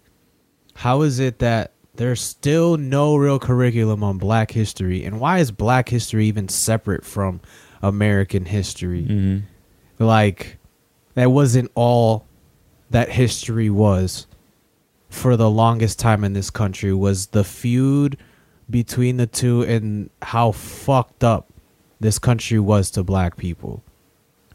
how 0.75 1.01
is 1.01 1.17
it 1.17 1.39
that 1.39 1.71
there's 1.95 2.21
still 2.21 2.77
no 2.77 3.15
real 3.15 3.39
curriculum 3.39 4.03
on 4.03 4.19
black 4.19 4.51
history? 4.51 5.03
And 5.03 5.19
why 5.19 5.39
is 5.39 5.49
black 5.49 5.89
history 5.89 6.27
even 6.27 6.49
separate 6.49 7.03
from 7.03 7.41
American 7.81 8.45
history? 8.45 9.05
hmm 9.05 9.37
like 9.97 10.57
that 11.13 11.31
wasn't 11.31 11.71
all 11.75 12.25
that 12.91 13.09
history 13.09 13.69
was 13.69 14.27
for 15.09 15.35
the 15.35 15.49
longest 15.49 15.99
time 15.99 16.23
in 16.23 16.33
this 16.33 16.49
country 16.49 16.93
was 16.93 17.27
the 17.27 17.43
feud 17.43 18.17
between 18.69 19.17
the 19.17 19.27
two 19.27 19.63
and 19.63 20.09
how 20.21 20.51
fucked 20.51 21.23
up 21.23 21.49
this 21.99 22.17
country 22.17 22.59
was 22.59 22.89
to 22.91 23.03
black 23.03 23.35
people 23.37 23.83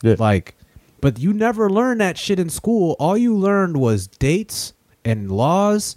Yeah. 0.03 0.17
like 0.19 0.55
but 1.01 1.19
you 1.19 1.33
never 1.33 1.69
learned 1.71 2.01
that 2.01 2.17
shit 2.17 2.39
in 2.39 2.49
school 2.49 2.97
all 2.99 3.17
you 3.19 3.37
learned 3.37 3.77
was 3.77 4.07
dates 4.07 4.73
and 5.05 5.31
laws 5.31 5.97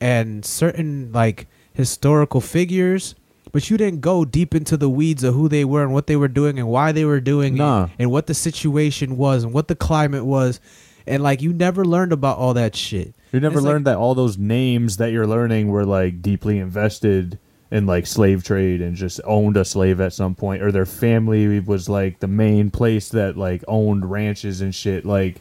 and 0.00 0.44
certain 0.44 1.10
like 1.12 1.48
historical 1.74 2.40
figures 2.40 3.14
but 3.52 3.70
you 3.70 3.76
didn't 3.76 4.00
go 4.00 4.24
deep 4.24 4.54
into 4.54 4.76
the 4.76 4.88
weeds 4.88 5.24
of 5.24 5.34
who 5.34 5.48
they 5.48 5.64
were 5.64 5.82
and 5.82 5.92
what 5.92 6.06
they 6.06 6.16
were 6.16 6.28
doing 6.28 6.58
and 6.58 6.68
why 6.68 6.92
they 6.92 7.04
were 7.04 7.20
doing 7.20 7.56
Nah. 7.56 7.84
it 7.84 7.90
and 7.98 8.10
what 8.10 8.26
the 8.28 8.34
situation 8.34 9.16
was 9.16 9.42
and 9.44 9.52
what 9.52 9.66
the 9.68 9.74
climate 9.76 10.24
was 10.24 10.60
and 11.06 11.22
like 11.22 11.40
you 11.42 11.52
never 11.52 11.84
learned 11.84 12.12
about 12.12 12.38
all 12.38 12.54
that 12.54 12.74
shit 12.74 13.14
You 13.32 13.40
never 13.40 13.58
It's 13.58 13.64
like- 13.64 13.72
learned 13.72 13.86
that 13.86 13.96
all 13.96 14.14
those 14.14 14.36
names 14.38 14.96
that 14.98 15.12
you're 15.12 15.26
learning 15.26 15.68
were 15.68 15.84
like 15.84 16.22
deeply 16.22 16.58
invested 16.58 17.38
in 17.70 17.84
like 17.86 18.06
slave 18.06 18.44
trade 18.44 18.80
and 18.80 18.96
just 18.96 19.20
owned 19.24 19.56
a 19.56 19.64
slave 19.64 20.00
at 20.00 20.12
some 20.12 20.34
point, 20.36 20.62
or 20.62 20.70
their 20.70 20.86
family 20.86 21.58
was 21.58 21.88
like 21.88 22.20
the 22.20 22.28
main 22.28 22.70
place 22.70 23.08
that 23.08 23.36
like 23.36 23.64
owned 23.66 24.08
ranches 24.10 24.60
and 24.60 24.72
shit. 24.74 25.04
Like, 25.04 25.40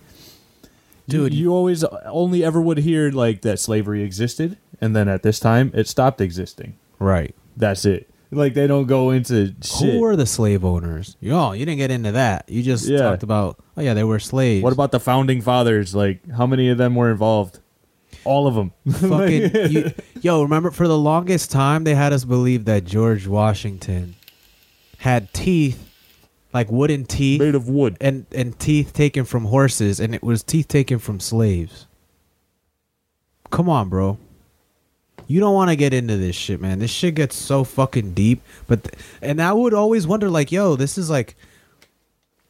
Dude, 1.08 1.32
dude, 1.32 1.34
you, 1.36 1.54
always 1.54 1.84
uh, 1.84 2.02
only 2.08 2.44
ever 2.44 2.60
would 2.60 2.80
hear 2.80 3.12
like 3.12 3.42
that 3.42 3.60
slavery 3.60 4.02
existed, 4.02 4.58
and 4.82 4.96
then 4.96 5.08
at 5.08 5.22
this 5.22 5.40
time 5.40 5.70
it 5.76 5.88
stopped 5.88 6.20
existing. 6.20 6.76
right 6.98 7.36
That's 7.56 7.86
it. 7.86 8.10
Like 8.32 8.54
they 8.54 8.68
don't 8.68 8.86
go 8.88 9.12
into 9.12 9.56
shit. 9.62 9.94
who 9.94 10.00
were 10.00 10.16
the 10.16 10.26
slave 10.26 10.66
owners 10.66 11.16
yo 11.22 11.52
you 11.54 11.66
didn't 11.66 11.78
get 11.78 11.92
into 11.92 12.12
that 12.14 12.50
you 12.50 12.64
just 12.64 12.88
Yeah. 12.88 12.98
talked 13.00 13.24
about 13.24 13.64
oh 13.78 13.82
yeah 13.82 13.94
they 13.94 14.04
were 14.04 14.20
slaves 14.20 14.64
what 14.64 14.74
about 14.74 14.92
the 14.92 15.00
founding 15.00 15.42
fathers? 15.42 15.94
Like, 15.96 16.28
how 16.32 16.46
many 16.46 16.70
of 16.70 16.78
them 16.78 16.96
were 16.96 17.12
involved? 17.12 17.60
All 18.26 18.48
of 18.48 18.56
them. 18.56 18.72
fucking 18.92 19.72
you, 19.72 19.92
yo 20.22 20.42
remember 20.42 20.72
for 20.72 20.88
the 20.88 20.98
longest 20.98 21.52
time 21.52 21.84
they 21.84 21.94
had 21.96 22.12
us 22.14 22.26
believe 22.26 22.66
that 22.66 22.84
george 22.84 23.28
washington 23.28 24.16
had 24.98 25.32
teeth 25.34 25.92
like 26.54 26.72
wooden 26.72 27.06
teeth 27.06 27.40
Made 27.42 27.54
of 27.54 27.70
wood. 27.70 27.96
and 28.02 28.26
and 28.32 28.58
teeth 28.60 28.94
taken 28.94 29.26
from 29.26 29.46
horses 29.46 30.00
and 30.00 30.16
it 30.16 30.24
was 30.24 30.42
teeth 30.42 30.68
taken 30.68 30.98
from 31.00 31.20
slaves 31.20 31.86
come 33.52 33.70
on 33.70 33.90
bro 33.90 34.18
you 35.28 35.40
don't 35.40 35.54
want 35.54 35.70
to 35.70 35.76
get 35.76 35.94
into 35.94 36.18
this 36.18 36.36
shit 36.36 36.62
man. 36.62 36.80
This 36.80 36.92
shit 36.92 37.16
gets 37.16 37.36
so 37.36 37.64
fucking 37.64 38.14
deep 38.14 38.42
but 38.68 38.84
th- 38.84 38.96
and 39.22 39.42
i 39.42 39.52
would 39.52 39.74
always 39.74 40.06
wonder 40.08 40.30
like 40.30 40.52
yo 40.52 40.76
this 40.76 40.98
is 40.98 41.10
like 41.10 41.36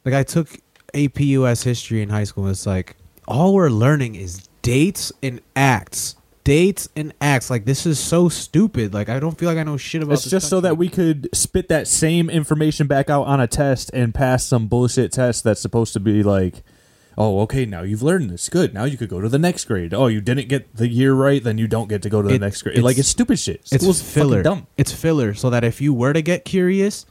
like 0.04 0.14
i 0.14 0.22
took 0.22 0.48
ap 0.94 1.18
us 1.20 1.62
history 1.62 2.02
in 2.02 2.08
high 2.08 2.24
school 2.24 2.48
it's 2.48 2.66
like 2.66 2.96
all 3.26 3.54
we're 3.54 3.70
learning 3.70 4.14
is 4.14 4.48
dates 4.62 5.12
and 5.22 5.40
acts 5.54 6.16
dates 6.44 6.88
and 6.94 7.12
acts 7.20 7.50
like 7.50 7.64
this 7.64 7.86
is 7.86 7.98
so 7.98 8.28
stupid 8.28 8.94
like 8.94 9.08
i 9.08 9.18
don't 9.18 9.36
feel 9.36 9.48
like 9.48 9.58
i 9.58 9.64
know 9.64 9.76
shit 9.76 10.00
about 10.00 10.12
It's 10.12 10.30
just 10.30 10.48
so 10.48 10.60
that 10.60 10.76
we 10.78 10.88
could 10.88 11.28
spit 11.32 11.68
that 11.70 11.88
same 11.88 12.30
information 12.30 12.86
back 12.86 13.10
out 13.10 13.24
on 13.26 13.40
a 13.40 13.48
test 13.48 13.90
and 13.92 14.14
pass 14.14 14.44
some 14.44 14.68
bullshit 14.68 15.10
test 15.10 15.42
that's 15.42 15.60
supposed 15.60 15.92
to 15.94 16.00
be 16.00 16.22
like, 16.22 16.62
oh, 17.18 17.40
okay, 17.40 17.64
now 17.66 17.82
you've 17.82 18.02
learned 18.02 18.30
this. 18.30 18.48
Good. 18.48 18.74
Now 18.74 18.84
you 18.84 18.96
could 18.96 19.08
go 19.08 19.20
to 19.20 19.28
the 19.28 19.38
next 19.38 19.64
grade. 19.64 19.94
Oh, 19.94 20.06
you 20.06 20.20
didn't 20.20 20.48
get 20.48 20.74
the 20.76 20.88
year 20.88 21.14
right, 21.14 21.42
then 21.42 21.58
you 21.58 21.66
don't 21.66 21.88
get 21.88 22.02
to 22.02 22.10
go 22.10 22.22
to 22.22 22.28
the 22.28 22.34
It- 22.34 22.40
next 22.40 22.62
grade. 22.62 22.74
it's- 22.74 22.84
like 22.84 22.98
it's 22.98 23.08
stupid 23.08 23.38
shit. 23.38 23.60
it's 23.72 23.82
School's 23.82 24.02
filler. 24.02 24.38
fucking 24.38 24.42
dumb. 24.42 24.66
It's 24.76 24.92
filler, 24.92 25.34
so 25.34 25.50
that 25.50 25.64
if 25.64 25.80
you 25.80 25.92
were 25.94 26.12
to 26.12 26.22
get 26.22 26.44
curious, 26.44 27.06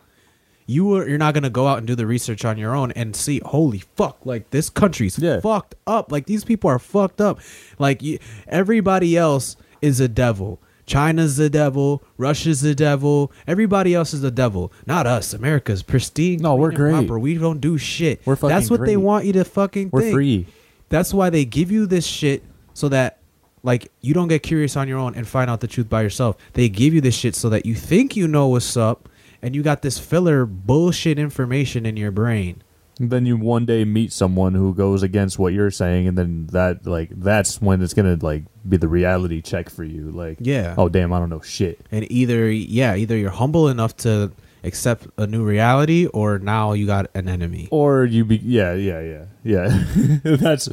you 0.67 0.85
were 0.85 1.07
you're 1.07 1.17
not 1.19 1.33
gonna 1.35 1.49
go 1.49 1.67
out 1.67 1.77
and 1.77 1.85
do 1.87 1.93
the 1.95 2.07
research 2.07 2.43
on 2.43 2.57
your 2.57 2.75
own 2.75 2.91
and 2.93 3.15
see. 3.15 3.39
Holy 3.45 3.83
fuck! 3.95 4.17
Like 4.25 4.49
this 4.49 4.69
country's 4.69 5.17
Yeah. 5.19 5.39
fucked 5.39 5.75
up. 5.85 6.11
Like 6.11 6.25
these 6.25 6.43
people 6.43 6.69
are 6.71 6.79
fucked 6.79 7.21
up. 7.21 7.39
Like 7.77 8.01
you, 8.01 8.17
everybody 8.47 9.15
else 9.15 9.57
is 9.81 9.99
a 9.99 10.07
devil. 10.07 10.59
China's 10.85 11.37
the 11.37 11.49
devil. 11.49 12.03
Russia's 12.17 12.61
the 12.61 12.75
devil. 12.75 13.31
Everybody 13.47 13.95
else 13.95 14.13
is 14.13 14.21
the 14.21 14.31
devil. 14.31 14.71
Not 14.85 15.07
us. 15.07 15.33
America's 15.33 15.81
pristine. 15.81 16.41
No, 16.41 16.55
we're 16.55 16.71
great. 16.71 16.91
Proper. 16.91 17.17
We 17.19 17.37
don't 17.37 17.59
do 17.59 17.77
shit. 17.77 18.21
We're 18.25 18.35
fucking 18.35 18.55
That's 18.55 18.69
what 18.69 18.85
they 18.85 18.97
want 18.97 19.25
you 19.25 19.33
to 19.33 19.43
fucking 19.45 19.89
We're 19.91 20.01
think. 20.01 20.13
free. 20.13 20.47
That's 20.89 21.13
why 21.13 21.29
they 21.29 21.45
give 21.45 21.71
you 21.71 21.85
this 21.87 22.05
shit 22.05 22.43
so 22.73 22.89
that 22.89 23.19
like 23.63 23.91
you 24.01 24.13
don't 24.13 24.27
get 24.27 24.43
curious 24.43 24.77
on 24.77 24.87
your 24.87 24.99
own 24.99 25.15
and 25.15 25.27
find 25.27 25.49
out 25.49 25.59
the 25.59 25.67
truth 25.67 25.89
by 25.89 26.03
yourself. 26.03 26.37
They 26.53 26.69
give 26.69 26.93
you 26.93 27.01
this 27.01 27.15
shit 27.15 27.35
so 27.35 27.49
that 27.49 27.65
you 27.65 27.73
think 27.73 28.15
you 28.15 28.27
know 28.27 28.47
what's 28.47 28.77
up 28.77 29.09
and 29.41 29.55
you 29.55 29.63
got 29.63 29.81
this 29.81 29.97
filler 29.97 30.45
bullshit 30.45 31.17
information 31.17 31.85
in 31.85 31.97
your 31.97 32.11
brain. 32.11 32.61
And 32.99 33.09
then 33.11 33.25
you 33.25 33.35
one 33.35 33.65
day 33.65 33.83
meet 33.83 34.13
someone 34.13 34.53
who 34.53 34.73
goes 34.73 35.03
against 35.03 35.37
what 35.37 35.51
you're 35.53 35.71
saying, 35.71 36.07
and 36.07 36.17
then 36.17 36.47
that 36.47 36.85
like 36.87 37.09
that's 37.11 37.61
when 37.61 37.81
it's 37.81 37.93
gonna 37.93 38.17
like 38.21 38.43
be 38.67 38.77
the 38.77 38.87
reality 38.87 39.41
check 39.41 39.69
for 39.69 39.83
you. 39.83 40.11
Like, 40.11 40.37
Yeah. 40.39 40.75
oh 40.77 40.87
damn, 40.89 41.11
I 41.11 41.19
don't 41.19 41.29
know 41.29 41.41
shit. 41.41 41.79
And 41.91 42.09
either 42.11 42.49
yeah, 42.49 42.95
either 42.95 43.17
you're 43.17 43.31
humble 43.31 43.67
enough 43.67 43.97
to 43.97 44.31
accept 44.63 45.07
a 45.17 45.27
new 45.27 45.43
reality 45.43 46.07
or 46.07 46.39
now 46.39 46.71
you 46.73 46.85
got 46.87 47.07
an 47.13 47.27
enemy. 47.29 47.67
Or 47.69 48.05
you 48.05 48.23
be 48.25 48.37
yeah 48.37 48.73
yeah 48.73 49.01
yeah 49.01 49.25
yeah. 49.43 49.83
that's 50.23 50.69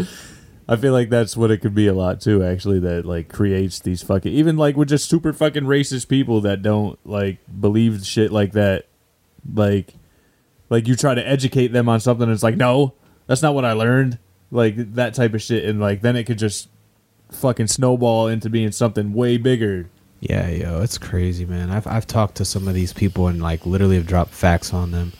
I 0.68 0.76
feel 0.76 0.92
like 0.92 1.10
that's 1.10 1.36
what 1.36 1.50
it 1.50 1.58
could 1.58 1.74
be 1.74 1.88
a 1.88 1.92
lot 1.92 2.20
too. 2.20 2.42
Actually, 2.44 2.78
that 2.80 3.04
like 3.04 3.28
creates 3.28 3.80
these 3.80 4.00
fucking 4.02 4.32
even 4.32 4.56
like 4.56 4.76
with 4.76 4.88
just 4.90 5.10
super 5.10 5.32
fucking 5.32 5.64
racist 5.64 6.06
people 6.08 6.40
that 6.42 6.62
don't 6.62 6.98
like 7.04 7.38
believe 7.60 8.06
shit 8.06 8.30
like 8.30 8.52
that. 8.52 8.86
Like, 9.52 9.94
like 10.72 10.88
you 10.88 10.96
try 10.96 11.14
to 11.14 11.28
educate 11.28 11.68
them 11.68 11.86
on 11.86 12.00
something, 12.00 12.22
and 12.22 12.32
it's 12.32 12.42
like, 12.42 12.56
no, 12.56 12.94
that's 13.26 13.42
not 13.42 13.54
what 13.54 13.66
I 13.66 13.74
learned. 13.74 14.18
Like 14.50 14.94
that 14.94 15.12
type 15.12 15.34
of 15.34 15.42
shit, 15.42 15.66
and 15.66 15.78
like 15.78 16.00
then 16.00 16.16
it 16.16 16.24
could 16.24 16.38
just 16.38 16.68
fucking 17.30 17.66
snowball 17.66 18.26
into 18.28 18.48
being 18.48 18.72
something 18.72 19.12
way 19.12 19.36
bigger. 19.36 19.90
Yeah, 20.20 20.48
yo, 20.48 20.80
it's 20.80 20.96
crazy, 20.96 21.44
man. 21.44 21.70
I've 21.70 21.86
I've 21.86 22.06
talked 22.06 22.36
to 22.36 22.46
some 22.46 22.68
of 22.68 22.74
these 22.74 22.94
people 22.94 23.28
and 23.28 23.42
like 23.42 23.66
literally 23.66 23.96
have 23.96 24.06
dropped 24.06 24.32
facts 24.32 24.72
on 24.72 24.92
them, 24.92 25.12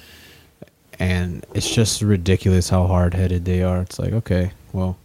and 0.99 1.45
it's 1.53 1.71
just 1.71 2.01
ridiculous 2.01 2.71
how 2.71 2.87
hard 2.87 3.13
headed 3.13 3.45
they 3.45 3.63
are. 3.63 3.83
It's 3.83 3.99
like, 3.99 4.15
okay, 4.15 4.53
well, 4.73 4.97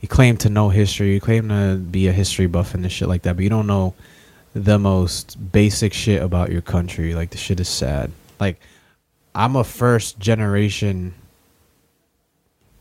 you 0.00 0.06
claim 0.06 0.36
to 0.38 0.48
know 0.48 0.68
history, 0.68 1.14
you 1.14 1.20
claim 1.20 1.48
to 1.48 1.76
be 1.76 2.06
a 2.06 2.12
history 2.12 2.46
buff 2.46 2.74
and 2.74 2.84
this 2.84 2.92
shit 2.92 3.08
like 3.08 3.22
that, 3.22 3.34
but 3.34 3.42
you 3.42 3.50
don't 3.50 3.66
know 3.66 3.94
the 4.54 4.78
most 4.78 5.50
basic 5.50 5.92
shit 5.92 6.22
about 6.22 6.52
your 6.52 6.62
country. 6.62 7.12
Like 7.16 7.30
the 7.30 7.38
shit 7.38 7.58
is 7.58 7.68
sad. 7.68 8.12
Like 8.38 8.60
I'm 9.34 9.56
a 9.56 9.64
first 9.64 10.18
generation. 10.18 11.14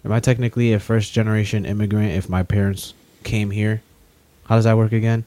Am 0.06 0.12
I 0.12 0.20
technically 0.20 0.74
a 0.74 0.80
first 0.80 1.14
generation 1.14 1.66
immigrant 1.66 2.12
if 2.14 2.30
my 2.30 2.44
parents 2.44 2.94
came 3.24 3.52
here? 3.52 3.82
How 4.46 4.56
does 4.56 4.64
that 4.66 4.78
work 4.78 4.92
again? 4.94 5.26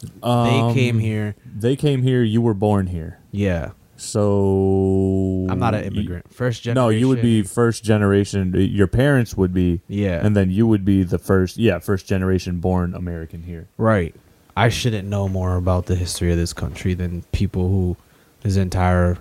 they 0.00 0.70
came 0.74 0.96
Um, 0.96 1.00
here. 1.00 1.34
They 1.58 1.76
came 1.76 2.02
here. 2.02 2.22
You 2.22 2.42
were 2.42 2.54
born 2.54 2.86
here. 2.88 3.18
Yeah, 3.30 3.70
So 3.96 5.46
I'm 5.48 5.58
not 5.58 5.74
an 5.74 5.84
immigrant. 5.84 6.32
First 6.32 6.62
generation. 6.62 6.82
No, 6.82 6.88
you 6.90 7.08
would 7.08 7.22
be 7.22 7.42
first 7.42 7.84
generation. 7.84 8.52
Your 8.56 8.86
parents 8.88 9.36
would 9.36 9.54
be, 9.54 9.80
Yeah, 9.88 10.24
and 10.24 10.36
then 10.36 10.50
you 10.50 10.66
would 10.66 10.84
be 10.84 11.04
the 11.04 11.18
first. 11.18 11.56
Yeah, 11.56 11.78
first 11.78 12.06
generation 12.06 12.58
born 12.60 12.94
American 12.94 13.42
here. 13.44 13.66
right. 13.78 14.14
I 14.56 14.68
shouldn't 14.68 15.08
know 15.08 15.28
more 15.28 15.56
about 15.56 15.86
the 15.86 15.96
history 15.96 16.30
of 16.30 16.38
this 16.38 16.52
country 16.52 16.94
than 16.94 17.22
people 17.32 17.68
who 17.70 17.96
his 18.44 18.56
entire 18.56 19.18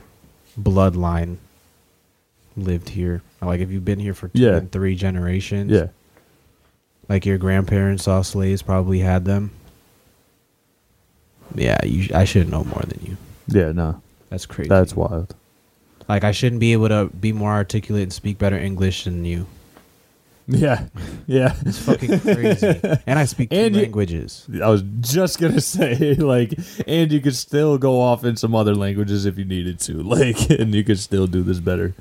bloodline 0.60 1.38
lived 2.56 2.89
here. 2.89 3.22
Like 3.41 3.60
if 3.62 3.72
you've 3.72 3.86
been 3.86 3.99
here 3.99 4.14
for 4.14 4.28
two 4.30 4.39
Yeah. 4.39 4.56
and 4.58 4.72
three 4.72 4.95
generations. 4.95 5.72
Yeah, 5.72 5.88
Like 7.10 7.26
your 7.26 7.38
grandparents 7.38 8.04
saw 8.04 8.22
slaves, 8.22 8.62
probably 8.62 8.99
had 8.99 9.26
them. 9.26 9.51
Yeah, 11.56 11.78
you. 11.86 12.10
I 12.16 12.24
should 12.26 12.49
know 12.49 12.64
more 12.64 12.84
than 12.88 12.99
you. 13.06 13.18
yeah. 13.47 13.72
No, 13.72 14.01
That's 14.30 14.45
crazy. 14.45 14.70
that's 14.70 14.95
wild. 14.95 15.36
like 16.10 16.24
I 16.24 16.32
shouldn't 16.32 16.60
be 16.60 16.74
able 16.74 16.89
to 16.89 17.06
be 17.08 17.32
more 17.32 17.51
articulate 17.51 18.04
and 18.04 18.14
speak 18.14 18.38
better 18.38 18.58
English 18.58 19.04
than 19.06 19.26
you. 19.26 19.45
Yeah, 20.48 20.88
yeah. 21.26 21.56
It's 21.66 21.80
fucking 21.80 22.20
crazy. 22.20 22.80
and 23.08 23.18
I 23.18 23.26
speak 23.26 23.50
two 23.50 23.56
And 23.56 23.76
you- 23.76 23.84
languages. 23.84 24.48
I 24.62 24.70
was 24.70 24.84
just 25.00 25.39
gonna 25.39 25.62
say, 25.76 26.16
like, 26.16 26.54
and 26.88 27.12
you 27.12 27.22
could 27.22 27.36
still 27.36 27.78
go 27.78 28.02
off 28.02 28.26
in 28.26 28.36
some 28.36 28.54
other 28.54 28.76
languages 28.76 29.26
if 29.26 29.38
you 29.38 29.46
needed 29.46 29.80
to, 29.82 29.94
like, 30.04 30.50
and 30.50 30.74
you 30.76 30.84
could 30.84 31.00
still 31.00 31.28
do 31.28 31.44
this 31.44 31.60
better. 31.60 31.94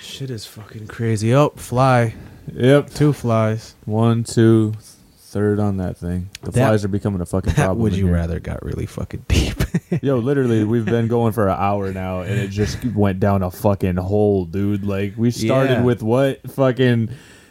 Shit 0.00 0.30
is 0.30 0.44
fucking 0.46 0.88
crazy. 0.88 1.32
Oh, 1.34 1.50
fly. 1.50 2.14
Yep. 2.52 2.90
Two 2.90 3.12
flies. 3.12 3.76
One, 3.84 4.24
two, 4.24 4.72
third 5.16 5.60
on 5.60 5.76
that 5.76 5.96
thing. 5.96 6.28
The 6.42 6.50
That- 6.50 6.66
flies 6.66 6.84
are 6.84 6.88
becoming 6.88 7.20
a 7.20 7.26
fucking 7.26 7.54
problem. 7.54 7.78
would 7.78 7.94
you 7.94 8.06
here. 8.06 8.14
rather 8.14 8.40
got 8.40 8.64
really 8.64 8.86
fucking 8.86 9.26
deep. 9.28 9.56
Yo, 10.02 10.18
literally, 10.18 10.64
we've 10.64 10.84
been 10.84 11.06
going 11.06 11.32
for 11.32 11.46
an 11.48 11.56
hour 11.58 11.92
now, 11.92 12.20
and 12.22 12.32
it 12.32 12.48
just 12.48 12.84
went 12.84 13.20
down 13.20 13.42
a 13.44 13.50
fucking 13.50 13.96
hole, 13.96 14.44
dude. 14.44 14.84
Like, 14.84 15.14
we 15.16 15.30
started 15.30 15.70
Yeah. 15.74 15.82
with 15.84 16.02
what 16.02 16.50
fucking 16.50 17.10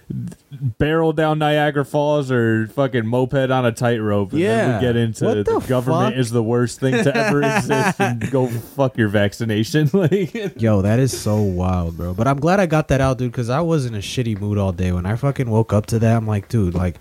barrel 0.10 1.14
down 1.14 1.40
Niagara 1.40 1.86
Falls 1.86 2.32
or 2.32 2.68
fucking 2.68 3.06
moped 3.06 3.52
on 3.52 3.66
a 3.66 3.72
tightrope, 3.72 4.32
and 4.34 4.42
then 4.42 4.68
Yeah. 4.70 4.76
we 4.78 4.82
get 4.82 4.96
into 4.96 5.26
What 5.26 5.46
the, 5.46 5.60
the 5.60 5.68
government 5.68 6.18
is 6.18 6.32
the 6.32 6.42
worst 6.44 6.80
thing 6.80 6.94
to 7.04 7.16
ever 7.16 7.42
exist, 7.58 8.00
and 8.02 8.30
go 8.32 8.48
fuck 8.48 8.98
your 8.98 9.08
vaccination. 9.10 9.90
like, 9.94 10.60
Yo, 10.62 10.82
that 10.82 11.00
is 11.00 11.18
so 11.20 11.42
wild, 11.42 11.98
bro. 11.98 12.14
But 12.14 12.28
I'm 12.28 12.40
glad 12.40 12.60
I 12.60 12.66
got 12.66 12.88
that 12.90 13.02
out, 13.02 13.18
dude, 13.20 13.32
because 13.32 13.50
I 13.50 13.62
was 13.62 13.86
in 13.86 13.94
a 13.96 14.00
shitty 14.00 14.40
mood 14.40 14.58
all 14.58 14.72
day. 14.72 14.92
When 14.92 15.06
I 15.06 15.16
fucking 15.16 15.50
woke 15.50 15.74
up 15.74 15.86
to 15.88 16.00
that, 16.00 16.16
I'm 16.18 16.28
like, 16.28 16.48
dude, 16.50 16.74
like, 16.74 16.96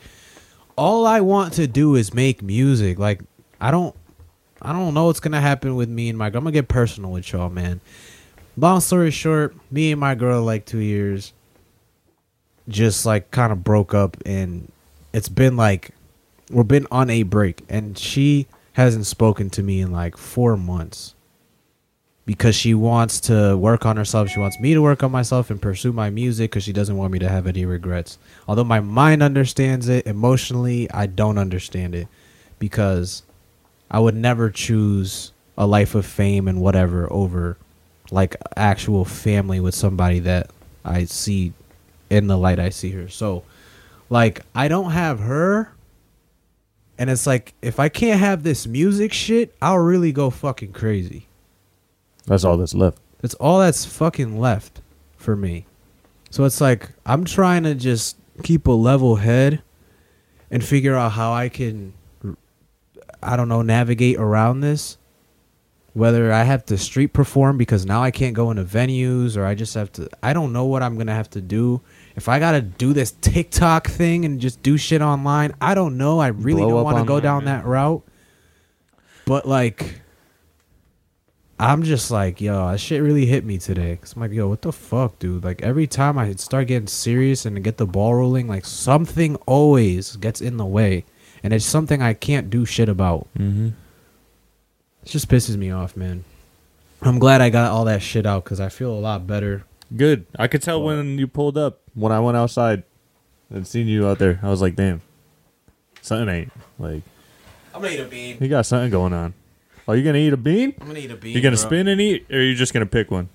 all 0.77 1.07
I 1.07 1.21
want 1.21 1.55
to 1.55 1.67
do 1.67 1.95
is 1.95 2.13
make 2.15 2.43
music. 2.43 2.99
Like, 2.99 3.23
I 3.61 3.71
don't, 3.71 3.95
I 4.61 4.73
don't 4.73 4.93
know 4.95 5.07
what's 5.07 5.21
gonna 5.21 5.41
happen 5.41 5.77
with 5.77 5.89
me 5.89 6.09
and 6.09 6.19
my. 6.19 6.31
Girl. 6.31 6.39
I'm 6.39 6.45
gonna 6.45 6.53
get 6.53 6.69
personal 6.69 7.11
with 7.13 7.33
y'all, 7.33 7.49
man. 7.49 7.81
Long 8.57 8.81
story 8.81 9.11
short, 9.13 9.55
me 9.71 9.93
and 9.93 10.01
my 10.01 10.15
girl 10.17 10.43
like 10.43 10.67
two 10.67 10.79
years, 10.81 11.33
just 12.69 13.07
like 13.07 13.31
kind 13.31 13.53
of 13.53 13.65
broke 13.65 13.95
up, 13.95 14.17
and 14.27 14.71
it's 15.13 15.29
been 15.29 15.57
like 15.57 15.91
we've 16.51 16.69
been 16.69 16.87
on 16.91 17.11
a 17.11 17.23
break, 17.23 17.65
and 17.69 17.99
she 17.99 18.47
hasn't 18.75 19.07
spoken 19.07 19.51
to 19.51 19.63
me 19.63 19.81
in 19.81 19.91
like 19.91 20.17
four 20.17 20.57
months 20.57 21.15
because 22.29 22.55
she 22.55 22.75
wants 22.75 23.21
to 23.21 23.57
work 23.57 23.87
on 23.87 23.97
herself. 23.97 24.29
She 24.29 24.39
wants 24.39 24.61
me 24.61 24.75
to 24.75 24.83
work 24.83 25.03
on 25.03 25.11
myself 25.11 25.49
and 25.49 25.61
pursue 25.63 25.93
my 25.93 26.11
music 26.11 26.51
because 26.51 26.63
she 26.63 26.75
doesn't 26.75 26.97
want 26.97 27.11
me 27.11 27.19
to 27.21 27.29
have 27.29 27.47
any 27.47 27.65
regrets. 27.65 28.19
Although 28.47 28.65
my 28.65 28.81
mind 28.81 29.23
understands 29.23 29.89
it, 29.89 30.07
emotionally, 30.07 30.91
I 30.91 31.07
don't 31.07 31.39
understand 31.39 31.95
it 31.95 32.07
because 32.59 33.23
I 33.91 33.99
would 33.99 34.15
never 34.15 34.51
choose 34.51 35.33
a 35.57 35.67
life 35.67 35.95
of 35.95 36.05
fame 36.05 36.49
and 36.49 36.61
whatever 36.61 37.11
over 37.11 37.57
like 38.11 38.37
actual 38.57 39.07
family 39.07 39.59
with 39.59 39.75
somebody 39.75 40.19
that 40.21 40.51
I 40.85 41.05
see 41.05 41.55
in 42.11 42.27
the 42.27 42.37
light 42.39 42.59
I 42.59 42.71
see 42.71 42.91
her. 42.93 43.09
So, 43.09 43.45
like, 44.11 44.43
I 44.55 44.69
don't 44.69 44.93
have 44.93 45.21
her. 45.21 45.73
And 46.99 47.11
it's 47.11 47.27
like, 47.27 47.55
if 47.63 47.79
I 47.79 47.89
can't 47.89 48.19
have 48.19 48.43
this 48.43 48.67
music 48.67 49.13
shit, 49.13 49.55
I'll 49.63 49.79
really 49.79 50.13
go 50.13 50.31
fucking 50.31 50.73
crazy. 50.73 51.27
that's 52.27 52.45
all 52.45 52.57
that's 52.57 52.75
left. 52.75 52.99
That's 53.21 53.35
all 53.35 53.61
that's 53.61 53.85
fucking 53.85 54.39
left 54.39 54.81
for 55.17 55.37
me. 55.37 55.67
So 56.31 56.45
it's 56.45 56.61
like 56.61 56.91
I'm 57.07 57.25
trying 57.25 57.63
to 57.65 57.75
just 57.75 58.17
keep 58.43 58.67
a 58.67 58.73
level 58.73 59.17
head 59.17 59.63
and 60.51 60.65
figure 60.65 60.95
out 60.95 61.13
how 61.13 61.33
I 61.33 61.49
can 61.49 61.95
I 63.23 63.37
don't 63.37 63.49
know 63.49 63.63
navigate 63.63 64.17
around 64.19 64.61
this. 64.61 64.97
Whether 65.99 66.33
I 66.33 66.45
have 66.45 66.65
to 66.67 66.79
street 66.79 67.09
perform 67.09 67.59
because 67.59 67.85
now 67.85 68.05
I 68.05 68.13
can't 68.13 68.33
go 68.33 68.53
into 68.53 68.63
venues 68.63 69.37
or 69.37 69.45
I 69.45 69.57
just 69.57 69.75
have 69.75 69.91
to 69.95 70.09
I 70.23 70.33
don't 70.33 70.53
know 70.53 70.65
what 70.65 70.81
I'm 70.81 70.95
going 70.95 71.09
to 71.09 71.13
have 71.13 71.29
to 71.31 71.41
do. 71.41 71.81
If 72.15 72.29
I 72.29 72.39
got 72.39 72.53
to 72.53 72.63
do 72.63 72.93
this 72.93 73.11
TikTok 73.21 73.89
thing 73.89 74.25
and 74.25 74.41
just 74.41 74.63
do 74.63 74.79
shit 74.79 75.03
online, 75.03 75.55
I 75.61 75.75
don't 75.75 75.99
know. 75.99 76.21
I 76.21 76.29
really 76.29 76.63
Blow 76.63 76.71
don't 76.71 76.85
want 76.85 76.99
to 76.99 77.05
go 77.05 77.19
down 77.19 77.45
man. 77.45 77.59
that 77.59 77.67
route. 77.67 78.05
But 79.27 79.49
like 79.49 80.01
I'm 81.59 81.83
just 81.83 82.13
like, 82.13 82.41
yo, 82.41 82.71
that 82.71 82.79
shit 82.79 83.03
really 83.03 83.27
hit 83.27 83.45
me 83.45 83.59
today. 83.59 83.97
Cause 83.97 84.15
I'm 84.15 84.23
like, 84.23 84.31
yo, 84.31 84.47
what 84.47 84.63
the 84.63 84.73
fuck, 84.73 85.19
dude? 85.19 85.43
Like 85.43 85.63
every 85.63 85.89
time 85.89 86.17
I 86.17 86.33
start 86.35 86.69
getting 86.69 86.87
serious 86.87 87.45
and 87.45 87.63
get 87.65 87.77
the 87.77 87.87
ball 87.87 88.15
rolling, 88.15 88.47
like 88.47 88.65
something 88.65 89.35
always 89.47 90.15
gets 90.15 90.41
in 90.41 90.59
the 90.59 90.67
way, 90.67 91.05
and 91.43 91.53
it's 91.53 91.65
something 91.65 92.01
I 92.01 92.15
can't 92.15 92.51
do 92.51 92.65
shit 92.65 92.89
about. 92.89 93.27
Mm-hmm. 93.37 93.71
It 95.09 95.13
just 95.13 95.31
pisses 95.31 95.57
me 95.57 95.71
off, 95.71 95.97
man. 95.97 96.23
I'm 97.01 97.19
glad 97.19 97.41
I 97.41 97.49
got 97.49 97.71
all 97.71 97.87
that 97.87 98.03
shit 98.03 98.27
out 98.27 98.45
because 98.45 98.61
I 98.61 98.69
feel 98.69 98.93
a 98.93 99.01
lot 99.01 99.27
better. 99.27 99.65
Good. 99.97 100.27
I 100.39 100.49
could 100.49 100.61
tell 100.61 100.83
when 100.83 101.17
you 101.17 101.27
pulled 101.27 101.57
up 101.57 101.81
when 101.95 102.13
I 102.13 102.21
went 102.21 102.37
outside 102.37 102.83
and 103.49 103.67
seen 103.67 103.87
you 103.87 104.07
out 104.07 104.19
there. 104.19 104.39
I 104.43 104.51
was 104.51 104.61
like, 104.61 104.77
damn, 104.77 105.01
something 106.03 106.29
ain't 106.29 106.53
like 106.79 107.03
I'm 107.75 107.81
gonna 107.81 107.95
eat 107.95 108.01
a 108.01 108.05
bean. 108.05 108.37
he 108.37 108.49
got 108.49 108.67
something 108.67 108.91
going 108.91 109.15
on. 109.15 109.33
Are 109.87 109.97
you 109.97 110.05
gonna 110.05 110.19
eat 110.19 110.35
a 110.35 110.37
bean? 110.37 110.75
I'm 110.79 110.89
gonna 110.89 110.99
eat 110.99 111.11
a 111.11 111.17
bean. 111.17 111.35
You 111.35 111.41
gonna 111.41 111.57
bro. 111.57 111.65
spin 111.65 111.89
and 111.89 112.03
eat, 112.03 112.27
or 112.31 112.37
are 112.37 112.43
you 112.43 112.55
just 112.55 112.75
gonna 112.75 112.85
pick 112.85 113.11
one? 113.11 113.31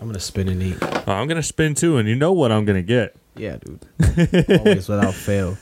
I'm 0.00 0.06
gonna 0.06 0.18
spin 0.18 0.48
and 0.48 0.62
eat. 0.62 0.78
Oh, 0.80 1.12
I'm 1.12 1.28
gonna 1.28 1.42
spin 1.42 1.74
too, 1.74 1.98
and 1.98 2.08
you 2.08 2.16
know 2.16 2.32
what 2.32 2.50
I'm 2.50 2.64
gonna 2.64 2.80
get. 2.80 3.14
Yeah, 3.36 3.58
dude. 3.58 3.84
Always 4.60 4.88
without 4.88 5.12
fail. 5.12 5.58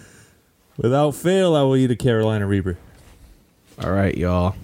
Without 0.77 1.17
fail, 1.17 1.57
I 1.57 1.63
will 1.63 1.75
eat 1.75 1.91
a 1.91 1.97
Carolina 1.97 2.47
Reaper. 2.47 2.79
All 3.83 3.91
right, 3.91 4.17
y'all. 4.17 4.55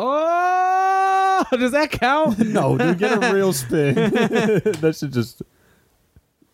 Oh, 0.00 1.44
does 1.56 1.72
that 1.72 1.90
count? 1.90 2.38
No, 2.48 2.76
dude, 2.78 2.98
get 2.98 3.22
a 3.22 3.34
real 3.34 3.52
spin. 3.52 3.94
that 4.10 4.96
should 4.98 5.12
just 5.12 5.42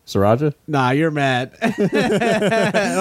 Sriracha. 0.05 0.53
Nah, 0.67 0.91
you're 0.91 1.09
mad. 1.11 1.53
Hold 1.61 1.79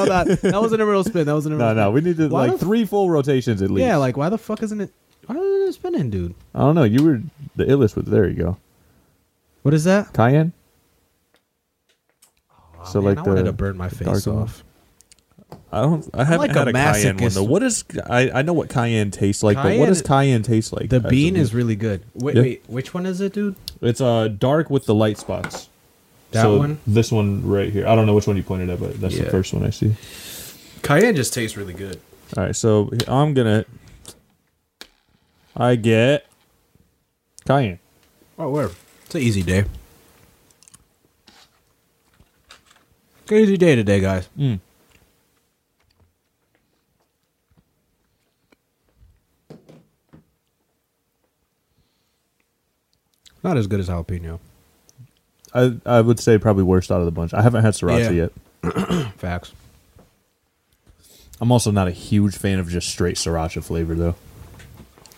on. 0.08 0.26
That 0.28 0.58
wasn't 0.60 0.80
a 0.80 0.86
real 0.86 1.04
spin. 1.04 1.26
That 1.26 1.34
wasn't 1.34 1.54
a 1.54 1.58
real 1.58 1.66
No, 1.68 1.74
no, 1.74 1.90
we 1.90 2.00
need 2.00 2.16
to 2.16 2.28
Why 2.28 2.46
like 2.46 2.54
f- 2.54 2.60
three 2.60 2.84
full 2.86 3.10
rotations 3.10 3.60
at 3.60 3.70
least. 3.70 3.84
Yeah, 3.86 3.96
like 3.96 4.16
why 4.16 4.28
the 4.30 4.38
fuck 4.38 4.62
isn't 4.62 4.80
it? 4.80 4.90
Why 5.26 5.34
isn't 5.36 5.68
it 5.68 5.72
spinning, 5.74 6.08
dude? 6.10 6.34
I 6.54 6.60
don't 6.60 6.74
know. 6.74 6.84
You 6.84 7.02
were 7.04 7.22
the 7.56 7.64
illest 7.64 7.96
with. 7.96 8.06
There 8.06 8.26
you 8.28 8.34
go. 8.36 8.56
What 9.62 9.74
is 9.74 9.84
that? 9.84 10.12
Cayenne. 10.14 10.52
Oh, 12.50 12.84
So, 12.84 13.00
man, 13.02 13.16
like 13.16 13.18
I 13.18 13.28
wanted 13.28 13.42
the 13.42 13.50
to 13.50 13.52
burn 13.52 13.76
my 13.76 13.88
face 13.88 14.24
dark 14.24 14.26
off. 14.26 14.64
I 15.74 15.80
don't. 15.82 16.08
I 16.14 16.22
haven't 16.22 16.38
like 16.38 16.50
had 16.52 16.68
a 16.68 16.70
a, 16.70 16.72
cayenne 16.72 17.16
one 17.18 17.32
though. 17.32 17.42
What 17.42 17.64
is? 17.64 17.84
I 18.08 18.30
I 18.30 18.42
know 18.42 18.52
what 18.52 18.68
cayenne 18.68 19.10
tastes 19.10 19.42
like, 19.42 19.56
but 19.56 19.76
what 19.76 19.86
does 19.86 20.02
cayenne 20.02 20.44
taste 20.44 20.72
like? 20.72 20.88
The 20.88 21.00
bean 21.00 21.34
is 21.34 21.52
really 21.52 21.74
good. 21.74 22.04
Wait, 22.14 22.36
Yeah. 22.36 22.42
wait, 22.42 22.62
which 22.68 22.94
one 22.94 23.06
is 23.06 23.20
it, 23.20 23.32
dude? 23.32 23.56
It's 23.80 24.00
uh 24.00 24.28
dark 24.28 24.70
with 24.70 24.86
the 24.86 24.94
light 24.94 25.18
spots. 25.18 25.68
That 26.30 26.42
so 26.42 26.58
one? 26.58 26.78
This 26.86 27.10
one 27.10 27.44
right 27.44 27.72
here. 27.72 27.88
I 27.88 27.96
don't 27.96 28.06
know 28.06 28.14
which 28.14 28.28
one 28.28 28.36
you 28.36 28.44
pointed 28.44 28.70
at, 28.70 28.78
but 28.78 29.00
that's 29.00 29.16
Yeah. 29.16 29.24
the 29.24 29.30
first 29.30 29.52
one 29.52 29.64
I 29.64 29.70
see. 29.70 29.94
Cayenne 30.82 31.16
just 31.16 31.34
tastes 31.34 31.56
really 31.56 31.74
good. 31.74 32.00
All 32.36 32.44
right, 32.44 32.54
so 32.54 32.90
I'm 33.08 33.34
gonna. 33.34 33.64
I 35.56 35.74
get 35.74 36.26
cayenne. 37.46 37.80
Oh, 38.38 38.50
where? 38.50 38.70
It's 39.06 39.14
an 39.16 39.22
easy 39.22 39.42
day. 39.42 39.64
Easy 43.30 43.56
day 43.56 43.74
today, 43.74 44.00
guys. 44.00 44.28
Mm. 44.38 44.60
Not 53.44 53.56
as 53.58 53.66
good 53.68 53.78
as 53.78 53.88
jalapeno. 53.88 54.40
I 55.54 55.76
I 55.86 56.00
would 56.00 56.18
say 56.18 56.38
probably 56.38 56.64
worst 56.64 56.90
out 56.90 56.98
of 57.00 57.04
the 57.04 57.12
bunch. 57.12 57.32
I 57.32 57.42
haven't 57.42 57.62
had 57.62 57.74
sriracha 57.74 58.14
Yeah. 58.16 58.28
yet. 58.72 59.12
Facts. 59.18 59.52
I'm 61.40 61.52
also 61.52 61.70
not 61.70 61.86
a 61.86 61.90
huge 61.92 62.36
fan 62.36 62.58
of 62.58 62.68
just 62.68 62.88
straight 62.88 63.16
sriracha 63.16 63.62
flavor 63.62 63.94
though. 63.94 64.14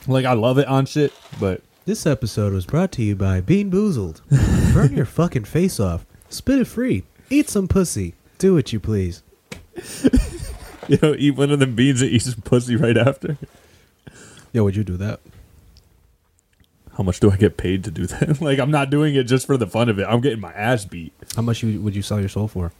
Like 0.06 0.24
I 0.26 0.32
love 0.34 0.58
it 0.58 0.66
on 0.68 0.86
shit, 0.86 1.12
but 1.40 1.62
This 1.84 2.04
episode 2.06 2.52
was 2.52 2.66
brought 2.66 2.90
to 2.92 3.02
you 3.02 3.14
by 3.14 3.40
Bean 3.40 3.70
Boozled. 3.70 4.20
Burn 4.74 4.94
your 4.96 5.06
fucking 5.06 5.44
face 5.44 5.78
off. 5.78 6.04
Spit 6.28 6.58
it 6.58 6.66
free. 6.66 7.04
Eat 7.30 7.48
some 7.48 7.68
pussy. 7.68 8.14
Do 8.38 8.54
what 8.54 8.72
you 8.72 8.80
please. 8.80 9.22
you 10.88 10.98
know, 11.02 11.14
eat 11.16 11.32
one 11.32 11.50
of 11.52 11.60
them 11.60 11.74
beans 11.76 12.02
and 12.02 12.10
eat 12.10 12.22
some 12.22 12.42
pussy 12.42 12.74
right 12.76 12.96
after. 12.96 13.36
Yo, 14.52 14.64
would 14.64 14.74
you 14.76 14.84
do 14.84 14.96
that? 14.96 15.20
How 16.96 17.04
much 17.04 17.20
do 17.20 17.30
I 17.30 17.36
get 17.36 17.56
paid 17.58 17.84
to 17.84 17.90
do 17.90 18.06
that? 18.06 18.40
like 18.40 18.58
I'm 18.58 18.70
not 18.70 18.88
doing 18.90 19.14
it 19.14 19.24
just 19.24 19.46
for 19.46 19.56
the 19.56 19.66
fun 19.66 19.88
of 19.88 19.98
it. 19.98 20.04
I'm 20.08 20.20
getting 20.20 20.40
my 20.40 20.52
ass 20.52 20.84
beat. 20.86 21.12
How 21.34 21.42
much 21.42 21.62
you, 21.62 21.80
would 21.80 21.94
you 21.94 22.02
sell 22.02 22.20
your 22.20 22.28
soul 22.30 22.48
for? 22.48 22.72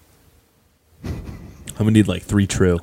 I'm 1.05 1.15
gonna 1.77 1.91
need 1.91 2.09
like 2.09 2.23
three 2.23 2.47
trill. 2.47 2.81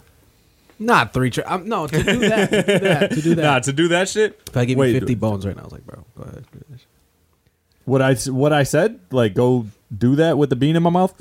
Not 0.78 1.14
three. 1.14 1.32
Tri- 1.32 1.44
um, 1.46 1.68
no, 1.68 1.88
to 1.88 2.04
do 2.04 2.20
that. 2.20 2.50
To 2.52 2.62
do 2.64 2.80
that. 2.80 3.12
To 3.12 3.22
do 3.22 3.36
that. 3.36 3.42
Nah, 3.42 3.60
to 3.60 3.74
do 3.74 3.88
that 3.88 4.10
shit. 4.10 4.40
if 4.48 4.56
I 4.56 4.66
give 4.66 4.78
Wait, 4.78 4.94
you 4.94 5.00
50 5.00 5.16
bones 5.16 5.46
right 5.46 5.56
now, 5.56 5.62
I 5.62 5.66
was 5.66 5.74
like, 5.74 5.86
bro, 5.86 6.06
go 6.16 6.24
ahead. 6.24 6.46
do 6.52 6.64
this. 6.70 6.86
What 7.86 8.02
I 8.02 8.14
what 8.32 8.54
I 8.54 8.64
said, 8.64 9.00
like 9.12 9.34
go 9.34 9.68
do 9.96 10.16
that 10.18 10.38
with 10.38 10.50
the 10.52 10.56
bean 10.56 10.76
in 10.76 10.84
my 10.84 10.90
mouth. 10.92 11.20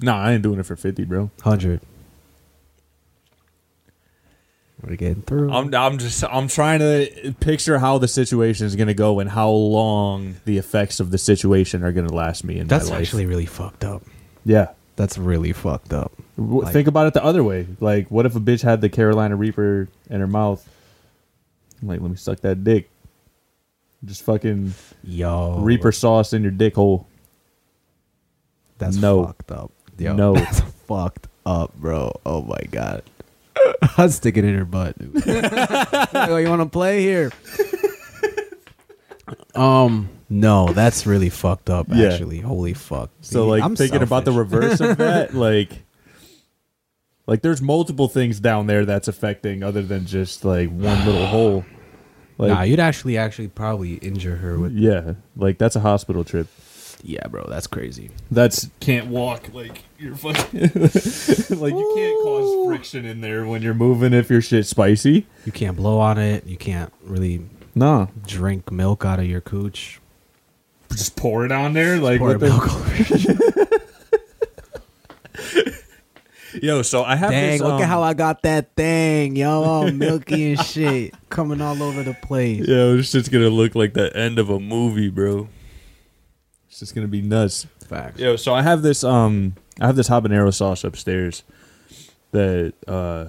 Nah, 0.00 0.20
I 0.20 0.32
ain't 0.32 0.42
doing 0.42 0.58
it 0.58 0.66
for 0.66 0.76
fifty, 0.76 1.04
bro. 1.04 1.30
100. 1.42 1.80
We're 4.86 4.96
getting 4.96 5.22
through. 5.22 5.50
I'm 5.50 5.74
I'm 5.74 5.98
just 5.98 6.22
I'm 6.24 6.48
trying 6.48 6.80
to 6.80 7.34
picture 7.40 7.78
how 7.78 7.98
the 7.98 8.08
situation 8.08 8.66
is 8.66 8.76
gonna 8.76 8.94
go 8.94 9.18
and 9.20 9.30
how 9.30 9.50
long 9.50 10.36
the 10.44 10.58
effects 10.58 11.00
of 11.00 11.10
the 11.10 11.18
situation 11.18 11.82
are 11.82 11.92
gonna 11.92 12.12
last 12.12 12.44
me 12.44 12.58
in 12.58 12.66
That's 12.66 12.86
my 12.90 12.96
life. 12.96 13.02
actually 13.02 13.26
really 13.26 13.46
fucked 13.46 13.84
up. 13.84 14.02
yeah. 14.44 14.68
That's 14.96 15.18
really 15.18 15.52
fucked 15.52 15.92
up. 15.92 16.12
W 16.36 16.62
Like- 16.62 16.72
Think 16.72 16.86
about 16.86 17.08
it 17.08 17.14
the 17.14 17.24
other 17.24 17.42
way. 17.42 17.66
Like, 17.80 18.12
what 18.12 18.26
if 18.26 18.36
a 18.36 18.40
bitch 18.40 18.62
had 18.62 18.80
the 18.80 18.88
Carolina 18.88 19.34
Reaper 19.34 19.88
in 20.08 20.20
her 20.20 20.28
mouth? 20.28 20.64
I'm 21.82 21.88
like, 21.88 22.00
let 22.00 22.08
me 22.12 22.16
suck 22.16 22.38
that 22.42 22.62
dick. 22.62 22.88
Just 24.04 24.22
fucking 24.22 24.72
Yo. 25.02 25.58
Reaper 25.58 25.90
sauce 25.90 26.32
in 26.32 26.42
your 26.42 26.52
dick 26.52 26.76
hole. 26.76 27.08
That's 28.78 28.96
No. 28.96 29.24
fucked 29.26 29.50
up. 29.50 29.72
Yo, 29.98 30.14
No. 30.14 30.34
That's 30.36 30.60
fucked 30.60 31.26
up, 31.44 31.74
bro. 31.74 32.12
Oh 32.24 32.42
my 32.42 32.60
god. 32.70 33.02
I'd 33.98 34.12
stick 34.12 34.36
it 34.36 34.44
in 34.44 34.56
her 34.56 34.64
butt. 34.64 34.98
Dude. 34.98 35.14
Yo, 35.26 36.36
you 36.36 36.48
want 36.48 36.62
to 36.62 36.68
play 36.70 37.02
here? 37.02 37.30
um, 39.54 40.08
no, 40.28 40.68
that's 40.68 41.06
really 41.06 41.30
fucked 41.30 41.70
up. 41.70 41.86
Yeah. 41.88 42.08
Actually, 42.12 42.40
holy 42.40 42.74
fuck. 42.74 43.10
So 43.20 43.44
See, 43.44 43.50
like 43.50 43.62
I'm 43.62 43.76
thinking 43.76 44.02
about 44.02 44.24
the 44.24 44.32
reverse 44.32 44.80
of 44.80 44.98
that, 44.98 45.34
like 45.34 45.84
like 47.26 47.42
there's 47.42 47.62
multiple 47.62 48.08
things 48.08 48.40
down 48.40 48.66
there 48.66 48.84
that's 48.84 49.08
affecting 49.08 49.62
other 49.62 49.82
than 49.82 50.06
just 50.06 50.44
like 50.44 50.68
one 50.68 51.04
little 51.06 51.26
hole. 51.26 51.64
Like 52.36 52.50
nah, 52.50 52.62
you'd 52.62 52.80
actually, 52.80 53.16
actually 53.16 53.48
probably 53.48 53.94
injure 53.94 54.36
her 54.36 54.58
with. 54.58 54.72
yeah, 54.72 55.14
like 55.36 55.58
that's 55.58 55.76
a 55.76 55.80
hospital 55.80 56.24
trip. 56.24 56.48
Yeah, 57.06 57.26
bro, 57.28 57.44
that's 57.50 57.66
crazy. 57.66 58.10
That's 58.30 58.70
can't 58.80 59.08
walk 59.08 59.52
like 59.52 59.82
you're 59.98 60.14
fucking 60.16 60.60
like 60.62 60.72
you 61.74 61.92
can't 61.94 62.22
cause 62.22 62.66
friction 62.66 63.04
in 63.04 63.20
there 63.20 63.44
when 63.44 63.60
you're 63.60 63.74
moving 63.74 64.14
if 64.14 64.30
your 64.30 64.40
shit's 64.40 64.70
spicy. 64.70 65.26
You 65.44 65.52
can't 65.52 65.76
blow 65.76 65.98
on 66.00 66.16
it. 66.16 66.46
You 66.46 66.56
can't 66.56 66.90
really 67.02 67.42
Nah, 67.74 68.06
drink 68.26 68.70
milk 68.72 69.04
out 69.04 69.18
of 69.18 69.26
your 69.26 69.40
cooch. 69.42 70.00
just 70.92 71.14
pour 71.16 71.44
it 71.44 71.52
on 71.52 71.74
there 71.74 71.98
like 71.98 72.20
Pour 72.20 72.28
what 72.28 72.40
the- 72.40 72.46
milk 72.48 72.72
over 72.72 73.80
Yo, 76.62 76.82
so 76.82 77.02
I 77.02 77.16
have 77.16 77.32
Dang, 77.32 77.50
this, 77.50 77.60
look 77.60 77.72
um, 77.74 77.82
at 77.82 77.88
how 77.88 78.02
I 78.02 78.14
got 78.14 78.42
that 78.42 78.76
thing, 78.76 79.34
yo, 79.34 79.64
all 79.64 79.90
milky 79.90 80.52
and 80.52 80.60
shit, 80.64 81.12
coming 81.28 81.60
all 81.60 81.82
over 81.82 82.04
the 82.04 82.14
place. 82.14 82.60
Yo, 82.68 82.96
this 82.96 83.10
shit's 83.10 83.28
gonna 83.28 83.48
look 83.48 83.74
like 83.74 83.92
the 83.94 84.16
end 84.16 84.38
of 84.38 84.50
a 84.50 84.60
movie, 84.60 85.10
bro. 85.10 85.48
It's 86.74 86.80
just 86.80 86.92
gonna 86.96 87.06
be 87.06 87.22
nuts. 87.22 87.68
Facts. 87.88 88.18
Yo, 88.18 88.34
so 88.34 88.52
I 88.52 88.62
have 88.62 88.82
this 88.82 89.04
um 89.04 89.54
I 89.80 89.86
have 89.86 89.94
this 89.94 90.08
habanero 90.08 90.52
sauce 90.52 90.82
upstairs 90.82 91.44
that 92.32 92.74
uh 92.88 93.26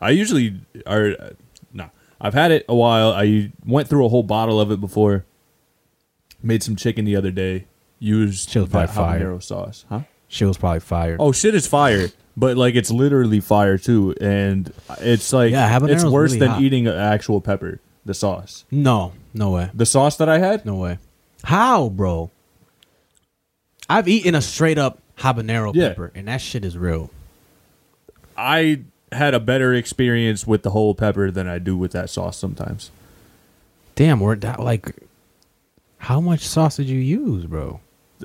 I 0.00 0.10
usually 0.10 0.60
are 0.84 1.14
no. 1.72 1.90
I've 2.20 2.34
had 2.34 2.50
it 2.50 2.64
a 2.68 2.74
while. 2.74 3.12
I 3.12 3.52
went 3.64 3.86
through 3.86 4.04
a 4.04 4.08
whole 4.08 4.24
bottle 4.24 4.60
of 4.60 4.72
it 4.72 4.80
before. 4.80 5.24
Made 6.42 6.64
some 6.64 6.74
chicken 6.74 7.04
the 7.04 7.14
other 7.14 7.30
day. 7.30 7.66
Used 8.00 8.50
Shit 8.50 8.62
was 8.62 8.70
probably 8.70 8.94
fire. 8.96 9.20
habanero 9.20 9.40
sauce, 9.40 9.84
huh? 9.88 10.00
Shit 10.26 10.48
was 10.48 10.58
probably 10.58 10.80
fire. 10.80 11.16
Oh, 11.20 11.30
shit 11.30 11.54
is 11.54 11.68
fire, 11.68 12.08
but 12.36 12.56
like 12.56 12.74
it's 12.74 12.90
literally 12.90 13.38
fire 13.38 13.78
too, 13.78 14.16
and 14.20 14.72
it's 14.98 15.32
like 15.32 15.52
Yeah, 15.52 15.78
it's 15.84 16.02
worse 16.02 16.32
really 16.32 16.40
than 16.40 16.50
hot. 16.50 16.62
eating 16.62 16.88
an 16.88 16.96
actual 16.96 17.40
pepper. 17.40 17.78
The 18.04 18.14
sauce, 18.14 18.64
no, 18.72 19.12
no 19.34 19.50
way, 19.52 19.70
the 19.72 19.86
sauce 19.86 20.16
that 20.16 20.28
I 20.28 20.38
had, 20.38 20.66
no 20.66 20.74
way. 20.74 20.98
How, 21.44 21.88
bro? 21.88 22.32
I've 23.90 24.08
eaten 24.08 24.34
a 24.34 24.40
straight 24.40 24.78
up 24.78 25.00
habanero 25.18 25.72
Yeah. 25.74 25.88
pepper, 25.88 26.12
and 26.14 26.28
that 26.28 26.40
shit 26.40 26.64
is 26.64 26.78
real. 26.78 27.10
I 28.36 28.80
had 29.12 29.34
a 29.34 29.40
better 29.40 29.74
experience 29.74 30.46
with 30.46 30.62
the 30.62 30.70
whole 30.70 30.94
pepper 30.94 31.30
than 31.30 31.48
I 31.48 31.58
do 31.58 31.76
with 31.76 31.92
that 31.92 32.08
sauce 32.08 32.36
sometimes. 32.38 32.90
Damn, 33.96 34.20
we're 34.20 34.36
that 34.36 34.60
like. 34.60 34.94
How 35.98 36.20
much 36.20 36.46
sauce 36.46 36.76
did 36.76 36.88
you 36.88 36.98
use, 36.98 37.44
bro? 37.44 37.80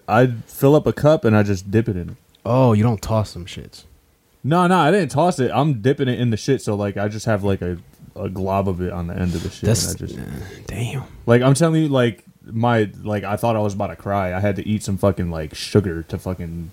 I'd 0.08 0.46
fill 0.46 0.76
up 0.76 0.88
a 0.88 0.94
cup 0.94 1.26
and 1.26 1.36
I 1.36 1.44
just 1.44 1.70
dip 1.72 1.90
it 1.90 1.98
in 1.98 2.10
it. 2.12 2.16
Oh, 2.46 2.74
you 2.74 2.84
don't 2.84 3.02
toss 3.02 3.32
some 3.32 3.46
shits. 3.46 3.84
No, 4.44 4.68
no, 4.68 4.78
I 4.78 4.92
didn't 4.92 5.10
toss 5.10 5.40
it. 5.40 5.52
I'm 5.54 5.82
dipping 5.82 6.08
it 6.08 6.20
in 6.20 6.30
the 6.30 6.38
shit, 6.38 6.62
so 6.62 6.76
like 6.76 6.96
I 6.96 7.08
just 7.08 7.26
have 7.26 7.44
like 7.44 7.62
a, 7.62 7.78
a 8.16 8.30
glob 8.30 8.70
of 8.70 8.80
it 8.82 8.94
on 8.94 9.08
the 9.08 9.16
end 9.16 9.34
of 9.34 9.42
the 9.44 9.50
shit. 9.50 9.64
That's 9.66 9.94
and 9.96 10.04
I 10.04 10.06
just 10.06 10.68
damn. 10.68 11.04
like 11.26 11.42
I'm 11.42 11.56
telling 11.56 11.82
you, 11.82 11.90
like 11.90 12.24
my 12.46 12.90
like 13.04 13.24
I 13.24 13.36
thought 13.36 13.56
I 13.56 13.60
was 13.60 13.74
about 13.74 13.88
to 13.88 13.96
cry. 13.96 14.34
I 14.34 14.40
had 14.40 14.56
to 14.58 14.68
eat 14.68 14.84
some 14.84 14.98
fucking 14.98 15.32
like 15.32 15.56
sugar 15.56 16.04
to 16.04 16.18
fucking 16.18 16.72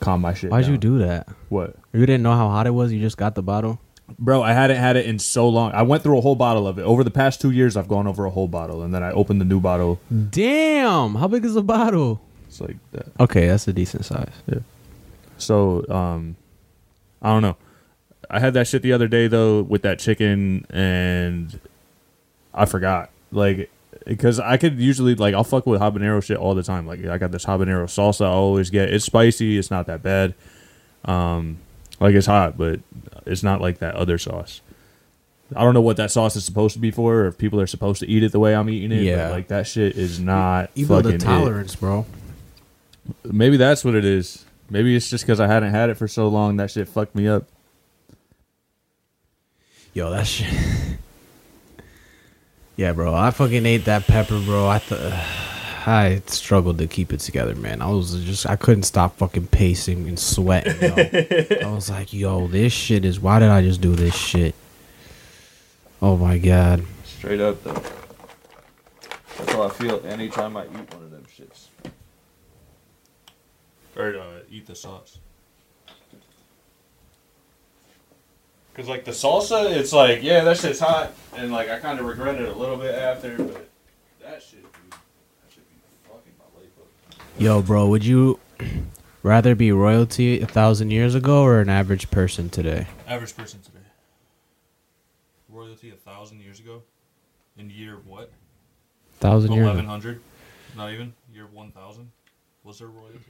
calm 0.00 0.20
my 0.20 0.34
shit. 0.34 0.50
Why'd 0.50 0.66
you 0.66 0.76
do 0.76 0.98
that? 0.98 1.28
what? 1.48 1.76
You 1.92 2.06
didn't 2.06 2.22
know 2.22 2.32
how 2.34 2.48
hot 2.48 2.66
it 2.66 2.72
was. 2.72 2.92
You 2.92 3.00
just 3.00 3.16
got 3.16 3.34
the 3.34 3.42
bottle. 3.42 3.80
Bro, 4.18 4.42
I 4.42 4.52
hadn't 4.52 4.76
had 4.76 4.96
it 4.96 5.06
in 5.06 5.18
so 5.18 5.48
long. 5.48 5.72
I 5.72 5.82
went 5.82 6.02
through 6.02 6.18
a 6.18 6.20
whole 6.20 6.36
bottle 6.36 6.66
of 6.66 6.78
it. 6.78 6.82
Over 6.82 7.02
the 7.02 7.10
past 7.10 7.40
two 7.40 7.50
years, 7.50 7.74
I've 7.74 7.88
gone 7.88 8.06
over 8.06 8.26
a 8.26 8.30
whole 8.30 8.48
bottle, 8.48 8.82
and 8.82 8.92
then 8.94 9.02
I 9.02 9.10
opened 9.12 9.40
the 9.40 9.46
new 9.46 9.60
bottle. 9.60 9.98
Damn, 10.30 11.14
how 11.14 11.26
big 11.26 11.44
is 11.44 11.54
the 11.54 11.62
bottle? 11.62 12.20
It's 12.46 12.60
like 12.60 12.76
that. 12.92 13.06
Okay, 13.18 13.46
that's 13.46 13.66
a 13.66 13.72
decent 13.72 14.04
size. 14.04 14.32
Yeah. 14.46 14.58
So, 15.38 15.88
um, 15.88 16.36
I 17.22 17.30
don't 17.30 17.42
know. 17.42 17.56
I 18.28 18.40
had 18.40 18.52
that 18.54 18.66
shit 18.66 18.82
the 18.82 18.92
other 18.92 19.08
day 19.08 19.26
though 19.26 19.62
with 19.62 19.82
that 19.82 19.98
chicken, 19.98 20.66
and 20.68 21.58
I 22.52 22.66
forgot. 22.66 23.10
Like, 23.32 23.70
because 24.04 24.38
I 24.38 24.56
could 24.56 24.78
usually 24.78 25.14
like 25.14 25.34
I'll 25.34 25.44
fuck 25.44 25.66
with 25.66 25.80
habanero 25.80 26.22
shit 26.22 26.36
all 26.36 26.54
the 26.54 26.62
time. 26.62 26.86
Like, 26.86 27.04
I 27.04 27.18
got 27.18 27.30
this 27.30 27.44
habanero 27.44 27.84
salsa 27.84 28.26
I 28.26 28.28
always 28.28 28.70
get. 28.70 28.92
It's 28.92 29.04
spicy. 29.04 29.58
It's 29.58 29.70
not 29.70 29.86
that 29.86 30.02
bad. 30.02 30.34
Um, 31.04 31.58
like 32.00 32.14
it's 32.14 32.26
hot, 32.26 32.56
but 32.56 32.80
it's 33.26 33.42
not 33.42 33.60
like 33.60 33.78
that 33.78 33.94
other 33.94 34.18
sauce. 34.18 34.60
I 35.54 35.62
don't 35.62 35.74
know 35.74 35.80
what 35.80 35.98
that 35.98 36.10
sauce 36.10 36.36
is 36.36 36.44
supposed 36.44 36.74
to 36.74 36.80
be 36.80 36.90
for, 36.90 37.20
or 37.20 37.26
if 37.26 37.38
people 37.38 37.60
are 37.60 37.66
supposed 37.66 38.00
to 38.00 38.08
eat 38.08 38.22
it 38.22 38.32
the 38.32 38.40
way 38.40 38.54
I'm 38.54 38.68
eating 38.70 38.92
it. 38.92 39.02
Yeah. 39.02 39.28
but, 39.28 39.32
like 39.32 39.48
that 39.48 39.66
shit 39.66 39.96
is 39.96 40.18
not. 40.18 40.70
You 40.74 40.86
build 40.86 41.06
a 41.06 41.10
it. 41.10 41.20
tolerance, 41.20 41.76
bro. 41.76 42.06
Maybe 43.24 43.56
that's 43.56 43.84
what 43.84 43.94
it 43.94 44.04
is. 44.04 44.44
Maybe 44.70 44.96
it's 44.96 45.10
just 45.10 45.24
because 45.24 45.40
I 45.40 45.46
hadn't 45.46 45.70
had 45.70 45.90
it 45.90 45.96
for 45.96 46.08
so 46.08 46.28
long 46.28 46.56
that 46.56 46.70
shit 46.70 46.88
fucked 46.88 47.14
me 47.14 47.28
up. 47.28 47.44
Yo, 49.92 50.10
that 50.10 50.26
shit. 50.26 50.48
yeah, 52.76 52.92
bro. 52.92 53.14
I 53.14 53.30
fucking 53.30 53.66
ate 53.66 53.84
that 53.84 54.06
pepper, 54.06 54.40
bro. 54.40 54.66
I 54.68 54.78
thought 54.78 55.12
I 55.86 56.22
struggled 56.26 56.78
to 56.78 56.86
keep 56.86 57.12
it 57.12 57.20
together, 57.20 57.54
man. 57.54 57.82
I 57.82 57.90
was 57.90 58.14
just 58.24 58.48
I 58.48 58.56
couldn't 58.56 58.84
stop 58.84 59.16
fucking 59.18 59.48
pacing 59.48 60.08
and 60.08 60.18
sweating. 60.18 60.80
Yo. 60.80 60.94
I 61.68 61.74
was 61.74 61.90
like, 61.90 62.12
yo, 62.12 62.46
this 62.48 62.72
shit 62.72 63.04
is. 63.04 63.20
Why 63.20 63.38
did 63.38 63.50
I 63.50 63.62
just 63.62 63.80
do 63.80 63.94
this 63.94 64.14
shit? 64.14 64.54
Oh 66.02 66.16
my 66.16 66.38
god. 66.38 66.84
Straight 67.04 67.40
up 67.40 67.62
though. 67.64 67.82
That's 69.38 69.52
how 69.52 69.62
I 69.64 69.68
feel 69.70 70.04
anytime 70.06 70.56
I 70.56 70.64
eat 70.64 70.94
one 70.94 71.02
of 71.04 71.10
them 71.10 71.24
shits. 71.24 71.66
or 73.96 74.16
uh, 74.16 74.40
eat 74.50 74.66
the 74.66 74.74
sauce. 74.74 75.18
Cause 78.74 78.88
like 78.88 79.04
the 79.04 79.12
salsa, 79.12 79.70
it's 79.70 79.92
like 79.92 80.24
yeah, 80.24 80.42
that 80.42 80.58
shit's 80.58 80.80
hot, 80.80 81.12
and 81.36 81.52
like 81.52 81.70
I 81.70 81.78
kind 81.78 82.00
of 82.00 82.06
regret 82.06 82.34
it 82.40 82.48
a 82.48 82.56
little 82.56 82.76
bit 82.76 82.92
after, 82.92 83.36
but 83.36 83.68
that 84.20 84.42
shit, 84.42 84.62
dude, 84.62 84.72
that 84.90 85.52
should 85.52 85.62
be 85.70 85.76
fucking 86.08 86.32
my 86.36 86.60
life 86.60 86.70
up. 86.80 86.88
Yo, 87.38 87.62
bro, 87.62 87.86
would 87.86 88.04
you 88.04 88.40
rather 89.22 89.54
be 89.54 89.70
royalty 89.70 90.40
a 90.40 90.46
thousand 90.46 90.90
years 90.90 91.14
ago 91.14 91.44
or 91.44 91.60
an 91.60 91.68
average 91.68 92.10
person 92.10 92.50
today? 92.50 92.88
Average 93.06 93.36
person 93.36 93.60
today. 93.62 93.78
Royalty 95.48 95.90
a 95.90 95.94
thousand 95.94 96.40
years 96.40 96.58
ago, 96.58 96.82
in 97.56 97.70
year 97.70 97.98
what? 98.04 98.32
Thousand 99.20 99.52
years. 99.52 99.66
Eleven 99.66 99.86
hundred, 99.86 100.20
not 100.76 100.92
even 100.92 101.14
year 101.32 101.46
one 101.46 101.70
thousand. 101.70 102.10
Was 102.64 102.80
there 102.80 102.88
royalty? 102.88 103.20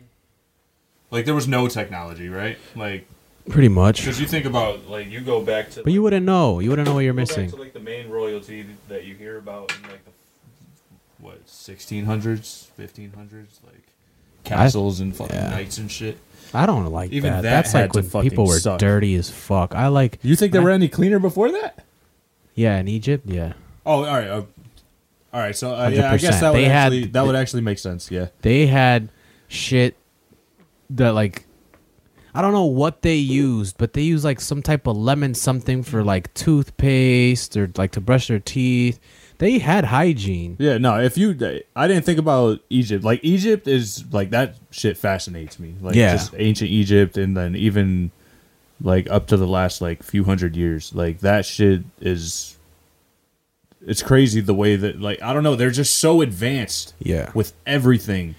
Like 1.11 1.27
there 1.27 1.35
was 1.35 1.47
no 1.47 1.69
technology, 1.69 2.31
right? 2.31 2.57
Like 2.75 3.07
Pretty 3.49 3.69
much. 3.69 4.01
because 4.01 4.21
you 4.21 4.27
think 4.27 4.47
about 4.47 4.89
like 4.89 5.11
you 5.11 5.21
go 5.21 5.43
back 5.43 5.71
to 5.73 5.83
But 5.83 5.93
you 5.93 6.03
wouldn't 6.03 6.25
know. 6.25 6.61
You 6.61 6.71
wouldn't 6.71 6.87
know 6.89 6.95
what 6.95 7.01
you're 7.01 7.12
go 7.12 7.19
back 7.19 7.29
missing. 7.29 7.51
to 7.51 7.57
like 7.57 7.73
the 7.75 7.81
main 7.81 8.09
royalty 8.09 8.65
that 8.89 9.05
you 9.05 9.15
hear 9.15 9.37
about 9.39 9.71
in 9.77 9.83
like 9.91 10.05
the 10.05 10.11
what 11.21 11.41
sixteen 11.49 12.07
hundreds, 12.07 12.71
fifteen 12.77 13.12
hundreds, 13.15 13.61
like 13.66 13.83
castles 14.45 15.01
and 15.01 15.15
fucking 15.15 15.37
yeah. 15.37 15.51
knights 15.51 15.77
and 15.79 15.91
shit. 15.91 16.16
I 16.55 16.66
don't 16.66 16.87
like 16.87 17.11
Even 17.12 17.33
that. 17.33 17.43
that 17.43 17.51
That's 17.51 17.73
had 17.73 17.81
like 17.83 17.93
to 17.93 17.99
when 17.99 18.09
fucking 18.09 18.31
people 18.31 18.47
were 18.47 18.59
suck. 18.59 18.79
dirty 18.79 19.15
as 19.16 19.29
fuck. 19.29 19.75
I 19.75 19.89
like. 19.89 20.19
You 20.23 20.37
think 20.37 20.53
they 20.53 20.59
they 20.59 20.65
were 20.65 20.71
were 20.71 20.75
any 20.75 20.89
cleaner 20.89 21.19
before 21.19 21.51
that? 21.53 21.85
Yeah, 22.55 22.79
in 22.79 22.87
Egypt. 22.89 23.27
Yeah, 23.27 23.55
Oh, 23.85 24.05
all 24.05 24.16
right. 24.16 24.29
Uh, 24.29 24.43
all 25.33 25.41
right. 25.41 25.57
So 25.57 25.75
uh, 25.75 25.89
yeah, 25.89 26.12
I 26.12 26.16
guess 26.16 26.41
that 26.41 26.53
would 26.53 26.61
They 26.61 26.65
had- 26.66 26.93
actually 26.93 27.05
that 27.07 27.27
would 27.27 27.35
actually 27.37 27.62
make 27.62 27.79
sense. 27.79 28.11
Yeah. 28.11 28.29
they 28.43 28.66
had 28.69 29.09
shit 29.49 29.97
that 30.91 31.11
like 31.11 31.45
I 32.35 32.43
don't 32.43 32.52
know 32.52 32.65
what 32.65 33.02
they 33.02 33.15
used, 33.15 33.78
but 33.78 33.93
they 33.93 34.02
used 34.02 34.24
like 34.24 34.40
some 34.40 34.61
type 34.61 34.86
of 34.89 34.97
lemon 34.97 35.35
something 35.35 35.82
for 35.85 36.02
like 36.02 36.32
toothpaste 36.35 37.56
or 37.56 37.70
like 37.77 37.93
to 37.93 38.01
brush 38.01 38.28
their 38.28 38.40
teeth. 38.40 38.98
They 39.39 39.59
had 39.59 39.85
hygiene. 39.85 40.56
Yeah, 40.59 40.78
no. 40.78 41.01
If 41.01 41.16
you, 41.19 41.31
I 41.77 41.86
didn't 41.89 42.05
think 42.05 42.19
about 42.19 42.61
Egypt. 42.70 43.05
Like 43.05 43.20
Egypt 43.23 43.66
is 43.69 44.05
like 44.12 44.31
that 44.31 44.56
shit 44.70 44.97
fascinates 44.97 45.59
me. 45.59 45.74
Like 45.81 45.94
Yeah. 45.97 46.12
just 46.12 46.35
ancient 46.36 46.70
Egypt, 46.70 47.16
and 47.16 47.36
then 47.36 47.55
even 47.56 48.11
like 48.81 49.09
up 49.11 49.27
to 49.28 49.36
the 49.36 49.47
last 49.47 49.81
like 49.81 50.02
few 50.02 50.24
hundred 50.24 50.56
years. 50.56 50.94
Like 50.94 51.20
that 51.20 51.47
shit 51.47 51.82
is. 52.01 52.56
It's 53.86 54.02
crazy 54.02 54.40
the 54.40 54.55
way 54.55 54.77
that 54.77 55.01
like 55.01 55.20
I 55.23 55.32
don't 55.32 55.43
know. 55.43 55.56
They're 55.56 55.70
just 55.70 55.98
so 55.98 56.20
advanced 56.23 56.94
Yeah. 57.01 57.31
with 57.35 57.52
everything, 57.66 58.35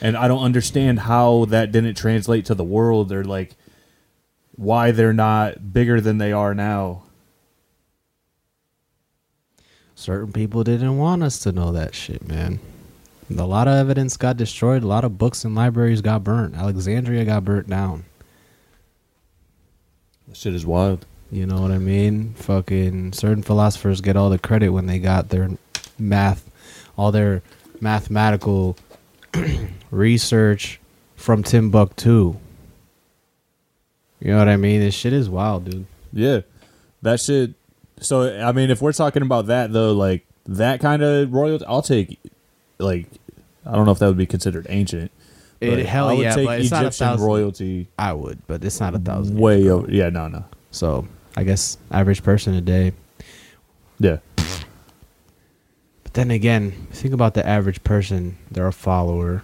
and 0.00 0.16
I 0.16 0.28
don't 0.28 0.42
understand 0.42 1.00
how 1.00 1.46
that 1.46 1.72
didn't 1.72 1.94
translate 1.94 2.46
to 2.46 2.54
the 2.54 2.64
world 2.64 3.12
or 3.12 3.24
like 3.24 3.56
why 4.56 4.90
they're 4.90 5.12
not 5.12 5.72
bigger 5.72 6.00
than 6.00 6.18
they 6.18 6.32
are 6.32 6.54
now. 6.54 7.04
Certain 9.94 10.32
people 10.32 10.62
didn't 10.62 10.96
want 10.96 11.22
us 11.22 11.40
to 11.40 11.52
know 11.52 11.72
that 11.72 11.94
shit, 11.94 12.26
man. 12.26 12.60
A 13.36 13.44
lot 13.44 13.68
of 13.68 13.74
evidence 13.74 14.16
got 14.16 14.36
destroyed. 14.36 14.82
A 14.82 14.86
lot 14.86 15.04
of 15.04 15.18
books 15.18 15.44
and 15.44 15.54
libraries 15.54 16.00
got 16.00 16.24
burnt. 16.24 16.54
Alexandria 16.54 17.24
got 17.24 17.44
burnt 17.44 17.68
down. 17.68 18.04
That 20.26 20.36
shit 20.36 20.54
is 20.54 20.64
wild. 20.64 21.04
You 21.30 21.46
know 21.46 21.60
what 21.60 21.70
I 21.70 21.78
mean? 21.78 22.34
Fucking 22.34 23.12
certain 23.12 23.42
philosophers 23.42 24.00
get 24.00 24.16
all 24.16 24.30
the 24.30 24.38
credit 24.38 24.70
when 24.70 24.86
they 24.86 24.98
got 24.98 25.28
their 25.28 25.50
math, 25.98 26.48
all 26.96 27.12
their 27.12 27.42
mathematical 27.80 28.76
research 29.90 30.80
from 31.16 31.42
Timbuktu. 31.42 32.36
You 34.20 34.32
know 34.32 34.38
what 34.38 34.48
I 34.48 34.56
mean? 34.56 34.80
This 34.80 34.94
shit 34.94 35.12
is 35.12 35.28
wild, 35.30 35.70
dude. 35.70 35.86
Yeah, 36.12 36.40
that 37.02 37.20
shit. 37.20 37.54
So 38.00 38.40
I 38.42 38.52
mean, 38.52 38.70
if 38.70 38.80
we're 38.82 38.92
talking 38.92 39.22
about 39.22 39.46
that 39.46 39.72
though, 39.72 39.92
like 39.92 40.24
that 40.46 40.80
kind 40.80 41.02
of 41.02 41.32
royalty, 41.32 41.64
I'll 41.66 41.82
take. 41.82 42.18
Like, 42.78 43.06
I 43.66 43.72
don't 43.74 43.84
know 43.86 43.92
if 43.92 43.98
that 43.98 44.06
would 44.06 44.16
be 44.16 44.26
considered 44.26 44.66
ancient. 44.68 45.10
It- 45.60 45.70
but 45.70 45.78
hell 45.84 46.08
I 46.08 46.12
would 46.14 46.22
yeah, 46.22 46.34
take 46.36 46.46
but 46.46 46.60
it's 46.60 46.70
not 46.70 46.84
a 46.84 46.86
Egyptian 46.88 47.06
thousand. 47.08 47.26
royalty 47.26 47.88
I 47.98 48.12
would, 48.12 48.38
but 48.46 48.64
it's 48.64 48.78
not 48.80 48.94
a 48.94 48.98
thousand. 49.00 49.36
way 49.38 49.68
over. 49.68 49.90
Yeah, 49.90 50.08
no, 50.10 50.28
no. 50.28 50.44
So 50.70 51.06
I 51.36 51.42
guess 51.44 51.76
average 51.90 52.22
person 52.22 52.54
a 52.54 52.60
day. 52.60 52.92
Yeah, 53.98 54.18
But 56.08 56.14
then 56.14 56.30
again, 56.30 56.70
think 56.90 57.12
about 57.12 57.34
the 57.34 57.46
average 57.46 57.84
person. 57.84 58.38
They're 58.50 58.66
a 58.66 58.72
follower, 58.72 59.42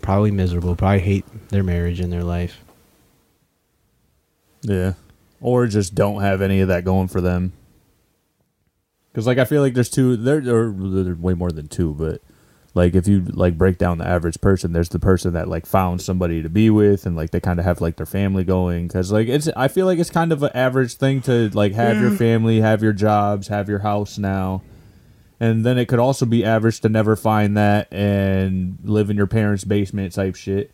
probably 0.00 0.30
miserable, 0.30 0.74
probably 0.74 1.00
hate 1.00 1.26
their 1.50 1.62
marriage 1.62 2.00
and 2.00 2.10
their 2.10 2.24
life. 2.24 2.64
yeah, 4.62 4.94
or 5.42 5.66
just 5.66 5.94
don't 5.94 6.22
have 6.22 6.40
any 6.40 6.60
of 6.60 6.68
that 6.68 6.86
going 6.86 7.08
for 7.08 7.20
them. 7.20 7.52
Because 9.12 9.26
like 9.26 9.36
I 9.36 9.44
feel 9.44 9.60
like 9.60 9.74
there's 9.74 9.90
two. 9.90 10.16
There 10.16 10.38
or 10.38 10.72
there's 10.72 11.18
way 11.18 11.34
more 11.34 11.52
than 11.52 11.68
two, 11.68 11.92
but 11.92 12.22
like 12.72 12.94
if 12.94 13.06
you 13.06 13.20
like 13.20 13.58
break 13.58 13.76
down 13.76 13.98
the 13.98 14.06
average 14.06 14.40
person 14.40 14.72
there's 14.72 14.88
the 14.88 14.98
person 14.98 15.34
that 15.34 15.48
like 15.48 15.66
found 15.66 16.00
somebody 16.00 16.42
to 16.42 16.48
be 16.48 16.70
with 16.70 17.04
and 17.04 17.14
like 17.16 17.30
they 17.30 17.40
kind 17.40 17.58
of 17.58 17.64
have 17.64 17.80
like 17.80 17.96
their 17.96 18.06
family 18.06 18.44
going 18.44 18.86
because 18.86 19.10
like 19.10 19.26
it's 19.26 19.48
i 19.56 19.66
feel 19.66 19.84
like 19.86 19.98
it's 19.98 20.10
kind 20.10 20.32
of 20.32 20.42
an 20.42 20.50
average 20.54 20.94
thing 20.94 21.20
to 21.20 21.48
like 21.54 21.72
have 21.72 22.00
your 22.00 22.10
family 22.10 22.60
have 22.60 22.82
your 22.82 22.92
jobs 22.92 23.48
have 23.48 23.68
your 23.68 23.80
house 23.80 24.16
now 24.18 24.62
and 25.40 25.64
then 25.64 25.78
it 25.78 25.86
could 25.86 25.98
also 25.98 26.26
be 26.26 26.44
average 26.44 26.80
to 26.80 26.88
never 26.88 27.14
find 27.16 27.56
that 27.56 27.92
and 27.92 28.78
live 28.84 29.10
in 29.10 29.16
your 29.16 29.26
parents 29.26 29.64
basement 29.64 30.12
type 30.12 30.34
shit 30.34 30.70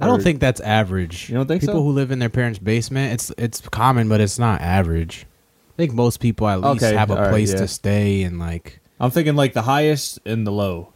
I 0.00 0.06
don't 0.06 0.18
Or- 0.18 0.22
think 0.24 0.40
that's 0.40 0.60
average. 0.60 1.28
You 1.30 1.36
don't 1.36 1.46
think 1.46 1.60
people 1.60 1.76
so? 1.76 1.82
who 1.84 1.90
live 1.92 2.10
in 2.10 2.18
their 2.18 2.28
parents' 2.28 2.58
basement, 2.58 3.12
it's 3.12 3.30
it's 3.38 3.60
common, 3.60 4.08
but 4.08 4.20
it's 4.20 4.40
not 4.40 4.60
average. 4.60 5.24
I 5.72 5.76
think 5.76 5.92
most 5.92 6.18
people 6.18 6.48
at 6.48 6.60
least 6.60 6.82
Okay, 6.82 6.96
have 6.96 7.10
a 7.10 7.14
all 7.14 7.20
right, 7.22 7.30
place 7.30 7.52
yeah. 7.52 7.58
to 7.60 7.68
stay 7.68 8.22
and 8.24 8.38
like 8.40 8.80
i'm 9.00 9.10
thinking 9.12 9.34
like 9.36 9.52
the 9.52 9.62
highest 9.62 10.18
and 10.26 10.44
the 10.46 10.50
low 10.52 10.92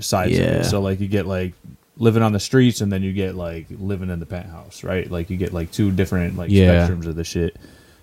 sides 0.00 0.32
of 0.32 0.38
Yeah. 0.38 0.50
it 0.60 0.64
so 0.64 0.80
like 0.80 0.98
you 1.00 1.08
get 1.08 1.26
like 1.26 1.52
living 1.98 2.22
on 2.22 2.32
the 2.32 2.40
streets 2.40 2.80
and 2.82 2.90
then 2.92 3.02
you 3.02 3.12
get 3.12 3.34
like 3.34 3.66
living 3.70 4.08
in 4.10 4.18
the 4.20 4.26
penthouse 4.26 4.82
right 4.84 5.10
like 5.10 5.28
you 5.30 5.36
get 5.36 5.52
like 5.52 5.70
two 5.72 5.90
different 5.90 6.36
like 6.38 6.50
Yeah. 6.50 6.86
spectrums 6.88 7.06
of 7.06 7.16
the 7.16 7.24
shit 7.24 7.56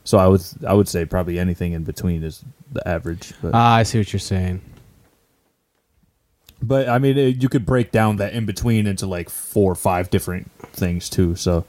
so 0.05 0.17
i 0.17 0.27
would 0.27 0.41
i 0.65 0.73
would 0.73 0.87
say 0.87 1.03
probably 1.03 1.37
anything 1.37 1.73
in 1.73 1.83
between 1.83 2.23
is 2.23 2.43
the 2.71 2.87
average 2.87 3.33
but, 3.41 3.53
ah, 3.53 3.75
I 3.75 3.83
see 3.83 3.97
what 3.97 4.13
you're 4.13 4.19
saying. 4.21 4.61
but 6.61 6.87
i 6.87 6.97
mean 6.99 7.17
it, 7.17 7.41
you 7.43 7.49
could 7.49 7.65
break 7.65 7.91
down 7.91 8.15
that 8.17 8.31
in 8.33 8.45
between 8.45 8.87
into 8.87 9.05
like 9.05 9.29
four 9.29 9.71
or 9.71 9.75
five 9.75 10.09
different 10.09 10.49
things 10.71 11.09
too. 11.09 11.35
So 11.35 11.65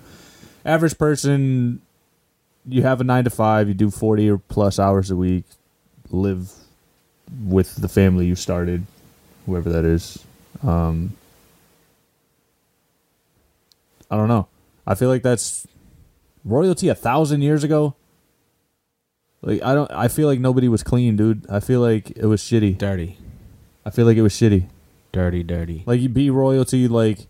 average 0.65 0.97
person 0.99 1.81
you 2.69 2.83
have 2.83 3.01
a 3.01 3.05
nine 3.05 3.25
to 3.25 3.31
five 3.31 3.69
you 3.69 3.75
do 3.75 3.91
40 3.91 4.31
or 4.31 4.39
plus 4.39 4.79
hours 4.79 5.11
a 5.11 5.17
week 5.17 5.45
live 6.11 6.53
with 7.45 7.77
the 7.77 7.89
family 7.89 8.27
you 8.27 8.35
started 8.35 8.87
whoever 9.47 9.71
that 9.71 9.85
is. 9.85 10.19
Um 10.63 11.17
i 14.11 14.17
don't 14.17 14.29
know. 14.29 14.49
I 14.87 14.95
feel 14.95 15.09
like 15.09 15.23
that's 15.23 15.67
royalty 16.45 16.89
a 16.89 16.95
thousand 16.95 17.43
years 17.43 17.65
ago 17.65 17.95
like 19.43 19.63
i 19.63 19.75
don't 19.75 19.91
i 19.93 20.09
feel 20.09 20.29
like 20.29 20.41
nobody 20.41 20.69
was 20.69 20.83
clean 20.83 21.17
dude. 21.17 21.47
I 21.49 21.61
feel 21.61 21.81
like 21.81 22.11
it 22.11 22.27
was 22.27 22.43
shitty. 22.43 22.79
Dirty, 22.79 23.19
i 23.85 23.91
feel 23.91 24.07
like 24.07 24.17
it 24.17 24.23
was 24.23 24.33
shitty. 24.33 24.69
Dirty, 25.13 25.43
dirty. 25.43 25.83
like 25.87 26.01
you 26.01 26.09
be 26.09 26.31
royalty 26.31 26.89
like 26.89 27.29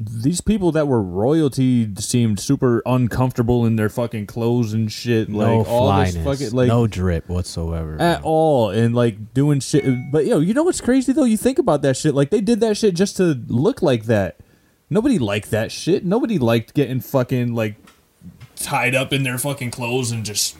these 0.00 0.40
people 0.40 0.70
that 0.72 0.86
were 0.86 1.02
royalty 1.02 1.92
seemed 1.96 2.38
super 2.38 2.82
uncomfortable 2.86 3.66
in 3.66 3.74
their 3.74 3.88
fucking 3.88 4.26
clothes 4.26 4.72
and 4.72 4.92
shit 4.92 5.28
like 5.28 5.48
no 5.48 5.64
all 5.64 6.00
this 6.00 6.16
fucking 6.16 6.50
like 6.52 6.68
no 6.68 6.86
drip 6.86 7.28
whatsoever. 7.28 8.00
at 8.00 8.22
all 8.22 8.70
and 8.70 8.94
like 8.94 9.34
doing 9.34 9.58
shit. 9.58 9.84
But 10.12 10.26
yo 10.26 10.38
you 10.38 10.54
know 10.54 10.62
what's 10.62 10.80
crazy 10.80 11.12
though? 11.12 11.24
You 11.24 11.36
think 11.36 11.58
about 11.58 11.82
that 11.82 11.96
shit. 11.96 12.14
Like 12.14 12.30
they 12.30 12.40
did 12.40 12.60
that 12.60 12.76
shit 12.76 12.94
just 12.94 13.16
to 13.16 13.42
look 13.48 13.82
like 13.82 14.04
that. 14.04 14.36
Nobody 14.88 15.18
liked 15.18 15.50
that 15.50 15.72
shit. 15.72 16.04
Nobody 16.04 16.38
liked 16.38 16.74
getting 16.74 17.00
fucking 17.00 17.54
like 17.54 17.74
tied 18.58 18.94
up 18.94 19.12
in 19.12 19.22
their 19.22 19.38
fucking 19.38 19.70
clothes 19.70 20.10
and 20.10 20.24
just 20.24 20.56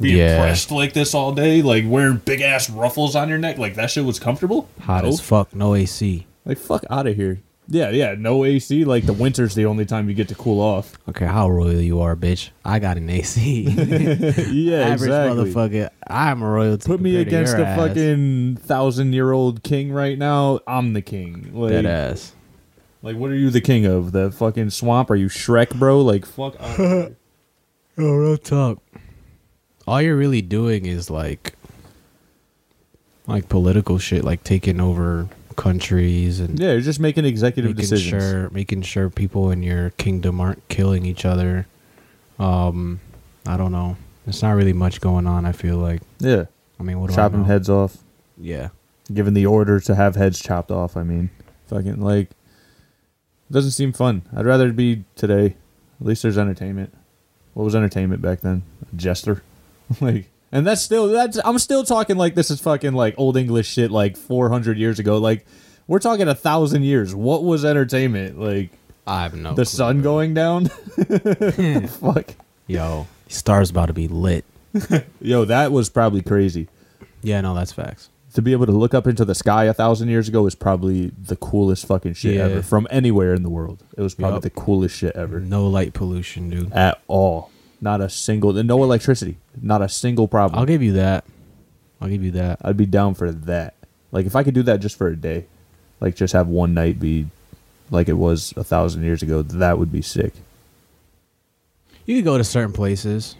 being 0.00 0.16
Yeah. 0.18 0.40
pressed 0.40 0.70
like 0.70 0.92
this 0.94 1.14
all 1.14 1.32
day 1.32 1.60
like 1.62 1.84
wearing 1.86 2.16
big 2.18 2.40
ass 2.40 2.70
ruffles 2.70 3.14
on 3.14 3.28
your 3.28 3.38
neck 3.38 3.58
like 3.58 3.74
that 3.74 3.90
shit 3.90 4.04
was 4.04 4.18
comfortable 4.18 4.68
Hot 4.82 5.04
No. 5.04 5.10
as 5.10 5.20
fuck, 5.20 5.54
no 5.54 5.74
AC. 5.74 6.26
like 6.44 6.58
fuck 6.58 6.84
out 6.90 7.06
of 7.06 7.14
here 7.16 7.40
yeah 7.68 7.90
yeah 7.90 8.14
no 8.18 8.44
ac 8.44 8.84
like 8.84 9.06
the 9.06 9.12
winter's 9.12 9.54
the 9.54 9.66
only 9.66 9.86
time 9.86 10.08
you 10.08 10.14
get 10.14 10.28
to 10.28 10.34
cool 10.34 10.60
off 10.60 10.94
Okay, 11.08 11.26
how 11.26 11.48
royal 11.48 11.80
you 11.80 12.00
are, 12.00 12.16
bitch. 12.16 12.50
I 12.64 12.78
got 12.80 12.96
an 12.96 13.08
AC. 13.08 13.62
yeah 14.50 14.80
Average 14.88 14.92
exactly 14.92 15.52
motherfucker. 15.52 15.90
I'm 16.08 16.42
a 16.42 16.48
royalty. 16.50 16.86
put 16.86 17.00
me 17.00 17.16
against 17.16 17.54
a 17.54 17.64
ass. 17.66 17.78
fucking 17.78 18.56
thousand 18.56 19.12
year 19.12 19.30
old 19.32 19.62
king 19.62 19.92
right 19.92 20.18
now 20.18 20.60
i'm 20.66 20.92
the 20.94 21.02
king 21.02 21.50
like, 21.52 21.70
dead 21.70 21.86
ass. 21.86 22.32
Like, 23.04 23.16
what 23.16 23.30
are 23.30 23.36
you 23.36 23.50
the 23.50 23.60
king 23.60 23.84
of? 23.84 24.12
The 24.12 24.30
fucking 24.30 24.70
swamp? 24.70 25.10
Are 25.10 25.16
you 25.16 25.26
Shrek, 25.26 25.74
bro? 25.76 26.00
Like, 26.02 26.24
fuck. 26.24 26.54
outta 27.96 28.02
here. 28.02 28.10
Oh, 28.10 28.16
real 28.16 28.36
talk. 28.38 28.82
All 29.86 30.00
you're 30.00 30.16
really 30.16 30.42
doing 30.42 30.86
is 30.86 31.10
like, 31.10 31.54
like 33.26 33.48
political 33.48 33.98
shit, 33.98 34.24
like 34.24 34.44
taking 34.44 34.80
over 34.80 35.28
countries 35.56 36.40
and 36.40 36.58
Yeah, 36.58 36.72
you're 36.72 36.80
just 36.80 37.00
making 37.00 37.24
executive 37.24 37.72
making 37.72 37.82
decisions. 37.90 38.22
sure 38.22 38.50
making 38.50 38.82
sure 38.82 39.10
people 39.10 39.50
in 39.50 39.62
your 39.62 39.90
kingdom 39.90 40.40
aren't 40.40 40.66
killing 40.68 41.04
each 41.04 41.24
other. 41.24 41.66
Um, 42.38 43.00
I 43.46 43.56
don't 43.56 43.72
know. 43.72 43.96
It's 44.26 44.40
not 44.42 44.52
really 44.52 44.72
much 44.72 45.00
going 45.00 45.26
on. 45.26 45.44
I 45.44 45.52
feel 45.52 45.76
like. 45.76 46.00
Yeah, 46.20 46.44
I 46.80 46.82
mean, 46.84 47.00
what 47.00 47.08
do 47.08 47.12
I 47.14 47.16
chopping 47.16 47.40
know? 47.40 47.46
heads 47.46 47.68
off, 47.68 47.98
Yeah. 48.38 48.68
given 49.12 49.34
the 49.34 49.46
order 49.46 49.78
to 49.80 49.94
have 49.94 50.14
heads 50.16 50.40
chopped 50.40 50.70
off. 50.70 50.96
I 50.96 51.02
mean, 51.02 51.28
fucking 51.66 52.00
like, 52.00 52.30
doesn't 53.50 53.72
seem 53.72 53.92
fun. 53.92 54.22
I'd 54.34 54.46
rather 54.46 54.72
be 54.72 55.04
today. 55.16 55.56
At 56.00 56.06
least 56.06 56.22
there's 56.22 56.38
entertainment. 56.38 56.94
What 57.54 57.64
was 57.64 57.74
entertainment 57.74 58.22
back 58.22 58.40
then? 58.40 58.62
A 58.92 58.96
jester, 58.96 59.42
like, 60.00 60.26
and 60.50 60.66
that's 60.66 60.82
still 60.82 61.08
that's. 61.08 61.38
I'm 61.44 61.58
still 61.58 61.84
talking 61.84 62.16
like 62.16 62.34
this 62.34 62.50
is 62.50 62.60
fucking 62.60 62.92
like 62.92 63.14
old 63.18 63.36
English 63.36 63.68
shit, 63.68 63.90
like 63.90 64.16
400 64.16 64.78
years 64.78 64.98
ago. 64.98 65.18
Like, 65.18 65.46
we're 65.86 65.98
talking 65.98 66.28
a 66.28 66.34
thousand 66.34 66.82
years. 66.84 67.14
What 67.14 67.44
was 67.44 67.64
entertainment? 67.64 68.38
Like 68.38 68.70
I 69.06 69.22
have 69.24 69.34
no. 69.34 69.50
the 69.50 69.56
clue, 69.56 69.64
sun 69.64 70.00
bro. 70.00 70.12
going 70.12 70.34
down. 70.34 70.66
Fuck. 71.88 72.34
Yo, 72.66 73.06
stars 73.28 73.70
about 73.70 73.86
to 73.86 73.92
be 73.92 74.08
lit. 74.08 74.44
Yo, 75.20 75.44
that 75.44 75.72
was 75.72 75.90
probably 75.90 76.22
crazy. 76.22 76.68
Yeah, 77.22 77.40
no, 77.40 77.54
that's 77.54 77.72
facts. 77.72 78.08
To 78.34 78.42
be 78.42 78.52
able 78.52 78.66
to 78.66 78.72
look 78.72 78.94
up 78.94 79.06
into 79.06 79.24
the 79.24 79.34
sky 79.34 79.64
a 79.64 79.74
thousand 79.74 80.08
years 80.08 80.28
ago 80.28 80.46
is 80.46 80.54
probably 80.54 81.08
the 81.22 81.36
coolest 81.36 81.86
fucking 81.86 82.14
shit 82.14 82.34
Yeah. 82.36 82.44
ever 82.44 82.62
from 82.62 82.86
anywhere 82.90 83.34
in 83.34 83.42
the 83.42 83.50
world. 83.50 83.82
It 83.96 84.00
was 84.02 84.14
probably 84.14 84.36
Yup. 84.36 84.42
the 84.42 84.50
coolest 84.50 84.96
shit 84.96 85.14
ever 85.16 85.40
No 85.40 85.66
light 85.68 85.92
pollution, 85.92 86.48
dude. 86.50 86.72
at 86.72 87.00
all. 87.08 87.50
Not 87.80 88.00
a 88.00 88.08
single, 88.08 88.52
no 88.52 88.82
electricity, 88.84 89.36
not 89.60 89.82
a 89.82 89.88
single 89.88 90.28
problem. 90.28 90.58
I'll 90.58 90.66
give 90.66 90.82
you 90.82 90.92
that. 90.92 91.24
I'll 92.00 92.08
give 92.08 92.22
you 92.24 92.30
that. 92.32 92.58
I'd 92.62 92.76
be 92.76 92.86
down 92.86 93.14
for 93.14 93.30
that. 93.32 93.74
Like 94.12 94.26
if 94.26 94.34
I 94.36 94.42
could 94.44 94.54
do 94.54 94.62
that 94.64 94.80
just 94.80 94.96
for 94.96 95.08
a 95.08 95.16
day, 95.16 95.46
like 96.00 96.14
just 96.16 96.32
have 96.32 96.48
one 96.48 96.74
night 96.74 96.98
be 97.00 97.26
like 97.90 98.08
it 98.08 98.14
was 98.14 98.54
a 98.56 98.64
thousand 98.64 99.02
years 99.02 99.22
ago, 99.22 99.42
that 99.42 99.78
would 99.78 99.92
be 99.92 100.00
sick. 100.02 100.32
You 102.06 102.16
could 102.16 102.24
go 102.24 102.38
to 102.38 102.44
certain 102.44 102.72
places. 102.72 103.36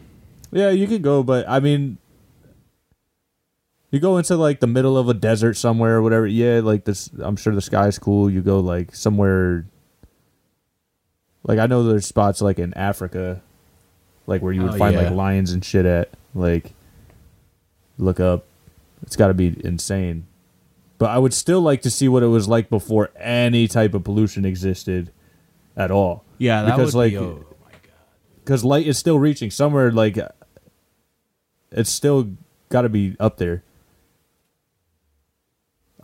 Yeah, 0.52 0.70
you 0.70 0.86
could 0.86 1.02
go, 1.02 1.23
but 1.23 1.48
I 1.48 1.60
mean, 1.60 1.97
you 3.93 4.01
go 4.01 4.19
into 4.19 4.36
like 4.36 4.59
the 4.59 4.66
middle 4.66 4.98
of 4.98 5.09
a 5.09 5.14
desert 5.14 5.55
somewhere 5.55 5.97
or 5.98 6.02
whatever. 6.02 6.27
Yeah, 6.27 6.60
like 6.64 6.85
this. 6.85 7.09
I'm 7.20 7.36
sure 7.36 7.55
the 7.55 7.60
sky's 7.62 7.98
cool. 7.98 8.28
You 8.28 8.40
go 8.40 8.59
like 8.59 8.94
somewhere. 8.97 9.66
Like 11.44 11.59
I 11.59 11.66
know 11.66 11.82
there's 11.85 12.06
spots 12.06 12.40
like 12.40 12.59
in 12.59 12.73
Africa, 12.74 13.43
like 14.27 14.43
where 14.43 14.52
you 14.52 14.62
would 14.62 14.74
Oh, 14.74 14.78
find 14.78 14.94
yeah. 14.94 15.02
like 15.02 15.12
lions 15.12 15.52
and 15.52 15.64
shit 15.64 15.86
at. 15.86 16.10
Like, 16.35 16.73
look 17.98 18.19
up. 18.19 18.47
It's 19.02 19.16
got 19.16 19.27
to 19.28 19.35
be 19.35 19.55
insane. 19.64 20.27
But 20.98 21.10
I 21.10 21.19
would 21.19 21.35
still 21.35 21.60
like 21.60 21.82
to 21.82 21.90
see 21.90 22.09
what 22.09 22.23
it 22.23 22.28
was 22.28 22.48
like 22.48 22.70
before 22.70 23.10
any 23.16 23.66
type 23.69 23.93
of 23.93 24.05
pollution 24.05 24.44
existed, 24.44 25.10
at 25.77 25.90
all 25.90 26.24
Yeah, 26.39 26.62
that 26.62 26.77
Because, 26.77 26.94
would 26.94 27.10
be. 27.10 27.19
like, 27.19 27.27
Oh 27.28 27.44
my 27.64 27.70
god. 27.73 27.81
because 28.44 28.64
light 28.64 28.86
is 28.86 28.98
still 28.98 29.19
reaching 29.19 29.51
somewhere 29.51 29.90
like 29.90 30.16
it's 31.73 31.90
still 31.90 32.31
got 32.69 32.82
to 32.82 32.89
be 32.89 33.16
up 33.19 33.39
there 33.39 33.64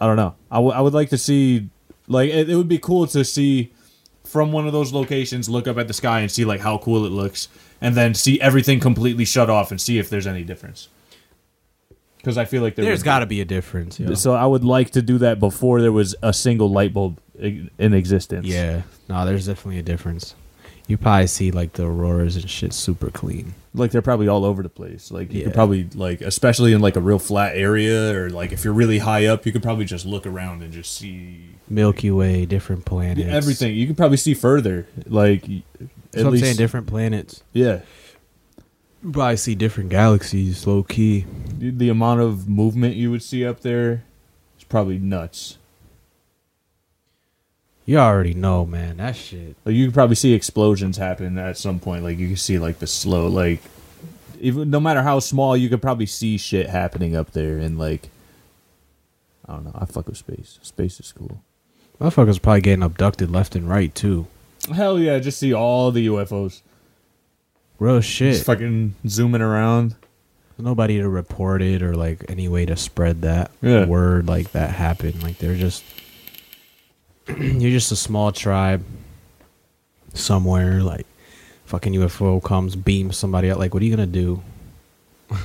i 0.00 0.06
don't 0.06 0.16
know 0.16 0.34
I, 0.50 0.56
w- 0.56 0.72
I 0.72 0.80
would 0.80 0.94
like 0.94 1.10
to 1.10 1.18
see 1.18 1.68
like 2.06 2.30
it, 2.30 2.48
it 2.50 2.56
would 2.56 2.68
be 2.68 2.78
cool 2.78 3.06
to 3.08 3.24
see 3.24 3.72
from 4.24 4.52
one 4.52 4.66
of 4.66 4.72
those 4.72 4.92
locations 4.92 5.48
look 5.48 5.66
up 5.68 5.78
at 5.78 5.88
the 5.88 5.94
sky 5.94 6.20
and 6.20 6.30
see 6.30 6.44
like 6.44 6.60
how 6.60 6.78
cool 6.78 7.04
it 7.06 7.10
looks 7.10 7.48
and 7.80 7.94
then 7.94 8.14
see 8.14 8.40
everything 8.40 8.80
completely 8.80 9.24
shut 9.24 9.48
off 9.48 9.70
and 9.70 9.80
see 9.80 9.98
if 9.98 10.10
there's 10.10 10.26
any 10.26 10.42
difference 10.44 10.88
because 12.18 12.36
i 12.36 12.44
feel 12.44 12.62
like 12.62 12.74
there 12.74 12.84
There's 12.84 13.00
would 13.00 13.04
got 13.04 13.18
to 13.20 13.26
be 13.26 13.40
a 13.40 13.44
difference. 13.44 13.98
Yo. 14.00 14.14
so 14.14 14.34
i 14.34 14.44
would 14.46 14.64
like 14.64 14.90
to 14.90 15.02
do 15.02 15.18
that 15.18 15.38
before 15.40 15.80
there 15.80 15.92
was 15.92 16.14
a 16.22 16.32
single 16.32 16.68
light 16.70 16.92
bulb 16.92 17.20
in 17.38 17.70
existence 17.94 18.46
Yeah, 18.46 18.82
no, 19.08 19.24
there's 19.24 19.46
definitely 19.46 19.78
a 19.78 19.82
difference. 19.84 20.34
You 20.88 20.96
probably 20.96 21.26
see 21.28 21.50
like 21.50 21.74
the 21.74 21.84
auroras 21.86 22.34
and 22.34 22.48
shit 22.50 22.72
super 22.72 23.10
clean. 23.10 23.54
like 23.74 23.90
they're 23.90 24.02
probably 24.02 24.26
all 24.26 24.44
over 24.44 24.62
the 24.62 24.68
place. 24.70 25.10
Like 25.12 25.32
you 25.32 25.44
could 25.44 25.54
probably 25.54 25.84
like, 25.94 26.20
especially 26.22 26.72
in 26.72 26.80
like 26.80 26.96
a 26.96 27.00
real 27.00 27.18
flat 27.20 27.54
area, 27.56 28.12
or 28.18 28.30
like 28.30 28.52
if 28.52 28.64
you're 28.64 28.72
really 28.72 28.98
high 28.98 29.26
up, 29.26 29.44
you 29.46 29.52
could 29.52 29.62
probably 29.62 29.84
just 29.84 30.06
look 30.06 30.26
around 30.26 30.62
and 30.62 30.72
just 30.72 30.96
see 30.96 31.44
Milky 31.68 32.10
Way, 32.10 32.46
different 32.46 32.86
planets, 32.86 33.28
everything. 33.28 33.74
You 33.76 33.86
could 33.86 33.96
probably 33.98 34.16
see 34.16 34.32
further. 34.34 34.88
Like 35.06 35.44
at 36.14 36.24
I'm 36.24 36.30
least, 36.32 36.44
saying. 36.44 36.56
Different 36.56 36.86
planets. 36.86 37.42
yeah. 37.52 37.82
You 39.04 39.12
probably 39.12 39.36
see 39.36 39.54
different 39.54 39.90
galaxies, 39.90 40.66
low 40.66 40.82
key. 40.82 41.24
The 41.58 41.88
amount 41.88 42.20
of 42.20 42.48
movement 42.48 42.96
you 42.96 43.12
would 43.12 43.22
see 43.22 43.46
up 43.46 43.60
there 43.60 44.02
is 44.58 44.64
probably 44.64 44.98
nuts. 44.98 45.58
You 47.88 47.96
already 47.96 48.34
know, 48.34 48.66
man. 48.66 48.98
That 48.98 49.16
shit. 49.16 49.56
Like 49.64 49.74
you 49.74 49.86
could 49.86 49.94
probably 49.94 50.14
see 50.14 50.34
explosions 50.34 50.98
happen 50.98 51.38
at 51.38 51.56
some 51.56 51.80
point. 51.80 52.04
Like 52.04 52.18
you 52.18 52.26
can 52.26 52.36
see 52.36 52.58
like 52.58 52.80
the 52.80 52.86
slow, 52.86 53.28
like 53.28 53.62
even 54.38 54.68
no 54.68 54.78
matter 54.78 55.00
how 55.00 55.20
small, 55.20 55.56
you 55.56 55.70
could 55.70 55.80
probably 55.80 56.04
see 56.04 56.36
shit 56.36 56.68
happening 56.68 57.16
up 57.16 57.30
there. 57.30 57.56
And 57.56 57.78
like, 57.78 58.10
I 59.46 59.54
don't 59.54 59.64
know. 59.64 59.72
I 59.74 59.86
fuck 59.86 60.06
with 60.06 60.18
space. 60.18 60.58
Space 60.60 61.00
is 61.00 61.12
cool. 61.12 61.42
Motherfuckers 61.98 62.42
probably 62.42 62.60
getting 62.60 62.82
abducted 62.82 63.30
left 63.30 63.56
and 63.56 63.66
right 63.66 63.94
too. 63.94 64.26
Hell 64.70 64.98
yeah! 64.98 65.18
Just 65.18 65.38
see 65.38 65.54
all 65.54 65.90
the 65.90 66.08
UFOs. 66.08 66.60
Real 67.78 68.00
Just 68.00 68.10
shit. 68.10 68.36
fucking 68.44 68.96
zooming 69.06 69.40
around. 69.40 69.94
Nobody 70.58 70.98
to 70.98 71.08
report 71.08 71.62
it 71.62 71.82
or 71.82 71.96
like 71.96 72.22
any 72.28 72.48
way 72.48 72.66
to 72.66 72.76
spread 72.76 73.22
that 73.22 73.50
Yeah. 73.62 73.86
word 73.86 74.26
like 74.26 74.52
that 74.52 74.74
happened. 74.74 75.22
Like 75.22 75.38
they're 75.38 75.56
just 75.56 75.84
you're 77.38 77.70
just 77.70 77.92
a 77.92 77.96
small 77.96 78.32
tribe 78.32 78.84
somewhere. 80.14 80.82
Like 80.82 81.06
fucking 81.66 81.92
UFO 81.94 82.42
comes, 82.42 82.76
beams 82.76 83.16
somebody 83.16 83.50
out. 83.50 83.58
Like 83.58 83.74
what 83.74 83.82
are 83.82 83.86
you 83.86 83.94
gonna 83.94 84.06
do? 84.06 84.42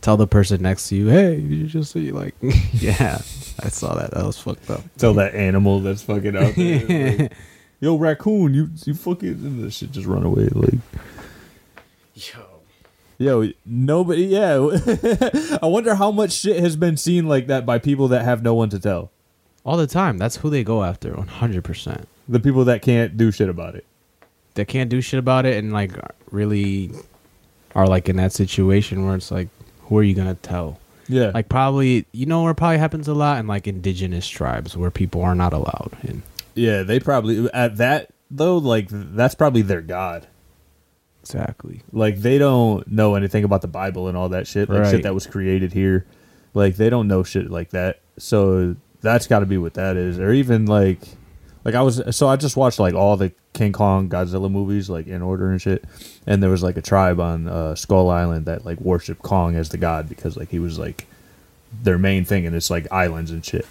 Tell 0.00 0.16
the 0.16 0.26
person 0.26 0.62
next 0.62 0.88
to 0.88 0.96
you, 0.96 1.08
hey, 1.08 1.36
did 1.36 1.50
you 1.50 1.66
just 1.66 1.92
see? 1.92 2.12
Like, 2.12 2.34
yeah, 2.72 3.18
I 3.60 3.68
saw 3.68 3.94
that. 3.94 4.12
That 4.12 4.24
was 4.24 4.38
fucked 4.38 4.70
up. 4.70 4.82
Tell 4.98 5.14
that 5.14 5.34
animal 5.34 5.80
that's 5.80 6.02
fucking 6.02 6.36
out 6.36 6.54
there. 6.54 7.18
like, 7.18 7.32
Yo, 7.80 7.96
raccoon, 7.96 8.54
you 8.54 8.70
you 8.84 8.94
fucking 8.94 9.28
and 9.28 9.62
the 9.62 9.70
shit 9.70 9.90
just 9.92 10.06
run 10.06 10.22
away. 10.22 10.48
Like, 10.50 10.80
Yo. 12.14 12.40
yo, 13.18 13.50
nobody. 13.66 14.24
Yeah, 14.26 14.54
I 15.62 15.66
wonder 15.66 15.94
how 15.94 16.10
much 16.10 16.32
shit 16.32 16.58
has 16.58 16.74
been 16.74 16.96
seen 16.96 17.26
like 17.28 17.48
that 17.48 17.66
by 17.66 17.78
people 17.78 18.08
that 18.08 18.24
have 18.24 18.42
no 18.42 18.54
one 18.54 18.70
to 18.70 18.78
tell. 18.78 19.10
All 19.66 19.76
the 19.76 19.86
time. 19.88 20.16
That's 20.16 20.36
who 20.36 20.48
they 20.48 20.62
go 20.64 20.82
after, 20.84 21.10
100%. 21.12 22.04
The 22.28 22.40
people 22.40 22.64
that 22.66 22.80
can't 22.82 23.16
do 23.16 23.30
shit 23.32 23.48
about 23.48 23.74
it. 23.74 23.84
That 24.54 24.68
can't 24.68 24.88
do 24.88 25.00
shit 25.02 25.18
about 25.18 25.44
it 25.44 25.56
and, 25.56 25.72
like, 25.72 25.90
really 26.30 26.92
are, 27.74 27.86
like, 27.86 28.08
in 28.08 28.16
that 28.16 28.32
situation 28.32 29.04
where 29.04 29.16
it's 29.16 29.30
like, 29.30 29.48
who 29.82 29.98
are 29.98 30.02
you 30.02 30.14
going 30.14 30.28
to 30.34 30.40
tell? 30.40 30.78
Yeah, 31.08 31.32
Like, 31.34 31.48
probably, 31.48 32.06
you 32.12 32.26
know 32.26 32.42
where 32.42 32.52
it 32.52 32.56
probably 32.56 32.78
happens 32.78 33.06
a 33.08 33.14
lot? 33.14 33.38
In, 33.38 33.46
like, 33.46 33.66
indigenous 33.66 34.26
tribes 34.28 34.76
where 34.76 34.90
people 34.90 35.20
are 35.22 35.34
not 35.34 35.52
allowed 35.52 35.96
in. 36.04 36.22
yeah, 36.54 36.82
they 36.82 36.98
probably 37.00 37.48
at 37.52 37.76
that 37.76 38.08
though. 38.30 38.56
Like, 38.58 38.88
that's 38.90 39.34
probably 39.34 39.62
their 39.62 39.82
god. 39.82 40.26
Exactly. 41.22 41.82
Like, 41.92 42.18
they 42.18 42.38
don't 42.38 42.86
know 42.90 43.14
anything 43.14 43.44
about 43.44 43.62
the 43.62 43.68
Bible 43.68 44.08
and 44.08 44.16
all 44.16 44.28
that 44.30 44.46
shit. 44.46 44.68
Like 44.68 44.86
shit 44.90 45.02
that 45.02 45.14
was 45.14 45.26
created 45.26 45.72
here. 45.72 46.06
Like, 46.54 46.76
they 46.76 46.88
don't 46.88 47.08
know 47.08 47.22
shit 47.24 47.50
like 47.50 47.70
that. 47.70 48.00
So 48.18 48.76
that's 49.00 49.26
got 49.26 49.40
to 49.40 49.46
be 49.46 49.58
what 49.58 49.74
that 49.74 49.96
is. 49.96 50.18
Or 50.18 50.32
even 50.32 50.66
like, 50.66 51.00
like 51.64 51.74
I 51.74 51.82
was. 51.82 52.02
So 52.16 52.28
I 52.28 52.36
just 52.36 52.56
watched 52.56 52.78
like 52.78 52.94
all 52.94 53.16
the 53.16 53.32
King 53.52 53.72
Kong 53.72 54.08
Godzilla 54.08 54.50
movies 54.50 54.88
like 54.88 55.06
in 55.06 55.22
order 55.22 55.50
and 55.50 55.60
shit. 55.60 55.84
And 56.26 56.42
there 56.42 56.50
was 56.50 56.62
like 56.62 56.76
a 56.76 56.82
tribe 56.82 57.20
on 57.20 57.48
uh, 57.48 57.74
Skull 57.74 58.10
Island 58.10 58.46
that 58.46 58.64
like 58.64 58.80
worshiped 58.80 59.22
Kong 59.22 59.56
as 59.56 59.70
the 59.70 59.78
god 59.78 60.08
because 60.08 60.36
like 60.36 60.50
he 60.50 60.58
was 60.58 60.78
like 60.78 61.06
their 61.82 61.98
main 61.98 62.24
thing, 62.24 62.46
and 62.46 62.54
it's 62.54 62.70
like 62.70 62.90
islands 62.92 63.30
and 63.30 63.44
shit. 63.44 63.66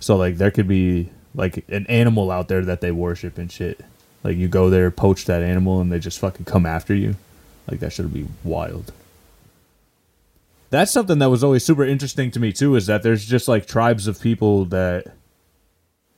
So 0.00 0.16
like 0.16 0.36
there 0.36 0.50
could 0.50 0.68
be 0.68 1.10
like 1.34 1.64
an 1.68 1.86
animal 1.86 2.30
out 2.30 2.48
there 2.48 2.64
that 2.64 2.80
they 2.80 2.90
worship 2.90 3.38
and 3.38 3.50
shit. 3.50 3.80
Like 4.24 4.36
you 4.36 4.48
go 4.48 4.70
there, 4.70 4.90
poach 4.90 5.24
that 5.26 5.42
animal, 5.42 5.80
and 5.80 5.90
they 5.90 5.98
just 5.98 6.18
fucking 6.18 6.44
come 6.44 6.66
after 6.66 6.94
you. 6.94 7.16
Like 7.70 7.80
that 7.80 7.92
should 7.92 8.12
be 8.12 8.26
wild. 8.44 8.92
That's 10.70 10.92
something 10.92 11.18
that 11.18 11.30
was 11.30 11.42
always 11.42 11.64
super 11.64 11.84
interesting 11.84 12.30
to 12.32 12.40
me 12.40 12.52
too. 12.52 12.74
Is 12.76 12.86
that 12.86 13.02
there's 13.02 13.24
just 13.24 13.48
like 13.48 13.66
tribes 13.66 14.06
of 14.06 14.20
people 14.20 14.66
that 14.66 15.06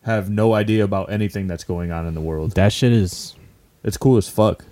have 0.03 0.31
no 0.31 0.55
idea 0.55 0.83
about 0.85 1.13
anything 1.13 1.47
that's 1.47 1.65
going 1.65 1.93
on 1.93 2.07
in 2.07 2.15
the 2.15 2.21
world. 2.21 2.53
That 2.53 2.73
shit 2.73 2.93
is. 2.93 3.35
It's 3.85 3.97
cool 3.97 4.17
as 4.17 4.29
fuck. 4.29 4.65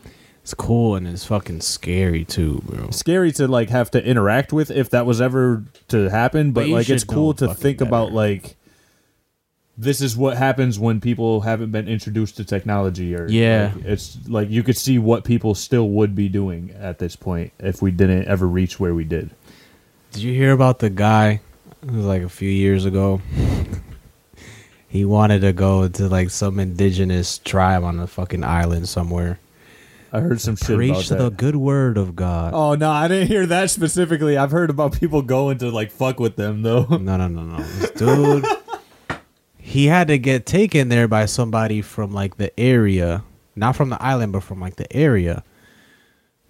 It's 0.42 0.54
cool 0.54 0.96
and 0.96 1.06
it's 1.06 1.26
fucking 1.26 1.60
scary 1.60 2.24
too, 2.24 2.62
bro. 2.64 2.90
Scary 2.90 3.32
to 3.32 3.46
like 3.46 3.68
have 3.68 3.90
to 3.90 4.02
interact 4.02 4.52
with 4.52 4.70
if 4.70 4.90
that 4.90 5.04
was 5.04 5.20
ever 5.20 5.64
to 5.88 6.08
happen, 6.08 6.52
but, 6.52 6.62
But 6.62 6.68
you 6.68 6.74
like 6.74 6.88
it's 6.88 7.02
should 7.02 7.08
cool 7.08 7.28
know 7.28 7.32
to 7.34 7.46
fucking 7.48 7.62
think 7.62 7.80
about 7.82 8.12
like 8.12 8.56
this 9.76 10.00
is 10.00 10.16
what 10.16 10.36
happens 10.36 10.78
when 10.78 11.00
people 11.00 11.42
haven't 11.42 11.70
been 11.70 11.86
introduced 11.86 12.36
to 12.38 12.44
technology 12.44 13.14
or 13.14 13.28
Yeah. 13.28 13.72
like, 13.76 13.84
it's 13.84 14.18
like 14.26 14.50
you 14.50 14.62
could 14.62 14.76
see 14.76 14.98
what 14.98 15.22
people 15.24 15.54
still 15.54 15.88
would 15.90 16.14
be 16.16 16.28
doing 16.28 16.74
at 16.78 16.98
this 16.98 17.14
point 17.14 17.52
if 17.60 17.80
we 17.80 17.90
didn't 17.90 18.26
ever 18.26 18.48
reach 18.48 18.80
where 18.80 18.94
we 18.94 19.04
did. 19.04 19.30
Did 20.12 20.22
you 20.22 20.32
hear 20.32 20.52
about 20.52 20.78
the 20.78 20.90
guy? 20.90 21.40
It 21.82 21.90
was 21.90 22.04
like 22.04 22.22
a 22.22 22.28
few 22.28 22.48
years 22.48 22.84
ago. 22.84 23.20
he 24.88 25.04
wanted 25.04 25.40
to 25.42 25.52
go 25.52 25.88
to 25.88 26.08
like 26.08 26.30
some 26.30 26.58
indigenous 26.58 27.38
tribe 27.38 27.84
on 27.84 28.00
a 28.00 28.06
fucking 28.06 28.42
island 28.42 28.88
somewhere. 28.88 29.38
I 30.10 30.20
heard 30.20 30.40
some 30.40 30.56
shit 30.56 30.76
Preach 30.76 31.10
about 31.10 31.18
the 31.18 31.30
good 31.30 31.56
word 31.56 31.98
of 31.98 32.16
God. 32.16 32.54
Oh 32.54 32.74
no, 32.74 32.90
I 32.90 33.08
didn't 33.08 33.28
hear 33.28 33.44
that 33.46 33.70
specifically. 33.70 34.38
I've 34.38 34.50
heard 34.50 34.70
about 34.70 34.98
people 34.98 35.20
going 35.20 35.58
to 35.58 35.70
like 35.70 35.90
fuck 35.90 36.18
with 36.18 36.36
them 36.36 36.62
though. 36.62 36.86
No, 36.90 37.16
no, 37.16 37.28
no, 37.28 37.42
no. 37.42 37.58
This 37.58 37.90
dude, 37.90 38.46
he 39.58 39.86
had 39.86 40.08
to 40.08 40.18
get 40.18 40.46
taken 40.46 40.88
there 40.88 41.06
by 41.06 41.26
somebody 41.26 41.82
from 41.82 42.12
like 42.12 42.38
the 42.38 42.58
area, 42.58 43.22
not 43.54 43.76
from 43.76 43.90
the 43.90 44.02
island, 44.02 44.32
but 44.32 44.42
from 44.42 44.60
like 44.60 44.76
the 44.76 44.90
area. 44.96 45.44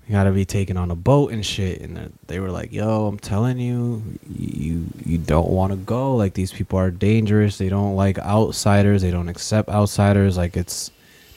He 0.08 0.14
got 0.14 0.24
to 0.24 0.32
be 0.32 0.46
taken 0.46 0.78
on 0.78 0.90
a 0.90 0.94
boat 0.94 1.32
and 1.32 1.44
shit. 1.44 1.82
And 1.82 2.14
they- 2.28 2.40
were 2.40 2.50
like, 2.50 2.72
"Yo, 2.72 3.06
I'm 3.06 3.18
telling 3.18 3.58
you, 3.58 4.02
you 4.34 4.86
you 5.04 5.18
don't 5.18 5.50
want 5.50 5.70
to 5.72 5.76
go. 5.76 6.16
Like 6.16 6.32
these 6.32 6.50
people 6.50 6.78
are 6.78 6.90
dangerous. 6.90 7.58
They 7.58 7.68
don't 7.68 7.94
like 7.94 8.18
outsiders. 8.18 9.02
They 9.02 9.10
don't 9.10 9.28
accept 9.28 9.68
outsiders. 9.68 10.38
Like 10.38 10.56
it's 10.56 10.90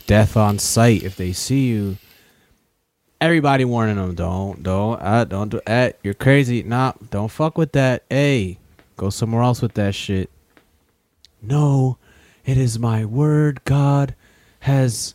death 0.08 0.38
on 0.38 0.58
sight 0.58 1.04
if 1.04 1.18
they 1.18 1.34
see 1.34 1.68
you." 1.68 1.98
Everybody 3.20 3.66
warning 3.66 3.98
them, 3.98 4.16
don't, 4.16 4.64
don't, 4.64 5.00
uh, 5.00 5.26
don't 5.26 5.50
do 5.50 5.62
that. 5.68 6.00
You're 6.02 6.16
crazy. 6.16 6.64
Nah, 6.64 6.94
don't 7.12 7.30
fuck 7.30 7.56
with 7.58 7.74
that. 7.74 8.04
Hey, 8.10 8.58
go 8.98 9.12
somewhere 9.12 9.44
else 9.44 9.62
with 9.62 9.74
that 9.76 9.94
shit. 9.94 10.32
No, 11.42 11.98
it 12.46 12.58
is 12.58 12.80
my 12.80 13.06
word. 13.06 13.62
God 13.64 14.16
has, 14.62 15.14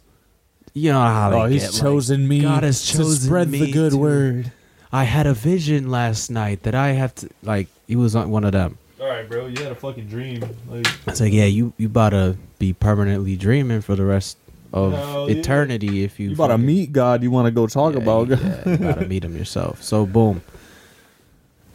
you 0.77 0.93
know 0.93 1.01
how 1.01 1.31
they 1.31 1.37
Oh, 1.37 1.47
he's 1.47 1.81
get, 1.81 1.85
like, 1.85 2.19
me. 2.21 2.41
God 2.43 2.63
has 2.63 2.83
chosen 2.83 2.93
me. 2.93 2.99
to 2.99 2.99
chosen 2.99 3.27
spread 3.27 3.51
the 3.51 3.73
good 3.73 3.93
to- 3.93 3.97
word. 3.99 4.53
I 4.93 5.05
had 5.05 5.27
a 5.27 5.35
vision 5.35 5.91
last 5.91 6.31
night 6.31 6.63
that 6.63 6.75
I 6.75 6.89
have 6.89 7.15
to 7.17 7.29
like. 7.43 7.69
He 7.89 7.97
was 7.97 8.15
on 8.15 8.31
one 8.31 8.45
of 8.45 8.53
them. 8.53 8.79
All 9.01 9.07
right, 9.09 9.29
bro. 9.29 9.47
You 9.47 9.63
had 9.63 9.73
a 9.73 9.75
fucking 9.75 10.07
dream. 10.07 10.43
Like, 10.69 10.87
It's 11.07 11.21
like, 11.21 11.33
yeah, 11.33 11.45
you 11.47 11.73
you 11.77 11.87
about 11.89 12.11
to 12.11 12.37
be 12.59 12.73
permanently 12.73 13.37
dreaming 13.37 13.81
for 13.81 13.95
the 13.97 14.05
rest 14.05 14.39
of 14.73 14.93
Hell 14.93 15.31
yeah. 15.31 15.37
eternity 15.37 16.05
if 16.05 16.19
you. 16.21 16.29
you 16.29 16.35
about 16.35 16.49
to 16.49 16.59
meet 16.59 16.93
God. 16.93 17.23
You 17.23 17.31
want 17.31 17.47
to 17.47 17.51
go 17.51 17.67
talk 17.67 17.95
Yeah, 17.95 18.01
about 18.01 18.29
God. 18.29 18.41
Yeah, 18.41 18.71
you 18.73 18.77
gotta 18.79 19.07
meet 19.07 19.25
him 19.25 19.37
yourself. 19.37 19.83
So 19.83 20.07
boom. 20.07 20.41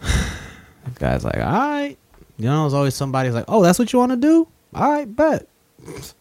Guy's 0.95 1.23
like, 1.23 1.37
all 1.37 1.41
right. 1.43 1.97
You 2.37 2.45
know, 2.45 2.61
there's 2.63 2.73
always 2.73 2.95
somebody's 2.95 3.33
like, 3.33 3.45
oh, 3.47 3.61
that's 3.61 3.77
what 3.77 3.91
you 3.93 3.99
want 3.99 4.11
to 4.13 4.17
do? 4.17 4.47
All 4.73 4.91
right, 4.91 5.15
bet. 5.15 5.47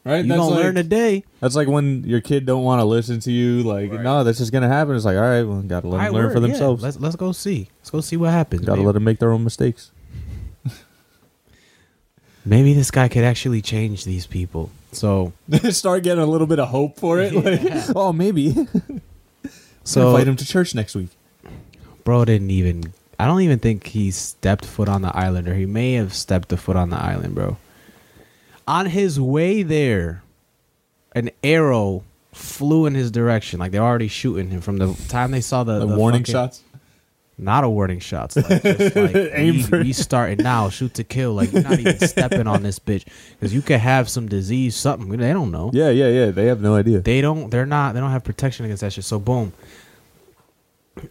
Right? 0.05 0.25
You 0.25 0.29
that's 0.29 0.39
gonna 0.39 0.55
like, 0.55 0.65
learn 0.65 0.75
today. 0.75 1.25
That's 1.41 1.55
like 1.55 1.69
when 1.69 2.05
your 2.05 2.21
kid 2.21 2.47
don't 2.47 2.63
want 2.63 2.81
to 2.81 2.85
listen 2.85 3.21
to 3.21 3.33
you. 3.33 3.63
Like, 3.63 3.91
Right. 3.91 4.01
no, 4.01 4.25
that's 4.25 4.39
just 4.39 4.53
gonna 4.53 4.69
happen. 4.69 4.97
It's 4.97 5.05
like, 5.05 5.17
all 5.17 5.23
right, 5.23 5.43
well, 5.43 5.63
gotta 5.63 5.87
let 5.87 5.99
them 5.99 6.01
right, 6.07 6.13
learn 6.13 6.25
word, 6.27 6.33
for 6.33 6.41
yeah. 6.41 6.47
themselves. 6.49 6.83
Let's 6.83 6.99
let's 6.99 7.17
go 7.17 7.33
see. 7.33 7.69
Let's 7.81 7.91
go 7.91 8.01
see 8.01 8.17
what 8.17 8.31
happens. 8.31 8.63
gotta 8.63 8.77
maybe. 8.79 8.87
let 8.87 8.93
them 8.93 9.05
make 9.05 9.19
their 9.19 9.33
own 9.33 9.45
mistakes. 9.45 9.91
maybe 12.45 12.73
this 12.73 12.91
guy 12.91 13.09
could 13.09 13.25
actually 13.25 13.61
change 13.61 14.05
these 14.05 14.27
people. 14.27 14.71
So 14.93 15.33
Start 15.71 16.03
getting 16.03 16.23
a 16.23 16.27
little 16.27 16.47
bit 16.47 16.59
of 16.59 16.69
hope 16.69 16.99
for 16.99 17.21
it. 17.21 17.35
Like, 17.35 17.61
oh, 17.97 18.13
maybe. 18.13 18.53
so 18.53 18.69
so 19.85 20.11
invite 20.11 20.29
him 20.29 20.37
to 20.37 20.47
church 20.47 20.75
next 20.75 20.95
week. 20.95 21.11
bro 22.05 22.25
didn't 22.25 22.51
even. 22.51 22.93
I 23.19 23.27
don't 23.27 23.43
even 23.43 23.59
think 23.59 23.89
he 23.89 24.11
stepped 24.11 24.65
foot 24.65 24.89
on 24.89 25.03
the 25.03 25.15
island, 25.15 25.47
or 25.47 25.55
he 25.55 25.67
may 25.67 25.93
have 25.93 26.15
stepped 26.15 26.51
a 26.55 26.57
foot 26.57 26.77
on 26.77 26.89
the 26.89 26.97
island, 26.97 27.35
bro. 27.35 27.59
On 28.71 28.87
his 28.87 29.19
way 29.19 29.63
there, 29.65 30.23
an 31.13 31.31
arrow 31.43 32.05
flew 32.33 32.87
in 32.87 32.95
his 32.95 33.11
direction. 33.11 33.59
Like 33.59 33.73
they're 33.73 33.83
already 33.83 34.07
shooting 34.09 34.49
him 34.51 34.61
from 34.61 34.77
the 34.77 34.95
time 35.09 35.33
they 35.33 35.41
saw 35.41 35.65
the, 35.65 35.81
The, 35.81 35.87
the 35.87 35.97
warning 35.97 36.21
fucking- 36.23 36.33
shots. 36.33 36.63
Not 37.37 37.65
a 37.65 37.71
warning 37.71 38.01
shot. 38.01 38.37
Like, 38.37 38.63
just 38.63 38.95
like, 38.97 39.15
Aim 39.33 39.55
we, 39.57 39.63
for- 39.63 39.79
we 39.81 39.93
starting 39.95 40.45
now. 40.45 40.69
Shoot 40.69 40.93
to 40.95 41.05
kill. 41.05 41.33
Like 41.33 41.51
you're 41.53 41.63
not 41.63 41.81
even 41.81 41.99
stepping 42.07 42.47
on 42.47 42.63
this 42.63 42.79
bitch 42.79 43.07
because 43.33 43.55
you 43.55 43.63
could 43.63 43.81
have 43.81 44.11
some 44.11 44.29
disease, 44.29 44.77
something. 44.77 45.09
They 45.09 45.33
don't 45.33 45.51
know. 45.51 45.71
Yeah, 45.73 45.89
yeah, 45.89 46.09
yeah. 46.09 46.27
They 46.33 46.45
have 46.47 46.61
no 46.61 46.75
idea. 46.77 47.01
They 47.01 47.23
don't. 47.23 47.49
They're 47.51 47.65
not. 47.65 47.95
They 47.95 48.01
don't 48.01 48.11
have 48.11 48.25
protection 48.25 48.67
against 48.67 48.83
that 48.83 48.93
shit. 48.93 49.05
So 49.05 49.19
boom, 49.19 49.55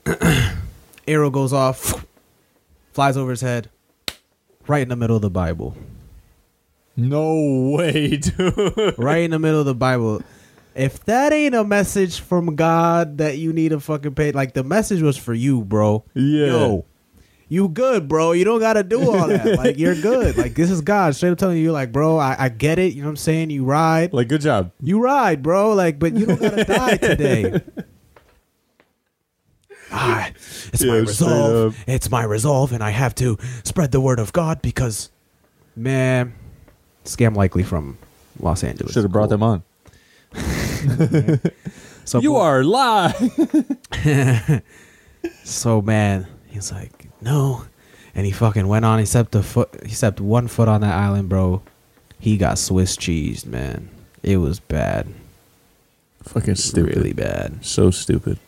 arrow 1.07 1.29
goes 1.31 1.51
off, 1.51 2.05
flies 2.93 3.17
over 3.17 3.31
his 3.31 3.41
head, 3.41 3.69
right 4.67 4.83
in 4.83 4.89
the 4.89 4.95
middle 4.95 5.15
of 5.15 5.21
the 5.23 5.29
Bible. 5.31 5.75
No 6.99 7.71
way, 7.75 8.17
dude. 8.17 8.95
Right 8.97 9.23
in 9.23 9.31
the 9.31 9.39
middle 9.39 9.59
of 9.59 9.65
the 9.65 9.75
Bible. 9.75 10.21
If 10.75 11.03
that 11.05 11.33
ain't 11.33 11.55
a 11.55 11.63
message 11.63 12.19
from 12.19 12.55
God 12.55 13.17
that 13.17 13.37
you 13.37 13.51
need 13.53 13.69
to 13.69 13.79
fucking 13.79 14.15
pay, 14.15 14.31
like 14.31 14.53
the 14.53 14.63
message 14.63 15.01
was 15.01 15.17
for 15.17 15.33
you, 15.33 15.63
bro. 15.65 16.05
Yeah. 16.13 16.45
Yo, 16.47 16.85
you 17.49 17.67
good, 17.67 18.07
bro. 18.07 18.31
You 18.33 18.45
don't 18.45 18.59
gotta 18.59 18.83
do 18.83 19.01
all 19.11 19.27
that. 19.27 19.45
Like 19.57 19.77
you're 19.77 19.95
good. 19.99 20.37
Like 20.37 20.53
this 20.53 20.69
is 20.69 20.81
God 20.81 21.15
straight 21.15 21.31
up 21.31 21.37
telling 21.37 21.57
you, 21.57 21.71
like, 21.71 21.91
bro, 21.91 22.17
I, 22.17 22.35
I 22.37 22.49
get 22.49 22.79
it. 22.79 22.93
You 22.93 23.01
know 23.01 23.07
what 23.07 23.13
I'm 23.13 23.17
saying? 23.17 23.49
You 23.49 23.65
ride. 23.65 24.13
Like, 24.13 24.27
good 24.29 24.41
job. 24.41 24.71
You 24.81 25.01
ride, 25.01 25.41
bro. 25.41 25.73
Like, 25.73 25.99
but 25.99 26.13
you 26.13 26.27
don't 26.27 26.39
gotta 26.39 26.63
die 26.63 26.97
today. 26.97 27.61
Ah, 29.91 30.29
it's 30.71 30.83
my 30.83 30.97
resolve. 30.97 31.75
It's 31.87 32.11
my 32.11 32.23
resolve, 32.23 32.71
and 32.71 32.83
I 32.83 32.91
have 32.91 33.15
to 33.15 33.37
spread 33.63 33.91
the 33.91 33.99
word 33.99 34.19
of 34.19 34.31
God 34.31 34.61
because, 34.61 35.09
man, 35.75 36.35
scam 37.09 37.35
likely 37.35 37.63
from 37.63 37.97
Los 38.39 38.63
Angeles. 38.63 38.93
Should 38.93 39.03
have 39.03 39.11
brought 39.11 39.29
them 39.29 39.43
on. 39.43 39.63
So 42.05 42.19
you 42.21 42.37
are 42.37 42.63
live. 42.63 43.15
So 45.43 45.81
man, 45.81 46.25
he's 46.47 46.71
like, 46.71 47.07
no, 47.21 47.65
and 48.15 48.25
he 48.25 48.31
fucking 48.31 48.67
went 48.67 48.85
on. 48.85 48.97
He 48.99 49.05
stepped 49.05 49.35
a 49.35 49.43
foot. 49.43 49.69
He 49.85 49.93
stepped 49.93 50.19
one 50.21 50.47
foot 50.47 50.67
on 50.67 50.81
that 50.81 50.95
island, 50.95 51.29
bro. 51.29 51.61
He 52.19 52.37
got 52.37 52.57
Swiss 52.57 52.95
cheesed, 52.95 53.45
man. 53.45 53.89
It 54.23 54.37
was 54.37 54.59
bad, 54.59 55.07
Fucking 56.23 56.55
stupid. 56.55 56.95
really 56.95 57.13
bad. 57.13 57.63
So 57.65 57.91
stupid. 57.91 58.39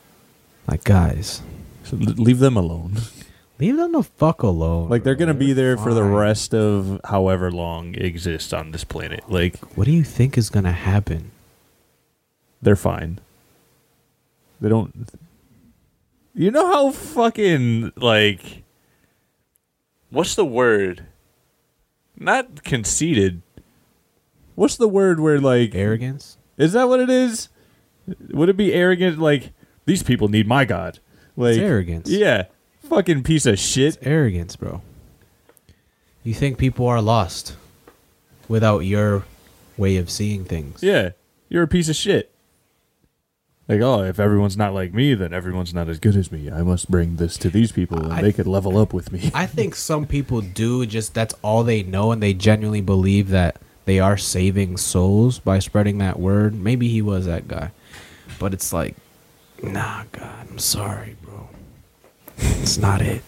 Like 0.68 0.84
guys, 0.84 1.42
So 1.84 1.98
leave 1.98 2.40
them 2.40 2.56
alone. 2.58 2.94
leave 3.62 3.78
them 3.78 3.92
the 3.94 4.04
fuck 4.04 4.42
alone. 4.44 4.90
Like 4.90 5.04
they're 5.04 5.16
bro. 5.16 5.28
gonna 5.28 5.38
be 5.38 5.54
there 5.54 5.78
for 5.78 5.94
the 5.94 6.02
fine. 6.02 6.12
rest 6.12 6.54
of 6.54 7.00
however 7.06 7.52
long 7.52 7.96
exists 7.96 8.52
on 8.52 8.72
this 8.72 8.84
planet. 8.84 9.24
Like 9.30 9.58
What 9.78 9.86
do 9.86 9.92
you 9.92 10.04
think 10.04 10.38
is 10.38 10.50
gonna 10.50 10.72
happen? 10.74 11.32
they're 12.62 12.76
fine. 12.76 13.20
They 14.60 14.70
don't. 14.70 15.08
You 16.36 16.52
know 16.52 16.68
how 16.68 16.92
fucking 16.92 17.92
like. 17.96 18.64
What's 20.12 20.36
the 20.36 20.46
word? 20.46 21.06
Not 22.18 22.64
conceited. 22.64 23.42
What's 24.56 24.76
the 24.78 24.88
word 24.88 25.20
where 25.20 25.40
like 25.40 25.74
Arrogance. 25.74 26.38
is 26.58 26.74
that 26.74 26.88
what 26.88 27.00
it 27.00 27.10
is? 27.10 27.50
Would 28.32 28.50
it 28.50 28.58
be 28.58 28.74
arrogant? 28.74 29.18
Like 29.20 29.54
these 29.86 30.04
people 30.04 30.28
need 30.28 30.48
my 30.48 30.66
god. 30.66 31.00
Like 31.36 31.56
It's 31.56 31.60
arrogance. 31.64 32.10
Yeah, 32.10 32.46
fucking 32.92 33.24
piece 33.24 33.46
of 33.46 33.58
shit. 33.58 33.98
Arrogance, 34.02 34.56
bro. 34.56 34.82
You 36.24 36.34
think 36.34 36.58
people 36.58 36.86
are 36.88 37.02
lost 37.02 37.56
without 38.48 38.80
your 38.80 39.24
way 39.78 39.98
of 39.98 40.10
seeing 40.10 40.44
things. 40.44 40.84
Yeah, 40.84 41.12
you're 41.50 41.64
a 41.64 41.68
piece 41.68 41.90
of 41.90 41.96
shit. 41.96 42.30
Like, 43.68 43.80
oh, 43.80 44.04
if 44.04 44.20
everyone's 44.20 44.58
not 44.58 44.74
like 44.74 44.94
me, 44.94 45.14
then 45.14 45.34
everyone's 45.34 45.74
not 45.74 45.88
as 45.88 46.00
good 46.00 46.18
as 46.18 46.32
me. 46.32 46.52
I 46.52 46.62
must 46.62 46.92
bring 46.92 47.16
this 47.16 47.38
to 47.38 47.50
these 47.50 47.72
people, 47.72 48.04
and 48.04 48.12
I- 48.14 48.22
they 48.22 48.34
could 48.34 48.48
level 48.48 48.78
up 48.78 48.94
with 48.94 49.12
me. 49.12 49.32
I 49.34 49.46
think 49.46 49.76
some 49.76 50.06
people 50.06 50.42
do 50.42 50.86
just 50.86 51.14
that's 51.14 51.34
all 51.42 51.64
they 51.64 51.82
know 51.82 52.12
and 52.12 52.22
they 52.22 52.34
genuinely 52.34 52.82
believe 52.82 53.30
that 53.30 53.56
they 53.86 54.00
are 54.00 54.18
saving 54.18 54.76
souls 54.78 55.40
by 55.40 55.60
spreading 55.60 56.00
that 56.00 56.20
word. 56.20 56.54
Maybe 56.54 56.90
he 56.90 57.02
was 57.02 57.26
that 57.26 57.48
guy. 57.48 57.72
But 58.38 58.54
it's 58.54 58.74
like 58.74 58.96
nah, 59.64 60.04
God, 60.12 60.48
I'm 60.50 60.60
sorry, 60.60 61.16
bro. 61.21 61.21
It's 62.42 62.78
not 62.78 63.02
it. 63.02 63.22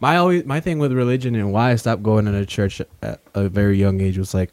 My 0.00 0.16
always 0.16 0.44
my 0.44 0.60
thing 0.60 0.78
with 0.78 0.92
religion 0.92 1.34
and 1.34 1.52
why 1.52 1.70
I 1.70 1.76
stopped 1.76 2.02
going 2.02 2.24
to 2.24 2.46
church 2.46 2.80
at 3.02 3.20
a 3.34 3.48
very 3.48 3.78
young 3.78 4.00
age 4.00 4.18
was 4.18 4.34
like 4.34 4.50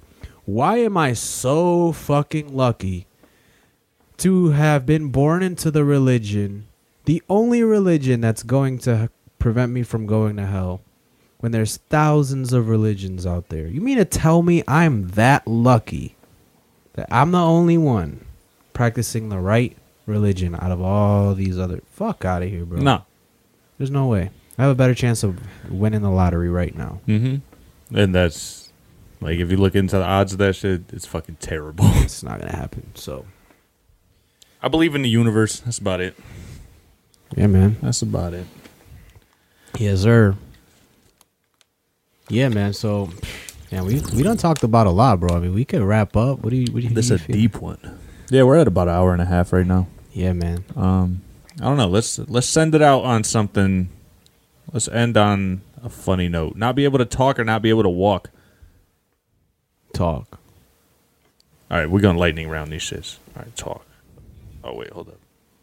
why 0.50 0.78
am 0.78 0.98
I 0.98 1.14
so 1.14 1.92
fucking 1.92 2.56
lucky 2.56 3.06
to 4.18 4.50
have 4.50 4.84
been 4.84 5.10
born 5.10 5.44
into 5.44 5.70
the 5.70 5.86
religion, 5.86 6.66
the 7.06 7.22
only 7.30 7.62
religion 7.62 8.20
that's 8.20 8.42
going 8.42 8.80
to 8.80 9.12
prevent 9.38 9.72
me 9.72 9.84
from 9.84 10.08
going 10.08 10.38
to 10.38 10.48
hell, 10.48 10.82
when 11.38 11.52
there's 11.52 11.78
thousands 11.78 12.52
of 12.52 12.68
religions 12.68 13.28
out 13.28 13.50
there? 13.50 13.68
You 13.68 13.80
mean 13.80 14.00
to 14.00 14.06
tell 14.06 14.42
me 14.42 14.64
I'm 14.68 15.10
that 15.10 15.48
lucky 15.48 16.16
that 16.94 17.08
I'm 17.12 17.30
the 17.30 17.38
only 17.38 17.78
one 17.78 18.26
practicing 18.74 19.30
the 19.30 19.40
right 19.40 19.78
religion 20.08 20.56
out 20.56 20.72
of 20.72 20.82
all 20.82 21.36
these 21.36 21.60
other? 21.60 21.82
Fuck 21.92 22.26
out 22.26 22.42
of 22.42 22.50
here, 22.50 22.66
bro. 22.66 22.80
no. 22.80 23.06
There's 23.80 23.90
no 23.90 24.06
way. 24.06 24.30
I 24.60 24.64
have 24.64 24.72
a 24.72 24.76
better 24.76 24.94
chance 24.94 25.24
of 25.24 25.40
winning 25.72 26.02
the 26.02 26.12
lottery 26.12 26.50
right 26.50 26.76
now. 26.76 27.00
Mm-hmm. 27.08 27.98
And 27.98 28.14
that's 28.14 28.72
like 29.22 29.40
if 29.40 29.50
you 29.50 29.58
look 29.58 29.74
into 29.74 29.98
the 29.98 30.04
odds 30.04 30.34
of 30.34 30.38
that 30.40 30.56
shit, 30.56 30.82
it's 30.94 31.06
fucking 31.08 31.38
terrible. 31.40 31.86
It's 31.96 32.22
not 32.22 32.40
gonna 32.40 32.56
happen. 32.56 32.92
So 32.94 33.26
I 34.62 34.68
believe 34.68 34.96
in 34.96 35.02
the 35.02 35.10
universe. 35.10 35.62
That's 35.62 35.78
about 35.80 36.02
it. 36.02 36.16
yeah, 37.36 37.48
man. 37.48 37.78
That's 37.82 38.02
about 38.02 38.34
it. 38.34 38.46
Yes, 39.78 40.02
sir. 40.02 40.36
Yeah, 42.28 42.50
man. 42.50 42.74
So 42.74 43.10
Yeah, 43.72 43.84
we 43.84 44.02
we 44.14 44.24
don't 44.24 44.40
talked 44.40 44.64
about 44.64 44.88
a 44.88 44.92
lot, 44.92 45.20
bro. 45.22 45.36
I 45.36 45.40
mean, 45.40 45.54
we 45.54 45.64
could 45.64 45.82
wrap 45.82 46.18
up. 46.18 46.40
What 46.40 46.50
do 46.50 46.58
you? 46.58 46.66
What 46.74 46.76
do 46.76 46.82
you? 46.82 46.90
Think? 46.90 46.96
This 46.96 47.06
is 47.06 47.22
a 47.22 47.24
feel? 47.24 47.36
deep 47.36 47.62
one. 47.62 48.00
Yeah, 48.30 48.44
we're 48.44 48.58
at 48.58 48.68
about 48.68 48.88
an 48.90 48.96
hour 48.96 49.14
and 49.14 49.22
a 49.22 49.26
half 49.26 49.54
right 49.54 49.66
now. 49.66 49.88
Yeah, 50.12 50.34
man. 50.34 50.64
Um, 50.76 51.22
I 51.62 51.66
don't 51.66 51.78
know. 51.78 51.88
Let's 51.88 52.20
let's 52.20 52.48
send 52.48 52.74
it 52.76 52.82
out 52.82 53.04
on 53.04 53.24
something. 53.24 53.90
Let's 54.72 54.88
end 54.88 55.18
on 55.18 55.62
a 55.84 55.90
funny 55.90 56.30
note. 56.30 56.56
Not 56.56 56.76
be 56.76 56.84
able 56.86 57.00
to 57.00 57.06
talk 57.06 57.40
or 57.40 57.44
not 57.44 57.62
be 57.62 57.70
able 57.70 57.84
to 57.84 57.90
walk. 57.90 58.30
Talk. 59.94 60.40
All 61.72 61.78
right, 61.78 61.90
we're 61.90 62.00
gonna 62.02 62.18
lightning 62.20 62.50
round 62.50 62.72
these 62.72 62.82
shits. 62.84 63.18
All 63.36 63.44
right, 63.44 63.56
talk. 63.56 63.86
Oh 64.64 64.76
wait, 64.76 64.90
hold 64.92 65.10
up. 65.10 65.18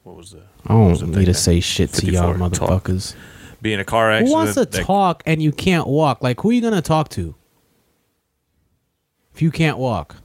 What 0.05 0.17
was 0.17 0.33
the? 0.33 0.43
I 0.67 0.75
the 0.75 0.75
don't 0.75 0.97
thing 0.99 1.11
need 1.13 1.25
to 1.27 1.35
say 1.35 1.61
shit 1.61 1.93
to 1.95 2.07
y'all 2.07 2.33
54, 2.35 2.51
talk. 2.51 2.85
motherfuckers. 2.85 3.15
Be 3.63 3.73
in 3.73 3.81
a 3.81 3.85
car 3.85 4.11
accident. 4.11 4.29
Who 4.29 4.35
wants 4.35 4.55
to 4.55 4.67
that- 4.67 4.85
talk 4.85 5.23
and 5.27 5.43
you 5.43 5.51
can't 5.53 5.87
walk? 5.87 6.23
Like, 6.23 6.41
who 6.41 6.51
are 6.51 6.53
you 6.53 6.61
gonna 6.61 6.83
talk 6.83 7.09
to? 7.11 7.35
If 9.35 9.43
you 9.43 9.51
can't 9.51 9.79
walk, 9.79 10.17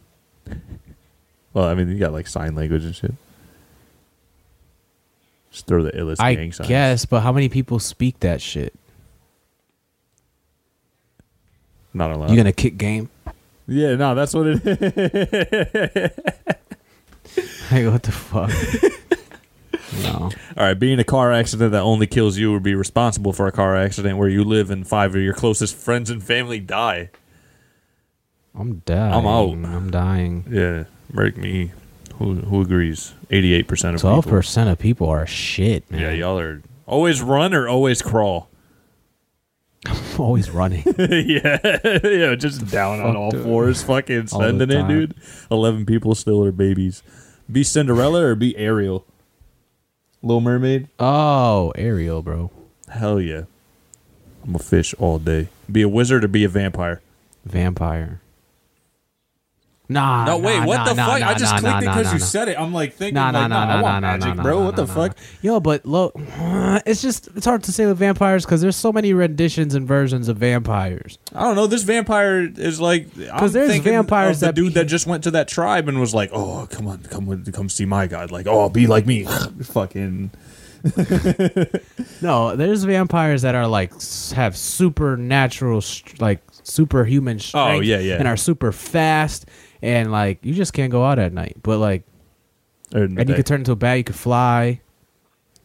Well, 1.53 1.65
I 1.65 1.75
mean, 1.75 1.89
you 1.89 1.97
got 1.97 2.13
like 2.13 2.27
sign 2.27 2.55
language 2.55 2.83
and 2.85 2.95
shit. 2.95 3.13
Just 5.51 5.67
throw 5.67 5.83
the 5.83 5.91
illest 5.91 6.17
I 6.19 6.35
gang 6.35 6.51
signs. 6.51 6.67
guess. 6.69 7.05
But 7.05 7.21
how 7.21 7.31
many 7.31 7.49
people 7.49 7.79
speak 7.79 8.19
that 8.21 8.41
shit? 8.41 8.73
Not 11.93 12.11
allowed. 12.11 12.29
You 12.31 12.37
gonna 12.37 12.53
kick 12.53 12.77
game? 12.77 13.09
yeah, 13.67 13.95
no, 13.95 14.15
that's 14.15 14.33
what 14.33 14.47
it 14.47 14.61
is. 14.65 16.11
Like, 17.71 17.85
what 17.85 18.03
the 18.03 18.11
fuck? 18.11 18.51
no. 20.03 20.29
All 20.57 20.65
right, 20.65 20.73
being 20.73 20.99
a 20.99 21.05
car 21.05 21.31
accident 21.31 21.71
that 21.71 21.79
only 21.81 22.05
kills 22.05 22.37
you 22.37 22.51
would 22.51 22.63
be 22.63 22.75
responsible 22.75 23.31
for 23.31 23.47
a 23.47 23.51
car 23.53 23.77
accident 23.77 24.17
where 24.17 24.27
you 24.27 24.43
live 24.43 24.69
and 24.71 24.85
five 24.85 25.15
of 25.15 25.21
your 25.21 25.33
closest 25.33 25.75
friends 25.77 26.09
and 26.09 26.21
family 26.21 26.59
die. 26.59 27.09
I'm 28.53 28.79
dying. 28.79 29.13
I'm 29.13 29.25
out. 29.25 29.51
I'm 29.73 29.89
dying. 29.89 30.45
Yeah, 30.49 30.83
break 31.09 31.37
me. 31.37 31.71
Who 32.21 32.35
who 32.35 32.61
agrees? 32.61 33.13
Eighty-eight 33.31 33.67
percent 33.67 33.95
of 33.95 34.01
Twelve 34.01 34.25
people. 34.25 34.37
percent 34.37 34.69
of 34.69 34.77
people 34.77 35.09
are 35.09 35.25
shit, 35.25 35.89
man. 35.89 36.01
Yeah, 36.01 36.11
y'all 36.11 36.39
are 36.39 36.61
always 36.85 37.21
run 37.21 37.53
or 37.53 37.67
always 37.67 38.01
crawl. 38.01 38.49
always 40.19 40.51
running. 40.51 40.83
yeah, 40.99 41.57
yeah, 42.03 42.35
just 42.35 42.67
down 42.69 42.99
on 42.99 43.15
all 43.15 43.31
dude? 43.31 43.43
fours, 43.43 43.81
fucking 43.81 44.27
All 44.31 44.39
sending 44.41 44.69
it, 44.69 44.87
dude. 44.87 45.15
Eleven 45.49 45.85
people 45.85 46.13
still 46.13 46.43
are 46.43 46.51
babies. 46.51 47.01
Be 47.51 47.63
Cinderella 47.63 48.23
or 48.23 48.35
be 48.35 48.55
Ariel? 48.55 49.05
Little 50.21 50.41
Mermaid. 50.41 50.87
oh, 50.99 51.71
Ariel, 51.75 52.21
bro. 52.21 52.51
Hell 52.89 53.19
yeah. 53.19 53.43
I'm 54.43 54.53
a 54.55 54.59
fish 54.59 54.93
all 54.99 55.17
day. 55.17 55.47
Be 55.71 55.81
a 55.81 55.89
wizard 55.89 56.23
or 56.23 56.27
be 56.27 56.43
a 56.43 56.49
vampire. 56.49 57.01
Vampire. 57.45 58.21
Nah. 59.91 60.25
No, 60.25 60.37
wait, 60.37 60.57
nah, 60.59 60.65
what 60.65 60.77
nah, 60.77 60.85
the 60.85 60.93
nah, 60.93 61.05
fuck? 61.07 61.21
I 61.21 61.33
just 61.33 61.57
clicked 61.57 61.77
it 61.77 61.79
because 61.81 62.13
you 62.13 62.19
said 62.19 62.47
it. 62.47 62.57
I'm 62.57 62.73
like 62.73 62.93
thinking, 62.93 63.15
Nah, 63.15 63.31
nah, 63.31 63.41
like, 63.41 63.49
nah, 63.49 63.65
nah, 63.65 63.73
nah, 63.73 63.79
I 63.79 63.81
want 63.81 64.01
magic, 64.01 64.41
bro. 64.41 64.63
what 64.63 64.75
the 64.77 64.87
fuck? 64.87 65.17
Yo, 65.41 65.59
but 65.59 65.85
look, 65.85 66.13
it's 66.85 67.01
just 67.01 67.27
it's 67.35 67.45
hard 67.45 67.63
to 67.63 67.73
say 67.73 67.85
with 67.85 67.97
vampires 67.97 68.45
because 68.45 68.61
there's 68.61 68.77
so 68.77 68.93
many 68.93 69.13
renditions 69.13 69.75
and 69.75 69.85
versions 69.85 70.29
of 70.29 70.37
vampires. 70.37 71.19
I 71.35 71.41
don't 71.43 71.55
know. 71.55 71.67
This 71.67 71.83
vampire 71.83 72.41
is 72.41 72.79
like 72.79 73.13
because 73.13 73.51
there's 73.51 73.77
vampires 73.79 74.39
the 74.39 74.47
that 74.47 74.55
dude 74.55 74.67
be- 74.67 74.73
that 74.75 74.85
just 74.85 75.07
went 75.07 75.23
to 75.25 75.31
that 75.31 75.49
tribe 75.49 75.89
and 75.89 75.99
was 75.99 76.13
like, 76.13 76.29
"Oh, 76.31 76.67
come 76.71 76.87
on, 76.87 76.99
come 77.03 77.25
with, 77.25 77.51
come 77.53 77.67
see 77.67 77.85
my 77.85 78.07
god." 78.07 78.31
Like, 78.31 78.47
"Oh, 78.47 78.69
be 78.69 78.87
like 78.87 79.05
me." 79.05 79.25
Fucking 79.63 80.31
No, 82.21 82.55
there's 82.55 82.83
vampires 82.83 83.41
that 83.41 83.55
are 83.55 83.67
like 83.67 83.91
have 84.33 84.55
supernatural, 84.57 85.81
like 86.19 86.41
superhuman 86.63 87.37
oh, 87.37 87.39
strength. 87.39 87.77
Oh, 87.77 87.79
yeah, 87.81 87.99
yeah. 87.99 88.15
and 88.15 88.27
are 88.27 88.37
super 88.37 88.71
fast, 88.71 89.45
and 89.81 90.11
like 90.11 90.39
you 90.43 90.53
just 90.53 90.73
can't 90.73 90.91
go 90.91 91.03
out 91.05 91.19
at 91.19 91.33
night. 91.33 91.57
But 91.61 91.79
like, 91.79 92.03
and 92.91 93.27
you 93.29 93.35
could 93.35 93.45
turn 93.45 93.61
into 93.61 93.71
a 93.71 93.75
bat. 93.75 93.97
You 93.97 94.03
could 94.03 94.15
fly. 94.15 94.81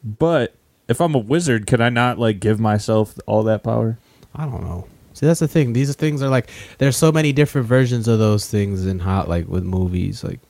But 0.05 0.55
if 0.89 1.01
I'm 1.01 1.15
a 1.15 1.19
wizard, 1.19 1.67
can 1.67 1.81
I 1.81 1.89
not 1.89 2.19
like 2.19 2.41
give 2.41 2.61
myself 2.61 3.19
all 3.27 3.43
that 3.45 3.63
power? 3.63 3.99
I 4.35 4.45
don't 4.45 4.63
know. 4.63 4.87
See, 5.15 5.27
that's 5.27 5.41
the 5.41 5.49
thing. 5.49 5.73
These 5.73 5.95
things 5.97 6.23
are 6.23 6.29
like 6.29 6.51
there's 6.79 6.97
so 6.97 7.11
many 7.11 7.33
different 7.33 7.67
versions 7.67 8.07
of 8.07 8.19
those 8.19 8.47
things 8.49 8.87
in 8.87 8.99
hot 8.99 9.29
like 9.29 9.49
with 9.49 9.65
movies. 9.65 10.23
Like 10.23 10.41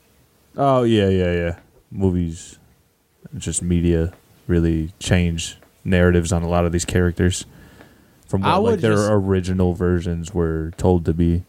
Oh 0.55 0.83
yeah, 0.83 1.07
yeah, 1.09 1.33
yeah. 1.33 1.59
Movies, 1.91 2.59
just 3.37 3.61
media, 3.63 4.13
really 4.45 4.91
change 4.99 5.57
narratives 5.85 6.33
on 6.33 6.43
a 6.43 6.49
lot 6.49 6.65
of 6.65 6.71
these 6.73 6.83
characters 6.83 7.45
from 8.27 8.41
what 8.41 8.61
like 8.63 8.79
their 8.81 8.95
just- 8.95 9.09
original 9.09 9.73
versions 9.73 10.33
were 10.33 10.73
told 10.77 11.05
to 11.05 11.13
be. 11.13 11.43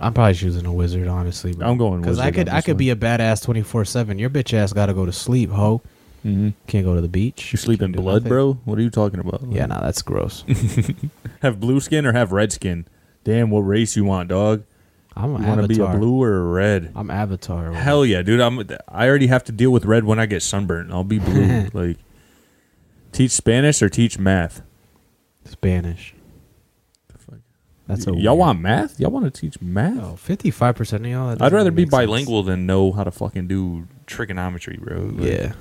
I'm 0.00 0.14
probably 0.14 0.34
choosing 0.34 0.64
a 0.64 0.72
wizard, 0.72 1.08
honestly. 1.08 1.54
I'm 1.60 1.76
going 1.76 2.00
because 2.00 2.18
I 2.18 2.30
could 2.30 2.48
I 2.48 2.60
could 2.60 2.74
one. 2.74 2.78
be 2.78 2.90
a 2.90 2.96
badass 2.96 3.42
twenty 3.44 3.62
four 3.62 3.84
seven. 3.84 4.18
Your 4.18 4.30
bitch 4.30 4.54
ass 4.54 4.72
got 4.72 4.86
to 4.86 4.94
go 4.94 5.04
to 5.06 5.12
sleep, 5.12 5.50
ho. 5.50 5.82
Mm-hmm. 6.24 6.50
Can't 6.66 6.84
go 6.84 6.94
to 6.94 7.00
the 7.00 7.08
beach. 7.08 7.52
You 7.52 7.56
sleep 7.58 7.80
in 7.80 7.86
Can't 7.88 7.96
do 7.96 8.02
blood, 8.02 8.14
nothing. 8.22 8.28
bro? 8.28 8.52
What 8.64 8.78
are 8.78 8.82
you 8.82 8.90
talking 8.90 9.20
about? 9.20 9.42
Yeah, 9.48 9.66
no, 9.66 9.80
that's 9.80 10.02
gross. 10.02 10.44
Have 11.42 11.60
blue 11.60 11.80
skin 11.80 12.04
or 12.06 12.12
have 12.12 12.32
red 12.32 12.52
skin? 12.52 12.86
Damn, 13.22 13.50
what 13.50 13.60
race 13.60 13.96
you 13.96 14.04
want, 14.04 14.28
dog? 14.28 14.64
I'm 15.16 15.34
an 15.36 15.42
You 15.42 15.48
want 15.48 15.60
to 15.62 15.68
be 15.68 15.78
a 15.78 15.82
avatar. 15.84 15.98
blue 15.98 16.22
or 16.22 16.36
a 16.38 16.42
red? 16.44 16.92
I'm 16.94 17.10
Avatar. 17.10 17.70
bro. 17.70 17.74
Hell 17.74 18.04
yeah, 18.06 18.22
dude! 18.22 18.40
I'm. 18.40 18.60
I 18.88 19.08
already 19.08 19.26
have 19.28 19.42
to 19.44 19.52
deal 19.52 19.70
with 19.70 19.84
red 19.84 20.04
when 20.04 20.18
I 20.20 20.26
get 20.26 20.42
sunburned. 20.42 20.92
I'll 20.92 21.02
be 21.04 21.18
blue. 21.18 21.68
like, 21.72 21.98
teach 23.12 23.32
Spanish 23.32 23.82
or 23.82 23.88
teach 23.88 24.18
math. 24.18 24.62
Spanish. 25.44 26.14
That's 27.88 28.06
a 28.06 28.14
y'all 28.14 28.36
want 28.36 28.60
math? 28.60 29.00
Y'all 29.00 29.10
want 29.10 29.24
to 29.32 29.40
teach 29.40 29.60
math? 29.60 29.98
Oh, 30.00 30.16
55 30.16 30.76
percent 30.76 31.04
of 31.06 31.10
y'all. 31.10 31.26
that 31.30 31.32
I'd 31.36 31.38
doesn't 31.38 31.56
rather 31.56 31.70
be 31.70 31.82
make 31.82 31.90
sense. 31.90 32.06
bilingual 32.06 32.42
than 32.42 32.66
know 32.66 32.92
how 32.92 33.02
to 33.02 33.10
fucking 33.10 33.48
do 33.48 33.88
trigonometry, 34.06 34.76
bro. 34.80 35.10
Like, 35.14 35.26
Yeah. 35.32 35.52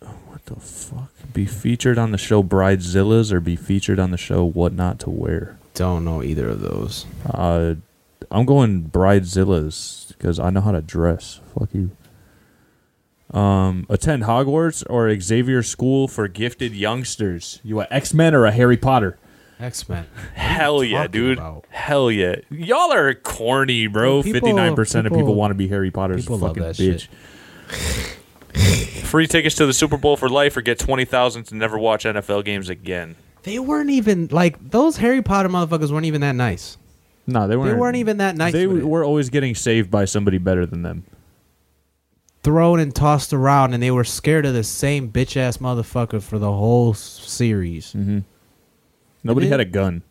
What 0.00 0.44
the 0.46 0.56
fuck? 0.56 1.10
Be 1.34 1.44
featured 1.44 1.98
on 1.98 2.12
the 2.12 2.18
show 2.18 2.42
Bridezillas 2.42 3.32
or 3.32 3.40
be 3.40 3.56
featured 3.56 3.98
on 3.98 4.10
the 4.10 4.16
show 4.16 4.44
What 4.44 4.72
Not 4.72 4.98
to 5.00 5.10
Wear? 5.10 5.58
Don't 5.74 6.04
know 6.04 6.22
either 6.22 6.48
of 6.48 6.60
those. 6.60 7.06
Uh, 7.28 7.74
I'm 8.30 8.46
going 8.46 8.84
Bridezillas 8.84 10.08
because 10.08 10.38
I 10.38 10.50
know 10.50 10.60
how 10.60 10.72
to 10.72 10.80
dress. 10.80 11.40
Fuck 11.58 11.70
you. 11.74 11.90
Um, 13.36 13.86
attend 13.88 14.24
Hogwarts 14.24 14.82
or 14.90 15.14
Xavier 15.20 15.62
School 15.62 16.08
for 16.08 16.26
gifted 16.26 16.74
youngsters. 16.74 17.60
You 17.62 17.80
a 17.80 17.86
X 17.90 18.12
Men 18.14 18.34
or 18.34 18.44
a 18.46 18.52
Harry 18.52 18.76
Potter? 18.76 19.18
X 19.60 19.88
Men. 19.88 20.06
Hell 20.34 20.82
yeah, 20.82 21.06
dude. 21.06 21.38
about? 21.38 21.66
Hell 21.70 22.10
yeah. 22.10 22.36
Y'all 22.50 22.92
are 22.92 23.14
corny, 23.14 23.86
bro. 23.86 24.22
Fifty 24.22 24.52
nine 24.52 24.74
percent 24.74 25.06
of 25.06 25.12
people 25.12 25.34
want 25.34 25.50
to 25.50 25.54
be 25.54 25.68
Harry 25.68 25.90
Potter's 25.90 26.22
people 26.22 26.38
love 26.38 26.56
fucking 26.56 26.62
that 26.62 26.76
bitch. 26.76 27.08
Free 29.04 29.26
tickets 29.26 29.54
to 29.56 29.66
the 29.66 29.72
Super 29.72 29.96
Bowl 29.96 30.16
for 30.16 30.28
life 30.28 30.56
or 30.56 30.62
get 30.62 30.78
twenty 30.78 31.04
thousand 31.04 31.44
to 31.44 31.54
never 31.56 31.78
watch 31.78 32.04
NFL 32.04 32.44
games 32.44 32.68
again. 32.68 33.16
They 33.42 33.58
weren't 33.58 33.90
even 33.90 34.28
like 34.30 34.70
those 34.70 34.98
Harry 34.98 35.22
Potter 35.22 35.48
motherfuckers 35.48 35.90
weren't 35.90 36.06
even 36.06 36.20
that 36.20 36.34
nice. 36.36 36.76
No, 37.26 37.46
they 37.48 37.56
weren't. 37.56 37.70
They 37.70 37.78
weren't 37.78 37.96
even 37.96 38.18
that 38.18 38.36
nice. 38.36 38.52
They 38.52 38.66
were 38.66 39.04
always 39.04 39.30
getting 39.30 39.54
saved 39.54 39.90
by 39.90 40.04
somebody 40.04 40.38
better 40.38 40.66
than 40.66 40.82
them. 40.82 41.04
thrown 42.42 42.80
and 42.80 42.94
tossed 42.94 43.32
around, 43.32 43.74
and 43.74 43.82
they 43.82 43.90
were 43.90 44.04
scared 44.04 44.46
of 44.46 44.54
the 44.54 44.64
same 44.64 45.10
bitch 45.10 45.36
ass 45.36 45.58
motherfucker 45.58 46.22
for 46.22 46.38
the 46.38 46.50
whole 46.52 46.94
series. 46.94 47.92
Mm-hmm. 47.92 48.20
Nobody 49.22 49.48
had 49.48 49.60
a 49.60 49.64
gun. 49.64 50.02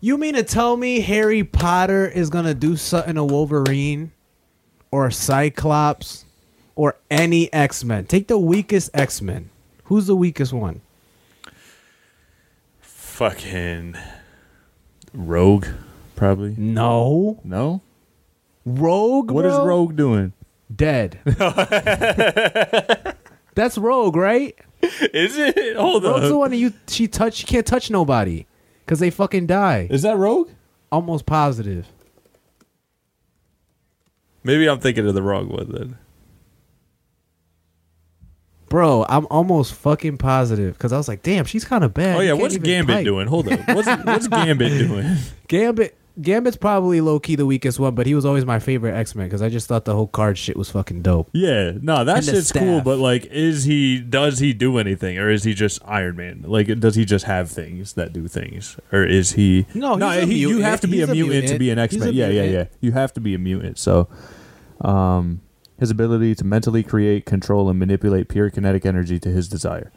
You 0.00 0.16
mean 0.16 0.34
to 0.34 0.42
tell 0.44 0.76
me 0.76 1.00
Harry 1.00 1.42
Potter 1.42 2.06
is 2.06 2.30
gonna 2.30 2.54
do 2.54 2.76
something 2.76 3.16
to 3.16 3.24
Wolverine 3.24 4.12
or 4.90 5.10
Cyclops 5.10 6.24
or 6.76 6.96
any 7.10 7.52
X 7.52 7.82
Men? 7.84 8.04
Take 8.06 8.28
the 8.28 8.38
weakest 8.38 8.90
X 8.94 9.20
Men. 9.20 9.50
Who's 9.84 10.06
the 10.06 10.14
weakest 10.16 10.52
one? 10.52 10.80
Fucking 12.80 13.96
Rogue, 15.12 15.66
probably. 16.14 16.54
No, 16.56 17.40
No. 17.42 17.80
Rogue. 18.64 19.30
What 19.30 19.46
is 19.46 19.54
bro? 19.54 19.64
Rogue 19.64 19.96
doing? 19.96 20.32
Dead. 20.74 21.18
That's 23.54 23.78
Rogue, 23.78 24.14
right? 24.14 24.54
Is 24.82 25.36
it? 25.36 25.76
Hold 25.76 26.04
on. 26.04 26.12
Rogue's 26.12 26.28
the 26.28 26.38
one 26.38 26.50
that 26.50 26.56
you 26.56 26.72
she 26.86 27.08
touch. 27.08 27.34
She 27.34 27.46
can't 27.46 27.66
touch 27.66 27.90
nobody 27.90 28.46
because 28.84 29.00
they 29.00 29.10
fucking 29.10 29.46
die. 29.46 29.88
Is 29.90 30.02
that 30.02 30.16
Rogue? 30.16 30.50
Almost 30.90 31.26
positive. 31.26 31.86
Maybe 34.44 34.68
I'm 34.68 34.80
thinking 34.80 35.06
of 35.06 35.14
the 35.14 35.22
wrong 35.22 35.48
one 35.48 35.70
then. 35.72 35.98
Bro, 38.70 39.04
I'm 39.08 39.26
almost 39.30 39.74
fucking 39.74 40.18
positive 40.18 40.74
because 40.74 40.92
I 40.92 40.96
was 40.96 41.08
like, 41.08 41.22
damn, 41.22 41.44
she's 41.44 41.64
kind 41.64 41.82
of 41.84 41.92
bad. 41.92 42.16
Oh 42.16 42.20
yeah, 42.20 42.34
what's 42.34 42.56
Gambit 42.56 43.04
doing? 43.04 43.26
Hold 43.26 43.48
on, 43.52 43.58
What's 43.60 43.88
what's 44.04 44.28
Gambit 44.28 44.78
doing? 44.88 45.16
Gambit. 45.48 45.97
Gambit's 46.20 46.56
probably 46.56 47.00
low 47.00 47.20
key 47.20 47.36
the 47.36 47.46
weakest 47.46 47.78
one, 47.78 47.94
but 47.94 48.06
he 48.06 48.14
was 48.14 48.24
always 48.24 48.44
my 48.44 48.58
favorite 48.58 48.94
X 48.94 49.14
Men 49.14 49.26
because 49.26 49.40
I 49.42 49.48
just 49.48 49.68
thought 49.68 49.84
the 49.84 49.94
whole 49.94 50.06
card 50.08 50.36
shit 50.36 50.56
was 50.56 50.68
fucking 50.70 51.02
dope. 51.02 51.30
Yeah, 51.32 51.72
no, 51.80 52.04
that 52.04 52.18
And 52.18 52.26
the 52.26 52.32
shit's 52.32 52.50
cool, 52.52 52.60
staff. 52.78 52.84
but 52.84 52.98
like, 52.98 53.26
is 53.26 53.64
he? 53.64 54.00
Does 54.00 54.38
he 54.40 54.52
do 54.52 54.78
anything, 54.78 55.18
or 55.18 55.30
is 55.30 55.44
he 55.44 55.54
just 55.54 55.80
Iron 55.84 56.16
Man? 56.16 56.44
Like, 56.46 56.66
does 56.80 56.96
he 56.96 57.04
just 57.04 57.24
have 57.26 57.50
things 57.50 57.92
that 57.94 58.12
do 58.12 58.26
things, 58.28 58.76
or 58.92 59.04
is 59.04 59.32
he? 59.32 59.66
No, 59.74 59.94
he's 59.96 60.02
a 60.22 60.26
he, 60.26 60.38
you 60.38 60.48
mutant. 60.48 60.64
have 60.66 60.80
to 60.80 60.88
be 60.88 60.98
He's 60.98 61.08
a 61.08 61.12
a 61.12 61.14
mutant, 61.14 61.32
to 61.32 61.40
mutant. 61.40 61.58
be 61.60 61.70
an 61.70 61.78
X 61.78 61.94
He's 61.94 62.04
Men. 62.04 62.14
Yeah, 62.14 62.28
yeah, 62.28 62.42
yeah. 62.42 62.48
mutant. 62.50 62.70
You 62.80 62.92
have 62.92 63.12
to 63.14 63.20
be 63.20 63.34
a 63.34 63.38
mutant. 63.38 63.78
So, 63.78 64.08
um, 64.80 65.40
his 65.78 65.90
ability 65.90 66.34
to 66.36 66.44
mentally 66.44 66.82
create, 66.82 67.26
control, 67.26 67.68
and 67.70 67.78
manipulate 67.78 68.28
pure 68.28 68.50
kinetic 68.50 68.84
energy 68.84 69.18
to 69.20 69.28
his 69.28 69.48
desire, 69.48 69.92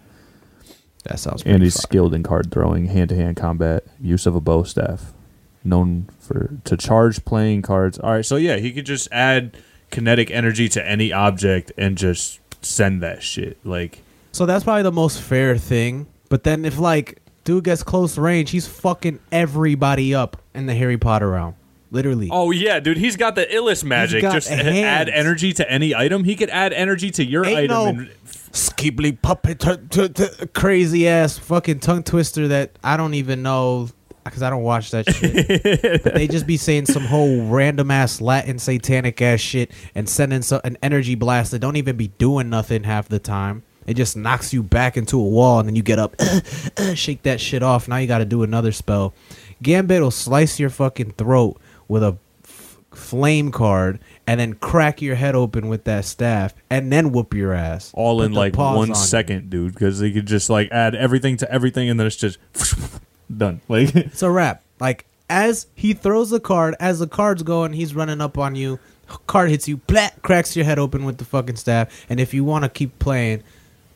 That 1.06 1.19
sounds. 1.19 1.41
Pretty 1.43 1.56
and 1.56 1.64
he's 1.64 1.73
fire. 1.76 1.81
skilled 1.81 2.14
in 2.14 2.22
card 2.22 2.52
throwing, 2.52 2.85
hand 2.85 3.10
to 3.10 3.15
hand 3.15 3.38
combat, 3.38 3.85
use 3.99 4.27
of 4.27 4.35
a 4.35 4.41
bow 4.41 4.61
staff, 4.64 5.14
known 5.63 6.09
for 6.19 6.57
to 6.65 6.77
charge 6.77 7.23
playing 7.25 7.61
cards. 7.61 7.99
All 7.99 8.11
right, 8.11 8.25
so 8.25 8.35
yeah, 8.35 8.57
he 8.57 8.71
could 8.71 8.85
just 8.85 9.07
add 9.11 9.57
kinetic 9.89 10.31
energy 10.31 10.69
to 10.69 10.88
any 10.88 11.11
object 11.11 11.71
and 11.77 11.97
just 11.97 12.39
send 12.63 13.01
that 13.03 13.21
shit. 13.23 13.57
Like, 13.65 14.01
So 14.31 14.45
that's 14.45 14.63
probably 14.63 14.83
the 14.83 14.91
most 14.91 15.21
fair 15.21 15.57
thing. 15.57 16.07
But 16.29 16.43
then 16.43 16.63
if 16.65 16.77
like 16.79 17.19
dude 17.43 17.63
gets 17.65 17.83
close 17.83 18.17
range, 18.17 18.51
he's 18.51 18.67
fucking 18.67 19.19
everybody 19.31 20.15
up 20.15 20.41
in 20.53 20.65
the 20.65 20.75
Harry 20.75 20.97
Potter 20.97 21.29
realm. 21.31 21.55
Literally. 21.93 22.29
oh 22.31 22.51
yeah, 22.51 22.79
dude, 22.79 22.95
he's 22.95 23.17
got 23.17 23.35
the 23.35 23.45
illest 23.45 23.83
magic. 23.83 24.21
Just 24.21 24.47
hands. 24.47 24.77
add 24.77 25.09
energy 25.09 25.51
to 25.51 25.69
any 25.69 25.93
item. 25.93 26.23
He 26.23 26.38
could 26.38 26.49
add 26.49 26.71
energy 26.71 27.11
to 27.11 27.25
your 27.25 27.45
Ain't 27.45 27.57
item. 27.57 27.67
no 27.69 27.85
and, 27.88 28.09
Skibbly 28.53 29.21
puppet 29.21 29.59
t- 29.59 29.75
t- 29.89 30.07
t- 30.09 30.45
crazy 30.53 31.07
ass 31.07 31.38
fucking 31.38 31.79
tongue 31.79 32.03
twister 32.03 32.47
that 32.49 32.71
I 32.81 32.95
don't 32.95 33.13
even 33.13 33.43
know 33.43 33.89
because 34.23 34.43
I 34.43 34.49
don't 34.49 34.64
watch 34.64 34.91
that 34.91 35.10
shit. 35.14 36.03
but 36.03 36.14
they 36.14 36.27
just 36.27 36.45
be 36.48 36.57
saying 36.57 36.85
some 36.85 37.03
whole 37.03 37.45
random 37.48 37.91
ass 37.91 38.22
Latin 38.22 38.60
satanic 38.60 39.22
ass 39.22 39.39
shit 39.39 39.72
and 39.95 40.07
sending 40.07 40.41
so, 40.41 40.61
an 40.64 40.77
energy 40.84 41.15
blast 41.15 41.52
that 41.52 41.60
don't 41.60 41.76
even 41.77 41.98
be 41.98 42.07
doing 42.07 42.49
nothing 42.49 42.84
half 42.84 43.07
the 43.10 43.19
time. 43.19 43.64
It 43.88 43.95
just 43.95 44.15
knocks 44.15 44.53
you 44.53 44.61
back 44.61 44.95
into 44.95 45.19
a 45.19 45.23
wall 45.23 45.60
and 45.60 45.68
then 45.68 45.76
you 45.76 45.81
get 45.81 45.98
up, 45.99 46.15
shake 46.93 47.23
that 47.23 47.41
shit 47.41 47.64
off. 47.64 47.88
Now 47.88 47.98
you 47.98 48.07
got 48.07 48.19
to 48.19 48.26
do 48.26 48.43
another 48.43 48.72
spell. 48.72 49.14
Gambit 49.61 50.02
will 50.02 50.11
slice 50.11 50.60
your 50.60 50.69
fucking 50.69 51.11
throat 51.14 51.60
with 51.88 52.03
a 52.03 52.18
f- 52.43 52.77
flame 52.91 53.52
card 53.52 53.99
and 54.27 54.39
then 54.39 54.53
crack 54.53 55.02
your 55.02 55.15
head 55.15 55.35
open 55.35 55.68
with 55.68 55.84
that 55.85 56.06
staff 56.06 56.53
and 56.69 56.91
then 56.91 57.11
whoop 57.11 57.34
your 57.34 57.53
ass. 57.53 57.91
all 57.95 58.19
Put 58.19 58.26
in 58.27 58.34
like 58.34 58.56
one 58.56 58.91
on 58.91 58.95
you. 59.14 59.39
dude. 59.41 59.73
Because 59.73 59.99
they 59.99 60.11
could 60.11 60.27
just 60.27 60.49
like 60.49 60.69
add 60.72 60.93
everything 60.95 61.38
to 61.38 61.52
everything, 61.52 61.89
and 61.89 61.99
then 61.99 62.06
it's 62.07 62.15
just 62.15 62.38
done. 63.37 63.61
Like, 63.67 63.95
It's 63.95 64.21
a 64.21 64.29
wrap. 64.29 64.63
Like 64.79 65.05
as 65.29 65.67
he 65.75 65.93
throws 65.93 66.29
the 66.29 66.39
card, 66.39 66.75
as 66.79 66.99
the 66.99 67.07
card's 67.07 67.43
going, 67.43 67.73
he's 67.73 67.95
running 67.95 68.21
up 68.21 68.37
on 68.37 68.55
you. 68.55 68.79
Card 69.27 69.49
hits 69.49 69.67
you, 69.67 69.77
plat, 69.77 70.21
cracks 70.21 70.55
your 70.55 70.65
head 70.65 70.79
open 70.79 71.03
with 71.03 71.17
the 71.17 71.25
fucking 71.25 71.57
staff. 71.57 72.05
And 72.09 72.19
if 72.19 72.33
you 72.33 72.43
want 72.43 72.63
to 72.63 72.69
keep 72.69 72.97
playing, 72.99 73.43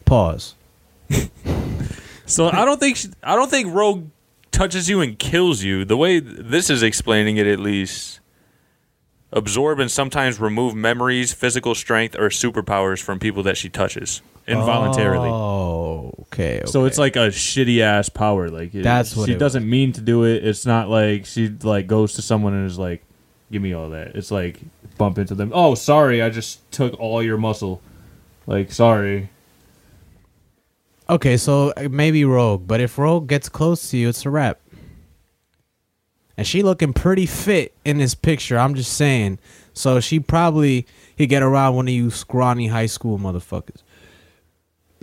pause. 0.05 0.55
So 2.25 2.49
I 2.49 2.65
don't 2.65 2.79
think 2.79 2.97
I 3.23 3.35
don't 3.35 3.49
think 3.49 3.73
Rogue 3.73 4.07
touches 4.51 4.89
you 4.89 5.01
and 5.01 5.17
kills 5.19 5.63
you. 5.63 5.85
The 5.85 5.97
way 5.97 6.19
this 6.19 6.69
is 6.69 6.81
explaining 6.81 7.37
it, 7.37 7.45
at 7.45 7.59
least, 7.59 8.19
absorb 9.31 9.79
and 9.79 9.91
sometimes 9.91 10.39
remove 10.39 10.73
memories, 10.73 11.33
physical 11.33 11.75
strength, 11.75 12.15
or 12.15 12.29
superpowers 12.29 13.01
from 13.01 13.19
people 13.19 13.43
that 13.43 13.57
she 13.57 13.69
touches 13.69 14.21
involuntarily. 14.47 15.29
Oh, 15.29 16.13
okay. 16.23 16.61
so 16.65 16.85
it's 16.85 16.97
like 16.97 17.15
a 17.15 17.29
shitty 17.29 17.79
ass 17.81 18.09
power. 18.09 18.49
Like, 18.49 18.73
it- 18.75 18.83
That's 18.83 19.15
what 19.15 19.27
she 19.27 19.33
it 19.33 19.39
doesn't 19.39 19.67
mean 19.69 19.91
to 19.93 20.01
do 20.01 20.23
it. 20.23 20.45
It's 20.45 20.65
not 20.65 20.89
like 20.89 21.25
she 21.25 21.49
like 21.63 21.87
goes 21.87 22.13
to 22.13 22.21
someone 22.21 22.53
and 22.53 22.65
is 22.65 22.77
like, 22.79 23.03
"Give 23.51 23.61
me 23.61 23.73
all 23.73 23.89
that." 23.89 24.15
It's 24.15 24.31
like 24.31 24.59
bump 24.97 25.17
into 25.17 25.35
them. 25.35 25.51
Oh, 25.53 25.75
sorry, 25.75 26.21
I 26.21 26.29
just 26.29 26.69
took 26.71 26.99
all 26.99 27.21
your 27.23 27.37
muscle. 27.37 27.81
Like, 28.47 28.71
sorry. 28.71 29.29
okay. 31.09 31.37
So 31.37 31.73
uh, 31.77 31.87
maybe 31.89 32.23
Rogue, 32.25 32.67
but 32.67 32.79
if 32.81 32.97
Rogue 32.97 33.27
gets 33.27 33.49
close 33.49 33.89
to 33.91 33.97
you, 33.97 34.09
it's 34.09 34.25
a 34.25 34.29
wrap. 34.29 34.59
And 36.37 36.45
she 36.45 36.63
looking 36.63 36.91
pretty 36.93 37.25
fit 37.25 37.73
in 37.85 37.97
this 37.97 38.13
picture. 38.13 38.57
I'm 38.59 38.75
just 38.75 38.93
saying. 38.93 39.39
So 39.73 39.99
she 40.01 40.19
probably 40.19 40.85
could 41.17 41.29
get 41.29 41.41
around 41.41 41.75
one 41.75 41.87
of 41.87 41.93
you 41.93 42.11
scrawny 42.11 42.67
high 42.67 42.85
school 42.87 43.17
motherfuckers. 43.17 43.81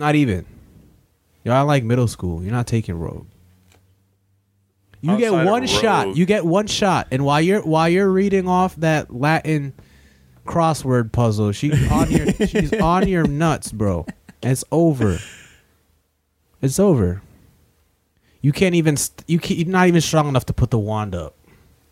Not 0.03 0.15
even. 0.15 0.45
Y'all 1.45 1.65
like 1.65 1.85
middle 1.85 2.09
school. 2.09 2.43
You're 2.43 2.51
not 2.51 2.67
taking 2.67 2.99
Rogue. 2.99 3.25
You 4.99 5.17
get 5.17 5.27
Outside 5.27 5.41
of 5.43 5.49
one 5.49 5.65
shot. 5.65 6.17
You 6.17 6.25
get 6.25 6.45
one 6.45 6.67
shot. 6.67 7.07
And 7.09 7.23
while 7.23 7.39
you're 7.39 7.61
while 7.61 7.87
you're 7.87 8.09
reading 8.09 8.45
off 8.45 8.75
that 8.75 9.15
Latin 9.15 9.71
crossword 10.45 11.13
puzzle, 11.13 11.53
she's 11.53 11.89
on 11.89 12.11
your 12.11 12.33
she's 12.47 12.73
on 12.73 13.07
your 13.07 13.25
nuts, 13.25 13.71
bro. 13.71 14.05
It's 14.41 14.65
over. 14.73 15.19
It's 16.61 16.79
over. 16.79 17.21
You 18.41 18.51
can't 18.51 18.75
even 18.75 18.97
st- 18.97 19.23
you 19.27 19.39
can't, 19.39 19.57
you're 19.57 19.69
not 19.69 19.87
even 19.87 20.01
strong 20.01 20.27
enough 20.27 20.47
to 20.47 20.53
put 20.53 20.69
the 20.69 20.79
wand 20.79 21.15
up. 21.15 21.33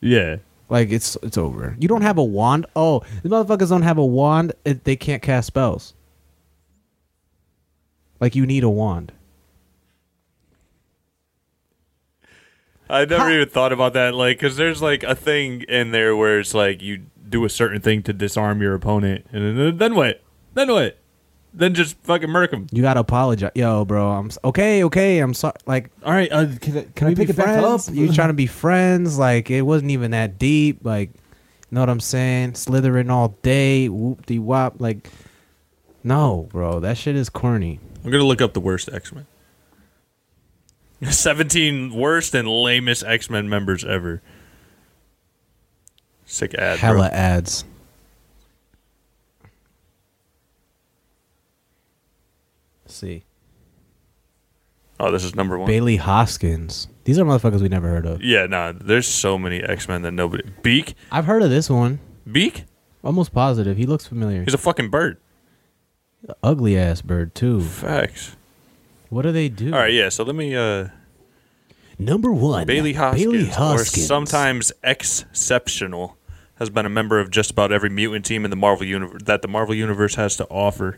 Yeah. 0.02 0.40
Like 0.68 0.92
it's 0.92 1.16
it's 1.24 1.38
over. 1.38 1.78
You 1.80 1.88
don't 1.88 2.02
have 2.02 2.18
a 2.18 2.26
wand. 2.26 2.66
Oh, 2.76 3.04
the 3.24 3.30
motherfuckers 3.30 3.70
don't 3.70 3.84
have 3.84 3.98
a 3.98 4.06
wand. 4.06 4.52
It, 4.66 4.84
they 4.84 4.98
can't 4.98 5.22
cast 5.22 5.48
spells. 5.48 5.94
Like 8.22 8.36
you 8.36 8.46
need 8.46 8.64
a 8.64 8.70
wand. 8.70 9.12
I 12.90 13.06
never 13.06 13.24
Ha- 13.24 13.30
even 13.32 13.50
thought 13.50 13.72
about 13.72 13.94
that. 13.94 14.14
Like, 14.14 14.38
because 14.38 14.58
there's 14.58 14.82
like 14.82 15.04
a 15.04 15.16
thing 15.16 15.62
in 15.68 15.92
there 15.92 16.16
where 16.16 16.40
it's 16.40 16.54
like 16.54 16.82
you 16.82 17.04
Do 17.30 17.46
a 17.46 17.50
certain 17.50 17.80
thing 17.80 18.04
to 18.04 18.12
disarm 18.14 18.62
your 18.62 18.74
opponent, 18.74 19.26
and 19.32 19.58
then, 19.58 19.78
then 19.78 19.96
what? 19.96 20.22
Then 20.54 20.70
what? 20.70 20.98
Then 21.54 21.74
just 21.74 21.96
fucking 22.04 22.30
murk 22.30 22.52
him. 22.52 22.68
You 22.74 22.82
gotta 22.82 23.00
apologize, 23.00 23.52
yo, 23.56 23.86
bro. 23.86 24.12
I'm 24.12 24.26
s- 24.28 24.38
okay, 24.44 24.84
okay. 24.84 25.20
I'm 25.20 25.34
sorry. 25.34 25.54
Like, 25.66 25.92
All 26.04 26.12
right, 26.12 26.30
uh, 26.30 26.48
can, 26.60 26.78
I- 26.80 26.86
can 26.94 27.08
I 27.08 27.10
we 27.12 27.16
pick 27.16 27.28
be 27.28 27.32
it 27.32 27.38
back 27.38 27.58
up? 27.64 27.82
friends? 27.84 27.98
You 27.98 28.12
trying 28.12 28.28
to 28.30 28.34
be 28.34 28.48
friends? 28.48 29.18
Like, 29.18 29.50
it 29.50 29.62
wasn't 29.62 29.92
even 29.92 30.12
that 30.12 30.38
deep. 30.40 30.80
Like, 30.84 31.12
know 31.72 31.80
what 31.80 31.90
I'm 31.90 32.02
saying? 32.02 32.56
Slithering 32.56 33.10
all 33.10 33.30
day, 33.42 33.88
whoop 33.88 34.26
de 34.26 34.38
wop. 34.40 34.76
Like, 34.80 35.10
no, 36.04 36.50
bro. 36.52 36.82
That 36.82 36.98
shit 36.98 37.16
is 37.16 37.30
corny. 37.30 37.80
I'm 38.04 38.12
gonna 38.12 38.24
look 38.24 38.42
up 38.42 38.54
the 38.54 38.60
worst 38.60 38.90
X 38.92 39.12
Men. 39.14 39.28
Seventeen 41.12 41.94
worst 41.94 42.36
and 42.36 42.48
lamest 42.48 43.04
X 43.04 43.30
Men 43.30 43.50
members 43.50 43.84
ever. 43.84 44.22
Sick 46.26 46.54
ad. 46.54 46.80
bro. 46.80 46.88
Hella 46.88 47.08
ads. 47.10 47.66
see. 52.92 53.24
Oh, 55.00 55.12
this 55.12 55.24
is 55.24 55.34
number 55.34 55.58
one. 55.58 55.68
Bailey 55.68 55.96
Hoskins. 55.96 56.88
These 57.06 57.18
are 57.18 57.26
motherfuckers 57.26 57.62
we 57.62 57.70
never 57.70 57.90
heard 57.90 58.06
of. 58.06 58.22
Yeah, 58.22 58.46
nah. 58.46 58.74
There's 58.76 59.08
so 59.08 59.38
many 59.38 59.64
X 59.64 59.88
Men 59.88 60.04
that 60.04 60.12
nobody. 60.12 60.44
Beak, 60.62 60.94
I've 61.12 61.26
heard 61.26 61.42
of 61.42 61.50
this 61.50 61.70
one. 61.70 62.00
Beak. 62.32 62.66
Almost 63.04 63.34
positive. 63.34 63.78
He 63.78 63.88
looks 63.88 64.06
familiar. 64.06 64.44
He's 64.44 64.54
a 64.54 64.60
fucking 64.60 64.90
bird. 64.90 65.18
Ugly 66.44 66.78
ass 66.78 67.02
bird 67.02 67.34
too. 67.36 67.62
Facts. 67.62 68.36
What 69.10 69.24
do 69.24 69.32
they 69.32 69.50
do? 69.50 69.74
All 69.74 69.80
right, 69.80 69.94
yeah. 69.94 70.10
So 70.10 70.24
let 70.24 70.36
me. 70.36 70.56
uh 70.56 70.90
Number 72.00 72.32
one. 72.32 72.66
Bailey 72.66 72.94
Hoskins, 72.94 73.24
Bailey 73.26 73.52
or 73.76 73.86
sometimes 73.86 74.72
exceptional, 74.84 76.18
has 76.56 76.70
been 76.72 76.86
a 76.86 76.90
member 76.90 77.20
of 77.20 77.30
just 77.30 77.52
about 77.52 77.72
every 77.72 77.90
mutant 77.90 78.26
team 78.26 78.44
in 78.44 78.50
the 78.50 78.56
Marvel 78.58 78.86
universe 78.88 79.22
that 79.26 79.42
the 79.44 79.48
Marvel 79.48 79.76
universe 79.76 80.16
has 80.16 80.36
to 80.38 80.46
offer. 80.48 80.98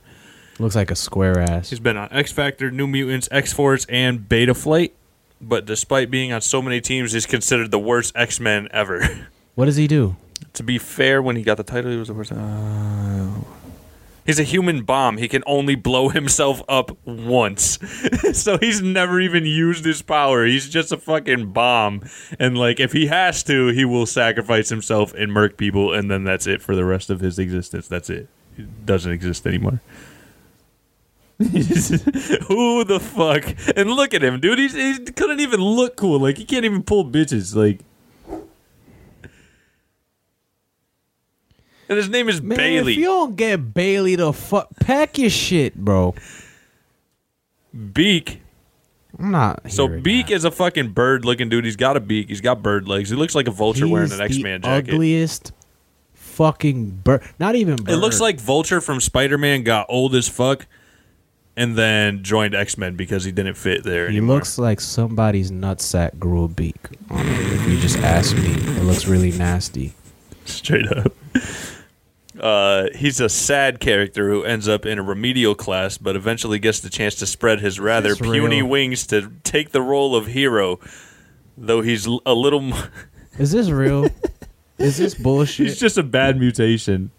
looks 0.60 0.76
like 0.76 0.91
a 0.91 0.95
square 0.95 1.40
ass. 1.40 1.72
He's 1.72 1.80
been 1.82 1.98
on 1.98 2.08
X 2.12 2.32
Factor, 2.32 2.72
New 2.72 2.88
Mutants, 2.88 3.28
X 3.32 3.52
Force, 3.52 3.86
and 3.90 4.30
Beta 4.30 4.54
Flight. 4.54 4.94
But 5.41 5.66
despite 5.66 6.10
being 6.10 6.32
on 6.32 6.40
so 6.40 6.62
many 6.62 6.80
teams, 6.80 7.12
he's 7.12 7.26
considered 7.26 7.72
the 7.72 7.80
worst 7.80 8.16
X 8.16 8.40
Men 8.40 8.68
ever. 8.72 9.28
What 9.56 9.66
does 9.66 9.76
he 9.76 9.88
do? 9.88 10.16
to 10.54 10.64
be 10.64 10.78
fair, 10.80 11.22
when 11.22 11.36
he 11.36 11.44
got 11.44 11.58
the 11.58 11.64
title, 11.64 11.91
he 11.91 11.98
was 11.98 12.08
the 12.08 12.14
worst. 12.16 12.32
Uh, 12.32 13.30
he's 14.26 14.40
a 14.40 14.44
human 14.44 14.84
bomb. 14.84 15.18
He 15.18 15.28
can 15.28 15.44
only 15.45 15.76
blow 15.76 16.10
himself 16.10 16.62
up 16.68 16.98
once. 17.06 17.80
so 18.34 18.58
he's 18.58 18.82
never 18.82 19.20
even 19.20 19.45
used 19.45 19.86
his 19.86 20.02
power. 20.02 20.45
He's 20.45 20.70
just 20.70 20.91
a 20.91 20.98
fucking 20.98 21.52
bomb. 21.52 22.04
And, 22.40 22.58
like, 22.58 22.80
if 22.80 22.94
he 22.94 23.08
has 23.08 23.44
to, 23.44 23.68
he 23.68 23.86
will 23.86 24.06
sacrifice 24.06 24.70
himself 24.70 25.14
and 25.14 25.32
murk 25.32 25.58
people, 25.58 25.94
and 25.94 26.10
then 26.10 26.24
that's 26.24 26.48
it 26.48 26.62
for 26.62 26.76
the 26.76 26.86
rest 26.86 27.10
of 27.10 27.20
his 27.20 27.40
existence. 27.40 27.88
That's 27.88 28.10
it. 28.10 28.28
He 28.56 28.68
doesn't 28.86 29.12
exist 29.12 29.48
anymore. 29.48 29.82
Who 31.40 32.84
the 32.84 33.00
fuck? 33.02 33.44
And 33.76 33.90
look 33.90 34.14
at 34.14 34.24
him, 34.24 34.40
dude. 34.40 34.60
He's, 34.60 34.74
he 34.74 35.00
couldn't 35.00 35.40
even 35.40 35.60
look 35.60 35.95
cool. 35.98 36.20
Like, 36.20 36.38
he 36.38 36.45
can't 36.45 36.64
even 36.64 36.84
pull 36.84 37.06
bitches. 37.06 37.56
Like, 37.56 37.82
and 41.90 41.98
his 41.98 42.10
name 42.10 42.30
is 42.30 42.42
Man, 42.42 42.58
Bailey. 42.58 42.94
if 42.94 43.00
you 43.00 43.06
don't 43.06 43.36
get 43.36 43.74
Bailey 43.74 44.16
to 44.18 44.34
fuck, 44.34 44.68
pack 44.80 45.18
your 45.18 45.30
shit, 45.30 45.76
bro. 45.76 46.16
Beak 47.94 48.40
I'm 49.20 49.30
not. 49.32 49.72
So 49.72 49.88
Beak 49.88 50.28
that. 50.28 50.34
is 50.34 50.44
a 50.46 50.50
fucking 50.52 50.90
bird 50.90 51.24
looking 51.24 51.48
dude. 51.48 51.66
He's 51.66 51.76
got 51.76 51.96
a 51.96 52.00
beak. 52.00 52.30
He's 52.30 52.42
got 52.42 52.64
bird 52.64 52.88
legs. 52.88 53.12
He 53.12 53.16
looks 53.16 53.36
like 53.36 53.48
a 53.48 53.52
vulture 53.52 53.88
wearing 53.88 54.12
an 54.12 54.20
X 54.22 54.40
Man 54.40 54.62
jacket. 54.62 54.94
Ugliest 54.96 55.52
fucking 56.14 56.90
bird. 57.04 57.22
Not 57.38 57.56
even. 57.56 57.76
Bird. 57.76 57.94
It 57.94 57.98
looks 57.98 58.20
like 58.20 58.40
Vulture 58.40 58.82
from 58.82 59.00
Spider 59.00 59.38
Man 59.38 59.62
got 59.64 59.86
old 59.88 60.16
as 60.16 60.28
fuck 60.28 60.66
and 61.56 61.76
then 61.76 62.24
joined 62.24 62.56
X 62.56 62.76
Men 62.76 62.96
because 62.96 63.24
he 63.24 63.32
didn't 63.32 63.54
fit 63.54 63.84
there 63.84 64.10
He 64.10 64.18
anymore. 64.18 64.38
looks 64.38 64.58
like 64.58 64.82
somebody's 64.82 65.52
nutsack 65.52 66.18
grew 66.18 66.46
a 66.46 66.48
beak. 66.48 66.76
on 67.12 67.20
it, 67.28 67.54
If 67.54 67.68
you 67.70 67.80
just 67.80 68.00
ask 68.00 68.36
me, 68.36 68.50
it 68.54 68.84
looks 68.84 69.06
really 69.06 69.32
nasty. 69.32 69.94
Straight 70.45 70.88
up. 70.91 71.14
Uh, 72.40 72.88
he's 72.95 73.20
a 73.20 73.30
sad 73.30 73.80
character 73.80 74.28
who 74.30 74.44
ends 74.44 74.68
up 74.68 74.86
in 74.88 74.98
a 74.98 75.03
remedial 75.03 75.53
class, 75.53 75.98
but 75.99 76.15
eventually 76.15 76.57
gets 76.57 76.80
the 76.80 76.90
chance 76.90 77.14
to 77.15 77.28
spread 77.28 77.60
his 77.60 77.80
rather 77.80 78.15
puny 78.15 78.57
real? 78.61 78.68
wings 78.68 79.06
to 79.07 79.32
take 79.44 79.70
the 79.72 79.82
role 79.82 80.15
of 80.15 80.28
hero. 80.28 80.80
Though 81.56 81.82
he's 81.82 82.07
l- 82.07 82.22
a 82.26 82.34
little, 82.34 82.74
m- 82.74 82.90
Is 83.38 83.52
this 83.52 83.70
real? 83.70 84.07
Is 84.80 84.98
this 84.98 85.14
bullshit? 85.14 85.68
He's 85.68 85.80
just 85.80 85.98
a 85.99 86.03
bad 86.03 86.40
mutation. 86.40 87.11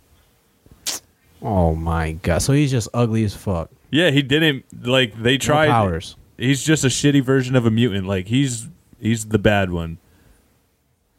oh 1.41 1.75
my 1.77 2.13
god! 2.13 2.39
So 2.43 2.53
he's 2.53 2.73
just 2.73 2.89
ugly 2.93 3.23
as 3.25 3.35
fuck. 3.37 3.71
yeah, 3.91 4.11
he 4.11 4.21
didn't 4.23 4.65
like 4.85 5.15
they 5.23 5.39
tried. 5.39 5.69
powers. 5.69 6.17
He's 6.37 6.65
just 6.65 6.85
a 6.85 6.89
shitty 6.89 7.23
version 7.23 7.55
of 7.55 7.65
a 7.65 7.71
mutant. 7.71 8.07
Like 8.09 8.27
he's 8.27 8.69
he's 9.01 9.27
the 9.27 9.39
bad 9.39 9.71
one. 9.71 9.99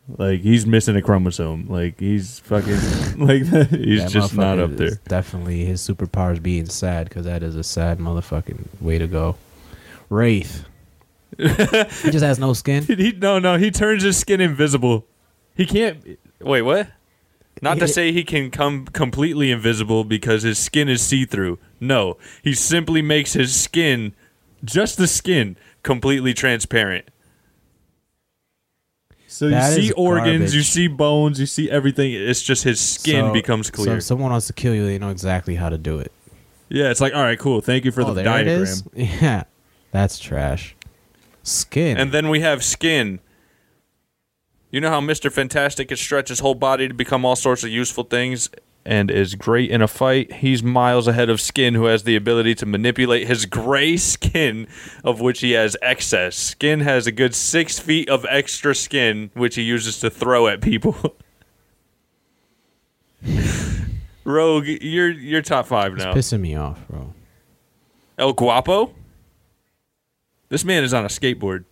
Like 0.07 0.41
he's 0.41 0.65
missing 0.67 0.95
a 0.95 1.01
chromosome. 1.01 1.67
Like 1.67 1.99
he's 1.99 2.39
fucking 2.39 2.77
like 3.17 3.41
he's 3.69 4.03
That 4.03 4.09
just 4.11 4.35
not 4.35 4.59
up 4.59 4.75
there. 4.75 4.99
Definitely 5.07 5.65
his 5.65 5.81
superpowers 5.81 6.41
being 6.41 6.67
sad 6.67 7.09
because 7.09 7.25
that 7.25 7.41
is 7.41 7.55
a 7.55 7.63
sad 7.63 7.97
motherfucking 7.99 8.81
way 8.81 8.97
to 8.97 9.07
go. 9.07 9.35
Wraith. 10.09 10.65
he 11.37 11.45
just 12.11 12.23
has 12.23 12.39
no 12.39 12.53
skin. 12.53 12.83
He, 12.87 13.11
no, 13.11 13.39
no, 13.39 13.57
he 13.57 13.71
turns 13.71 14.03
his 14.03 14.17
skin 14.17 14.39
invisible. 14.39 15.05
He 15.55 15.65
can't. 15.65 16.19
Wait, 16.39 16.61
what? 16.61 16.89
Not 17.61 17.79
to 17.79 17.87
say 17.87 18.11
he 18.11 18.23
can 18.23 18.51
come 18.51 18.85
completely 18.85 19.49
invisible 19.49 20.03
because 20.03 20.43
his 20.43 20.59
skin 20.59 20.89
is 20.89 21.01
see 21.01 21.25
through. 21.25 21.57
No, 21.79 22.17
he 22.43 22.53
simply 22.53 23.01
makes 23.01 23.33
his 23.33 23.59
skin, 23.59 24.13
just 24.63 24.97
the 24.97 25.07
skin, 25.07 25.55
completely 25.81 26.33
transparent. 26.33 27.05
So 29.35 29.49
That 29.49 29.75
you 29.77 29.87
see 29.87 29.91
organs, 29.91 30.53
you 30.55 30.61
garbage. 30.61 30.69
see 30.69 30.87
bones, 30.87 31.39
you 31.41 31.45
see 31.45 31.69
everything. 31.69 32.13
It's 32.13 32.41
just 32.41 32.63
his 32.63 32.79
skin 32.79 33.25
So- 33.27 33.33
becomes 33.33 33.67
So 33.67 33.73
clear. 33.73 33.97
if 33.97 34.03
someone 34.03 34.31
wants 34.31 34.47
to 34.47 34.53
kill 34.53 34.73
you, 34.73 34.85
they 34.85 34.97
know 34.97 35.09
exactly 35.09 35.55
how 35.55 35.67
to 35.67 35.77
do 35.77 35.99
it. 35.99 36.13
Yeah, 36.69 36.89
it's 36.89 37.01
like 37.01 37.13
all 37.13 37.21
right, 37.21 37.37
cool. 37.37 37.59
Thank 37.59 37.83
you 37.83 37.91
for 37.91 38.01
oh, 38.03 38.05
the 38.05 38.13
there 38.13 38.23
it 38.23 38.45
diagram. 38.45 38.61
is. 38.63 38.83
Yeah, 38.95 39.43
that's 39.91 40.19
trash. 40.19 40.73
Skin. 41.43 41.97
and 41.97 42.13
then 42.13 42.29
we 42.29 42.39
have 42.39 42.63
skin. 42.63 43.19
You 44.71 44.79
know 44.79 44.89
how 44.89 45.01
Mr. 45.01 45.29
Fantastic 45.31 45.89
can 45.89 45.97
stretch 45.97 46.29
his 46.29 46.39
whole 46.39 46.55
body 46.55 46.87
to 46.87 46.93
become 46.93 47.25
all 47.25 47.35
sorts 47.35 47.63
of 47.65 47.69
useful 47.69 48.05
things 48.05 48.49
and 48.85 49.09
is 49.09 49.35
great 49.35 49.71
in 49.71 49.81
a 49.81 49.87
fight? 49.87 50.31
He's 50.33 50.61
miles 50.61 51.07
ahead 51.07 51.29
of 51.29 51.41
Skin, 51.41 51.73
who 51.73 51.85
has 51.85 52.03
the 52.03 52.15
ability 52.15 52.53
to 52.55 52.65
manipulate 52.65 53.27
his 53.27 53.45
gray 53.45 53.97
skin, 53.97 54.67
of 55.03 55.19
which 55.19 55.39
he 55.39 55.51
has 55.53 55.75
excess. 55.81 56.35
Skin 56.35 56.81
has 56.81 57.07
a 57.07 57.11
good 57.11 57.33
six 57.33 57.79
feet 57.79 58.07
of 58.09 58.25
extra 58.29 58.75
skin, 58.75 59.31
which 59.33 59.55
he 59.55 59.63
uses 59.63 59.99
to 59.99 60.09
throw 60.09 60.47
at 60.47 60.61
people. 60.61 60.95
Rogue, 64.23 64.65
you're 64.67 65.11
you're 65.11 65.41
top 65.41 65.67
five 65.67 65.95
now. 65.95 66.11
it's 66.11 66.31
pissing 66.31 66.41
me 66.41 66.55
off, 66.55 66.87
bro. 66.87 67.13
El 68.17 68.33
Guapo? 68.33 68.93
This 70.49 70.63
man 70.63 70.83
is 70.83 70.93
on 70.93 71.05
a 71.05 71.09
skateboard. 71.09 71.65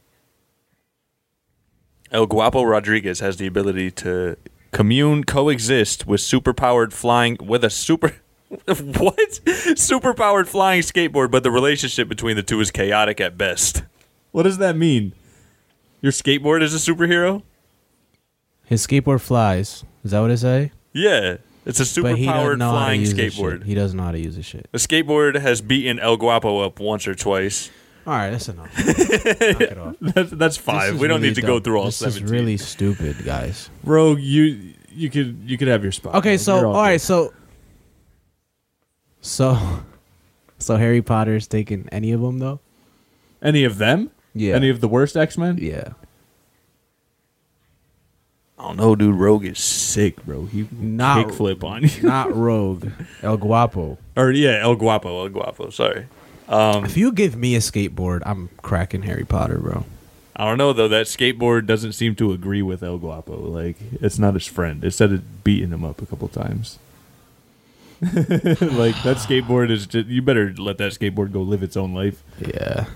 El 2.12 2.28
Guapo 2.28 2.64
Rodriguez 2.64 3.20
has 3.22 3.38
the 3.38 3.48
ability 3.48 3.90
to 3.92 4.38
commune, 4.74 5.24
coexist 5.24 6.06
with 6.06 6.20
superpowered 6.20 6.92
flying 6.92 7.38
with 7.42 7.64
a 7.64 7.70
super 7.70 8.16
what? 8.66 9.18
Superpowered 9.78 10.48
flying 10.48 10.82
skateboard, 10.82 11.32
but 11.32 11.44
the 11.44 11.52
relationship 11.52 12.08
between 12.10 12.36
the 12.36 12.44
two 12.44 12.60
is 12.60 12.70
chaotic 12.72 13.22
at 13.22 13.38
best. 13.38 13.84
What 14.32 14.44
does 14.44 14.58
that 14.58 14.76
mean? 14.76 15.14
Your 16.02 16.12
skateboard 16.12 16.62
is 16.62 16.74
a 16.76 16.92
superhero? 16.94 17.44
His 18.66 18.86
skateboard 18.86 19.22
flies. 19.22 19.84
Is 20.04 20.12
that 20.12 20.20
what 20.20 20.32
it 20.32 20.38
say? 20.38 20.72
Yeah. 20.92 21.38
It's 21.66 21.80
a 21.80 22.02
But 22.02 22.16
superpowered 22.18 22.58
know 22.58 22.72
how 22.72 22.72
to 22.74 22.78
flying 22.86 23.00
use 23.02 23.14
the 23.14 23.30
shit. 23.30 23.34
skateboard. 23.34 23.64
He 23.64 23.74
doesn't 23.74 23.96
know 23.96 24.04
how 24.04 24.12
to 24.12 24.20
use 24.20 24.36
the 24.36 24.44
shit. 24.44 24.68
The 24.72 24.78
skateboard 24.80 25.40
has 25.40 25.62
beaten 25.62 25.98
El 26.00 26.18
Guapo 26.18 26.60
up 26.60 26.80
once 26.80 27.08
or 27.08 27.16
twice. 27.16 27.70
All 28.06 28.14
right, 28.14 28.32
that's 28.32 28.50
enough. 28.50 28.78
Knock 28.78 29.62
it 29.62 29.78
off. 29.78 29.96
That's, 30.02 30.32
that's 30.32 30.58
five. 30.58 31.00
We 31.00 31.08
don't 31.08 31.18
really 31.18 31.30
need 31.30 31.36
to 31.36 31.42
dumb. 31.42 31.48
go 31.48 31.60
through 31.62 31.78
all 31.80 31.86
this 31.86 31.98
seventeen. 31.98 32.26
is 32.26 32.32
really 32.32 32.58
stupid, 32.58 33.24
guys. 33.24 33.70
Rogue, 33.84 34.20
you 34.20 34.74
you 34.92 35.10
could 35.10 35.38
you 35.46 35.58
could 35.58 35.68
have 35.70 35.84
your 35.84 35.92
spot. 35.94 36.16
Okay, 36.16 36.32
Rogue. 36.32 36.40
so 36.40 36.58
You're 36.60 36.68
all 36.68 36.74
right, 36.82 37.00
so 37.00 37.34
so 39.22 39.58
so 40.60 40.76
Harry 40.78 41.02
Potter's 41.02 41.48
taking 41.48 41.88
any 41.92 42.12
of 42.12 42.20
them 42.22 42.40
though? 42.40 42.60
Any 43.42 43.64
of 43.64 43.78
them? 43.78 44.12
Yeah. 44.34 44.56
Any 44.56 44.70
of 44.70 44.82
the 44.82 44.88
worst 44.88 45.16
X 45.16 45.38
Men? 45.38 45.58
Yeah. 45.62 45.90
I 48.58 48.68
don't 48.68 48.78
know, 48.78 48.96
dude. 48.96 49.16
Rogue 49.16 49.46
is 49.46 49.60
Sick, 49.60 50.24
bro. 50.26 50.46
He 50.46 50.68
Not 50.72 51.28
kickflip 51.28 51.64
on 51.64 51.84
you. 51.84 52.02
not 52.08 52.34
Rogue. 52.36 52.88
El 53.22 53.38
Guapo. 53.38 53.98
or 54.16 54.32
yeah, 54.32 54.60
El 54.62 54.76
Guapo, 54.76 55.24
El 55.24 55.30
Guapo. 55.30 55.70
Sorry. 55.70 56.06
Um, 56.54 56.86
If 56.86 56.96
you 56.98 57.12
give 57.12 57.36
me 57.36 57.56
a 57.56 57.60
skateboard, 57.60 58.22
I'm 58.26 58.50
cracking 58.62 59.04
Harry 59.04 59.26
Potter, 59.26 59.58
bro. 59.58 59.86
I 60.36 60.46
don't 60.46 60.58
know 60.58 60.74
though. 60.74 60.88
That 60.88 61.06
Skateboard 61.06 61.68
doesn't 61.68 61.94
seem 61.94 62.16
to 62.16 62.32
agree 62.32 62.62
with 62.64 62.82
El 62.82 62.98
Guapo. 62.98 63.38
Like 63.38 63.78
it's 64.02 64.18
not 64.18 64.34
his 64.34 64.48
friend. 64.48 64.84
It 64.84 64.92
said 64.92 65.12
it 65.12 65.44
beating 65.44 65.70
him 65.70 65.84
up 65.86 66.02
a 66.02 66.06
couple 66.08 66.28
times. 66.28 66.80
like 68.02 69.02
that 69.04 69.18
skateboard 69.18 69.70
is 69.70 69.86
just 69.88 70.08
you 70.10 70.22
better 70.22 70.54
let 70.58 70.78
that 70.78 70.92
skateboard 70.92 71.32
go 71.32 71.42
live 71.42 71.64
its 71.64 71.78
own 71.78 71.94
life. 71.94 72.22
Yeah. 72.40 72.88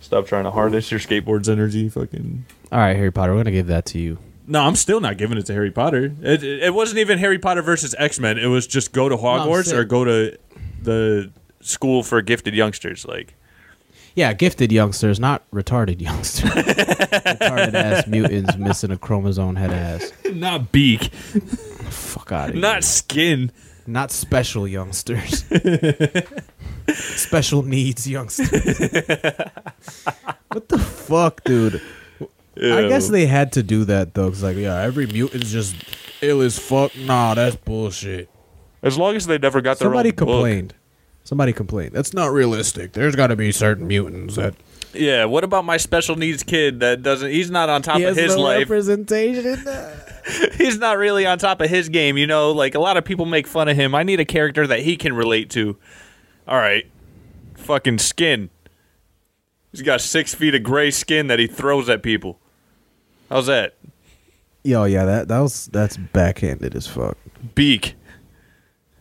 stop 0.00 0.26
trying 0.26 0.44
to 0.44 0.50
harness 0.50 0.90
your. 0.90 0.98
Skateboard's 0.98 1.48
energy 1.48 1.88
fucking 1.88 2.44
All 2.72 2.78
right, 2.78 2.96
Harry 2.96 3.12
Potter, 3.12 3.32
we're 3.34 3.40
gonna 3.40 3.52
give 3.52 3.66
that 3.68 3.84
to 3.86 3.98
you. 3.98 4.18
No, 4.46 4.62
I'm 4.62 4.74
still 4.74 5.00
not 5.00 5.18
giving 5.18 5.36
it 5.36 5.44
to 5.46 5.52
Harry 5.52 5.70
Potter. 5.70 6.12
It, 6.22 6.42
it 6.42 6.72
wasn't 6.74 6.98
even 7.00 7.18
Harry 7.18 7.38
Potter 7.38 7.60
versus 7.62 7.94
X 7.98 8.18
Men. 8.18 8.38
It 8.38 8.46
was 8.46 8.66
just 8.66 8.92
go 8.92 9.08
to 9.08 9.16
Hogwarts 9.16 9.66
sick. 9.66 9.74
or 9.76 9.84
go 9.84 10.04
to 10.04 10.38
the 10.82 11.30
school 11.60 12.02
for 12.02 12.20
gifted 12.22 12.54
youngsters. 12.54 13.04
Like 13.06 13.34
Yeah, 14.14 14.32
gifted 14.32 14.72
youngsters, 14.72 15.18
not 15.20 15.48
retarded 15.50 16.00
youngsters. 16.00 16.50
retarded 16.50 17.74
ass 17.74 18.06
mutants 18.06 18.56
missing 18.58 18.90
a 18.90 18.96
chromosome 18.98 19.56
head 19.56 19.70
ass. 19.72 20.12
not 20.32 20.72
beak. 20.72 21.04
Fuck 21.90 22.32
out 22.32 22.48
of 22.48 22.54
here. 22.54 22.62
not 22.62 22.84
skin. 22.84 23.50
Not 23.86 24.10
special 24.10 24.68
youngsters. 24.68 25.44
special 26.94 27.62
needs 27.62 28.06
youngsters. 28.08 28.50
what 30.48 30.68
the 30.68 30.78
fuck, 30.78 31.42
dude? 31.44 31.80
I 32.60 32.88
guess 32.88 33.08
they 33.08 33.24
had 33.26 33.52
to 33.52 33.62
do 33.62 33.84
that 33.84 34.12
though, 34.14 34.28
cause 34.28 34.42
like, 34.42 34.56
yeah, 34.58 34.82
every 34.82 35.06
mutant's 35.06 35.50
just 35.52 35.76
ill 36.20 36.42
as 36.42 36.58
fuck. 36.58 36.94
Nah, 36.98 37.34
that's 37.34 37.56
bullshit. 37.56 38.28
As 38.82 38.98
long 38.98 39.16
as 39.16 39.26
they 39.26 39.38
never 39.38 39.60
got 39.60 39.78
their 39.78 39.86
Somebody 39.86 40.10
own 40.10 40.16
book. 40.16 40.74
Somebody 41.28 41.52
complained. 41.52 41.92
That's 41.92 42.14
not 42.14 42.32
realistic. 42.32 42.92
There's 42.92 43.14
got 43.14 43.26
to 43.26 43.36
be 43.36 43.52
certain 43.52 43.86
mutants 43.86 44.36
that 44.36 44.54
Yeah. 44.94 45.26
What 45.26 45.44
about 45.44 45.66
my 45.66 45.76
special 45.76 46.16
needs 46.16 46.42
kid 46.42 46.80
that 46.80 47.02
doesn't? 47.02 47.30
He's 47.30 47.50
not 47.50 47.68
on 47.68 47.82
top 47.82 47.98
he 47.98 48.04
of 48.04 48.16
has 48.16 48.30
his 48.30 48.34
no 48.36 48.40
life. 48.44 48.60
representation. 48.60 49.62
he's 50.54 50.78
not 50.78 50.96
really 50.96 51.26
on 51.26 51.36
top 51.38 51.60
of 51.60 51.68
his 51.68 51.90
game. 51.90 52.16
You 52.16 52.26
know, 52.26 52.52
like 52.52 52.74
a 52.74 52.78
lot 52.78 52.96
of 52.96 53.04
people 53.04 53.26
make 53.26 53.46
fun 53.46 53.68
of 53.68 53.76
him. 53.76 53.94
I 53.94 54.04
need 54.04 54.20
a 54.20 54.24
character 54.24 54.66
that 54.68 54.80
he 54.80 54.96
can 54.96 55.12
relate 55.14 55.50
to. 55.50 55.76
All 56.46 56.56
right, 56.56 56.90
fucking 57.56 57.98
skin. 57.98 58.48
He's 59.70 59.82
got 59.82 60.00
six 60.00 60.34
feet 60.34 60.54
of 60.54 60.62
gray 60.62 60.90
skin 60.90 61.26
that 61.26 61.38
he 61.38 61.46
throws 61.46 61.90
at 61.90 62.02
people. 62.02 62.40
How's 63.28 63.48
that? 63.48 63.74
Yo, 64.64 64.84
yeah, 64.84 65.04
that 65.04 65.28
that 65.28 65.40
was 65.40 65.66
that's 65.66 65.98
backhanded 65.98 66.74
as 66.74 66.86
fuck. 66.86 67.18
Beak. 67.54 67.96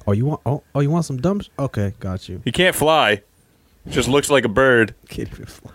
Oh, 0.07 0.13
you 0.13 0.25
want 0.25 0.41
oh, 0.45 0.63
oh 0.73 0.79
you 0.79 0.89
want 0.89 1.05
some 1.05 1.17
dumps? 1.17 1.49
Okay, 1.59 1.93
got 1.99 2.29
you. 2.29 2.41
He 2.45 2.51
can't 2.51 2.75
fly. 2.75 3.21
Just 3.89 4.07
looks 4.07 4.29
like 4.29 4.45
a 4.45 4.49
bird. 4.49 4.95
Can't 5.09 5.29
even 5.31 5.45
fly. 5.45 5.71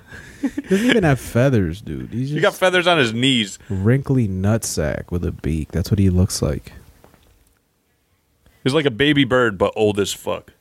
Doesn't 0.69 0.87
even 0.87 1.03
have 1.05 1.19
feathers, 1.19 1.81
dude. 1.81 2.11
He's 2.13 2.29
just 2.29 2.35
He 2.35 2.41
got 2.41 2.55
feathers 2.55 2.87
on 2.87 2.99
his 2.99 3.15
knees. 3.15 3.59
wrinkly 3.71 4.29
nutsack 4.29 5.11
with 5.11 5.25
a 5.25 5.33
beak. 5.33 5.73
That's 5.73 5.91
what 5.91 5.99
he 5.99 6.11
looks 6.11 6.43
like. 6.43 6.73
He's 8.63 8.75
like 8.75 8.85
a 8.85 8.91
baby 8.91 9.25
bird, 9.25 9.57
but 9.57 9.73
old 9.77 9.99
as 9.99 10.13
fuck. 10.13 10.53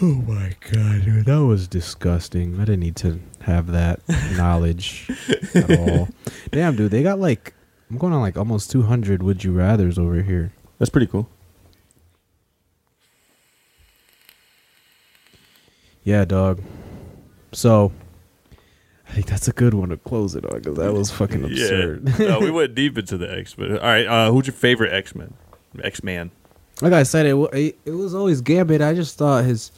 Oh 0.00 0.06
my 0.06 0.54
god, 0.70 1.04
dude, 1.04 1.26
that 1.26 1.44
was 1.44 1.66
disgusting. 1.66 2.54
I 2.60 2.64
didn't 2.64 2.80
need 2.80 2.96
to 2.96 3.18
have 3.40 3.66
that 3.72 4.00
knowledge 4.36 5.10
at 5.56 5.76
all. 5.76 6.08
Damn, 6.52 6.76
dude, 6.76 6.92
they 6.92 7.02
got 7.02 7.18
like 7.18 7.52
I'm 7.90 7.98
going 7.98 8.12
on 8.12 8.20
like 8.20 8.36
almost 8.36 8.70
200 8.70 9.24
would 9.24 9.42
you 9.42 9.52
rather's 9.52 9.98
over 9.98 10.22
here. 10.22 10.52
That's 10.78 10.90
pretty 10.90 11.08
cool. 11.08 11.28
Yeah, 16.08 16.24
dog. 16.24 16.62
So 17.52 17.92
I 19.06 19.12
think 19.12 19.26
that's 19.26 19.46
a 19.46 19.52
good 19.52 19.74
one 19.74 19.90
to 19.90 19.98
close 19.98 20.34
it 20.34 20.46
on 20.46 20.58
because 20.58 20.78
that 20.78 20.94
was 20.94 21.10
fucking 21.10 21.44
absurd. 21.44 22.14
Yeah. 22.18 22.28
no, 22.28 22.40
we 22.40 22.50
went 22.60 22.74
deep 22.74 22.96
into 22.96 23.18
the 23.18 23.30
X 23.30 23.58
Men. 23.58 23.72
All 23.72 23.76
right, 23.84 24.06
uh, 24.06 24.32
who's 24.32 24.46
your 24.46 24.54
favorite 24.54 24.90
X 24.94 25.14
Men? 25.14 25.34
X 25.84 26.02
Man. 26.02 26.30
like 26.80 26.94
I 26.94 27.02
said, 27.02 27.26
it, 27.26 27.76
it 27.84 27.90
was 27.90 28.14
always 28.14 28.40
Gambit. 28.40 28.80
I 28.80 28.94
just 28.94 29.18
thought 29.18 29.44
his 29.44 29.70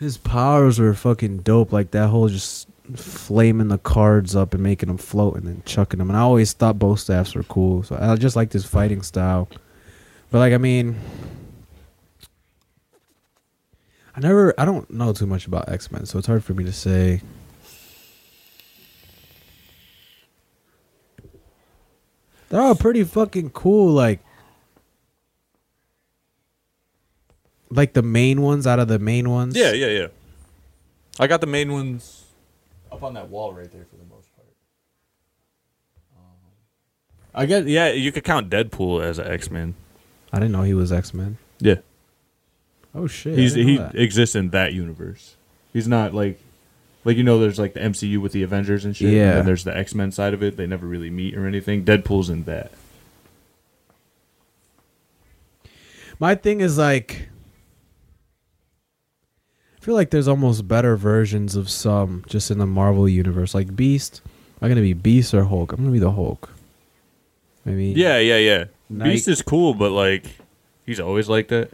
his 0.00 0.16
powers 0.16 0.78
were 0.78 0.94
fucking 0.94 1.40
dope. 1.40 1.72
Like 1.72 1.90
that 1.90 2.08
whole 2.08 2.28
just 2.28 2.66
flaming 2.96 3.68
the 3.68 3.76
cards 3.76 4.34
up 4.34 4.54
and 4.54 4.62
making 4.62 4.86
them 4.86 4.96
float 4.96 5.36
and 5.36 5.46
then 5.46 5.62
chucking 5.66 5.98
them. 5.98 6.08
And 6.08 6.16
I 6.16 6.22
always 6.22 6.54
thought 6.54 6.78
both 6.78 7.00
staffs 7.00 7.34
were 7.34 7.42
cool. 7.42 7.82
So 7.82 7.98
I 8.00 8.16
just 8.16 8.34
liked 8.34 8.54
his 8.54 8.64
fighting 8.64 9.02
style. 9.02 9.50
But 10.30 10.38
like 10.38 10.54
I 10.54 10.58
mean, 10.58 10.96
I 14.14 14.20
never 14.20 14.54
I 14.58 14.64
don't 14.64 14.90
know 14.90 15.12
too 15.12 15.26
much 15.26 15.46
about 15.46 15.68
X 15.68 15.90
Men, 15.90 16.06
so 16.06 16.18
it's 16.18 16.26
hard 16.26 16.44
for 16.44 16.54
me 16.54 16.64
to 16.64 16.72
say. 16.72 17.22
They're 22.48 22.60
all 22.60 22.74
pretty 22.74 23.04
fucking 23.04 23.50
cool. 23.50 23.92
Like 23.92 24.20
like 27.70 27.94
the 27.94 28.02
main 28.02 28.42
ones 28.42 28.66
out 28.66 28.78
of 28.78 28.88
the 28.88 28.98
main 28.98 29.30
ones. 29.30 29.56
Yeah, 29.56 29.72
yeah, 29.72 29.86
yeah. 29.86 30.06
I 31.18 31.26
got 31.26 31.40
the 31.40 31.46
main 31.46 31.72
ones 31.72 32.24
up 32.90 33.02
on 33.02 33.14
that 33.14 33.28
wall 33.28 33.54
right 33.54 33.70
there 33.72 33.86
for 33.90 33.96
the 33.96 34.04
most 34.04 34.34
part. 34.36 34.48
Um, 36.14 36.52
I 37.34 37.46
get 37.46 37.66
yeah, 37.66 37.90
you 37.92 38.12
could 38.12 38.24
count 38.24 38.50
Deadpool 38.50 39.02
as 39.02 39.18
an 39.18 39.28
X 39.28 39.50
Man. 39.50 39.74
I 40.30 40.38
didn't 40.38 40.52
know 40.52 40.62
he 40.62 40.74
was 40.74 40.92
X 40.92 41.14
Men. 41.14 41.38
Yeah, 41.58 41.76
Oh 42.94 43.06
shit. 43.06 43.34
I 43.38 43.40
he's 43.40 43.54
he 43.54 43.76
that. 43.78 43.94
exists 43.94 44.34
in 44.36 44.50
that 44.50 44.72
universe. 44.74 45.36
He's 45.72 45.88
not 45.88 46.12
like 46.14 46.38
like 47.04 47.16
you 47.16 47.24
know, 47.24 47.38
there's 47.38 47.58
like 47.58 47.74
the 47.74 47.80
MCU 47.80 48.18
with 48.18 48.32
the 48.32 48.42
Avengers 48.42 48.84
and 48.84 48.96
shit. 48.96 49.12
Yeah. 49.12 49.38
And 49.38 49.48
there's 49.48 49.64
the 49.64 49.76
X 49.76 49.94
Men 49.94 50.12
side 50.12 50.34
of 50.34 50.42
it. 50.42 50.56
They 50.56 50.66
never 50.66 50.86
really 50.86 51.10
meet 51.10 51.36
or 51.36 51.46
anything. 51.46 51.84
Deadpool's 51.84 52.30
in 52.30 52.44
that. 52.44 52.72
My 56.18 56.34
thing 56.34 56.60
is 56.60 56.78
like 56.78 57.28
I 59.76 59.84
feel 59.84 59.94
like 59.94 60.10
there's 60.10 60.28
almost 60.28 60.68
better 60.68 60.96
versions 60.96 61.56
of 61.56 61.68
some 61.68 62.24
just 62.28 62.50
in 62.50 62.58
the 62.58 62.66
Marvel 62.66 63.08
universe. 63.08 63.54
Like 63.54 63.74
Beast. 63.74 64.20
Am 64.60 64.66
I 64.66 64.68
gonna 64.68 64.80
be 64.80 64.92
Beast 64.92 65.34
or 65.34 65.44
Hulk? 65.44 65.72
I'm 65.72 65.78
gonna 65.78 65.90
be 65.90 65.98
the 65.98 66.12
Hulk. 66.12 66.50
Maybe 67.64 67.86
Yeah, 67.86 68.18
yeah, 68.18 68.36
yeah. 68.36 68.64
Nike- 68.88 69.12
Beast 69.12 69.28
is 69.28 69.42
cool, 69.42 69.74
but 69.74 69.90
like 69.90 70.24
he's 70.86 71.00
always 71.00 71.28
like 71.28 71.48
that. 71.48 71.70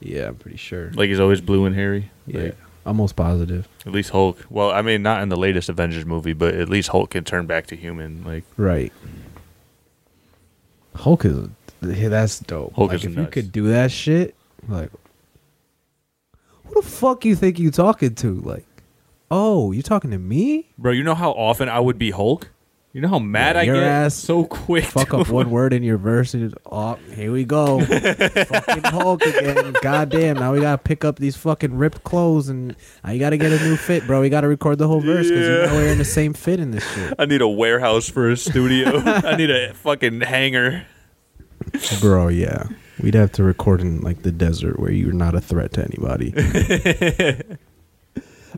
Yeah, 0.00 0.28
I'm 0.28 0.36
pretty 0.36 0.56
sure. 0.58 0.90
Like 0.92 1.08
he's 1.08 1.20
always 1.20 1.40
blue 1.40 1.64
and 1.66 1.74
hairy. 1.74 2.10
yeah. 2.26 2.40
Like, 2.40 2.56
Almost 2.84 3.16
positive. 3.16 3.66
at 3.84 3.90
least 3.90 4.10
Hulk. 4.10 4.46
Well, 4.48 4.70
I 4.70 4.80
mean, 4.80 5.02
not 5.02 5.20
in 5.20 5.28
the 5.28 5.36
latest 5.36 5.68
Avengers 5.68 6.06
movie, 6.06 6.34
but 6.34 6.54
at 6.54 6.68
least 6.68 6.90
Hulk 6.90 7.10
can 7.10 7.24
turn 7.24 7.46
back 7.46 7.66
to 7.68 7.76
human. 7.76 8.22
Like 8.24 8.44
Right. 8.56 8.92
Hulk 10.94 11.24
is 11.24 11.48
yeah, 11.82 12.08
that's 12.08 12.38
dope. 12.40 12.74
Hulk 12.74 12.92
like 12.92 13.04
if 13.04 13.16
you 13.16 13.26
could 13.26 13.50
do 13.52 13.68
that 13.68 13.90
shit, 13.90 14.34
like 14.68 14.90
who 16.64 16.80
the 16.80 16.86
fuck 16.88 17.24
you 17.24 17.34
think 17.36 17.58
you 17.58 17.70
talking 17.70 18.14
to? 18.16 18.34
Like, 18.40 18.64
oh, 19.30 19.72
you 19.72 19.82
talking 19.82 20.10
to 20.12 20.18
me? 20.18 20.68
Bro, 20.78 20.92
you 20.92 21.02
know 21.02 21.14
how 21.14 21.32
often 21.32 21.68
I 21.68 21.80
would 21.80 21.98
be 21.98 22.12
Hulk? 22.12 22.48
You 22.96 23.02
know 23.02 23.08
how 23.08 23.18
mad 23.18 23.56
Yeah, 23.56 23.60
I 23.60 23.64
your 23.64 23.74
get 23.74 23.82
ass 23.84 24.14
so 24.14 24.44
quick. 24.44 24.86
Fuck 24.86 25.12
up 25.12 25.28
one 25.28 25.50
word 25.50 25.74
in 25.74 25.82
your 25.82 25.98
verse 25.98 26.32
and 26.32 26.54
oh, 26.64 26.94
here 27.14 27.30
we 27.30 27.44
go. 27.44 27.84
fucking 27.84 28.84
Hulk 28.84 29.20
again. 29.20 29.74
Goddamn, 29.82 30.36
now 30.36 30.54
we 30.54 30.62
gotta 30.62 30.78
pick 30.78 31.04
up 31.04 31.18
these 31.18 31.36
fucking 31.36 31.76
ripped 31.76 32.04
clothes 32.04 32.48
and 32.48 32.74
now 33.04 33.10
you 33.10 33.18
gotta 33.20 33.36
get 33.36 33.52
a 33.52 33.62
new 33.62 33.76
fit, 33.76 34.06
bro. 34.06 34.22
We 34.22 34.30
gotta 34.30 34.48
record 34.48 34.78
the 34.78 34.88
whole 34.88 35.02
verse 35.02 35.28
because 35.28 35.46
Yeah. 35.46 35.60
you 35.60 35.66
know 35.66 35.74
we're 35.74 35.88
in 35.92 35.98
the 35.98 36.06
same 36.06 36.32
fit 36.32 36.58
in 36.58 36.70
this 36.70 36.90
shit. 36.94 37.12
I 37.18 37.26
need 37.26 37.42
a 37.42 37.48
warehouse 37.48 38.08
for 38.08 38.30
a 38.30 38.36
studio. 38.38 38.96
I 39.04 39.36
need 39.36 39.50
a 39.50 39.74
fucking 39.74 40.22
hangar. 40.22 40.86
Bro, 42.00 42.28
yeah. 42.28 42.64
We'd 43.02 43.12
have 43.12 43.32
to 43.32 43.42
record 43.42 43.82
in 43.82 44.00
like 44.00 44.22
the 44.22 44.32
desert 44.32 44.80
where 44.80 44.90
you're 44.90 45.12
not 45.12 45.34
a 45.34 45.42
threat 45.42 45.74
to 45.74 45.84
anybody. 45.84 46.32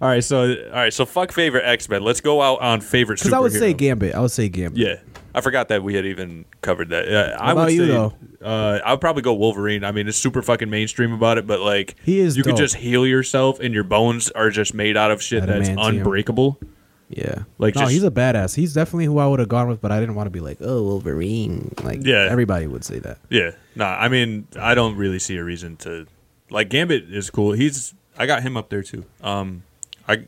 All 0.00 0.08
right, 0.08 0.22
so 0.22 0.42
all 0.54 0.70
right, 0.72 0.92
so 0.92 1.04
fuck 1.04 1.32
favorite 1.32 1.64
X 1.64 1.88
Men. 1.88 2.02
Let's 2.02 2.20
go 2.20 2.40
out 2.42 2.60
on 2.60 2.80
favorite. 2.80 3.18
Because 3.18 3.32
I 3.32 3.38
would 3.38 3.52
say. 3.52 3.72
Gambit. 3.72 4.14
I 4.14 4.20
would 4.20 4.30
say 4.30 4.48
Gambit. 4.48 4.78
Yeah, 4.78 4.96
I 5.34 5.40
forgot 5.40 5.68
that 5.68 5.82
we 5.82 5.94
had 5.94 6.06
even 6.06 6.44
covered 6.62 6.90
that. 6.90 7.08
Uh, 7.08 7.36
I 7.40 7.52
would 7.52 7.72
you, 7.72 7.86
say, 7.86 7.92
though? 7.92 8.14
Uh, 8.40 8.80
I 8.84 8.92
would 8.92 9.00
probably 9.00 9.22
go 9.22 9.34
Wolverine. 9.34 9.82
I 9.84 9.90
mean, 9.92 10.06
it's 10.08 10.16
super 10.18 10.40
fucking 10.42 10.70
mainstream 10.70 11.12
about 11.12 11.38
it, 11.38 11.46
but 11.46 11.60
like, 11.60 11.96
He 12.04 12.20
is 12.20 12.36
You 12.36 12.42
could 12.44 12.50
dope. 12.50 12.58
just 12.58 12.76
heal 12.76 13.06
yourself, 13.06 13.58
and 13.60 13.74
your 13.74 13.84
bones 13.84 14.30
are 14.32 14.50
just 14.50 14.72
made 14.74 14.96
out 14.96 15.10
of 15.10 15.20
shit 15.22 15.44
that's 15.46 15.68
unbreakable. 15.68 16.58
Yeah. 17.08 17.44
Like, 17.56 17.74
no, 17.74 17.80
just- 17.82 17.92
he's 17.94 18.04
a 18.04 18.10
badass. 18.10 18.54
He's 18.54 18.74
definitely 18.74 19.06
who 19.06 19.18
I 19.18 19.26
would 19.26 19.40
have 19.40 19.48
gone 19.48 19.66
with, 19.66 19.80
but 19.80 19.90
I 19.90 19.98
didn't 19.98 20.14
want 20.14 20.26
to 20.26 20.30
be 20.30 20.40
like, 20.40 20.58
oh, 20.60 20.82
Wolverine. 20.82 21.74
Like, 21.82 22.00
Yeah. 22.04 22.28
everybody 22.30 22.66
would 22.66 22.84
say 22.84 22.98
that. 23.00 23.18
Yeah, 23.30 23.52
nah. 23.74 23.96
I 23.98 24.08
mean, 24.08 24.46
I 24.60 24.74
don't 24.74 24.94
really 24.96 25.18
see 25.18 25.36
a 25.38 25.42
reason 25.44 25.76
to 25.78 26.06
like 26.50 26.68
Gambit 26.68 27.04
is 27.12 27.30
cool. 27.30 27.52
He's 27.52 27.94
I 28.16 28.26
got 28.26 28.42
him 28.42 28.56
up 28.56 28.68
there 28.68 28.82
too. 28.82 29.04
Um, 29.22 29.62
I 30.08 30.24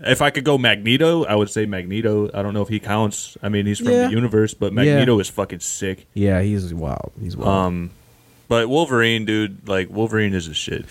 if 0.00 0.22
I 0.22 0.30
could 0.30 0.44
go 0.44 0.56
Magneto, 0.58 1.24
I 1.24 1.34
would 1.34 1.50
say 1.50 1.66
Magneto. 1.66 2.30
I 2.32 2.42
don't 2.42 2.54
know 2.54 2.62
if 2.62 2.68
he 2.68 2.78
counts. 2.80 3.36
I 3.42 3.48
mean, 3.48 3.66
he's 3.66 3.78
from 3.78 3.88
Yeah. 3.88 4.06
the 4.06 4.12
universe, 4.12 4.54
but 4.54 4.72
Magneto 4.72 5.18
is 5.18 5.28
fucking 5.28 5.60
sick. 5.60 6.06
Yeah, 6.14 6.40
he's 6.40 6.72
wild. 6.72 7.12
He's 7.20 7.36
wild. 7.36 7.48
Um, 7.48 7.90
but 8.48 8.68
Wolverine, 8.68 9.24
dude, 9.24 9.68
like 9.68 9.90
Wolverine 9.90 10.34
is 10.34 10.46
a 10.48 10.54
shit. 10.54 10.86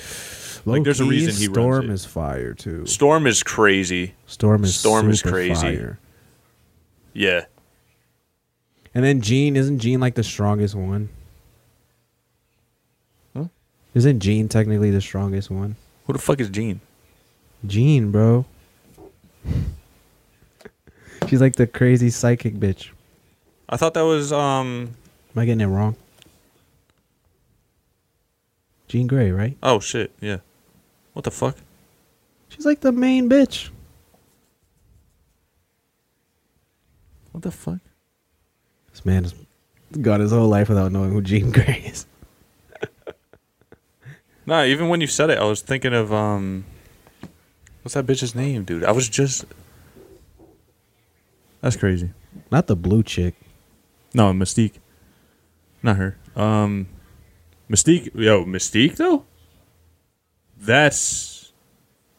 like, 0.65 0.83
there's 0.83 0.99
a 0.99 1.05
reason 1.05 1.33
he 1.33 1.47
runs 1.47 1.53
Storm 1.55 1.89
is 1.89 2.05
fire, 2.05 2.53
too. 2.53 2.85
Storm 2.85 3.25
is 3.27 3.41
crazy. 3.43 4.13
Storm 4.25 4.65
is 4.65 4.75
Storm 4.75 5.09
is 5.09 5.21
crazy. 5.21 5.53
fire. 5.77 5.99
Yeah, 7.13 7.45
And 8.93 9.03
then 9.05 9.21
Jean, 9.21 9.55
isn't 9.55 9.79
Jean 9.79 9.99
like 10.01 10.15
the 10.15 10.23
strongest 10.23 10.75
one? 10.75 11.07
Huh? 13.35 13.45
Isn't 13.93 14.19
Jean 14.19 14.49
technically 14.49 14.91
the 14.91 15.01
strongest 15.01 15.49
one? 15.49 15.77
who 16.05 16.13
the 16.13 16.19
fuck 16.19 16.39
is 16.39 16.49
Jean? 16.49 16.79
Jean, 17.65 18.11
bro. 18.11 18.45
She's 21.27 21.41
like 21.41 21.55
the 21.55 21.67
crazy 21.67 22.09
psychic 22.09 22.55
bitch. 22.55 22.89
I 23.69 23.77
thought 23.77 23.93
that 23.95 24.01
was 24.05 24.31
um. 24.31 24.95
Am 25.35 25.41
I 25.41 25.45
getting 25.45 25.61
it 25.61 25.65
wrong? 25.65 25.95
Jean 28.87 29.07
Grey, 29.07 29.31
right? 29.31 29.57
Oh 29.61 29.79
shit, 29.79 30.11
yeah. 30.21 30.37
What 31.13 31.25
the 31.25 31.31
fuck? 31.31 31.57
She's 32.49 32.65
like 32.65 32.79
the 32.79 32.91
main 32.91 33.29
bitch. 33.29 33.69
What 37.31 37.43
the 37.43 37.51
fuck? 37.51 37.79
This 38.91 39.05
man 39.05 39.23
has 39.23 39.35
got 40.01 40.21
his 40.21 40.31
whole 40.31 40.47
life 40.47 40.69
without 40.69 40.91
knowing 40.91 41.11
who 41.11 41.21
Jean 41.21 41.51
Grey 41.51 41.83
is. 41.85 42.05
Nah, 44.45 44.63
even 44.63 44.87
when 44.87 45.01
you 45.01 45.07
said 45.07 45.29
it, 45.29 45.37
I 45.37 45.43
was 45.43 45.61
thinking 45.61 45.93
of 45.93 46.13
um, 46.13 46.63
what's 47.87 47.93
that 47.93 48.05
bitch's 48.05 48.35
name, 48.35 48.65
dude? 48.65 48.83
I 48.83 48.91
was 48.91 49.07
just. 49.07 49.45
That's 51.61 51.77
crazy. 51.77 52.09
Not 52.51 52.67
the 52.67 52.75
blue 52.75 53.01
chick. 53.01 53.33
No, 54.13 54.33
Mystique. 54.33 54.73
Not 55.81 55.95
her. 55.95 56.17
Um, 56.35 56.87
Mystique. 57.71 58.13
Yo, 58.13 58.43
Mystique 58.43 58.97
though. 58.97 59.23
That's. 60.59 61.53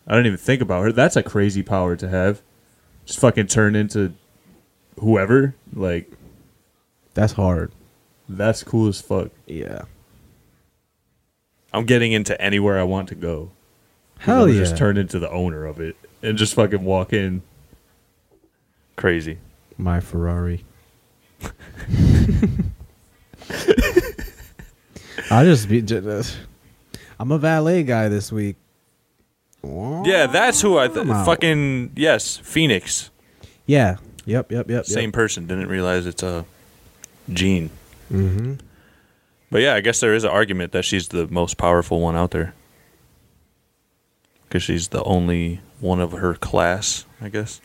I 0.06 0.12
didn't 0.12 0.28
even 0.28 0.38
think 0.38 0.62
about 0.62 0.84
her. 0.84 0.90
That's 0.90 1.16
a 1.16 1.22
crazy 1.22 1.62
power 1.62 1.96
to 1.96 2.08
have. 2.08 2.40
Just 3.04 3.18
fucking 3.18 3.48
turn 3.48 3.76
into 3.76 4.14
whoever. 4.98 5.54
Like 5.74 6.10
That's 7.12 7.34
hard. 7.34 7.72
that's 8.26 8.62
cool 8.62 8.88
as 8.88 9.02
fuck. 9.02 9.32
Yeah. 9.46 9.82
I'm 11.74 11.84
getting 11.84 12.12
into 12.12 12.40
anywhere 12.40 12.80
I 12.80 12.84
want 12.84 13.10
to 13.10 13.14
go. 13.14 13.50
Hell 14.18 14.44
Or 14.44 14.48
yeah. 14.48 14.60
Just 14.60 14.76
turn 14.76 14.96
into 14.96 15.18
the 15.18 15.30
owner 15.30 15.64
of 15.64 15.80
it 15.80 15.96
and 16.22 16.36
just 16.38 16.54
fucking 16.54 16.84
walk 16.84 17.12
in. 17.12 17.42
Crazy. 18.96 19.38
My 19.76 20.00
Ferrari. 20.00 20.64
I 25.30 25.44
just 25.44 25.68
be. 25.68 25.82
ju- 25.82 26.22
I'm 27.20 27.32
a 27.32 27.38
valet 27.38 27.82
guy 27.82 28.08
this 28.08 28.32
week. 28.32 28.56
Yeah, 29.62 30.26
that's 30.26 30.60
who 30.60 30.78
I 30.78 30.88
th- 30.88 31.06
fucking 31.06 31.92
yes, 31.96 32.36
Phoenix. 32.38 33.10
Yeah. 33.66 33.96
Yep. 34.24 34.52
Yep. 34.52 34.70
Yep. 34.70 34.86
Same 34.86 35.12
person. 35.12 35.46
Didn't 35.46 35.68
realize 35.68 36.06
it's 36.06 36.22
a 36.22 36.44
Jean. 37.32 37.70
Mm-hmm. 38.12 38.54
But 39.50 39.62
yeah, 39.62 39.74
I 39.74 39.80
guess 39.80 40.00
there 40.00 40.14
is 40.14 40.24
an 40.24 40.30
argument 40.30 40.72
that 40.72 40.84
she's 40.84 41.08
the 41.08 41.26
most 41.28 41.56
powerful 41.56 42.00
one 42.00 42.16
out 42.16 42.30
there. 42.30 42.54
Because 44.48 44.62
she's 44.62 44.88
the 44.88 45.02
only 45.04 45.60
one 45.80 46.00
of 46.00 46.12
her 46.12 46.34
class, 46.34 47.04
I 47.20 47.28
guess. 47.28 47.60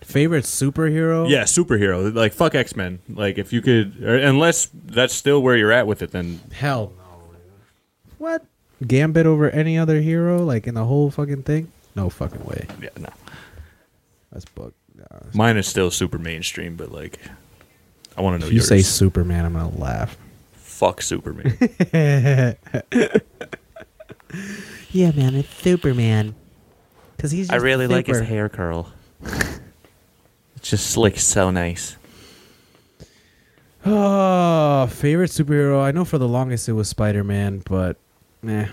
Favorite 0.00 0.44
superhero? 0.44 1.28
Yeah, 1.30 1.42
superhero. 1.44 2.12
Like, 2.14 2.32
fuck 2.32 2.54
X 2.54 2.74
Men. 2.74 2.98
Like, 3.08 3.38
if 3.38 3.52
you 3.52 3.60
could. 3.62 4.02
Or, 4.02 4.16
unless 4.16 4.68
that's 4.86 5.14
still 5.14 5.40
where 5.42 5.56
you're 5.56 5.72
at 5.72 5.86
with 5.86 6.02
it, 6.02 6.10
then. 6.10 6.40
Hell 6.52 6.92
no. 6.96 7.04
What? 8.18 8.44
Gambit 8.86 9.26
over 9.26 9.50
any 9.50 9.78
other 9.78 10.00
hero, 10.00 10.38
like 10.42 10.66
in 10.66 10.74
the 10.74 10.84
whole 10.84 11.10
fucking 11.10 11.42
thing? 11.42 11.70
No 11.94 12.08
fucking 12.08 12.44
way. 12.44 12.66
Yeah, 12.82 12.88
no. 12.98 13.10
That's 14.32 14.46
bug. 14.46 14.72
Nah, 14.96 15.04
that's- 15.10 15.34
Mine 15.34 15.58
is 15.58 15.66
still 15.68 15.90
super 15.90 16.18
mainstream, 16.18 16.76
but 16.76 16.90
like, 16.90 17.18
I 18.16 18.22
want 18.22 18.36
to 18.36 18.38
know 18.40 18.46
if 18.46 18.52
you 18.52 18.56
yours. 18.60 18.68
say 18.68 18.80
Superman, 18.80 19.44
I'm 19.44 19.52
gonna 19.52 19.76
laugh. 19.78 20.16
Fuck 20.80 21.02
Superman. 21.02 21.58
Yeah, 24.92 25.12
man, 25.12 25.34
it's 25.34 25.54
Superman. 25.54 26.34
Cause 27.18 27.30
he's. 27.30 27.50
I 27.50 27.56
really 27.56 27.86
like 27.86 28.06
his 28.06 28.20
hair 28.20 28.48
curl. 28.48 28.90
it's 29.22 29.60
just 30.62 30.88
slick, 30.90 31.18
so 31.18 31.50
nice. 31.50 31.96
Oh, 33.84 34.86
favorite 34.86 35.30
superhero. 35.30 35.82
I 35.82 35.90
know 35.90 36.04
for 36.04 36.18
the 36.18 36.28
longest 36.28 36.68
it 36.68 36.72
was 36.72 36.88
Spider 36.88 37.22
Man, 37.22 37.62
but 37.68 37.98
eh. 38.48 38.66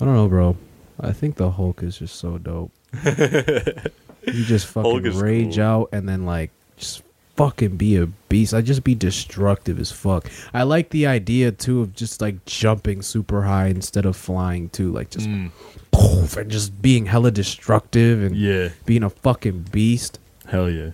I 0.00 0.04
don't 0.04 0.14
know, 0.14 0.28
bro. 0.28 0.56
I 1.00 1.12
think 1.12 1.36
the 1.36 1.50
Hulk 1.50 1.82
is 1.82 1.98
just 1.98 2.16
so 2.16 2.38
dope. 2.38 2.70
you 3.04 4.44
just 4.44 4.66
fucking 4.68 5.18
rage 5.18 5.56
cool. 5.56 5.64
out 5.64 5.88
and 5.92 6.08
then 6.08 6.24
like 6.24 6.50
just 6.80 7.02
fucking 7.36 7.76
be 7.76 7.96
a 7.96 8.06
beast. 8.28 8.52
I'd 8.52 8.66
just 8.66 8.82
be 8.84 8.94
destructive 8.94 9.78
as 9.78 9.92
fuck. 9.92 10.28
I 10.52 10.64
like 10.64 10.90
the 10.90 11.06
idea 11.06 11.52
too 11.52 11.82
of 11.82 11.94
just 11.94 12.20
like 12.20 12.44
jumping 12.44 13.02
super 13.02 13.42
high 13.42 13.68
instead 13.68 14.04
of 14.04 14.16
flying 14.16 14.68
too, 14.70 14.90
like 14.92 15.10
just 15.10 15.28
Mm, 15.28 15.52
poof, 15.92 16.36
and 16.36 16.50
just 16.50 16.82
being 16.82 17.06
hella 17.06 17.30
destructive 17.30 18.22
and 18.22 18.34
Yeah, 18.34 18.70
being 18.84 19.04
a 19.04 19.10
fucking 19.10 19.66
beast. 19.70 20.18
hell 20.46 20.68
yeah. 20.68 20.90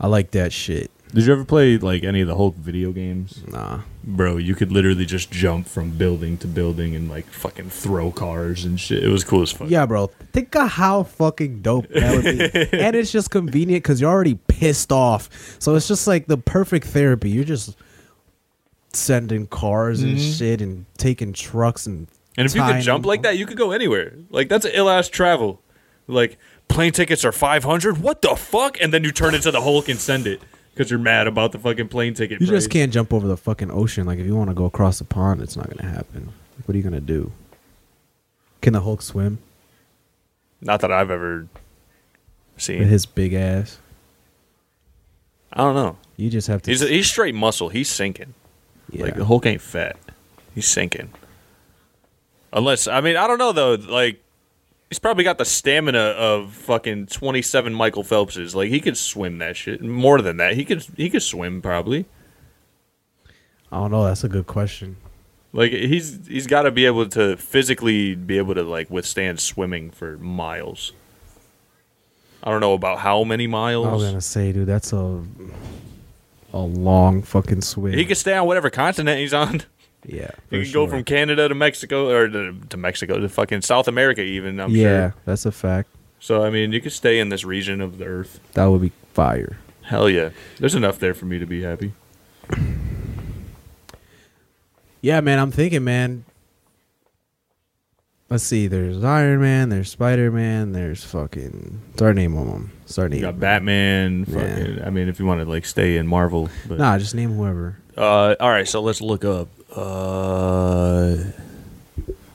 I 0.00 0.06
like 0.06 0.30
that 0.30 0.52
shit. 0.52 0.90
Did 1.14 1.26
you 1.26 1.32
ever 1.34 1.44
play 1.44 1.76
like 1.76 2.04
any 2.04 2.22
of 2.22 2.28
the 2.28 2.36
Hulk 2.36 2.56
video 2.56 2.90
games? 2.90 3.42
Nah. 3.46 3.80
Bro, 4.02 4.38
you 4.38 4.54
could 4.54 4.72
literally 4.72 5.04
just 5.04 5.30
jump 5.30 5.68
from 5.68 5.90
building 5.90 6.38
to 6.38 6.46
building 6.46 6.96
and 6.96 7.10
like 7.10 7.26
fucking 7.26 7.68
throw 7.68 8.10
cars 8.10 8.64
and 8.64 8.80
shit. 8.80 9.04
It 9.04 9.08
was 9.08 9.22
cool 9.22 9.42
as 9.42 9.52
fuck. 9.52 9.68
Yeah, 9.68 9.84
bro. 9.84 10.06
Think 10.32 10.56
of 10.56 10.70
how 10.70 11.02
fucking 11.02 11.60
dope 11.60 11.88
that 11.88 12.16
would 12.16 12.24
be. 12.24 12.78
and 12.78 12.96
it's 12.96 13.12
just 13.12 13.30
convenient 13.30 13.82
because 13.84 14.00
you're 14.00 14.10
already 14.10 14.36
pissed 14.48 14.90
off. 14.90 15.28
So 15.58 15.74
it's 15.74 15.86
just 15.86 16.06
like 16.06 16.28
the 16.28 16.38
perfect 16.38 16.86
therapy. 16.86 17.28
You're 17.28 17.44
just 17.44 17.76
sending 18.94 19.46
cars 19.48 20.02
and 20.02 20.16
mm-hmm. 20.16 20.32
shit 20.32 20.62
and 20.62 20.86
taking 20.96 21.34
trucks 21.34 21.86
and. 21.86 22.08
And 22.38 22.46
if 22.46 22.54
you 22.54 22.62
could 22.62 22.80
jump 22.80 23.04
like 23.04 23.22
that, 23.22 23.36
you 23.36 23.44
could 23.44 23.58
go 23.58 23.72
anywhere. 23.72 24.14
Like 24.30 24.48
that's 24.48 24.64
ill 24.64 24.88
ass 24.88 25.10
travel. 25.10 25.60
Like 26.08 26.38
plane 26.68 26.92
tickets 26.92 27.26
are 27.26 27.32
five 27.32 27.64
hundred. 27.64 27.98
What 27.98 28.22
the 28.22 28.34
fuck? 28.34 28.80
And 28.80 28.94
then 28.94 29.04
you 29.04 29.12
turn 29.12 29.34
into 29.34 29.50
the 29.50 29.60
Hulk 29.60 29.90
and 29.90 29.98
send 29.98 30.26
it 30.26 30.40
because 30.74 30.90
you're 30.90 30.98
mad 30.98 31.26
about 31.26 31.52
the 31.52 31.58
fucking 31.58 31.88
plane 31.88 32.14
ticket. 32.14 32.40
You 32.40 32.46
price. 32.46 32.58
just 32.62 32.70
can't 32.70 32.92
jump 32.92 33.12
over 33.12 33.26
the 33.26 33.36
fucking 33.36 33.70
ocean. 33.70 34.06
Like 34.06 34.18
if 34.18 34.26
you 34.26 34.34
want 34.36 34.50
to 34.50 34.54
go 34.54 34.64
across 34.64 34.98
the 34.98 35.04
pond, 35.04 35.40
it's 35.42 35.56
not 35.56 35.68
gonna 35.68 35.88
happen. 35.90 36.32
Like, 36.56 36.66
what 36.68 36.74
are 36.74 36.78
you 36.78 36.84
gonna 36.84 37.00
do? 37.00 37.32
Can 38.60 38.72
the 38.72 38.80
Hulk 38.80 39.02
swim 39.02 39.38
Not 40.60 40.80
that 40.82 40.92
I've 40.92 41.10
ever 41.10 41.48
with 42.54 42.62
seen. 42.62 42.84
his 42.84 43.06
big 43.06 43.32
ass? 43.34 43.78
I 45.52 45.58
don't 45.62 45.74
know. 45.74 45.96
You 46.16 46.30
just 46.30 46.48
have 46.48 46.62
to. 46.62 46.70
He's 46.70 46.80
he's 46.80 47.06
straight 47.08 47.34
muscle. 47.34 47.68
He's 47.68 47.90
sinking. 47.90 48.34
yeah. 48.90 49.04
Like 49.04 49.16
the 49.16 49.24
Hulk 49.24 49.44
ain't 49.46 49.60
fat. 49.60 49.96
He's 50.54 50.66
sinking. 50.68 51.10
Unless 52.52 52.86
I 52.88 53.00
mean 53.00 53.16
I 53.16 53.26
don't 53.26 53.38
know 53.38 53.52
though. 53.52 53.74
Like 53.74 54.22
he's 54.92 54.98
probably 54.98 55.24
got 55.24 55.38
the 55.38 55.44
stamina 55.46 55.98
of 55.98 56.52
fucking 56.52 57.06
twenty 57.06 57.40
seven 57.40 57.72
Michael 57.72 58.04
Phelpses. 58.04 58.54
Like 58.54 58.68
he 58.68 58.78
could 58.78 58.98
swim 58.98 59.38
that 59.38 59.56
shit. 59.56 59.80
More 59.80 60.20
than 60.20 60.36
that, 60.36 60.54
he 60.54 60.66
could 60.66 60.84
he 60.98 61.08
could 61.08 61.22
swim 61.22 61.62
probably. 61.62 62.04
I 63.70 63.78
don't 63.78 63.90
know. 63.90 64.04
That's 64.04 64.22
a 64.22 64.28
good 64.28 64.46
question. 64.46 64.98
Like 65.54 65.72
he's 65.72 66.26
he's 66.26 66.46
got 66.46 66.62
to 66.62 66.70
be 66.70 66.84
able 66.84 67.08
to 67.08 67.38
physically 67.38 68.14
be 68.14 68.36
able 68.36 68.54
to 68.54 68.62
like 68.62 68.90
withstand 68.90 69.40
swimming 69.40 69.90
for 69.90 70.18
miles. 70.18 70.92
I 72.44 72.50
don't 72.50 72.60
know 72.60 72.74
about 72.74 72.98
how 72.98 73.24
many 73.24 73.46
miles. 73.46 73.86
I 73.86 73.92
was 73.94 74.04
gonna 74.04 74.20
say, 74.20 74.52
dude, 74.52 74.66
that's 74.66 74.92
a 74.92 75.22
a 76.52 76.58
long 76.58 77.22
fucking 77.22 77.62
swim. 77.62 77.94
He 77.94 78.04
could 78.04 78.18
stay 78.18 78.34
on 78.34 78.46
whatever 78.46 78.68
continent 78.68 79.20
he's 79.20 79.32
on. 79.32 79.62
yeah. 80.04 80.30
you 80.50 80.58
can 80.58 80.64
could 80.64 80.72
go 80.72 80.86
from 80.86 81.04
Canada 81.04 81.48
to 81.48 81.54
Mexico 81.54 82.10
or 82.10 82.28
to, 82.28 82.54
to 82.70 82.76
Mexico 82.76 83.18
to 83.18 83.28
fucking 83.28 83.62
South 83.62 83.88
America 83.88 84.22
even. 84.22 84.60
I'm 84.60 84.70
yeah, 84.70 84.82
sure. 85.10 85.14
that's 85.24 85.46
a 85.46 85.52
fact. 85.52 85.88
So 86.20 86.44
I 86.44 86.50
mean, 86.50 86.72
you 86.72 86.80
could 86.80 86.92
stay 86.92 87.18
in 87.18 87.28
this 87.28 87.44
region 87.44 87.80
of 87.80 87.98
the 87.98 88.04
earth. 88.04 88.40
That 88.54 88.66
would 88.66 88.80
be 88.80 88.92
fire. 89.12 89.58
Hell 89.82 90.08
yeah, 90.08 90.30
there's 90.58 90.74
enough 90.74 90.98
there 90.98 91.14
for 91.14 91.26
me 91.26 91.38
to 91.38 91.46
be 91.46 91.62
happy. 91.62 91.92
Yeah, 95.04 95.20
man, 95.20 95.40
I'm 95.40 95.50
thinking, 95.50 95.82
man. 95.82 96.24
Let's 98.30 98.44
see. 98.44 98.66
There's 98.66 99.04
Iron 99.04 99.42
Man. 99.42 99.68
There's 99.68 99.90
Spider 99.90 100.30
Man. 100.30 100.72
There's 100.72 101.04
fucking. 101.04 101.82
Start 101.96 102.16
name 102.16 102.34
them. 102.34 102.72
Start 102.86 103.10
You 103.10 103.16
name. 103.16 103.20
got 103.20 103.38
Batman. 103.38 104.24
Yeah. 104.26 104.86
I 104.86 104.90
mean, 104.90 105.08
if 105.08 105.18
you 105.18 105.26
want 105.26 105.42
to 105.42 105.44
like 105.44 105.66
stay 105.66 105.98
in 105.98 106.06
Marvel, 106.06 106.48
but 106.66 106.78
Nah, 106.78 106.96
just 106.96 107.14
name 107.14 107.34
whoever. 107.34 107.76
Uh, 107.94 108.34
all 108.40 108.48
right, 108.48 108.66
so 108.66 108.80
let's 108.80 109.02
look 109.02 109.24
up. 109.24 109.48
Uh, 109.74 111.16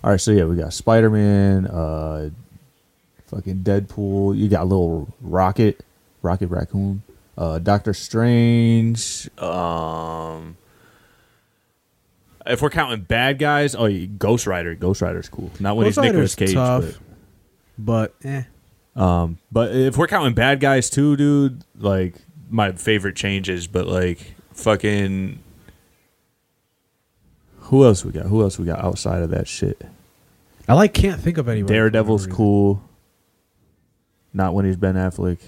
all 0.03 0.11
right, 0.11 0.19
so 0.21 0.31
yeah, 0.31 0.45
we 0.45 0.55
got 0.55 0.73
Spider 0.73 1.09
Man, 1.09 1.67
uh, 1.67 2.29
fucking 3.27 3.57
Deadpool. 3.63 4.37
You 4.37 4.47
got 4.47 4.67
little 4.67 5.13
Rocket, 5.21 5.85
Rocket 6.21 6.47
Raccoon, 6.47 7.03
uh, 7.37 7.59
Doctor 7.59 7.93
Strange. 7.93 9.29
Um, 9.39 10.57
If 12.45 12.61
we're 12.61 12.69
counting 12.69 13.01
bad 13.01 13.39
guys, 13.39 13.75
oh, 13.75 13.85
yeah, 13.85 14.05
Ghost 14.05 14.47
Rider. 14.47 14.73
Ghost 14.73 15.01
Rider's 15.01 15.27
cool. 15.29 15.51
Not 15.59 15.75
when 15.75 15.85
Ghost 15.85 15.99
he's 15.99 16.03
Nicolas 16.05 16.35
Cage, 16.35 16.53
tough, 16.53 16.97
but 17.77 18.15
eh. 18.23 18.43
um, 18.95 19.37
but 19.51 19.75
if 19.75 19.97
we're 19.97 20.07
counting 20.07 20.33
bad 20.33 20.59
guys 20.59 20.89
too, 20.89 21.17
dude, 21.17 21.63
like 21.77 22.15
my 22.49 22.71
favorite 22.71 23.15
changes. 23.17 23.67
But 23.67 23.85
like 23.87 24.33
fucking, 24.53 25.39
who 27.67 27.85
else 27.85 28.03
we 28.03 28.11
got? 28.11 28.25
Who 28.25 28.41
else 28.41 28.57
we 28.57 28.65
got 28.65 28.83
outside 28.83 29.21
of 29.21 29.29
that 29.31 29.47
shit? 29.47 29.81
I 30.67 30.73
like 30.73 30.93
can't 30.93 31.21
think 31.21 31.37
of 31.37 31.47
anyone. 31.47 31.71
Daredevil's 31.71 32.23
for 32.25 32.31
some 32.31 32.31
reason. 32.31 32.37
cool. 32.37 32.83
Not 34.33 34.53
when 34.53 34.65
he's 34.65 34.75
Ben 34.75 34.95
Affleck. 34.95 35.39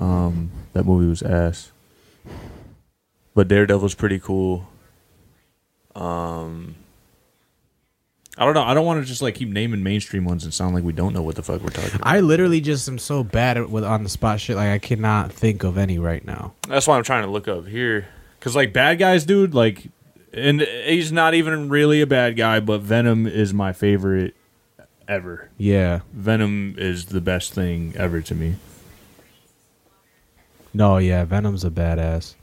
Um, 0.00 0.50
that 0.72 0.84
movie 0.84 1.08
was 1.08 1.22
ass. 1.22 1.72
but 3.34 3.48
Daredevil's 3.48 3.94
pretty 3.94 4.18
cool. 4.18 4.68
Um, 5.94 6.76
I 8.38 8.44
don't 8.44 8.54
know. 8.54 8.62
I 8.62 8.72
don't 8.74 8.86
want 8.86 9.02
to 9.02 9.06
just 9.06 9.20
like 9.20 9.34
keep 9.34 9.48
naming 9.48 9.82
mainstream 9.82 10.24
ones 10.24 10.44
and 10.44 10.54
sound 10.54 10.74
like 10.74 10.84
we 10.84 10.92
don't 10.92 11.12
know 11.12 11.22
what 11.22 11.34
the 11.36 11.42
fuck 11.42 11.60
we're 11.60 11.68
talking 11.68 11.94
about. 11.96 12.06
I 12.06 12.20
literally 12.20 12.60
just 12.60 12.88
am 12.88 12.98
so 12.98 13.22
bad 13.22 13.58
at 13.58 13.68
with 13.68 13.84
on 13.84 14.04
the 14.04 14.08
spot 14.08 14.40
shit. 14.40 14.56
Like 14.56 14.70
I 14.70 14.78
cannot 14.78 15.32
think 15.32 15.64
of 15.64 15.76
any 15.76 15.98
right 15.98 16.24
now. 16.24 16.54
that's 16.68 16.86
why 16.86 16.96
I'm 16.96 17.04
trying 17.04 17.24
to 17.24 17.30
look 17.30 17.46
up 17.48 17.66
here. 17.66 18.06
Cause 18.40 18.56
like 18.56 18.72
bad 18.72 18.98
guys, 18.98 19.24
dude, 19.24 19.54
like, 19.54 19.86
and 20.32 20.60
he's 20.60 21.12
not 21.12 21.34
even 21.34 21.68
really 21.68 22.00
a 22.00 22.06
bad 22.06 22.36
guy, 22.36 22.60
but 22.60 22.80
Venom 22.80 23.26
is 23.26 23.52
my 23.52 23.72
favorite 23.72 24.34
ever. 25.08 25.50
Yeah. 25.58 26.00
Venom 26.12 26.74
is 26.78 27.06
the 27.06 27.20
best 27.20 27.52
thing 27.52 27.92
ever 27.96 28.20
to 28.22 28.34
me. 28.34 28.56
No. 30.74 30.98
Yeah. 30.98 31.24
Venom's 31.24 31.64
a 31.64 31.70
badass. 31.70 32.34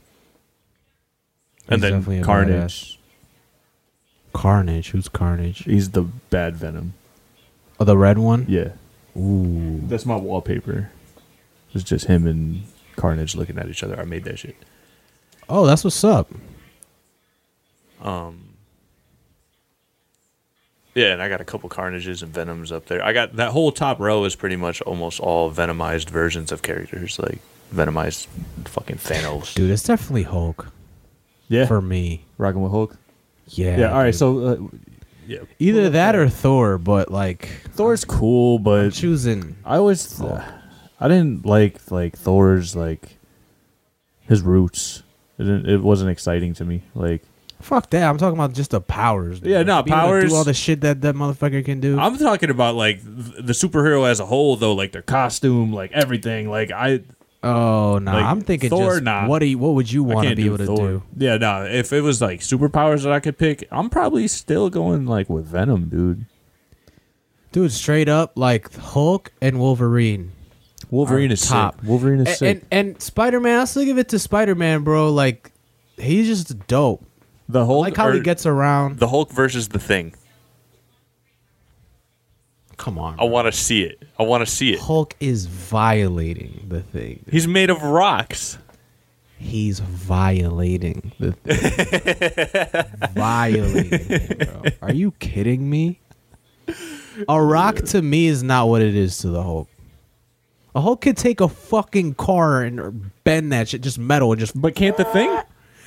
And 1.68 1.82
He's 1.82 1.90
then 2.04 2.20
a 2.20 2.24
Carnage, 2.24 2.94
badass. 2.94 2.96
Carnage. 4.32 4.90
Who's 4.90 5.08
Carnage? 5.08 5.64
he's 5.64 5.90
the 5.90 6.02
bad 6.02 6.56
Venom. 6.56 6.94
Oh, 7.78 7.84
the 7.84 7.96
red 7.96 8.18
one. 8.18 8.44
Yeah, 8.48 8.72
Ooh. 9.16 9.80
that's 9.86 10.04
my 10.04 10.16
wallpaper. 10.16 10.90
It's 11.72 11.84
just 11.84 12.06
him 12.06 12.26
and 12.26 12.64
Carnage 12.96 13.34
looking 13.36 13.56
at 13.58 13.68
each 13.68 13.82
other. 13.84 13.98
I 13.98 14.04
made 14.04 14.24
that 14.24 14.38
shit. 14.38 14.56
Oh, 15.48 15.64
that's 15.64 15.84
what's 15.84 16.02
up. 16.04 16.28
Um, 18.00 18.46
yeah, 20.94 21.12
and 21.12 21.22
I 21.22 21.28
got 21.28 21.40
a 21.40 21.44
couple 21.44 21.68
Carnages 21.68 22.22
and 22.22 22.32
Venoms 22.32 22.72
up 22.72 22.86
there. 22.86 23.02
I 23.04 23.12
got 23.12 23.36
that 23.36 23.52
whole 23.52 23.70
top 23.70 24.00
row 24.00 24.24
is 24.24 24.34
pretty 24.34 24.56
much 24.56 24.80
almost 24.82 25.20
all 25.20 25.50
Venomized 25.52 26.10
versions 26.10 26.50
of 26.50 26.62
characters, 26.62 27.18
like 27.18 27.38
Venomized 27.72 28.26
fucking 28.64 28.96
Thanos. 28.96 29.54
Dude, 29.54 29.70
it's 29.70 29.84
definitely 29.84 30.24
Hulk 30.24 30.66
Yeah, 31.48 31.66
for 31.66 31.80
me. 31.80 32.24
rocking 32.38 32.60
with 32.62 32.72
Hulk. 32.72 32.96
Yeah. 33.46 33.78
Yeah. 33.78 33.92
all 33.92 33.98
right. 33.98 34.06
dude. 34.06 34.14
So 34.16 34.38
uh, 34.46 34.56
yeah, 35.28 35.38
either 35.60 35.90
that 35.90 36.16
or 36.16 36.28
Thor, 36.28 36.76
but 36.78 37.10
like 37.12 37.46
Thor's 37.74 38.04
cool, 38.04 38.56
I'm 38.56 38.62
but 38.64 38.90
choosing. 38.92 39.56
I 39.64 39.76
always 39.76 40.20
I 40.20 41.06
didn't 41.08 41.46
like 41.46 41.88
like 41.92 42.16
Thor's 42.18 42.74
like 42.74 43.16
his 44.22 44.42
roots. 44.42 45.04
It 45.38 45.44
didn't, 45.44 45.68
it 45.68 45.80
wasn't 45.82 46.10
exciting 46.10 46.52
to 46.54 46.64
me. 46.64 46.82
Like 46.96 47.22
Fuck 47.60 47.90
that. 47.90 48.08
I'm 48.08 48.16
talking 48.18 48.38
about 48.38 48.52
just 48.54 48.70
the 48.70 48.80
powers. 48.80 49.40
dude. 49.40 49.50
Yeah, 49.50 49.62
no, 49.62 49.82
Being 49.82 49.94
able 49.96 50.06
to 50.06 50.08
powers- 50.08 50.30
Do 50.30 50.36
all 50.36 50.44
the 50.44 50.54
shit 50.54 50.80
that 50.80 51.00
that 51.02 51.14
motherfucker 51.14 51.64
can 51.64 51.80
do. 51.80 51.98
I'm 51.98 52.16
talking 52.18 52.50
about 52.50 52.74
like 52.74 53.02
th- 53.02 53.44
the 53.46 53.52
superhero 53.52 54.08
as 54.08 54.18
a 54.20 54.26
whole, 54.26 54.56
though. 54.56 54.72
Like 54.72 54.92
their 54.92 55.02
costume, 55.02 55.72
like 55.72 55.92
everything. 55.92 56.48
Like 56.50 56.70
I 56.72 57.00
Oh 57.42 57.98
no, 57.98 58.12
Like, 58.12 58.24
I'm 58.24 58.42
thinking 58.42 58.68
Thor, 58.68 58.90
just 58.92 59.02
nah. 59.02 59.26
what 59.26 59.38
do 59.38 59.46
you, 59.46 59.56
what 59.58 59.72
would 59.74 59.90
you 59.90 60.04
I 60.10 60.14
want 60.14 60.24
to 60.24 60.28
can't 60.28 60.36
be 60.36 60.44
able 60.46 60.58
to 60.58 60.66
Thor. 60.66 60.76
do? 60.88 61.02
Yeah, 61.16 61.38
no. 61.38 61.64
If 61.64 61.90
it 61.92 62.02
was 62.02 62.20
like 62.20 62.40
superpowers 62.40 63.02
that 63.04 63.12
I 63.12 63.20
could 63.20 63.38
pick, 63.38 63.66
I'm 63.70 63.88
probably 63.88 64.28
still 64.28 64.68
going 64.68 65.06
like 65.06 65.30
with 65.30 65.46
Venom, 65.46 65.88
dude. 65.88 66.26
Dude, 67.52 67.72
straight 67.72 68.08
up 68.08 68.32
like 68.36 68.72
Hulk 68.74 69.32
and 69.40 69.58
Wolverine. 69.58 70.32
Wolverine 70.90 71.30
Are 71.30 71.34
is 71.34 71.46
top. 71.48 71.80
sick. 71.80 71.88
Wolverine 71.88 72.20
is 72.20 72.26
And 72.28 72.36
sick. 72.36 72.62
and, 72.70 72.88
and 72.90 73.02
Spider 73.02 73.40
Man, 73.40 73.60
I 73.60 73.64
still 73.64 73.84
give 73.84 73.98
it 73.98 74.08
to 74.10 74.18
Spider 74.18 74.54
Man, 74.54 74.82
bro. 74.82 75.10
Like 75.12 75.50
he's 75.96 76.26
just 76.26 76.66
dope. 76.66 77.04
The 77.52 77.64
I 77.64 77.68
like 77.68 77.96
how 77.96 78.12
he 78.12 78.20
gets 78.20 78.46
around. 78.46 78.98
The 78.98 79.08
Hulk 79.08 79.30
versus 79.32 79.68
the 79.68 79.78
Thing. 79.78 80.14
Come 82.76 82.98
on, 82.98 83.20
I 83.20 83.24
want 83.24 83.46
to 83.46 83.52
see 83.52 83.82
it. 83.82 84.02
I 84.18 84.22
want 84.22 84.46
to 84.46 84.50
see 84.50 84.72
it. 84.72 84.80
Hulk 84.80 85.14
is 85.20 85.44
violating 85.46 86.64
the 86.68 86.80
thing. 86.80 87.24
He's 87.30 87.46
made 87.46 87.68
of 87.68 87.82
rocks. 87.82 88.56
He's 89.36 89.80
violating 89.80 91.12
the 91.18 91.32
thing. 91.32 93.10
violating 93.14 94.06
it, 94.10 94.48
bro. 94.48 94.62
Are 94.80 94.94
you 94.94 95.12
kidding 95.12 95.68
me? 95.68 96.00
A 97.28 97.42
rock 97.42 97.76
to 97.76 98.00
me 98.00 98.26
is 98.26 98.42
not 98.42 98.68
what 98.68 98.80
it 98.80 98.94
is 98.94 99.18
to 99.18 99.28
the 99.28 99.42
Hulk. 99.42 99.68
A 100.74 100.80
Hulk 100.80 101.00
could 101.02 101.16
take 101.16 101.40
a 101.40 101.48
fucking 101.48 102.14
car 102.14 102.62
and 102.62 103.10
bend 103.24 103.52
that 103.52 103.68
shit, 103.68 103.82
just 103.82 103.98
metal, 103.98 104.32
and 104.32 104.40
just 104.40 104.58
but 104.60 104.74
can't 104.74 104.96
the 104.96 105.04
thing? 105.04 105.38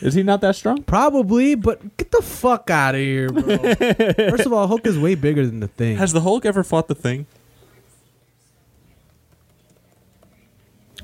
Is 0.04 0.16
he 0.16 0.22
not 0.22 0.42
that 0.42 0.58
strong? 0.58 0.84
probably. 0.84 1.56
But 1.56 1.96
get 1.96 2.12
the 2.12 2.22
fuck 2.22 2.70
out 2.70 2.94
of 2.94 3.00
here, 3.00 3.30
bro. 3.30 3.58
First 3.58 4.46
of 4.46 4.52
all, 4.52 4.68
Hulk 4.68 4.86
is 4.86 5.00
way 5.00 5.16
bigger 5.16 5.46
than 5.46 5.62
the 5.62 5.70
thing. 5.70 5.96
Has 5.96 6.12
the 6.12 6.22
Hulk 6.22 6.46
ever 6.46 6.64
fought 6.64 6.88
the 6.90 6.96
Thing? 6.96 7.26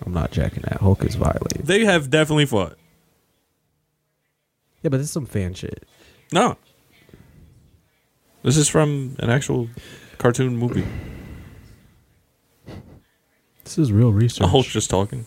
I'm 0.05 0.13
not 0.13 0.31
jacking 0.31 0.63
that. 0.63 0.81
Hulk 0.81 1.03
is 1.05 1.15
violating. 1.15 1.61
They 1.63 1.85
have 1.85 2.09
definitely 2.09 2.45
fought. 2.45 2.77
Yeah, 4.81 4.89
but 4.89 4.97
this 4.97 5.07
is 5.07 5.11
some 5.11 5.26
fan 5.26 5.53
shit. 5.53 5.85
No. 6.31 6.57
This 8.43 8.57
is 8.57 8.67
from 8.67 9.15
an 9.19 9.30
actual 9.30 9.69
cartoon 10.17 10.57
movie. 10.57 10.85
This 13.63 13.77
is 13.77 13.91
real 13.91 14.11
research. 14.11 14.43
A 14.43 14.47
Hulk 14.47 14.65
just 14.65 14.89
talking. 14.89 15.26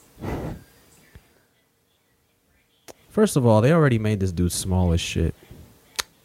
First 3.12 3.36
of 3.36 3.44
all, 3.44 3.60
they 3.60 3.72
already 3.72 3.98
made 3.98 4.20
this 4.20 4.32
dude 4.32 4.52
small 4.52 4.92
as 4.92 5.00
shit. 5.00 5.34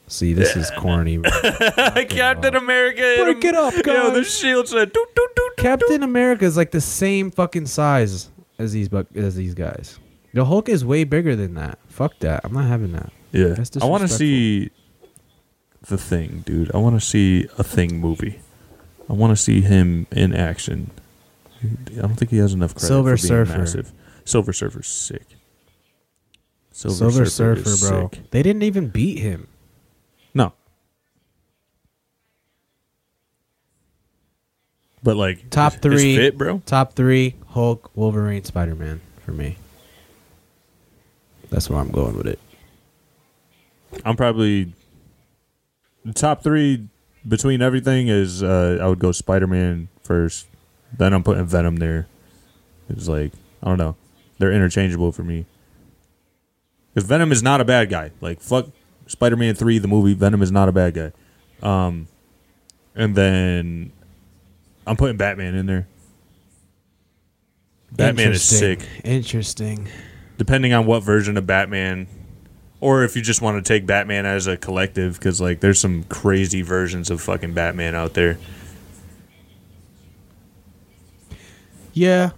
See, 0.07 0.31
this 0.31 0.55
is 0.55 0.71
corny. 0.77 1.19
Captain 2.09 2.55
America. 2.55 3.15
Break 3.23 3.43
it 3.43 3.55
up, 3.55 3.73
Yo, 3.85 4.11
the 4.11 4.23
shield 4.23 4.69
said. 4.69 4.93
Doot, 4.93 5.15
doot, 5.15 5.35
doot. 5.35 5.57
Captain 5.57 6.01
America 6.01 6.45
is 6.45 6.55
like 6.55 6.71
the 6.71 6.79
same 6.79 7.29
fucking 7.29 7.65
size 7.65 8.29
as 8.57 8.71
these 8.71 8.87
bu- 8.87 9.03
as 9.15 9.35
these 9.35 9.53
guys. 9.53 9.99
The 10.33 10.45
Hulk 10.45 10.69
is 10.69 10.85
way 10.85 11.03
bigger 11.03 11.35
than 11.35 11.55
that. 11.55 11.77
Fuck 11.89 12.19
that. 12.19 12.45
I'm 12.45 12.53
not 12.53 12.67
having 12.67 12.93
that. 12.93 13.11
Yeah. 13.33 13.55
I 13.81 13.85
want 13.85 14.03
to 14.03 14.07
see 14.07 14.71
the 15.89 15.97
thing, 15.97 16.43
dude. 16.45 16.71
I 16.73 16.77
want 16.77 16.95
to 16.97 17.05
see 17.05 17.47
a 17.57 17.63
thing 17.65 17.99
movie. 17.99 18.39
I 19.09 19.13
want 19.13 19.31
to 19.31 19.35
see 19.41 19.59
him 19.59 20.07
in 20.11 20.33
action. 20.33 20.91
I 21.61 22.01
don't 22.01 22.15
think 22.15 22.31
he 22.31 22.37
has 22.37 22.53
enough 22.53 22.75
credit 22.75 22.87
Silver 22.87 23.17
for 23.17 23.21
being 23.27 23.27
Surfer. 23.45 23.57
massive. 23.57 23.91
Silver 24.23 24.53
Surfer's 24.53 24.87
sick. 24.87 25.25
Silver, 26.77 27.25
Surfer, 27.25 27.67
is 27.69 27.81
bro. 27.81 28.09
sick. 28.11 28.29
They 28.29 28.43
didn't 28.43 28.61
even 28.61 28.89
beat 28.89 29.17
him. 29.17 29.47
No. 30.35 30.53
But 35.01 35.17
like 35.17 35.49
Top 35.49 35.73
three. 35.73 36.15
fit, 36.15 36.37
bro. 36.37 36.61
Top 36.67 36.93
three: 36.93 37.33
Hulk, 37.47 37.89
Wolverine, 37.95 38.43
Spider 38.43 38.75
Man 38.75 39.01
for 39.25 39.31
me. 39.31 39.57
That's 41.49 41.67
where 41.67 41.79
I'm 41.79 41.89
going 41.89 42.15
with 42.15 42.27
it. 42.27 42.39
I'm 44.05 44.15
probably 44.15 44.71
the 46.05 46.13
top 46.13 46.43
three 46.43 46.87
between 47.27 47.63
everything 47.63 48.07
is 48.07 48.43
uh, 48.43 48.77
I 48.79 48.85
would 48.87 48.99
go 48.99 49.11
Spider 49.11 49.47
Man 49.47 49.87
first. 50.03 50.45
Then 50.95 51.11
I'm 51.13 51.23
putting 51.23 51.45
Venom 51.45 51.77
there. 51.77 52.07
It's 52.87 53.07
like 53.07 53.33
I 53.63 53.67
don't 53.69 53.79
know, 53.79 53.95
they're 54.37 54.51
interchangeable 54.53 55.11
for 55.11 55.23
me. 55.23 55.47
Because 56.97 57.09
Venom 57.09 57.31
is 57.31 57.43
not 57.43 57.61
a 57.61 57.63
bad 57.63 57.91
guy. 57.91 58.09
Like 58.21 58.41
fuck 58.41 58.69
Spider 59.05 59.35
Man 59.35 59.53
three, 59.53 59.77
the 59.77 59.87
movie. 59.87 60.15
Venom 60.15 60.41
is 60.41 60.51
not 60.51 60.67
a 60.67 60.71
bad 60.71 60.95
guy. 60.95 61.11
Um, 61.61 62.07
and 62.95 63.13
then 63.13 63.91
I'm 64.87 64.97
putting 64.97 65.15
Batman 65.15 65.53
in 65.53 65.67
there. 65.67 65.87
Batman 67.91 68.31
is 68.31 68.43
sick 68.43 68.79
Interesting. 69.03 69.87
depending 70.39 70.73
on 70.73 70.87
what 70.87 71.03
version 71.03 71.37
of 71.37 71.45
Batman, 71.45 72.07
or 72.81 73.03
if 73.03 73.15
you 73.15 73.21
just 73.21 73.43
want 73.43 73.63
to 73.63 73.73
take 73.73 73.85
Batman 73.85 74.25
as 74.25 74.47
a 74.47 74.57
collective, 74.57 75.19
because 75.19 75.39
like 75.39 75.59
there's 75.59 75.79
some 75.79 76.01
crazy 76.05 76.63
versions 76.63 77.11
of 77.11 77.21
fucking 77.21 77.53
Batman 77.53 77.93
out 77.93 78.15
there. 78.15 78.39
Yeah. 81.93 82.31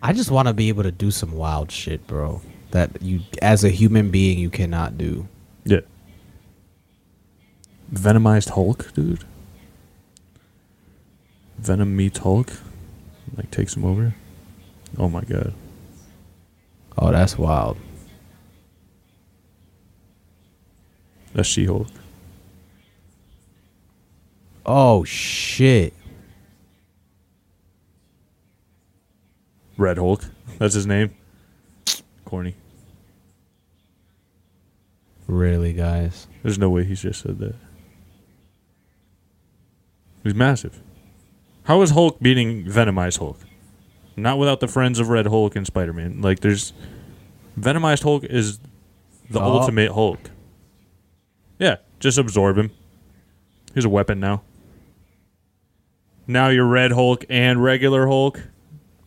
I 0.00 0.14
just 0.14 0.30
want 0.30 0.48
to 0.48 0.54
be 0.54 0.70
able 0.70 0.84
to 0.84 0.90
do 0.90 1.10
some 1.10 1.32
wild 1.32 1.70
shit, 1.70 2.06
bro. 2.06 2.40
That 2.70 3.00
you, 3.00 3.20
as 3.40 3.64
a 3.64 3.70
human 3.70 4.10
being, 4.10 4.38
you 4.38 4.50
cannot 4.50 4.98
do. 4.98 5.26
Yeah. 5.64 5.80
Venomized 7.92 8.50
Hulk, 8.50 8.92
dude. 8.94 9.24
Venom 11.58 11.96
meets 11.96 12.18
Hulk, 12.18 12.52
like 13.36 13.50
takes 13.50 13.74
him 13.74 13.84
over. 13.84 14.14
Oh 14.98 15.08
my 15.08 15.22
god. 15.22 15.54
Oh, 16.96 17.10
that's 17.10 17.38
wild. 17.38 17.76
That's 21.32 21.48
She 21.48 21.64
Hulk. 21.66 21.88
Oh 24.66 25.04
shit. 25.04 25.94
Red 29.76 29.98
Hulk. 29.98 30.24
That's 30.58 30.74
his 30.74 30.86
name. 30.86 31.14
Corny. 32.28 32.54
Really, 35.26 35.72
guys? 35.72 36.26
There's 36.42 36.58
no 36.58 36.68
way 36.68 36.84
he's 36.84 37.00
just 37.00 37.22
said 37.22 37.38
that. 37.38 37.54
He's 40.22 40.34
massive. 40.34 40.78
How 41.64 41.80
is 41.80 41.90
Hulk 41.92 42.20
beating 42.20 42.64
Venomized 42.66 43.18
Hulk? 43.18 43.38
Not 44.14 44.38
without 44.38 44.60
the 44.60 44.68
friends 44.68 44.98
of 45.00 45.08
Red 45.08 45.26
Hulk 45.26 45.56
and 45.56 45.66
Spider 45.66 45.94
Man. 45.94 46.20
Like, 46.20 46.40
there's. 46.40 46.74
Venomized 47.58 48.02
Hulk 48.02 48.24
is 48.24 48.58
the 49.30 49.40
Oh. 49.40 49.60
ultimate 49.60 49.92
Hulk. 49.92 50.30
Yeah, 51.58 51.76
just 51.98 52.18
absorb 52.18 52.58
him. 52.58 52.72
He's 53.74 53.86
a 53.86 53.88
weapon 53.88 54.20
now. 54.20 54.42
Now 56.26 56.48
you're 56.50 56.66
Red 56.66 56.92
Hulk 56.92 57.24
and 57.30 57.62
regular 57.64 58.06
Hulk. 58.06 58.42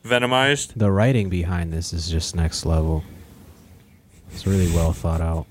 Venomized. 0.03 0.73
The 0.75 0.91
writing 0.91 1.29
behind 1.29 1.71
this 1.71 1.93
is 1.93 2.09
just 2.09 2.35
next 2.35 2.65
level. 2.65 3.03
It's 4.31 4.47
really 4.47 4.71
well 4.73 4.93
thought 4.93 5.21
out. 5.21 5.45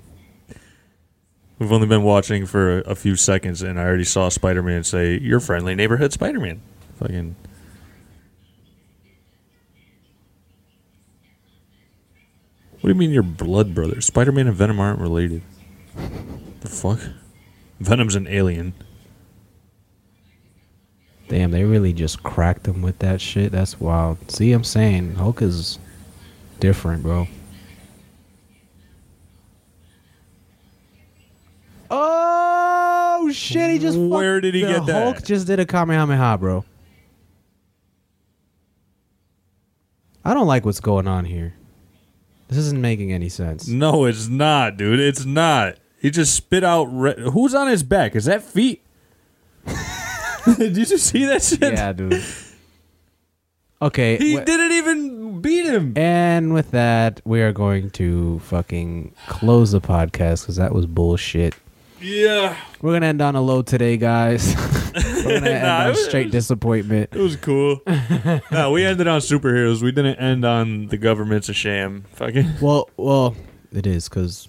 We've 1.57 1.71
only 1.71 1.87
been 1.87 2.03
watching 2.03 2.45
for 2.45 2.79
a, 2.79 2.81
a 2.81 2.95
few 2.95 3.15
seconds, 3.15 3.61
and 3.61 3.79
I 3.79 3.83
already 3.83 4.03
saw 4.03 4.29
Spider 4.29 4.63
Man 4.63 4.83
say, 4.83 5.19
Your 5.19 5.39
friendly 5.39 5.75
neighborhood 5.75 6.11
Spider 6.11 6.39
Man. 6.39 6.61
Fucking. 6.95 7.35
What 12.71 12.81
do 12.81 12.87
you 12.89 12.95
mean 12.95 13.11
your 13.11 13.23
blood 13.23 13.75
brother? 13.75 14.01
Spider 14.01 14.31
Man 14.31 14.47
and 14.47 14.55
Venom 14.55 14.79
aren't 14.79 14.99
related. 14.99 15.43
The 16.61 16.67
fuck? 16.67 16.99
Venom's 17.79 18.15
an 18.15 18.27
alien. 18.27 18.73
Damn, 21.31 21.51
they 21.51 21.63
really 21.63 21.93
just 21.93 22.23
cracked 22.23 22.67
him 22.67 22.81
with 22.81 22.99
that 22.99 23.21
shit. 23.21 23.53
That's 23.53 23.79
wild. 23.79 24.29
See, 24.29 24.51
I'm 24.51 24.65
saying 24.65 25.15
Hulk 25.15 25.41
is 25.41 25.79
different, 26.59 27.03
bro. 27.03 27.25
Oh 31.89 33.29
shit! 33.33 33.69
He 33.69 33.79
just 33.79 33.97
Where 33.97 34.35
fucked- 34.35 34.43
did 34.43 34.55
he 34.55 34.61
the 34.61 34.67
get 34.67 34.85
that? 34.87 35.03
Hulk 35.03 35.23
just 35.23 35.47
did 35.47 35.59
a 35.59 35.65
kamehameha, 35.65 36.37
bro. 36.37 36.65
I 40.23 40.33
don't 40.33 40.47
like 40.47 40.65
what's 40.65 40.79
going 40.79 41.07
on 41.07 41.25
here. 41.25 41.53
This 42.47 42.57
isn't 42.59 42.81
making 42.81 43.11
any 43.11 43.29
sense. 43.29 43.67
No, 43.67 44.05
it's 44.05 44.27
not, 44.27 44.77
dude. 44.77 44.99
It's 44.99 45.25
not. 45.25 45.77
He 45.99 46.09
just 46.11 46.35
spit 46.35 46.63
out. 46.63 46.85
Re- 46.85 47.15
Who's 47.31 47.55
on 47.55 47.67
his 47.67 47.83
back? 47.83 48.15
Is 48.15 48.25
that 48.25 48.43
feet? 48.43 48.83
Did 50.57 50.77
you 50.77 50.85
just 50.85 51.07
see 51.07 51.25
that 51.25 51.43
shit? 51.43 51.61
Yeah, 51.61 51.91
dude. 51.93 52.23
Okay. 53.81 54.17
He 54.17 54.35
wh- 54.37 54.45
didn't 54.45 54.71
even 54.73 55.41
beat 55.41 55.65
him. 55.65 55.93
And 55.97 56.53
with 56.53 56.71
that, 56.71 57.19
we 57.25 57.41
are 57.41 57.51
going 57.51 57.89
to 57.91 58.39
fucking 58.39 59.13
close 59.27 59.71
the 59.71 59.81
podcast 59.81 60.43
because 60.43 60.57
that 60.57 60.73
was 60.73 60.85
bullshit. 60.85 61.55
Yeah. 61.99 62.55
We're 62.81 62.93
gonna 62.93 63.07
end 63.07 63.21
on 63.21 63.35
a 63.35 63.41
low 63.41 63.61
today, 63.61 63.97
guys. 63.97 64.55
We're 64.95 65.39
gonna 65.39 65.49
end 65.51 65.63
Nah, 65.63 65.81
on 65.83 65.89
was- 65.89 66.05
straight 66.05 66.31
disappointment. 66.31 67.09
It 67.13 67.19
was 67.19 67.35
cool. 67.35 67.81
no, 68.51 68.71
we 68.71 68.83
ended 68.85 69.07
on 69.07 69.19
superheroes. 69.21 69.81
We 69.83 69.91
didn't 69.91 70.15
end 70.17 70.43
on 70.45 70.87
the 70.87 70.97
government's 70.97 71.49
a 71.49 71.53
sham. 71.53 72.05
Fucking 72.13 72.53
Well, 72.61 72.89
well, 72.97 73.35
it 73.71 73.85
is 73.87 74.09
because 74.09 74.47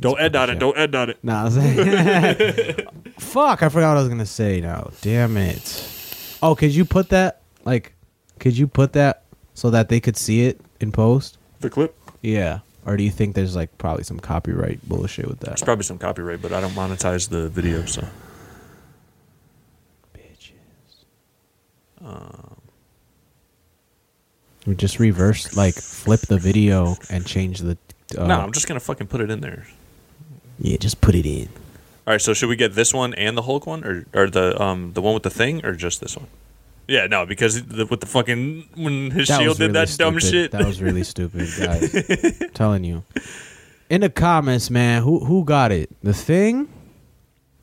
don't 0.00 0.20
end 0.20 0.36
on 0.36 0.50
it. 0.50 0.58
Don't 0.58 0.76
end 0.76 0.94
on 0.94 1.10
it. 1.10 1.18
Nah, 1.22 1.42
I 1.42 1.44
was 1.44 1.56
like, 1.58 2.88
fuck, 3.18 3.62
I 3.62 3.68
forgot 3.68 3.90
what 3.90 3.98
I 3.98 4.00
was 4.00 4.08
gonna 4.08 4.26
say 4.26 4.60
now. 4.60 4.90
Damn 5.00 5.36
it. 5.36 6.38
Oh, 6.42 6.54
could 6.54 6.74
you 6.74 6.84
put 6.84 7.08
that 7.10 7.42
like 7.64 7.92
could 8.38 8.56
you 8.56 8.66
put 8.66 8.92
that 8.92 9.24
so 9.54 9.70
that 9.70 9.88
they 9.88 10.00
could 10.00 10.16
see 10.16 10.46
it 10.46 10.60
in 10.80 10.92
post? 10.92 11.38
The 11.60 11.70
clip. 11.70 11.96
Yeah. 12.22 12.60
Or 12.86 12.96
do 12.96 13.02
you 13.02 13.10
think 13.10 13.34
there's 13.34 13.56
like 13.56 13.76
probably 13.76 14.04
some 14.04 14.20
copyright 14.20 14.86
bullshit 14.88 15.26
with 15.26 15.40
that? 15.40 15.46
There's 15.48 15.62
probably 15.62 15.84
some 15.84 15.98
copyright, 15.98 16.40
but 16.40 16.52
I 16.52 16.60
don't 16.60 16.72
monetize 16.72 17.28
the 17.28 17.48
video, 17.48 17.84
so 17.84 18.06
Bitches. 20.14 20.48
We 24.66 24.74
just 24.74 24.98
reverse 24.98 25.56
like 25.56 25.74
flip 25.74 26.20
the 26.20 26.38
video 26.38 26.96
and 27.10 27.26
change 27.26 27.60
the 27.60 27.76
uh, 28.16 28.26
no. 28.26 28.40
I'm 28.40 28.52
just 28.52 28.68
gonna 28.68 28.80
fucking 28.80 29.06
put 29.06 29.20
it 29.20 29.30
in 29.30 29.40
there. 29.40 29.66
Yeah, 30.58 30.76
just 30.76 31.00
put 31.00 31.14
it 31.14 31.26
in. 31.26 31.48
All 32.06 32.14
right. 32.14 32.20
So 32.20 32.34
should 32.34 32.48
we 32.48 32.56
get 32.56 32.74
this 32.74 32.92
one 32.94 33.14
and 33.14 33.36
the 33.36 33.42
Hulk 33.42 33.66
one, 33.66 33.84
or 33.84 34.06
or 34.14 34.28
the 34.30 34.60
um 34.60 34.92
the 34.94 35.02
one 35.02 35.14
with 35.14 35.22
the 35.22 35.30
thing, 35.30 35.64
or 35.64 35.74
just 35.74 36.00
this 36.00 36.16
one? 36.16 36.26
Yeah, 36.86 37.06
no, 37.06 37.26
because 37.26 37.62
the, 37.66 37.84
with 37.84 38.00
the 38.00 38.06
fucking 38.06 38.70
when 38.74 39.10
his 39.10 39.28
That 39.28 39.38
shield 39.40 39.48
was 39.50 39.58
did 39.58 39.64
really 39.64 39.72
that 39.86 39.98
dumb 39.98 40.18
stupid. 40.20 40.30
shit. 40.34 40.50
That 40.52 40.64
was 40.66 40.80
really 40.80 41.04
stupid, 41.04 41.48
guys. 41.58 41.94
I'm 42.42 42.50
telling 42.54 42.82
you. 42.84 43.04
In 43.90 44.00
the 44.00 44.08
comments, 44.10 44.70
man, 44.70 45.02
who 45.02 45.24
who 45.24 45.44
got 45.44 45.70
it? 45.70 45.90
The 46.02 46.14
thing 46.14 46.68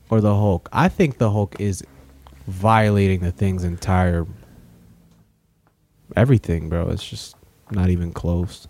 or 0.10 0.22
the 0.22 0.36
Hulk? 0.36 0.70
I 0.72 0.88
think 0.90 1.18
the 1.18 1.32
Hulk 1.32 1.56
is 1.60 1.84
violating 2.48 3.22
the 3.22 3.32
thing's 3.32 3.64
entire 3.64 4.28
everything, 6.16 6.70
bro. 6.70 6.90
It's 6.90 7.08
just 7.08 7.36
not 7.72 7.90
even 7.90 8.12
close. 8.14 8.68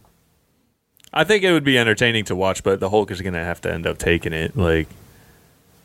I 1.15 1.23
think 1.23 1.43
it 1.43 1.51
would 1.53 1.63
be 1.63 1.77
entertaining 1.79 2.25
to 2.25 2.35
watch, 2.35 2.61
but 2.63 2.79
the 2.79 2.89
Hulk 2.89 3.09
is 3.09 3.21
gonna 3.21 3.43
have 3.43 3.61
to 3.61 3.71
end 3.73 3.87
up 3.87 3.97
taking 3.97 4.33
it, 4.33 4.55
like, 4.57 4.87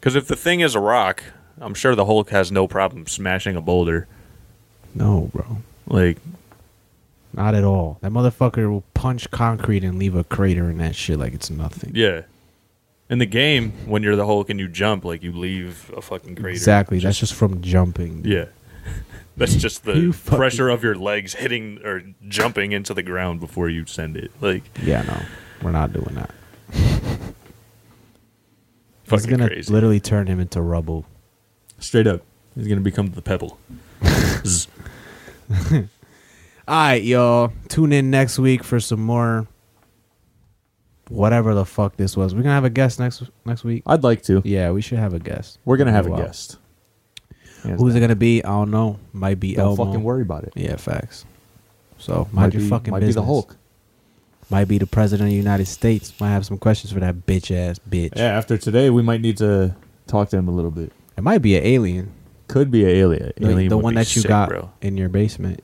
because 0.01 0.17
if 0.17 0.27
the 0.27 0.37
thing 0.37 0.61
is 0.61 0.75
a 0.75 0.81
rock, 0.81 1.23
I'm 1.61 1.75
sure 1.75 1.95
the 1.95 2.07
Hulk 2.07 2.31
has 2.31 2.51
no 2.51 2.67
problem 2.67 3.07
smashing 3.07 3.55
a 3.55 3.61
boulder. 3.61 4.07
No, 4.95 5.31
bro. 5.33 5.59
Like, 5.87 6.19
Not 7.33 7.55
at 7.55 7.63
all. 7.63 7.99
That 8.01 8.11
motherfucker 8.11 8.69
will 8.69 8.83
punch 8.95 9.31
concrete 9.31 9.85
and 9.85 9.99
leave 10.01 10.17
a 10.17 10.25
crater 10.25 10.69
in 10.69 10.79
that 10.79 10.97
shit 10.97 11.19
like 11.19 11.33
it's 11.33 11.49
nothing. 11.51 11.93
yeah. 11.95 12.23
In 13.09 13.19
the 13.19 13.27
game, 13.27 13.73
when 13.87 14.03
you're 14.05 14.15
the 14.17 14.25
Hulk 14.27 14.51
and 14.51 14.59
you 14.61 14.69
jump, 14.69 15.05
like 15.05 15.23
you 15.23 15.33
leave 15.33 15.91
a 15.97 16.01
fucking 16.01 16.35
crater. 16.37 16.51
Exactly. 16.51 16.99
That's 17.01 17.19
just 17.19 17.35
from 17.35 17.61
jumping. 17.61 18.23
Yeah. 18.25 18.45
That's 19.37 19.55
just 19.55 19.85
the 19.85 20.13
fucking- 20.13 20.37
pressure 20.39 20.69
of 20.69 20.83
your 20.83 20.95
legs 20.95 21.35
hitting 21.35 21.79
or 21.85 22.03
jumping 22.29 22.73
into 22.73 22.93
the 22.95 23.03
ground 23.03 23.41
before 23.41 23.69
you 23.69 23.87
send 23.87 24.17
it. 24.17 24.31
Like 24.41 24.63
Yeah, 24.83 25.03
no. 25.03 25.21
We're 25.63 25.71
not 25.73 25.93
doing 25.93 26.15
that. 26.15 26.31
It's 26.73 27.33
fucking 29.05 29.31
gonna 29.31 29.49
crazy. 29.49 29.73
literally 29.73 30.01
turn 30.01 30.27
him 30.27 30.41
into 30.41 30.61
rubble. 30.61 31.05
Straight 31.79 32.07
up. 32.07 32.23
He's 32.55 32.67
gonna 32.69 32.81
become 32.81 33.11
the 33.13 33.23
pebble. 33.23 33.59
All 35.73 35.87
right, 36.69 37.03
y'all. 37.03 37.53
Tune 37.69 37.93
in 37.93 38.11
next 38.11 38.39
week 38.39 38.63
for 38.63 38.79
some 38.81 39.01
more. 39.01 39.47
Whatever 41.09 41.55
the 41.55 41.65
fuck 41.65 41.97
this 41.97 42.17
was, 42.17 42.35
we're 42.35 42.43
gonna 42.43 42.55
have 42.55 42.65
a 42.65 42.71
guest 42.71 43.01
next 43.01 43.23
next 43.45 43.65
week. 43.65 43.83
I'd 43.87 44.05
like 44.05 44.23
to. 44.25 44.43
Yeah, 44.45 44.71
we 44.71 44.81
should 44.81 44.99
have 44.99 45.13
a 45.15 45.19
guest. 45.19 45.59
We're 45.65 45.77
gonna 45.77 45.91
have 45.93 46.07
a 46.07 46.11
Wow. 46.11 46.19
guest. 46.19 46.59
Hands 47.63 47.81
Who's 47.81 47.95
it 47.95 48.01
gonna 48.01 48.17
be? 48.17 48.43
I 48.45 48.49
don't 48.49 48.71
know. 48.71 48.99
Might 49.13 49.39
be 49.41 49.55
Don't 49.55 49.67
Elmo. 49.79 49.85
fucking 49.87 50.03
worry 50.03 50.23
about 50.23 50.45
it. 50.45 50.53
Yeah, 50.57 50.77
facts. 50.77 51.25
So 51.99 52.29
mind 52.33 52.55
your 52.55 52.63
be, 52.63 52.69
fucking 52.69 52.91
might 52.93 53.01
business. 53.01 53.17
be 53.17 53.21
the 53.21 53.27
Hulk. 53.27 53.57
Might 54.51 54.67
be 54.67 54.79
the 54.79 54.87
president 54.87 55.29
of 55.29 55.31
the 55.33 55.37
United 55.37 55.67
States. 55.67 56.13
Might 56.21 56.31
have 56.31 56.45
some 56.47 56.59
questions 56.59 56.93
for 56.93 57.01
that 57.01 57.27
bitch 57.27 57.55
ass 57.55 57.79
bitch. 57.89 58.17
Yeah, 58.17 58.25
after 58.37 58.57
today, 58.59 58.91
we 58.91 59.03
might 59.03 59.21
need 59.21 59.37
to 59.39 59.75
talk 60.07 60.29
to 60.31 60.37
him 60.39 60.49
a 60.49 60.51
little 60.51 60.71
bit. 60.73 60.93
It 61.17 61.23
might 61.23 61.39
be 61.39 61.57
an 61.57 61.65
alien. 61.65 62.13
Could 62.49 62.71
be 62.71 62.83
an 62.85 62.91
alien. 62.91 63.33
The, 63.37 63.49
Alien 63.51 63.69
the 63.69 63.77
would 63.77 63.85
one 63.85 63.95
be 63.95 64.01
that 64.01 64.17
you 64.17 64.23
sick, 64.23 64.29
got 64.29 64.49
bro. 64.49 64.71
in 64.81 64.97
your 64.97 65.09
basement. 65.09 65.63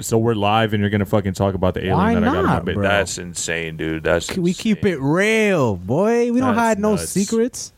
So 0.00 0.18
we're 0.18 0.34
live 0.34 0.74
and 0.74 0.82
you're 0.82 0.90
gonna 0.90 1.06
fucking 1.06 1.32
talk 1.32 1.54
about 1.54 1.72
the 1.74 1.80
alien 1.80 1.96
Why 1.96 2.14
that 2.14 2.22
I 2.22 2.26
got 2.26 2.36
in 2.38 2.44
my 2.44 2.52
not, 2.56 2.64
bed. 2.66 2.74
bro? 2.74 2.82
That's 2.86 3.16
insane, 3.18 3.76
dude. 3.78 4.04
That's 4.04 4.36
We 4.36 4.52
keep 4.52 4.78
insane. 4.84 4.92
it 4.92 5.00
real, 5.00 5.76
boy. 5.76 6.30
We 6.30 6.38
don't 6.40 6.54
That's 6.54 6.58
hide 6.58 6.78
no 6.78 6.92
nuts. 6.96 7.08
secrets. 7.08 7.72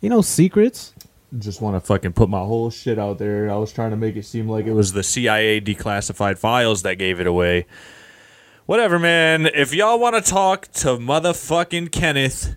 You 0.00 0.10
know 0.10 0.22
secrets. 0.22 0.93
Just 1.38 1.60
want 1.60 1.74
to 1.76 1.80
fucking 1.80 2.12
put 2.12 2.28
my 2.28 2.40
whole 2.40 2.70
shit 2.70 2.98
out 2.98 3.18
there. 3.18 3.50
I 3.50 3.56
was 3.56 3.72
trying 3.72 3.90
to 3.90 3.96
make 3.96 4.14
it 4.16 4.24
seem 4.24 4.48
like 4.48 4.66
it 4.66 4.72
was 4.72 4.92
the 4.92 5.02
CIA 5.02 5.60
declassified 5.60 6.38
files 6.38 6.82
that 6.82 6.94
gave 6.96 7.18
it 7.20 7.26
away. 7.26 7.66
Whatever, 8.66 8.98
man. 8.98 9.46
If 9.46 9.74
y'all 9.74 9.98
want 9.98 10.14
to 10.14 10.30
talk 10.30 10.68
to 10.74 10.88
motherfucking 10.96 11.90
Kenneth, 11.90 12.56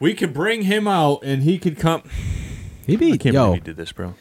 we 0.00 0.14
could 0.14 0.34
bring 0.34 0.62
him 0.62 0.88
out 0.88 1.20
and 1.22 1.42
he 1.42 1.58
could 1.58 1.78
come. 1.78 2.02
He 2.86 2.96
be 2.96 3.12
I 3.12 3.16
can't 3.16 3.34
yo. 3.34 3.46
believe 3.46 3.62
he 3.62 3.64
did 3.64 3.76
this, 3.76 3.92
bro. 3.92 4.14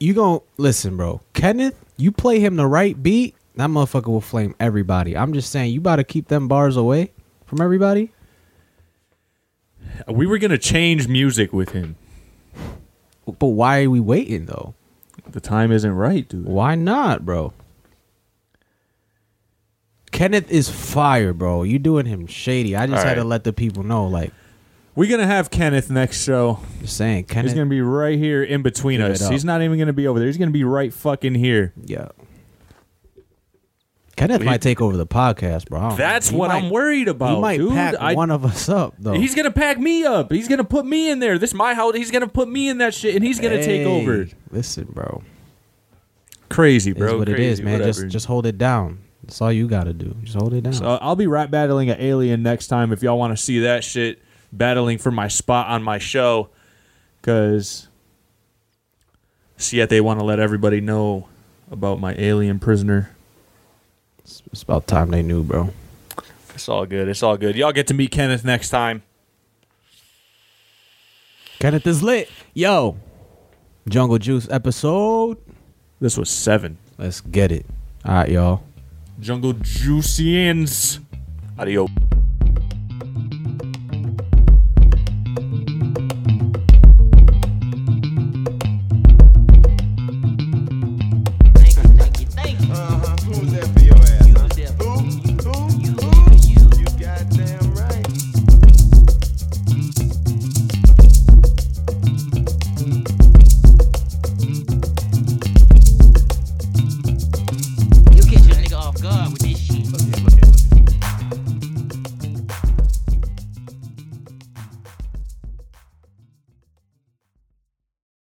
you 0.00 0.12
gon' 0.14 0.40
listen, 0.56 0.96
bro. 0.96 1.20
Kenneth, 1.34 1.78
you 1.96 2.10
play 2.10 2.40
him 2.40 2.56
the 2.56 2.66
right 2.66 3.00
beat, 3.00 3.36
that 3.54 3.70
motherfucker 3.70 4.08
will 4.08 4.20
flame 4.20 4.56
everybody. 4.58 5.16
I'm 5.16 5.32
just 5.32 5.50
saying, 5.52 5.72
you 5.72 5.78
about 5.78 5.96
to 5.96 6.04
keep 6.04 6.26
them 6.28 6.48
bars 6.48 6.76
away 6.76 7.12
from 7.46 7.60
everybody. 7.60 8.12
We 10.08 10.26
were 10.26 10.38
gonna 10.38 10.58
change 10.58 11.06
music 11.06 11.52
with 11.52 11.70
him. 11.70 11.94
But 13.26 13.48
why 13.48 13.82
are 13.84 13.90
we 13.90 14.00
waiting 14.00 14.46
though? 14.46 14.74
the 15.30 15.40
time 15.40 15.72
isn't 15.72 15.90
right, 15.92 16.28
dude. 16.28 16.44
Why 16.46 16.74
not, 16.74 17.24
bro? 17.24 17.52
Kenneth 20.12 20.50
is 20.50 20.68
fire, 20.70 21.32
bro. 21.32 21.62
You 21.64 21.78
doing 21.78 22.06
him 22.06 22.26
shady. 22.26 22.76
I 22.76 22.86
just 22.86 23.00
All 23.00 23.08
had 23.08 23.14
to 23.14 23.22
right. 23.22 23.26
let 23.26 23.44
the 23.44 23.52
people 23.52 23.82
know, 23.82 24.06
like, 24.06 24.32
We're 24.94 25.10
gonna 25.10 25.26
have 25.26 25.50
Kenneth 25.50 25.90
next 25.90 26.22
show. 26.22 26.60
just 26.80 26.96
saying, 26.96 27.24
Kenneth. 27.24 27.50
He's 27.50 27.54
gonna 27.58 27.70
be 27.70 27.80
right 27.80 28.16
here 28.18 28.42
in 28.44 28.62
between 28.62 29.00
Give 29.00 29.08
it 29.10 29.12
us. 29.14 29.22
up. 29.22 29.32
He's 29.32 29.44
not 29.44 29.60
even 29.62 29.76
gonna 29.78 29.92
be 29.92 30.06
over 30.06 30.18
there. 30.20 30.26
He's 30.28 30.36
gonna 30.38 30.50
be 30.52 30.62
right 30.64 30.92
fucking 30.92 31.34
here. 31.34 31.72
yeah. 31.84 32.08
Kenneth 34.16 34.42
He- 34.42 34.46
might 34.46 34.60
take 34.62 34.80
over 34.80 34.96
the 34.96 35.06
podcast, 35.06 35.68
bro. 35.68 35.80
I 35.80 35.82
don't 35.82 35.90
know. 35.90 35.96
That's 35.96 36.30
what 36.30 36.48
might- 36.48 36.64
I'm 36.64 36.70
worried 36.70 37.08
about, 37.08 37.34
He 37.36 37.40
might 37.40 37.56
dude. 37.58 37.72
pack 37.72 37.94
I- 38.00 38.14
one 38.14 38.30
of 38.30 38.44
us 38.44 38.68
up, 38.68 38.94
though. 38.98 39.12
He's 39.14 39.34
gonna 39.34 39.50
pack 39.50 39.78
me 39.78 40.04
up. 40.04 40.30
He's 40.32 40.48
gonna 40.48 40.64
put 40.64 40.86
me 40.86 41.10
in 41.10 41.18
there. 41.18 41.38
This 41.38 41.50
is 41.50 41.54
my 41.54 41.74
house. 41.74 41.94
He's 41.96 42.10
gonna 42.10 42.28
put 42.28 42.48
me 42.48 42.68
in 42.68 42.78
that 42.78 42.94
shit, 42.94 43.14
and 43.16 43.24
he's 43.24 43.40
gonna 43.40 43.62
take 43.62 43.86
over. 43.86 44.28
Listen, 44.50 44.86
bro. 44.92 45.22
Crazy, 46.48 46.92
bro. 46.92 47.18
what 47.18 47.28
it 47.28 47.34
Crazy, 47.34 47.50
is, 47.52 47.62
man. 47.62 47.72
whatever. 47.74 48.02
Just 48.02 48.08
just 48.08 48.26
hold 48.26 48.46
it 48.46 48.58
down. 48.58 48.98
That's 49.24 49.40
all 49.40 49.50
you 49.50 49.66
got 49.66 49.84
to 49.84 49.94
do. 49.94 50.14
Just 50.22 50.36
hold 50.36 50.52
it 50.52 50.60
down. 50.62 50.74
So 50.74 50.98
I'll 51.00 51.16
be 51.16 51.26
rap 51.26 51.50
battling 51.50 51.88
an 51.90 51.98
alien 51.98 52.42
next 52.42 52.66
time 52.68 52.92
if 52.92 53.02
y'all 53.02 53.18
want 53.18 53.32
to 53.32 53.36
see 53.42 53.54
see 53.54 53.60
that 53.60 53.82
shit 53.82 54.20
battling 54.52 54.98
for 54.98 55.10
my 55.10 55.28
spot 55.28 55.68
on 55.68 55.82
my 55.82 55.98
show. 55.98 56.50
because 57.20 57.88
See 59.56 59.78
yet 59.78 59.88
they 59.88 60.00
want 60.00 60.20
to 60.20 60.26
let 60.26 60.38
everybody 60.40 60.80
know 60.82 61.28
about 61.70 61.98
my 62.00 62.14
alien 62.18 62.58
prisoner. 62.58 63.13
It's, 64.54 64.60
it's 64.60 64.62
about 64.62 64.86
time 64.86 65.10
they 65.10 65.22
knew, 65.22 65.42
bro. 65.42 65.70
It's 66.54 66.68
all 66.68 66.86
good. 66.86 67.08
It's 67.08 67.24
all 67.24 67.36
good. 67.36 67.56
Y'all 67.56 67.72
get 67.72 67.88
to 67.88 67.94
meet 67.94 68.12
Kenneth 68.12 68.44
next 68.44 68.70
time. 68.70 69.02
Kenneth 71.58 71.86
is 71.88 72.04
lit. 72.04 72.30
Yo, 72.54 72.96
Jungle 73.88 74.18
Juice 74.18 74.48
episode. 74.48 75.38
This 76.00 76.16
was 76.16 76.30
seven. 76.30 76.78
Let's 76.98 77.20
get 77.20 77.50
it. 77.50 77.66
All 78.04 78.14
right, 78.14 78.28
y'all. 78.28 78.62
Jungle 79.18 79.54
Juicians. 79.54 81.00
Adios. 81.58 81.90